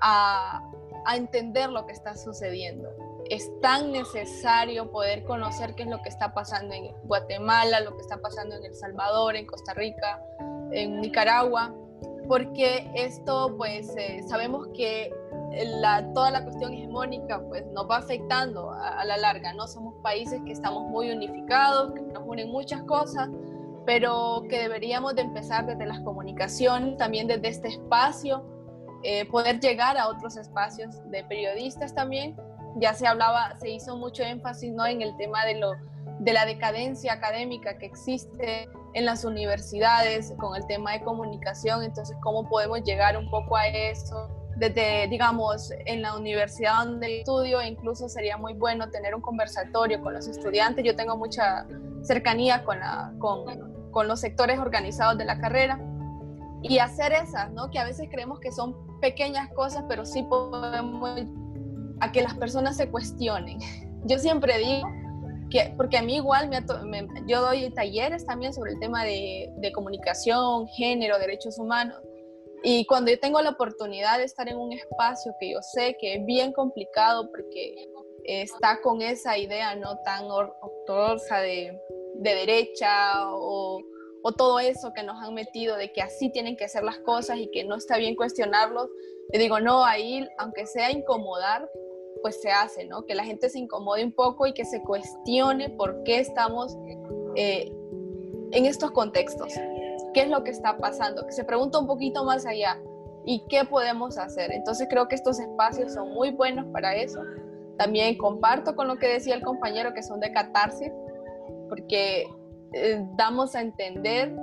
a, 0.02 0.62
a 1.06 1.16
entender 1.16 1.70
lo 1.70 1.86
que 1.86 1.94
está 1.94 2.16
sucediendo 2.18 2.90
es 3.30 3.50
tan 3.62 3.92
necesario 3.92 4.92
poder 4.92 5.24
conocer 5.24 5.76
qué 5.76 5.84
es 5.84 5.90
lo 5.90 6.02
que 6.02 6.10
está 6.10 6.34
pasando 6.34 6.74
en 6.74 6.94
Guatemala, 7.04 7.80
lo 7.80 7.96
que 7.96 8.02
está 8.02 8.18
pasando 8.18 8.56
en 8.56 8.66
El 8.66 8.76
Salvador, 8.76 9.36
en 9.36 9.46
Costa 9.46 9.74
Rica, 9.74 10.22
en 10.72 11.00
Nicaragua, 11.02 11.74
porque 12.28 12.90
esto 12.96 13.56
pues 13.58 13.96
eh, 13.98 14.24
sabemos 14.28 14.68
que 14.74 15.14
la, 15.82 16.12
toda 16.14 16.32
la 16.32 16.44
cuestión 16.44 16.74
hegemónica 16.74 17.42
pues 17.48 17.66
nos 17.68 17.90
va 17.90 17.98
afectando 17.98 18.72
a, 18.72 19.02
a, 19.02 19.06
la 19.06 19.18
larga, 19.18 19.54
¿no? 19.54 19.68
Somos 19.68 19.96
países 20.02 20.42
que 20.46 20.52
estamos 20.52 20.84
muy 20.90 21.12
unificados, 21.12 21.94
que 21.94 22.02
nos 22.02 22.24
unen 22.26 22.50
muchas 22.50 22.84
cosas, 22.84 23.30
pero 23.86 24.44
que 24.50 24.60
deberíamos 24.60 25.16
de 25.16 25.22
empezar 25.22 25.66
desde 25.66 25.86
las 25.86 26.00
comunicaciones, 26.02 26.98
también 26.98 27.28
desde 27.28 27.50
este 27.50 27.68
espacio, 27.68 28.44
eh, 29.04 29.26
poder 29.26 29.60
llegar 29.60 29.98
a 29.98 30.08
otros 30.08 30.38
espacios 30.38 30.96
de 31.12 31.24
periodistas 31.26 31.94
también 31.94 32.36
ya 32.76 32.94
se 32.94 33.08
hablaba, 33.08 33.56
se 33.60 33.70
hizo 33.70 33.98
mucho 33.98 34.24
énfasis 34.24 34.72
¿no? 34.74 34.86
en 34.86 35.02
el 35.02 35.16
tema 35.18 35.46
de, 35.46 35.56
lo, 35.56 35.74
de 36.20 36.34
la 36.34 36.46
decadencia 36.46 37.14
académica 37.14 37.78
que 37.78 37.86
existe 37.86 38.70
en 38.94 39.06
las 39.06 39.26
universidades 39.26 40.34
con 40.38 40.56
el 40.56 40.66
tema 40.68 40.94
de 40.94 41.02
comunicación, 41.04 41.84
entonces 41.84 42.16
cómo 42.22 42.48
podemos 42.48 42.84
llegar 42.84 43.18
un 43.18 43.30
poco 43.30 43.56
a 43.56 43.68
eso 43.68 44.30
desde, 44.56 45.08
digamos, 45.08 45.72
en 45.86 46.02
la 46.02 46.16
universidad 46.16 46.86
donde 46.86 47.20
estudio, 47.20 47.62
incluso 47.62 48.08
sería 48.08 48.38
muy 48.38 48.54
bueno 48.54 48.90
tener 48.90 49.16
un 49.16 49.22
conversatorio 49.22 50.02
con 50.02 50.14
los 50.14 50.28
estudiantes. 50.28 50.86
Yo 50.86 50.96
tengo 50.96 51.18
mucha 51.18 51.66
cercanía 52.04 52.64
con, 52.64 52.80
la, 52.80 53.12
con, 53.20 53.90
con 53.92 54.08
los 54.08 54.20
sectores 54.20 54.60
organizados 54.60 55.18
de 55.18 55.26
la 55.26 55.40
carrera 55.40 55.80
y 56.62 56.78
hacer 56.78 57.14
esas, 57.14 57.52
¿no? 57.52 57.72
Que 57.72 57.80
a 57.80 57.84
veces 57.84 58.08
creemos 58.12 58.40
que 58.40 58.52
son 58.52 58.76
pequeñas 59.02 59.50
cosas, 59.54 59.86
pero 59.90 60.06
sí 60.06 60.24
podemos 60.24 61.20
a 62.00 62.12
que 62.12 62.22
las 62.22 62.36
personas 62.36 62.78
se 62.78 62.90
cuestionen. 62.90 63.60
Yo 64.06 64.20
siempre 64.20 64.58
digo 64.60 64.88
que, 65.54 65.72
porque 65.78 65.98
a 65.98 66.02
mí 66.02 66.16
igual 66.16 66.50
me, 66.50 67.08
yo 67.28 67.42
doy 67.42 67.70
talleres 67.70 68.26
también 68.26 68.54
sobre 68.54 68.72
el 68.72 68.80
tema 68.80 69.06
de, 69.06 69.52
de, 69.58 69.72
comunicación, 69.72 70.68
género, 70.68 71.20
derechos 71.20 71.60
humanos. 71.60 72.02
Y 72.64 72.86
cuando 72.88 73.12
yo 73.12 73.20
tengo 73.20 73.40
la 73.42 73.52
oportunidad 73.52 74.18
de 74.18 74.24
estar 74.24 74.50
en 74.50 74.58
un 74.58 74.74
espacio 74.74 75.32
que 75.40 75.52
yo 75.52 75.62
sé 75.62 75.96
que 76.00 76.16
es 76.16 76.26
bien 76.26 76.54
complicado 76.54 77.30
porque 77.30 77.88
está 78.24 78.82
con 78.82 79.02
esa 79.02 79.38
idea 79.38 79.76
no 79.76 79.98
tan 80.04 80.26
ortodoxa 80.32 81.42
de, 81.42 81.80
de 82.16 82.36
derecha 82.36 83.30
o, 83.30 83.80
o 84.24 84.32
todo 84.32 84.60
eso 84.60 84.92
que 84.94 85.04
nos 85.04 85.22
han 85.22 85.36
metido 85.36 85.76
de 85.78 85.92
que 85.92 86.02
así 86.02 86.32
tienen 86.32 86.56
que 86.56 86.68
ser 86.68 86.84
las 86.84 86.98
cosas 87.00 87.38
y 87.38 87.52
que 87.52 87.64
no 87.64 87.76
está 87.76 87.98
bien 87.98 88.16
cuestionarlos, 88.16 88.90
le 89.32 89.40
digo, 89.40 89.60
no, 89.60 89.86
ahí, 89.86 90.28
aunque 90.38 90.66
sea 90.66 90.90
incomodar, 90.92 91.70
pues 92.24 92.42
se 92.42 92.50
hace, 92.50 92.86
¿no? 92.86 93.06
Que 93.06 93.14
la 93.14 93.24
gente 93.24 93.50
se 93.50 93.60
incomode 93.60 94.04
un 94.04 94.14
poco 94.14 94.48
y 94.48 94.54
que 94.54 94.66
se 94.66 94.82
cuestione 94.82 95.70
por 95.70 96.04
qué 96.04 96.20
estamos 96.20 96.76
eh, 97.36 97.72
en 98.52 98.66
estos 98.66 98.90
contextos, 98.92 99.54
qué 100.14 100.22
es 100.22 100.30
lo 100.30 100.44
que 100.44 100.52
está 100.52 100.78
pasando, 100.78 101.28
que 101.28 101.34
se 101.34 101.44
pregunta 101.44 101.78
un 101.78 101.86
poquito 101.86 102.24
más 102.24 102.46
allá, 102.46 102.80
y 103.26 103.44
qué 103.50 103.66
podemos 103.66 104.18
hacer. 104.18 104.52
Entonces 104.52 104.88
creo 104.90 105.08
que 105.08 105.16
estos 105.16 105.40
espacios 105.40 105.94
son 105.94 106.14
muy 106.14 106.32
buenos 106.32 106.66
para 106.72 106.96
eso. 106.96 107.22
También 107.78 108.18
comparto 108.18 108.76
con 108.76 108.88
lo 108.88 108.98
que 108.98 109.08
decía 109.08 109.36
el 109.36 109.42
compañero 109.42 109.94
que 109.94 110.04
son 110.04 110.20
de 110.20 110.32
catarsis, 110.32 110.92
porque 111.70 112.26
eh, 112.74 113.06
damos 113.16 113.56
a 113.56 113.62
entender, 113.62 114.34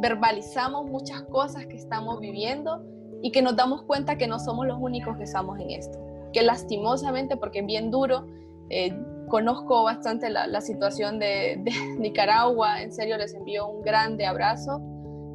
verbalizamos 0.00 0.86
muchas 0.86 1.22
cosas 1.22 1.66
que 1.66 1.76
estamos 1.76 2.20
viviendo 2.20 2.82
y 3.22 3.32
que 3.32 3.42
nos 3.42 3.56
damos 3.56 3.82
cuenta 3.82 4.16
que 4.16 4.26
no 4.26 4.38
somos 4.38 4.66
los 4.66 4.78
únicos 4.80 5.16
que 5.16 5.24
estamos 5.24 5.58
en 5.60 5.70
esto. 5.70 6.09
Que 6.32 6.42
lastimosamente, 6.42 7.36
porque 7.36 7.60
es 7.60 7.66
bien 7.66 7.90
duro, 7.90 8.26
eh, 8.70 8.96
conozco 9.28 9.84
bastante 9.84 10.28
la, 10.28 10.60
situación 10.60 11.18
de, 11.18 11.62
Nicaragua, 11.98 12.82
en 12.82 12.92
serio 12.92 13.16
les 13.16 13.34
envío 13.34 13.66
un 13.68 13.82
grande 13.82 14.26
abrazo. 14.26 14.82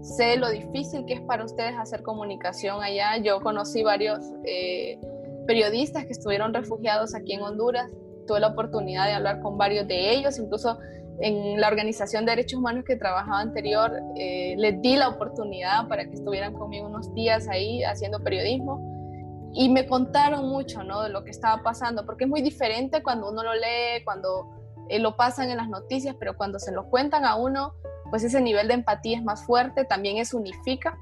Sé 0.02 0.38
lo 0.38 0.50
difícil 0.50 1.06
que 1.06 1.16
es 1.16 1.22
para 1.22 1.44
ustedes 1.44 1.74
hacer 1.78 2.04
comunicación 2.04 2.84
allá. 2.84 3.18
Yo 3.18 3.42
conocí 3.42 3.82
varios 3.82 4.20
eh, 4.44 5.00
periodistas 5.48 6.06
que 6.06 6.12
estuvieron 6.12 6.54
refugiados 6.54 7.16
aquí 7.16 7.34
en 7.34 7.42
Honduras. 7.42 7.92
Tuve 8.28 8.40
la 8.40 8.50
oportunidad 8.50 9.08
de 9.08 9.14
hablar 9.14 9.42
con 9.42 9.58
varios 9.58 9.88
de 9.88 10.12
ellos, 10.12 10.38
incluso 10.38 10.78
en 11.20 11.60
la 11.60 11.68
organización 11.70 12.26
de 12.26 12.34
derechos 12.34 12.60
humanos 12.60 12.84
que 12.86 12.98
trabajaba 12.98 13.40
anterior, 13.40 13.92
eh, 14.18 14.56
les 14.58 14.82
di 14.82 14.96
la 14.98 15.08
oportunidad 15.10 15.88
para 15.88 16.06
que 16.06 16.14
estuvieran 16.14 16.54
conmigo 16.54 16.88
unos 16.88 17.14
días 17.14 17.48
ahí 17.48 17.84
haciendo 17.84 18.20
periodismo 18.20 18.95
y 19.58 19.70
me 19.70 19.88
contaron 19.88 20.50
mucho, 20.50 20.84
¿no? 20.84 21.02
De 21.02 21.10
lo 21.10 21.24
que 21.24 21.32
estaba 21.32 21.64
pasando, 21.64 22.06
porque 22.06 22.26
es 22.26 22.30
muy 22.30 22.42
diferente 22.42 23.02
cuando 23.02 23.32
uno 23.32 23.42
lo 23.42 23.54
lee, 23.54 24.04
cuando 24.04 24.50
eh, 24.90 25.00
lo 25.00 25.16
pasan 25.16 25.50
en 25.50 25.58
las 25.58 25.70
noticias, 25.70 26.16
pero 26.20 26.36
cuando 26.36 26.60
se 26.60 26.74
lo 26.74 26.90
cuentan 26.90 27.24
a 27.24 27.36
uno, 27.36 27.74
pues 28.10 28.24
ese 28.24 28.42
nivel 28.42 28.68
de 28.68 28.76
empatía 28.76 29.18
es 29.18 29.24
más 29.24 29.46
fuerte, 29.46 29.86
también 29.86 30.18
es 30.18 30.34
unifica. 30.34 30.98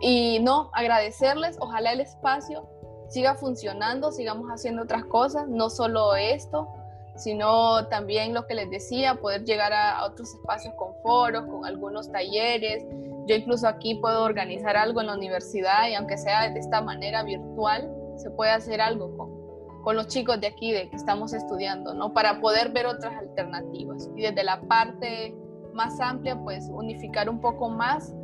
Y 0.00 0.40
no, 0.40 0.70
agradecerles, 0.72 1.56
ojalá 1.60 1.92
el 1.92 2.00
espacio 2.00 2.66
siga 3.08 3.34
funcionando, 3.34 4.10
sigamos 4.10 4.48
haciendo 4.48 4.82
otras 4.82 5.04
cosas, 5.04 5.46
no 5.46 5.70
solo 5.70 6.16
esto, 6.16 6.68
sino 7.16 7.86
también 7.88 8.34
lo 8.34 8.46
que 8.46 8.54
les 8.54 8.70
decía, 8.70 9.16
poder 9.16 9.44
llegar 9.44 9.72
a, 9.72 10.04
otros 10.04 10.34
espacios 10.34 10.74
con 10.74 10.94
foros, 11.02 11.44
con 11.46 11.64
algunos 11.64 12.10
talleres. 12.10 12.84
Yo 13.26 13.34
incluso 13.34 13.66
aquí 13.66 13.96
puedo 13.96 14.22
organizar 14.22 14.76
algo 14.76 15.00
en 15.00 15.08
la 15.08 15.14
universidad 15.14 15.88
y 15.88 15.94
aunque 15.94 16.16
sea 16.16 16.48
de 16.48 16.60
esta 16.60 16.80
manera 16.80 17.22
virtual, 17.22 17.92
se 18.16 18.30
puede 18.30 18.52
hacer 18.52 18.80
algo 18.80 19.16
con, 19.16 19.82
con 19.82 19.96
los 19.96 20.08
chicos 20.08 20.40
de 20.40 20.46
aquí, 20.46 20.72
de 20.72 20.88
que 20.88 20.96
estamos 20.96 21.32
estudiando, 21.32 21.92
¿no? 21.94 22.12
Para 22.12 22.40
poder 22.40 22.70
ver 22.70 22.86
otras 22.86 23.14
alternativas. 23.16 24.08
Y 24.16 24.22
desde 24.22 24.44
la 24.44 24.60
parte 24.62 25.34
más 25.72 26.00
amplia, 26.00 26.38
pues 26.42 26.68
unificar 26.70 27.28
un 27.28 27.40
poco 27.40 27.68
más 27.68 28.14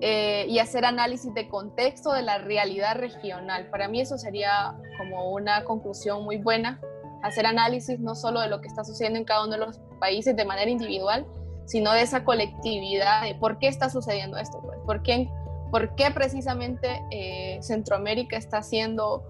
eh, 0.00 0.46
y 0.48 0.58
hacer 0.58 0.84
análisis 0.84 1.32
de 1.34 1.48
contexto 1.48 2.12
de 2.12 2.22
la 2.22 2.38
realidad 2.38 2.96
regional. 2.96 3.68
Para 3.70 3.88
mí 3.88 4.00
eso 4.00 4.18
sería 4.18 4.76
como 4.98 5.32
una 5.32 5.64
conclusión 5.64 6.24
muy 6.24 6.36
buena 6.36 6.80
hacer 7.22 7.46
análisis 7.46 7.98
no 7.98 8.14
solo 8.14 8.40
de 8.40 8.48
lo 8.48 8.60
que 8.60 8.68
está 8.68 8.84
sucediendo 8.84 9.18
en 9.18 9.24
cada 9.24 9.44
uno 9.44 9.52
de 9.52 9.58
los 9.58 9.80
países 9.98 10.36
de 10.36 10.44
manera 10.44 10.70
individual, 10.70 11.26
sino 11.68 11.92
de 11.92 12.02
esa 12.02 12.24
colectividad, 12.24 13.22
de 13.22 13.34
por 13.34 13.58
qué 13.58 13.68
está 13.68 13.90
sucediendo 13.90 14.38
esto, 14.38 14.60
pues, 14.62 14.78
por, 14.84 15.02
qué, 15.02 15.30
por 15.70 15.94
qué 15.94 16.10
precisamente 16.10 17.02
eh, 17.10 17.58
Centroamérica 17.62 18.36
está 18.36 18.58
haciendo 18.58 19.22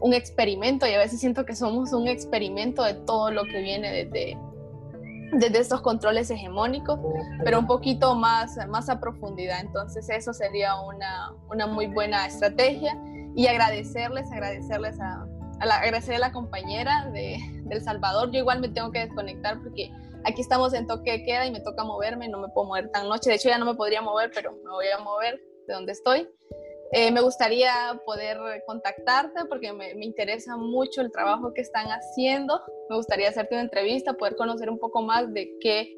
un 0.00 0.12
experimento 0.12 0.86
y 0.86 0.94
a 0.94 0.98
veces 0.98 1.20
siento 1.20 1.46
que 1.46 1.54
somos 1.54 1.92
un 1.92 2.08
experimento 2.08 2.82
de 2.82 2.94
todo 2.94 3.30
lo 3.30 3.44
que 3.44 3.60
viene 3.60 4.04
desde, 4.04 4.36
desde 5.32 5.58
estos 5.58 5.80
controles 5.80 6.30
hegemónicos, 6.30 6.98
pero 7.44 7.60
un 7.60 7.66
poquito 7.66 8.14
más, 8.16 8.58
más 8.68 8.88
a 8.88 8.98
profundidad. 8.98 9.60
Entonces 9.60 10.08
eso 10.10 10.32
sería 10.32 10.80
una, 10.80 11.32
una 11.50 11.66
muy 11.66 11.86
buena 11.86 12.26
estrategia 12.26 12.98
y 13.36 13.46
agradecerles, 13.46 14.30
agradecerles 14.32 14.98
a, 15.00 15.26
agradecer 15.60 16.16
a 16.16 16.18
la 16.18 16.32
compañera 16.32 17.10
de, 17.12 17.36
El 17.70 17.82
Salvador. 17.82 18.30
Yo 18.32 18.40
igual 18.40 18.60
me 18.60 18.68
tengo 18.68 18.90
que 18.90 19.00
desconectar 19.00 19.60
porque 19.62 19.92
aquí 20.24 20.40
estamos 20.40 20.74
en 20.74 20.86
toque 20.86 21.12
de 21.12 21.24
queda 21.24 21.46
y 21.46 21.50
me 21.50 21.60
toca 21.60 21.84
moverme, 21.84 22.28
no 22.28 22.38
me 22.38 22.48
puedo 22.48 22.68
mover 22.68 22.90
tan 22.90 23.08
noche. 23.08 23.30
De 23.30 23.36
hecho, 23.36 23.48
ya 23.48 23.58
no 23.58 23.66
me 23.66 23.74
podría 23.74 24.02
mover, 24.02 24.30
pero 24.34 24.52
me 24.52 24.70
voy 24.70 24.86
a 24.88 24.98
mover 24.98 25.40
de 25.66 25.74
donde 25.74 25.92
estoy. 25.92 26.28
Eh, 26.92 27.12
me 27.12 27.20
gustaría 27.20 27.72
poder 28.04 28.38
contactarte 28.66 29.44
porque 29.48 29.72
me, 29.72 29.94
me, 29.94 30.04
interesa 30.04 30.56
mucho 30.56 31.00
el 31.02 31.12
trabajo 31.12 31.54
que 31.54 31.60
están 31.60 31.86
haciendo. 31.86 32.60
Me 32.88 32.96
gustaría 32.96 33.28
hacerte 33.28 33.54
una 33.54 33.62
entrevista, 33.62 34.14
poder 34.14 34.34
conocer 34.34 34.68
un 34.68 34.78
poco 34.78 35.00
más 35.02 35.32
de 35.32 35.56
qué, 35.60 35.96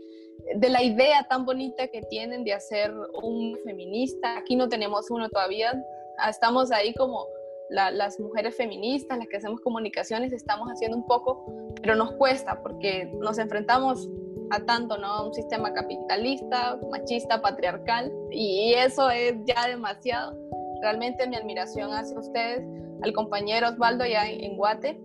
de 0.55 0.69
la 0.69 0.83
idea 0.83 1.27
tan 1.29 1.47
bonita 1.47 1.89
que 1.89 2.03
tienen 2.03 2.45
de 2.45 2.53
hacer 2.53 2.93
un 3.23 3.59
feminista. 3.65 4.37
Aquí 4.37 4.55
no 4.55 4.69
tenemos 4.69 5.11
uno 5.11 5.31
todavía. 5.31 5.83
Estamos 6.29 6.71
ahí 6.71 6.93
como 6.93 7.27
las 7.73 8.21
mujeres 8.21 8.57
feministas, 8.57 9.19
las 9.19 9.29
que 9.29 9.37
hacemos 9.37 9.61
comunicaciones, 9.61 10.33
estamos 10.33 10.69
haciendo 10.69 10.97
un 10.97 11.07
poco, 11.07 11.47
pero 11.81 11.95
nos 11.95 12.13
cuesta 12.13 12.63
porque 12.63 13.11
nos 13.21 13.39
enfrentamos 13.39 14.09
a 14.51 14.61
tanto, 14.61 14.99
¿no? 14.99 15.27
Un 15.27 15.35
sistema 15.35 15.73
capitalista, 15.73 16.79
machista, 16.91 17.41
patriarcal, 17.41 18.13
y 18.31 18.75
eso 18.75 19.11
es 19.11 19.35
ya 19.47 19.67
demasiado. 19.69 20.37
Realmente 20.83 21.27
mi 21.27 21.37
admiración 21.37 21.93
hacia 21.93 22.19
ustedes, 22.19 22.63
al 23.03 23.13
compañero 23.15 23.69
Osvaldo 23.69 24.05
ya 24.05 24.29
en, 24.29 24.57
Guate. 24.57 25.01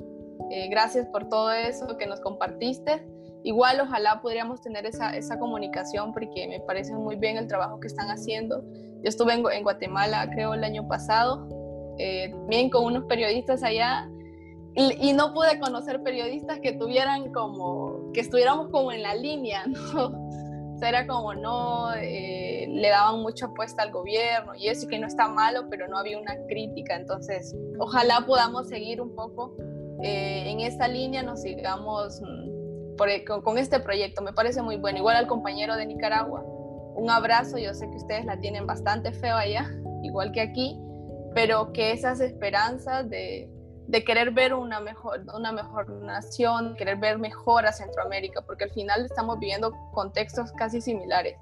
Eh, 0.52 0.68
gracias 0.70 1.08
por 1.08 1.30
todo 1.30 1.52
eso 1.52 1.98
que 1.98 2.08
nos 2.08 2.20
compartiste. 2.20 3.08
Igual 3.44 3.80
ojalá 3.80 4.22
podríamos 4.22 4.62
tener 4.62 4.86
esa, 4.86 5.16
esa 5.16 5.40
comunicación 5.40 6.12
porque 6.12 6.48
me 6.48 6.60
parece 6.60 6.94
muy 6.94 7.16
bien 7.16 7.38
el 7.38 7.48
trabajo 7.48 7.80
que 7.80 7.88
están 7.88 8.10
haciendo. 8.10 8.64
Yo 9.02 9.10
estuve 9.10 9.34
en, 9.34 9.46
en 9.52 9.64
Guatemala 9.64 10.30
creo 10.32 10.54
el 10.54 10.64
año 10.64 10.88
pasado 10.88 11.48
eh, 11.98 12.30
también 12.32 12.70
con 12.70 12.86
unos 12.86 13.06
periodistas 13.06 13.64
allá 13.64 14.10
y, 14.80 15.14
no 15.14 15.34
pude 15.34 15.60
conocer 15.60 16.04
periodistas 16.04 16.60
que 16.60 16.74
tuvieran 16.74 17.34
como, 17.34 18.12
que 18.14 18.20
estuviéramos 18.20 18.70
como 18.70 18.92
en 18.92 19.02
la 19.02 19.16
línea, 19.16 19.66
¿no? 19.68 20.06
O 20.06 20.78
sea, 20.78 20.90
era 20.90 21.08
como 21.08 21.34
no, 21.34 21.92
eh, 21.96 22.68
le 22.70 22.90
daban 22.90 23.22
mucha 23.22 23.48
apuesta 23.48 23.82
al 23.82 23.92
gobierno 23.92 24.54
y 24.56 24.68
eso 24.68 24.88
que 24.88 25.00
no 25.00 25.08
está 25.08 25.28
malo, 25.28 25.68
pero 25.72 25.88
no 25.88 25.98
había 25.98 26.20
una 26.20 26.36
crítica. 26.48 26.96
Entonces, 26.96 27.56
ojalá 27.80 28.24
podamos 28.28 28.70
seguir 28.70 29.02
un 29.02 29.16
poco 29.16 29.56
eh, 30.04 30.44
en 30.46 30.60
esta 30.60 30.88
línea, 30.88 31.24
nos 31.24 31.42
sigamos 31.42 32.22
mm, 32.22 32.96
por, 32.98 33.10
con, 33.26 33.42
con, 33.42 33.58
este 33.58 33.80
proyecto. 33.80 34.22
Me 34.22 34.34
parece 34.34 34.62
muy 34.62 34.78
bueno. 34.78 35.00
Igual 35.00 35.16
al 35.16 35.26
compañero 35.26 35.76
de 35.76 35.88
Nicaragua, 35.88 36.46
un 36.96 37.10
abrazo. 37.10 37.58
Yo 37.58 37.74
sé 37.74 37.90
que 37.90 37.96
ustedes 37.96 38.26
la 38.26 38.40
tienen 38.40 38.68
bastante 38.68 39.12
feo 39.12 39.36
allá, 39.36 39.68
igual 40.04 40.32
que 40.32 40.42
aquí 40.42 40.80
pero 41.34 41.72
que 41.74 41.92
esas 41.92 42.20
esperanzas 42.20 43.10
de, 43.10 43.50
de 43.88 44.04
querer 44.04 44.32
ver 44.32 44.54
una 44.54 44.80
mejor, 44.80 45.24
una 45.34 45.52
mejor 45.52 45.90
nación, 45.90 46.76
querer 46.76 46.98
ver 46.98 47.20
mejor 47.20 47.66
a 47.66 47.72
Centroamérica, 47.72 48.42
porque 48.42 48.66
al 48.66 48.72
final 48.72 49.06
estamos 49.06 49.40
viviendo 49.40 49.72
contextos 49.94 50.52
casi 50.54 50.82
similares 50.82 51.38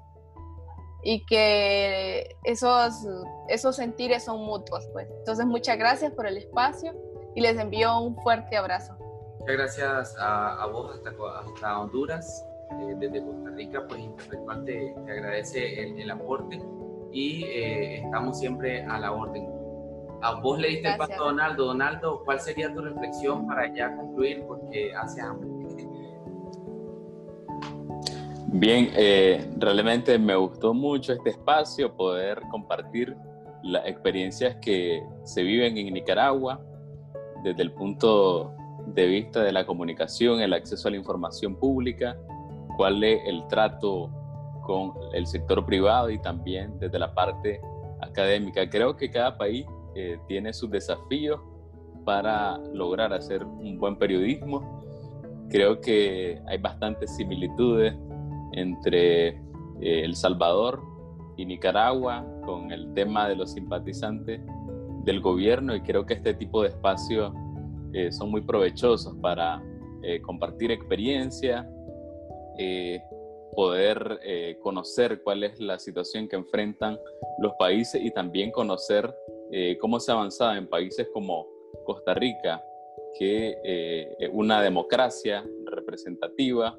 y 1.02 1.24
que 1.24 2.36
esos, 2.42 3.06
esos 3.48 3.76
sentires 3.76 4.24
son 4.24 4.44
mutuos. 4.44 4.88
Pues. 4.92 5.08
Entonces, 5.20 5.46
muchas 5.46 5.78
gracias 5.78 6.12
por 6.12 6.26
el 6.26 6.36
espacio 6.36 6.94
y 7.36 7.40
les 7.40 7.56
envío 7.58 8.00
un 8.00 8.16
fuerte 8.22 8.56
abrazo. 8.56 8.96
Muchas 9.38 9.56
gracias 9.56 10.16
a, 10.18 10.66
vos 10.66 10.96
hasta, 10.96 11.10
hasta 11.38 11.80
Honduras, 11.80 12.44
eh, 12.80 12.94
desde 12.98 13.24
Costa 13.24 13.50
Rica, 13.50 13.84
pues 13.86 14.00
Interreg 14.00 14.64
te, 14.64 14.94
te 15.04 15.12
agradece 15.12 15.82
el, 15.84 16.00
el 16.00 16.10
aporte 16.10 16.60
y 17.12 17.44
eh, 17.44 17.98
estamos 17.98 18.40
siempre 18.40 18.82
a 18.84 18.98
la 18.98 19.12
orden. 19.12 19.55
A 20.22 20.40
vos 20.40 20.58
le 20.58 20.68
diste 20.68 20.88
el 20.88 20.96
paso 20.96 21.14
a 21.14 21.26
Donaldo. 21.26 21.66
Donaldo, 21.66 22.22
¿cuál 22.24 22.40
sería 22.40 22.72
tu 22.72 22.80
reflexión 22.80 23.46
para 23.46 23.72
ya 23.74 23.94
concluir? 23.94 24.44
Porque 24.46 24.94
hace 24.94 25.20
hambre. 25.20 25.48
Bien, 28.48 28.90
eh, 28.96 29.50
realmente 29.58 30.18
me 30.18 30.34
gustó 30.34 30.72
mucho 30.72 31.12
este 31.12 31.30
espacio, 31.30 31.94
poder 31.94 32.40
compartir 32.50 33.16
las 33.62 33.86
experiencias 33.86 34.56
que 34.62 35.02
se 35.24 35.42
viven 35.42 35.76
en 35.76 35.92
Nicaragua 35.92 36.60
desde 37.42 37.62
el 37.62 37.72
punto 37.72 38.54
de 38.86 39.06
vista 39.06 39.42
de 39.42 39.52
la 39.52 39.66
comunicación, 39.66 40.40
el 40.40 40.52
acceso 40.52 40.88
a 40.88 40.90
la 40.92 40.96
información 40.96 41.56
pública, 41.56 42.16
cuál 42.76 43.02
es 43.02 43.20
el 43.26 43.46
trato 43.48 44.10
con 44.62 44.92
el 45.12 45.26
sector 45.26 45.64
privado 45.66 46.10
y 46.10 46.18
también 46.18 46.78
desde 46.78 46.98
la 46.98 47.14
parte 47.14 47.60
académica. 48.00 48.68
Creo 48.70 48.96
que 48.96 49.10
cada 49.10 49.36
país 49.36 49.66
eh, 49.98 50.18
tiene 50.28 50.52
sus 50.52 50.70
desafíos 50.70 51.40
para 52.04 52.58
lograr 52.74 53.14
hacer 53.14 53.42
un 53.42 53.78
buen 53.78 53.96
periodismo. 53.96 54.82
Creo 55.48 55.80
que 55.80 56.38
hay 56.46 56.58
bastantes 56.58 57.16
similitudes 57.16 57.94
entre 58.52 59.28
eh, 59.28 59.38
El 59.80 60.14
Salvador 60.14 60.82
y 61.38 61.46
Nicaragua 61.46 62.26
con 62.44 62.70
el 62.72 62.92
tema 62.92 63.26
de 63.26 63.36
los 63.36 63.52
simpatizantes 63.52 64.42
del 65.04 65.22
gobierno 65.22 65.74
y 65.74 65.80
creo 65.80 66.04
que 66.04 66.12
este 66.12 66.34
tipo 66.34 66.62
de 66.62 66.68
espacios 66.68 67.32
eh, 67.94 68.12
son 68.12 68.30
muy 68.30 68.42
provechosos 68.42 69.16
para 69.22 69.62
compartir 70.22 70.70
experiencia, 70.70 71.68
poder 73.56 74.20
conocer 74.62 75.20
cuál 75.24 75.42
es 75.42 75.58
la 75.58 75.80
situación 75.80 76.28
que 76.28 76.36
enfrentan 76.36 76.96
los 77.40 77.54
países 77.58 78.00
y 78.00 78.12
también 78.12 78.52
conocer 78.52 79.12
eh, 79.52 79.78
cómo 79.80 80.00
se 80.00 80.10
ha 80.10 80.14
avanzado 80.14 80.54
en 80.56 80.66
países 80.66 81.08
como 81.12 81.46
Costa 81.84 82.14
Rica, 82.14 82.62
que 83.18 83.56
eh, 83.64 84.28
una 84.32 84.60
democracia 84.60 85.44
representativa, 85.64 86.78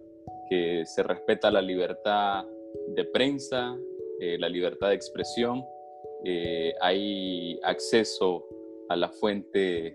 que 0.50 0.86
se 0.86 1.04
respeta 1.04 1.50
la 1.50 1.62
libertad 1.62 2.46
de 2.90 3.06
prensa, 3.06 3.78
eh, 4.20 4.38
la 4.38 4.50
libertad 4.50 4.90
de 4.90 4.96
expresión, 4.96 5.64
hay 6.82 7.58
acceso 7.64 8.44
a 8.90 8.98
la 8.98 9.08
fuente 9.08 9.94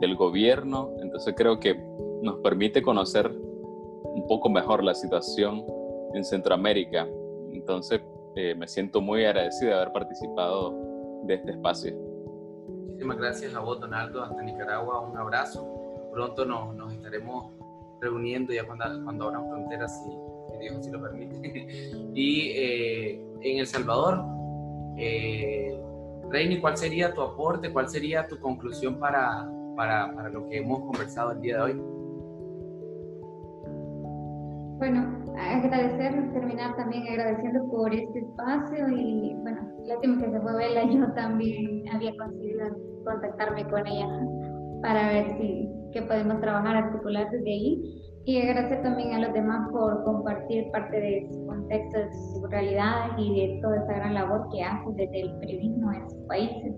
del 0.00 0.14
gobierno, 0.16 0.94
entonces 1.00 1.32
creo 1.34 1.58
que 1.58 1.74
nos 2.20 2.40
permite 2.40 2.82
conocer 2.82 3.30
un 3.30 4.26
poco 4.28 4.50
mejor 4.50 4.84
la 4.84 4.94
situación 4.94 5.64
en 6.12 6.24
Centroamérica. 6.24 7.08
Entonces 7.52 8.02
me 8.34 8.68
siento 8.68 9.00
muy 9.00 9.24
agradecido 9.24 9.70
de 9.70 9.76
haber 9.76 9.92
participado 9.92 10.93
de 11.26 11.34
este 11.34 11.50
espacio. 11.52 11.94
Muchísimas 12.86 13.16
gracias 13.16 13.54
a 13.54 13.60
vos, 13.60 13.80
Donaldo, 13.80 14.22
hasta 14.22 14.42
Nicaragua. 14.42 15.00
Un 15.00 15.16
abrazo. 15.16 16.10
Pronto 16.12 16.44
nos, 16.44 16.74
nos 16.76 16.92
estaremos 16.92 17.52
reuniendo 18.00 18.52
ya 18.52 18.64
cuando, 18.64 18.84
cuando 19.04 19.26
abran 19.26 19.48
fronteras, 19.48 20.04
si, 20.04 20.58
Dios 20.60 20.76
así 20.78 20.90
lo 20.90 21.02
permite. 21.02 21.66
y 22.14 22.50
eh, 22.50 23.22
en 23.40 23.58
El 23.58 23.66
Salvador, 23.66 24.24
eh, 24.96 25.78
Reini, 26.30 26.60
¿cuál 26.60 26.76
sería 26.76 27.12
tu 27.12 27.22
aporte? 27.22 27.72
¿Cuál 27.72 27.88
sería 27.88 28.26
tu 28.26 28.38
conclusión 28.38 28.98
para, 28.98 29.48
para, 29.76 30.14
para 30.14 30.28
lo 30.28 30.46
que 30.48 30.58
hemos 30.58 30.80
conversado 30.80 31.32
el 31.32 31.40
día 31.40 31.56
de 31.56 31.62
hoy? 31.62 31.93
Bueno, 34.78 35.24
agradecer, 35.38 36.32
terminar 36.32 36.76
también 36.76 37.06
agradeciendo 37.08 37.64
por 37.70 37.94
este 37.94 38.18
espacio 38.18 38.88
y 38.88 39.34
bueno, 39.42 39.60
lástima 39.86 40.20
que 40.20 40.30
se 40.30 40.40
fue 40.40 40.56
Vela, 40.56 40.84
yo 40.90 41.12
también 41.14 41.84
había 41.92 42.12
conseguido 42.16 42.66
contactarme 43.04 43.64
con 43.68 43.86
ella 43.86 44.08
para 44.82 45.08
ver 45.08 45.38
si 45.38 45.68
qué 45.92 46.02
podemos 46.02 46.40
trabajar, 46.40 46.76
articular 46.76 47.30
desde 47.30 47.50
ahí 47.50 48.04
y 48.26 48.40
agradecer 48.40 48.82
también 48.82 49.12
a 49.14 49.20
los 49.20 49.32
demás 49.32 49.70
por 49.70 50.02
compartir 50.04 50.70
parte 50.72 50.98
de 50.98 51.28
su 51.30 51.46
contexto, 51.46 51.98
de 51.98 52.12
su 52.12 52.46
realidad 52.46 53.16
y 53.16 53.34
de 53.34 53.60
toda 53.62 53.76
esa 53.76 53.92
gran 53.94 54.14
labor 54.14 54.48
que 54.50 54.62
hacen 54.62 54.96
desde 54.96 55.20
el 55.20 55.38
periodismo 55.38 55.92
en 55.92 56.10
sus 56.10 56.20
países. 56.26 56.74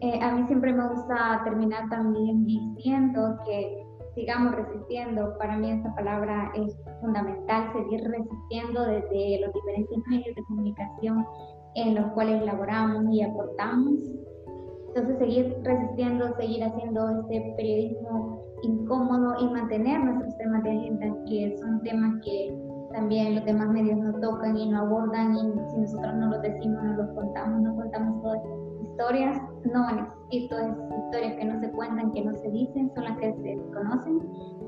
Eh, 0.00 0.18
a 0.22 0.32
mí 0.32 0.46
siempre 0.46 0.72
me 0.72 0.88
gusta 0.88 1.42
terminar 1.44 1.88
también 1.88 2.44
diciendo 2.44 3.36
que 3.44 3.85
sigamos 4.16 4.56
resistiendo. 4.56 5.36
Para 5.38 5.56
mí 5.58 5.70
esta 5.70 5.94
palabra 5.94 6.50
es 6.56 6.76
fundamental, 7.00 7.72
seguir 7.72 8.02
resistiendo 8.10 8.84
desde 8.84 9.40
los 9.42 9.52
diferentes 9.52 9.98
medios 10.08 10.34
de 10.34 10.42
comunicación 10.44 11.24
en 11.76 11.94
los 11.94 12.06
cuales 12.12 12.44
laboramos 12.44 13.04
y 13.12 13.22
aportamos. 13.22 14.00
Entonces 14.88 15.18
seguir 15.18 15.54
resistiendo, 15.62 16.34
seguir 16.36 16.64
haciendo 16.64 17.08
este 17.10 17.54
periodismo 17.56 18.42
incómodo 18.62 19.36
y 19.38 19.48
mantener 19.52 20.02
nuestros 20.02 20.36
temas 20.38 20.62
de 20.64 20.70
agenda, 20.70 21.06
que 21.28 21.54
son 21.58 21.82
temas 21.82 22.14
que 22.24 22.56
también 22.94 23.34
los 23.34 23.44
demás 23.44 23.68
medios 23.68 23.98
no 23.98 24.18
tocan 24.20 24.56
y 24.56 24.70
no 24.70 24.78
abordan 24.80 25.36
y 25.36 25.40
si 25.70 25.78
nosotros 25.78 26.14
no 26.14 26.30
los 26.30 26.40
decimos, 26.40 26.82
no 26.82 26.94
los 26.94 27.14
contamos, 27.14 27.60
no 27.60 27.76
contamos 27.76 28.22
todas 28.22 28.42
historias, 28.96 29.42
no 29.64 29.86
todas 30.48 30.66
esas 30.66 30.98
historias 31.04 31.36
que 31.36 31.44
no 31.44 31.60
se 31.60 31.70
cuentan, 31.70 32.12
que 32.12 32.24
no 32.24 32.34
se 32.34 32.50
dicen, 32.50 32.90
son 32.94 33.04
las 33.04 33.18
que 33.18 33.32
se 33.34 33.56
conocen 33.72 34.20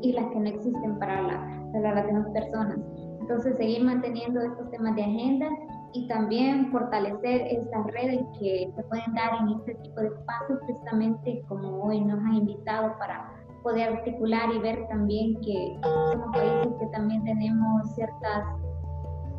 y 0.03 0.13
las 0.13 0.27
que 0.27 0.39
no 0.39 0.49
existen 0.49 0.99
para, 0.99 1.23
la, 1.23 1.71
para 1.73 1.95
las 1.95 2.07
demás 2.07 2.29
personas. 2.33 2.79
Entonces, 3.21 3.57
seguir 3.57 3.85
manteniendo 3.85 4.41
estos 4.41 4.71
temas 4.71 4.95
de 4.97 5.03
agenda 5.03 5.49
y 5.95 6.07
también 6.09 6.71
fortalecer 6.71 7.41
estas 7.49 7.87
redes 7.87 8.21
que 8.39 8.71
se 8.77 8.83
pueden 8.85 9.15
dar 9.15 9.41
en 9.41 9.49
este 9.59 9.75
tipo 9.77 10.01
de 10.01 10.09
espacios, 10.09 10.59
precisamente 10.67 11.43
como 11.49 11.85
hoy 11.85 12.01
nos 12.03 12.21
han 12.21 12.35
invitado 12.35 12.95
para 12.99 13.33
poder 13.63 13.95
articular 13.95 14.51
y 14.55 14.59
ver 14.61 14.87
también 14.89 15.41
que 15.41 15.79
somos 15.83 16.37
países 16.37 16.69
que 16.79 16.87
también 16.87 17.25
tenemos 17.25 17.95
ciertas 17.95 18.45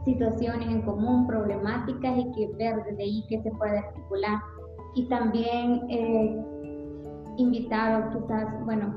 situaciones 0.03 0.68
en 0.68 0.82
común, 0.82 1.28
problemáticas 1.28 2.18
y 2.18 2.32
que 2.32 2.53
ver 2.57 2.84
desde 2.84 3.03
ahí 3.03 3.26
que 3.30 3.41
se 3.41 3.52
puede 3.52 3.80
articular. 3.80 4.40
Y 5.00 5.08
también 5.08 5.90
eh, 5.90 6.44
invitado 7.38 8.10
quizás, 8.10 8.66
bueno, 8.66 8.94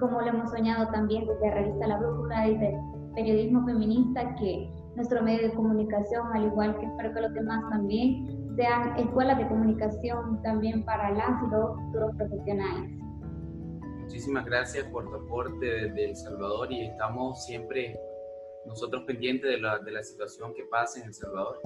como 0.00 0.20
lo 0.20 0.26
hemos 0.26 0.50
soñado 0.50 0.90
también 0.90 1.28
desde 1.28 1.46
la 1.46 1.54
revista 1.54 1.86
La 1.86 1.98
Brújula, 1.98 2.48
desde 2.48 2.70
el 2.70 2.80
periodismo 3.14 3.64
feminista, 3.64 4.34
que 4.34 4.68
nuestro 4.96 5.22
medio 5.22 5.48
de 5.48 5.54
comunicación, 5.54 6.26
al 6.32 6.46
igual 6.46 6.76
que 6.80 6.86
espero 6.86 7.14
que 7.14 7.20
los 7.20 7.34
demás 7.34 7.70
también, 7.70 8.56
sean 8.56 8.98
escuelas 8.98 9.38
de 9.38 9.46
comunicación 9.46 10.42
también 10.42 10.84
para 10.84 11.12
las 11.12 11.40
y 11.46 11.50
los 11.52 11.76
futuros 11.82 12.16
profesionales. 12.16 12.90
Muchísimas 14.00 14.44
gracias 14.46 14.84
por 14.88 15.08
tu 15.08 15.14
aporte 15.14 15.64
desde 15.64 16.10
El 16.10 16.16
Salvador 16.16 16.72
y 16.72 16.86
estamos 16.86 17.44
siempre 17.44 17.96
nosotros 18.66 19.04
pendientes 19.06 19.48
de 19.48 19.60
la, 19.60 19.78
de 19.78 19.92
la 19.92 20.02
situación 20.02 20.52
que 20.52 20.64
pasa 20.68 20.98
en 20.98 21.06
El 21.06 21.14
Salvador. 21.14 21.60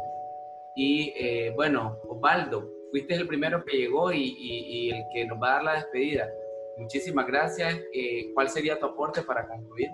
Y 0.77 1.15
eh, 1.17 1.55
bueno, 1.57 1.97
Osvaldo, 2.07 2.78
fuiste 2.91 3.15
el 3.15 3.27
primero 3.27 3.65
que 3.65 3.77
llegó 3.77 4.13
y, 4.13 4.35
y, 4.39 4.91
el 4.91 5.03
que 5.13 5.27
nos 5.27 5.41
va 5.41 5.51
a 5.51 5.55
dar 5.55 5.65
la 5.65 5.75
despedida. 5.75 6.29
Muchísimas 6.79 7.27
gracias. 7.27 7.75
Eh, 7.93 8.33
¿Cuál 8.35 8.49
sería 8.49 8.79
tu 8.79 8.87
aporte 8.87 9.23
para 9.23 9.47
concluir? 9.47 9.89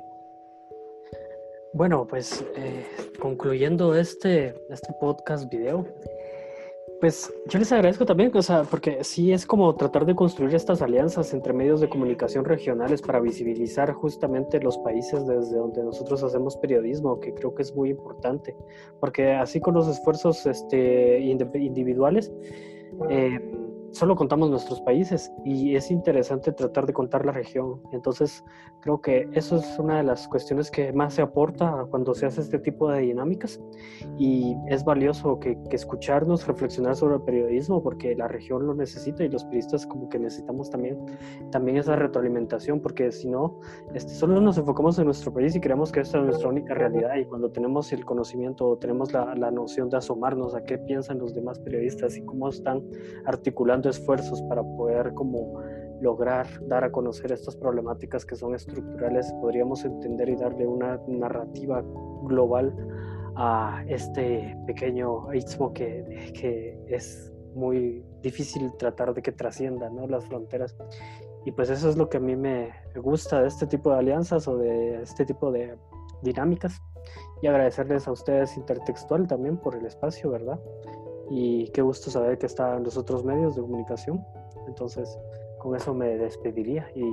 Bueno, 1.72 2.06
pues 2.06 2.44
eh, 2.56 2.86
concluyendo 3.18 3.96
este, 3.96 4.54
este 4.70 4.92
podcast 5.00 5.50
video, 5.50 5.84
pues 7.00 7.34
yo 7.48 7.58
les 7.58 7.72
agradezco 7.72 8.06
también, 8.06 8.30
o 8.34 8.42
sea, 8.42 8.62
porque 8.62 9.02
sí 9.02 9.32
es 9.32 9.44
como 9.44 9.74
tratar 9.74 10.06
de 10.06 10.14
construir 10.14 10.54
estas 10.54 10.80
alianzas 10.82 11.34
entre 11.34 11.52
medios 11.52 11.80
de 11.80 11.88
comunicación 11.88 12.44
regionales 12.44 13.02
para 13.02 13.20
visibilizar 13.20 13.92
justamente 13.92 14.60
los 14.60 14.78
países 14.78 15.26
desde 15.26 15.56
donde 15.56 15.82
nosotros 15.82 16.22
hacemos 16.22 16.56
periodismo, 16.58 17.20
que 17.20 17.34
creo 17.34 17.54
que 17.54 17.62
es 17.62 17.74
muy 17.74 17.90
importante, 17.90 18.56
porque 19.00 19.32
así 19.32 19.60
con 19.60 19.74
los 19.74 19.88
esfuerzos 19.88 20.46
este, 20.46 21.18
individuales, 21.18 22.32
eh, 23.10 23.40
solo 23.94 24.16
contamos 24.16 24.50
nuestros 24.50 24.80
países 24.80 25.32
y 25.44 25.76
es 25.76 25.90
interesante 25.90 26.52
tratar 26.52 26.84
de 26.86 26.92
contar 26.92 27.24
la 27.24 27.32
región. 27.32 27.80
Entonces, 27.92 28.44
creo 28.80 29.00
que 29.00 29.28
eso 29.32 29.56
es 29.56 29.78
una 29.78 29.98
de 29.98 30.02
las 30.02 30.26
cuestiones 30.26 30.70
que 30.70 30.92
más 30.92 31.14
se 31.14 31.22
aporta 31.22 31.86
cuando 31.90 32.12
se 32.12 32.26
hace 32.26 32.40
este 32.40 32.58
tipo 32.58 32.90
de 32.90 33.00
dinámicas 33.00 33.60
y 34.18 34.56
es 34.68 34.84
valioso 34.84 35.38
que, 35.38 35.56
escucharnos, 35.70 36.46
reflexionar 36.46 36.96
sobre 36.96 37.16
el 37.16 37.22
periodismo 37.22 37.82
porque 37.82 38.14
la 38.14 38.28
región 38.28 38.66
lo 38.66 38.74
necesita 38.74 39.24
y 39.24 39.28
los 39.28 39.44
periodistas 39.44 39.86
como 39.86 40.08
que 40.08 40.18
necesitamos 40.18 40.70
también, 40.70 40.98
también 41.50 41.78
esa 41.78 41.96
retroalimentación 41.96 42.80
porque 42.80 43.10
si 43.10 43.28
no, 43.28 43.60
este, 43.94 44.12
solo 44.12 44.40
nos 44.40 44.58
enfocamos 44.58 44.98
en 44.98 45.06
nuestro 45.06 45.32
país 45.32 45.54
y 45.54 45.60
creemos 45.60 45.90
que 45.90 46.00
esta 46.00 46.18
es 46.18 46.24
nuestra 46.24 46.48
única 46.48 46.74
realidad 46.74 47.16
y 47.16 47.24
cuando 47.24 47.50
tenemos 47.50 47.92
el 47.92 48.04
conocimiento 48.04 48.68
o 48.68 48.76
tenemos 48.76 49.12
la, 49.12 49.34
la 49.34 49.50
noción 49.50 49.88
de 49.88 49.96
asomarnos 49.96 50.54
a 50.54 50.64
qué 50.64 50.78
piensan 50.78 51.18
los 51.18 51.34
demás 51.34 51.58
periodistas 51.58 52.16
y 52.16 52.24
cómo 52.24 52.48
están 52.48 52.82
articulando 53.24 53.83
esfuerzos 53.86 54.42
para 54.42 54.62
poder 54.62 55.14
como 55.14 55.60
lograr 56.00 56.46
dar 56.68 56.84
a 56.84 56.92
conocer 56.92 57.32
estas 57.32 57.56
problemáticas 57.56 58.26
que 58.26 58.36
son 58.36 58.54
estructurales, 58.54 59.32
podríamos 59.40 59.84
entender 59.84 60.28
y 60.28 60.36
darle 60.36 60.66
una 60.66 61.00
narrativa 61.06 61.82
global 62.24 62.74
a 63.36 63.82
este 63.88 64.56
pequeño 64.66 65.32
istmo 65.32 65.72
que, 65.72 66.32
que 66.34 66.78
es 66.88 67.32
muy 67.54 68.04
difícil 68.22 68.72
tratar 68.76 69.14
de 69.14 69.22
que 69.22 69.32
trascienda 69.32 69.88
¿no? 69.90 70.06
las 70.06 70.24
fronteras. 70.26 70.76
Y 71.44 71.52
pues 71.52 71.70
eso 71.70 71.88
es 71.88 71.96
lo 71.96 72.08
que 72.08 72.16
a 72.16 72.20
mí 72.20 72.36
me 72.36 72.72
gusta 72.96 73.42
de 73.42 73.48
este 73.48 73.66
tipo 73.66 73.90
de 73.90 73.98
alianzas 73.98 74.48
o 74.48 74.56
de 74.56 75.02
este 75.02 75.24
tipo 75.26 75.52
de 75.52 75.76
dinámicas. 76.22 76.82
Y 77.42 77.46
agradecerles 77.46 78.08
a 78.08 78.12
ustedes 78.12 78.56
Intertextual 78.56 79.26
también 79.26 79.58
por 79.58 79.76
el 79.76 79.84
espacio, 79.84 80.30
¿verdad? 80.30 80.58
Y 81.30 81.68
qué 81.68 81.82
gusto 81.82 82.10
saber 82.10 82.38
que 82.38 82.46
está 82.46 82.76
en 82.76 82.84
los 82.84 82.96
otros 82.96 83.24
medios 83.24 83.56
de 83.56 83.62
comunicación. 83.62 84.24
Entonces, 84.66 85.18
con 85.58 85.74
eso 85.76 85.94
me 85.94 86.16
despediría 86.16 86.86
y 86.94 87.04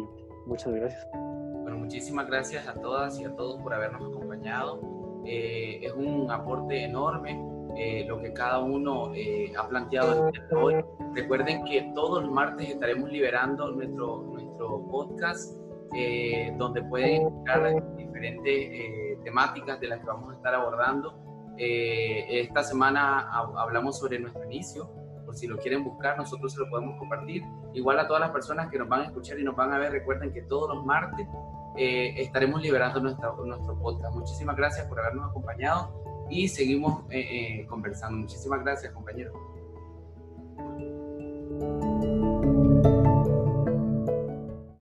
muchas 0.46 0.74
gracias. 0.74 1.08
Bueno, 1.14 1.78
muchísimas 1.78 2.28
gracias 2.28 2.68
a 2.68 2.74
todas 2.74 3.20
y 3.20 3.26
a 3.26 3.36
todos 3.36 3.62
por 3.62 3.74
habernos 3.74 4.02
acompañado. 4.02 4.82
Eh, 5.26 5.80
es 5.84 5.94
un 5.94 6.30
aporte 6.32 6.84
enorme 6.84 7.42
eh, 7.78 8.06
lo 8.08 8.20
que 8.20 8.34
cada 8.34 8.60
uno 8.60 9.14
eh, 9.14 9.54
ha 9.58 9.68
planteado 9.68 10.32
hoy. 10.52 10.84
Recuerden 11.14 11.64
que 11.66 11.92
todos 11.96 12.24
los 12.24 12.32
martes 12.32 12.70
estaremos 12.70 13.10
liberando 13.12 13.72
nuestro, 13.72 14.24
nuestro 14.24 14.88
podcast 14.90 15.58
donde 16.58 16.82
pueden 16.84 17.24
encontrar 17.24 17.98
diferentes 17.98 19.22
temáticas 19.26 19.78
de 19.82 19.88
las 19.90 20.00
que 20.00 20.06
vamos 20.06 20.32
a 20.32 20.36
estar 20.38 20.56
abordando 20.56 21.31
eh, 21.64 22.42
esta 22.42 22.64
semana 22.64 23.30
hablamos 23.30 24.00
sobre 24.00 24.18
nuestro 24.18 24.44
inicio, 24.46 24.90
por 25.26 25.36
si 25.36 25.46
lo 25.46 25.60
quieren 25.60 25.84
buscar, 25.84 26.18
nosotros 26.18 26.54
se 26.54 26.60
lo 26.60 26.68
podemos 26.72 26.98
compartir. 26.98 27.44
Igual 27.76 28.00
a 28.00 28.08
todas 28.08 28.20
las 28.20 28.32
personas 28.32 28.72
que 28.72 28.80
nos 28.80 28.90
van 28.90 29.02
a 29.02 29.06
escuchar 29.06 29.40
y 29.40 29.44
nos 29.44 29.56
van 29.56 29.72
a 29.72 29.78
ver, 29.78 29.92
recuerden 29.92 30.34
que 30.34 30.42
todos 30.42 30.74
los 30.74 30.84
martes 30.84 31.28
eh, 31.78 32.16
estaremos 32.18 32.64
liberando 32.64 33.00
nuestro, 33.00 33.46
nuestro 33.46 33.78
podcast. 33.78 34.16
Muchísimas 34.16 34.56
gracias 34.56 34.88
por 34.88 35.00
habernos 35.00 35.30
acompañado 35.30 36.28
y 36.32 36.48
seguimos 36.48 37.04
eh, 37.12 37.68
conversando. 37.70 38.18
Muchísimas 38.18 38.64
gracias, 38.64 38.92
compañeros. 38.92 39.34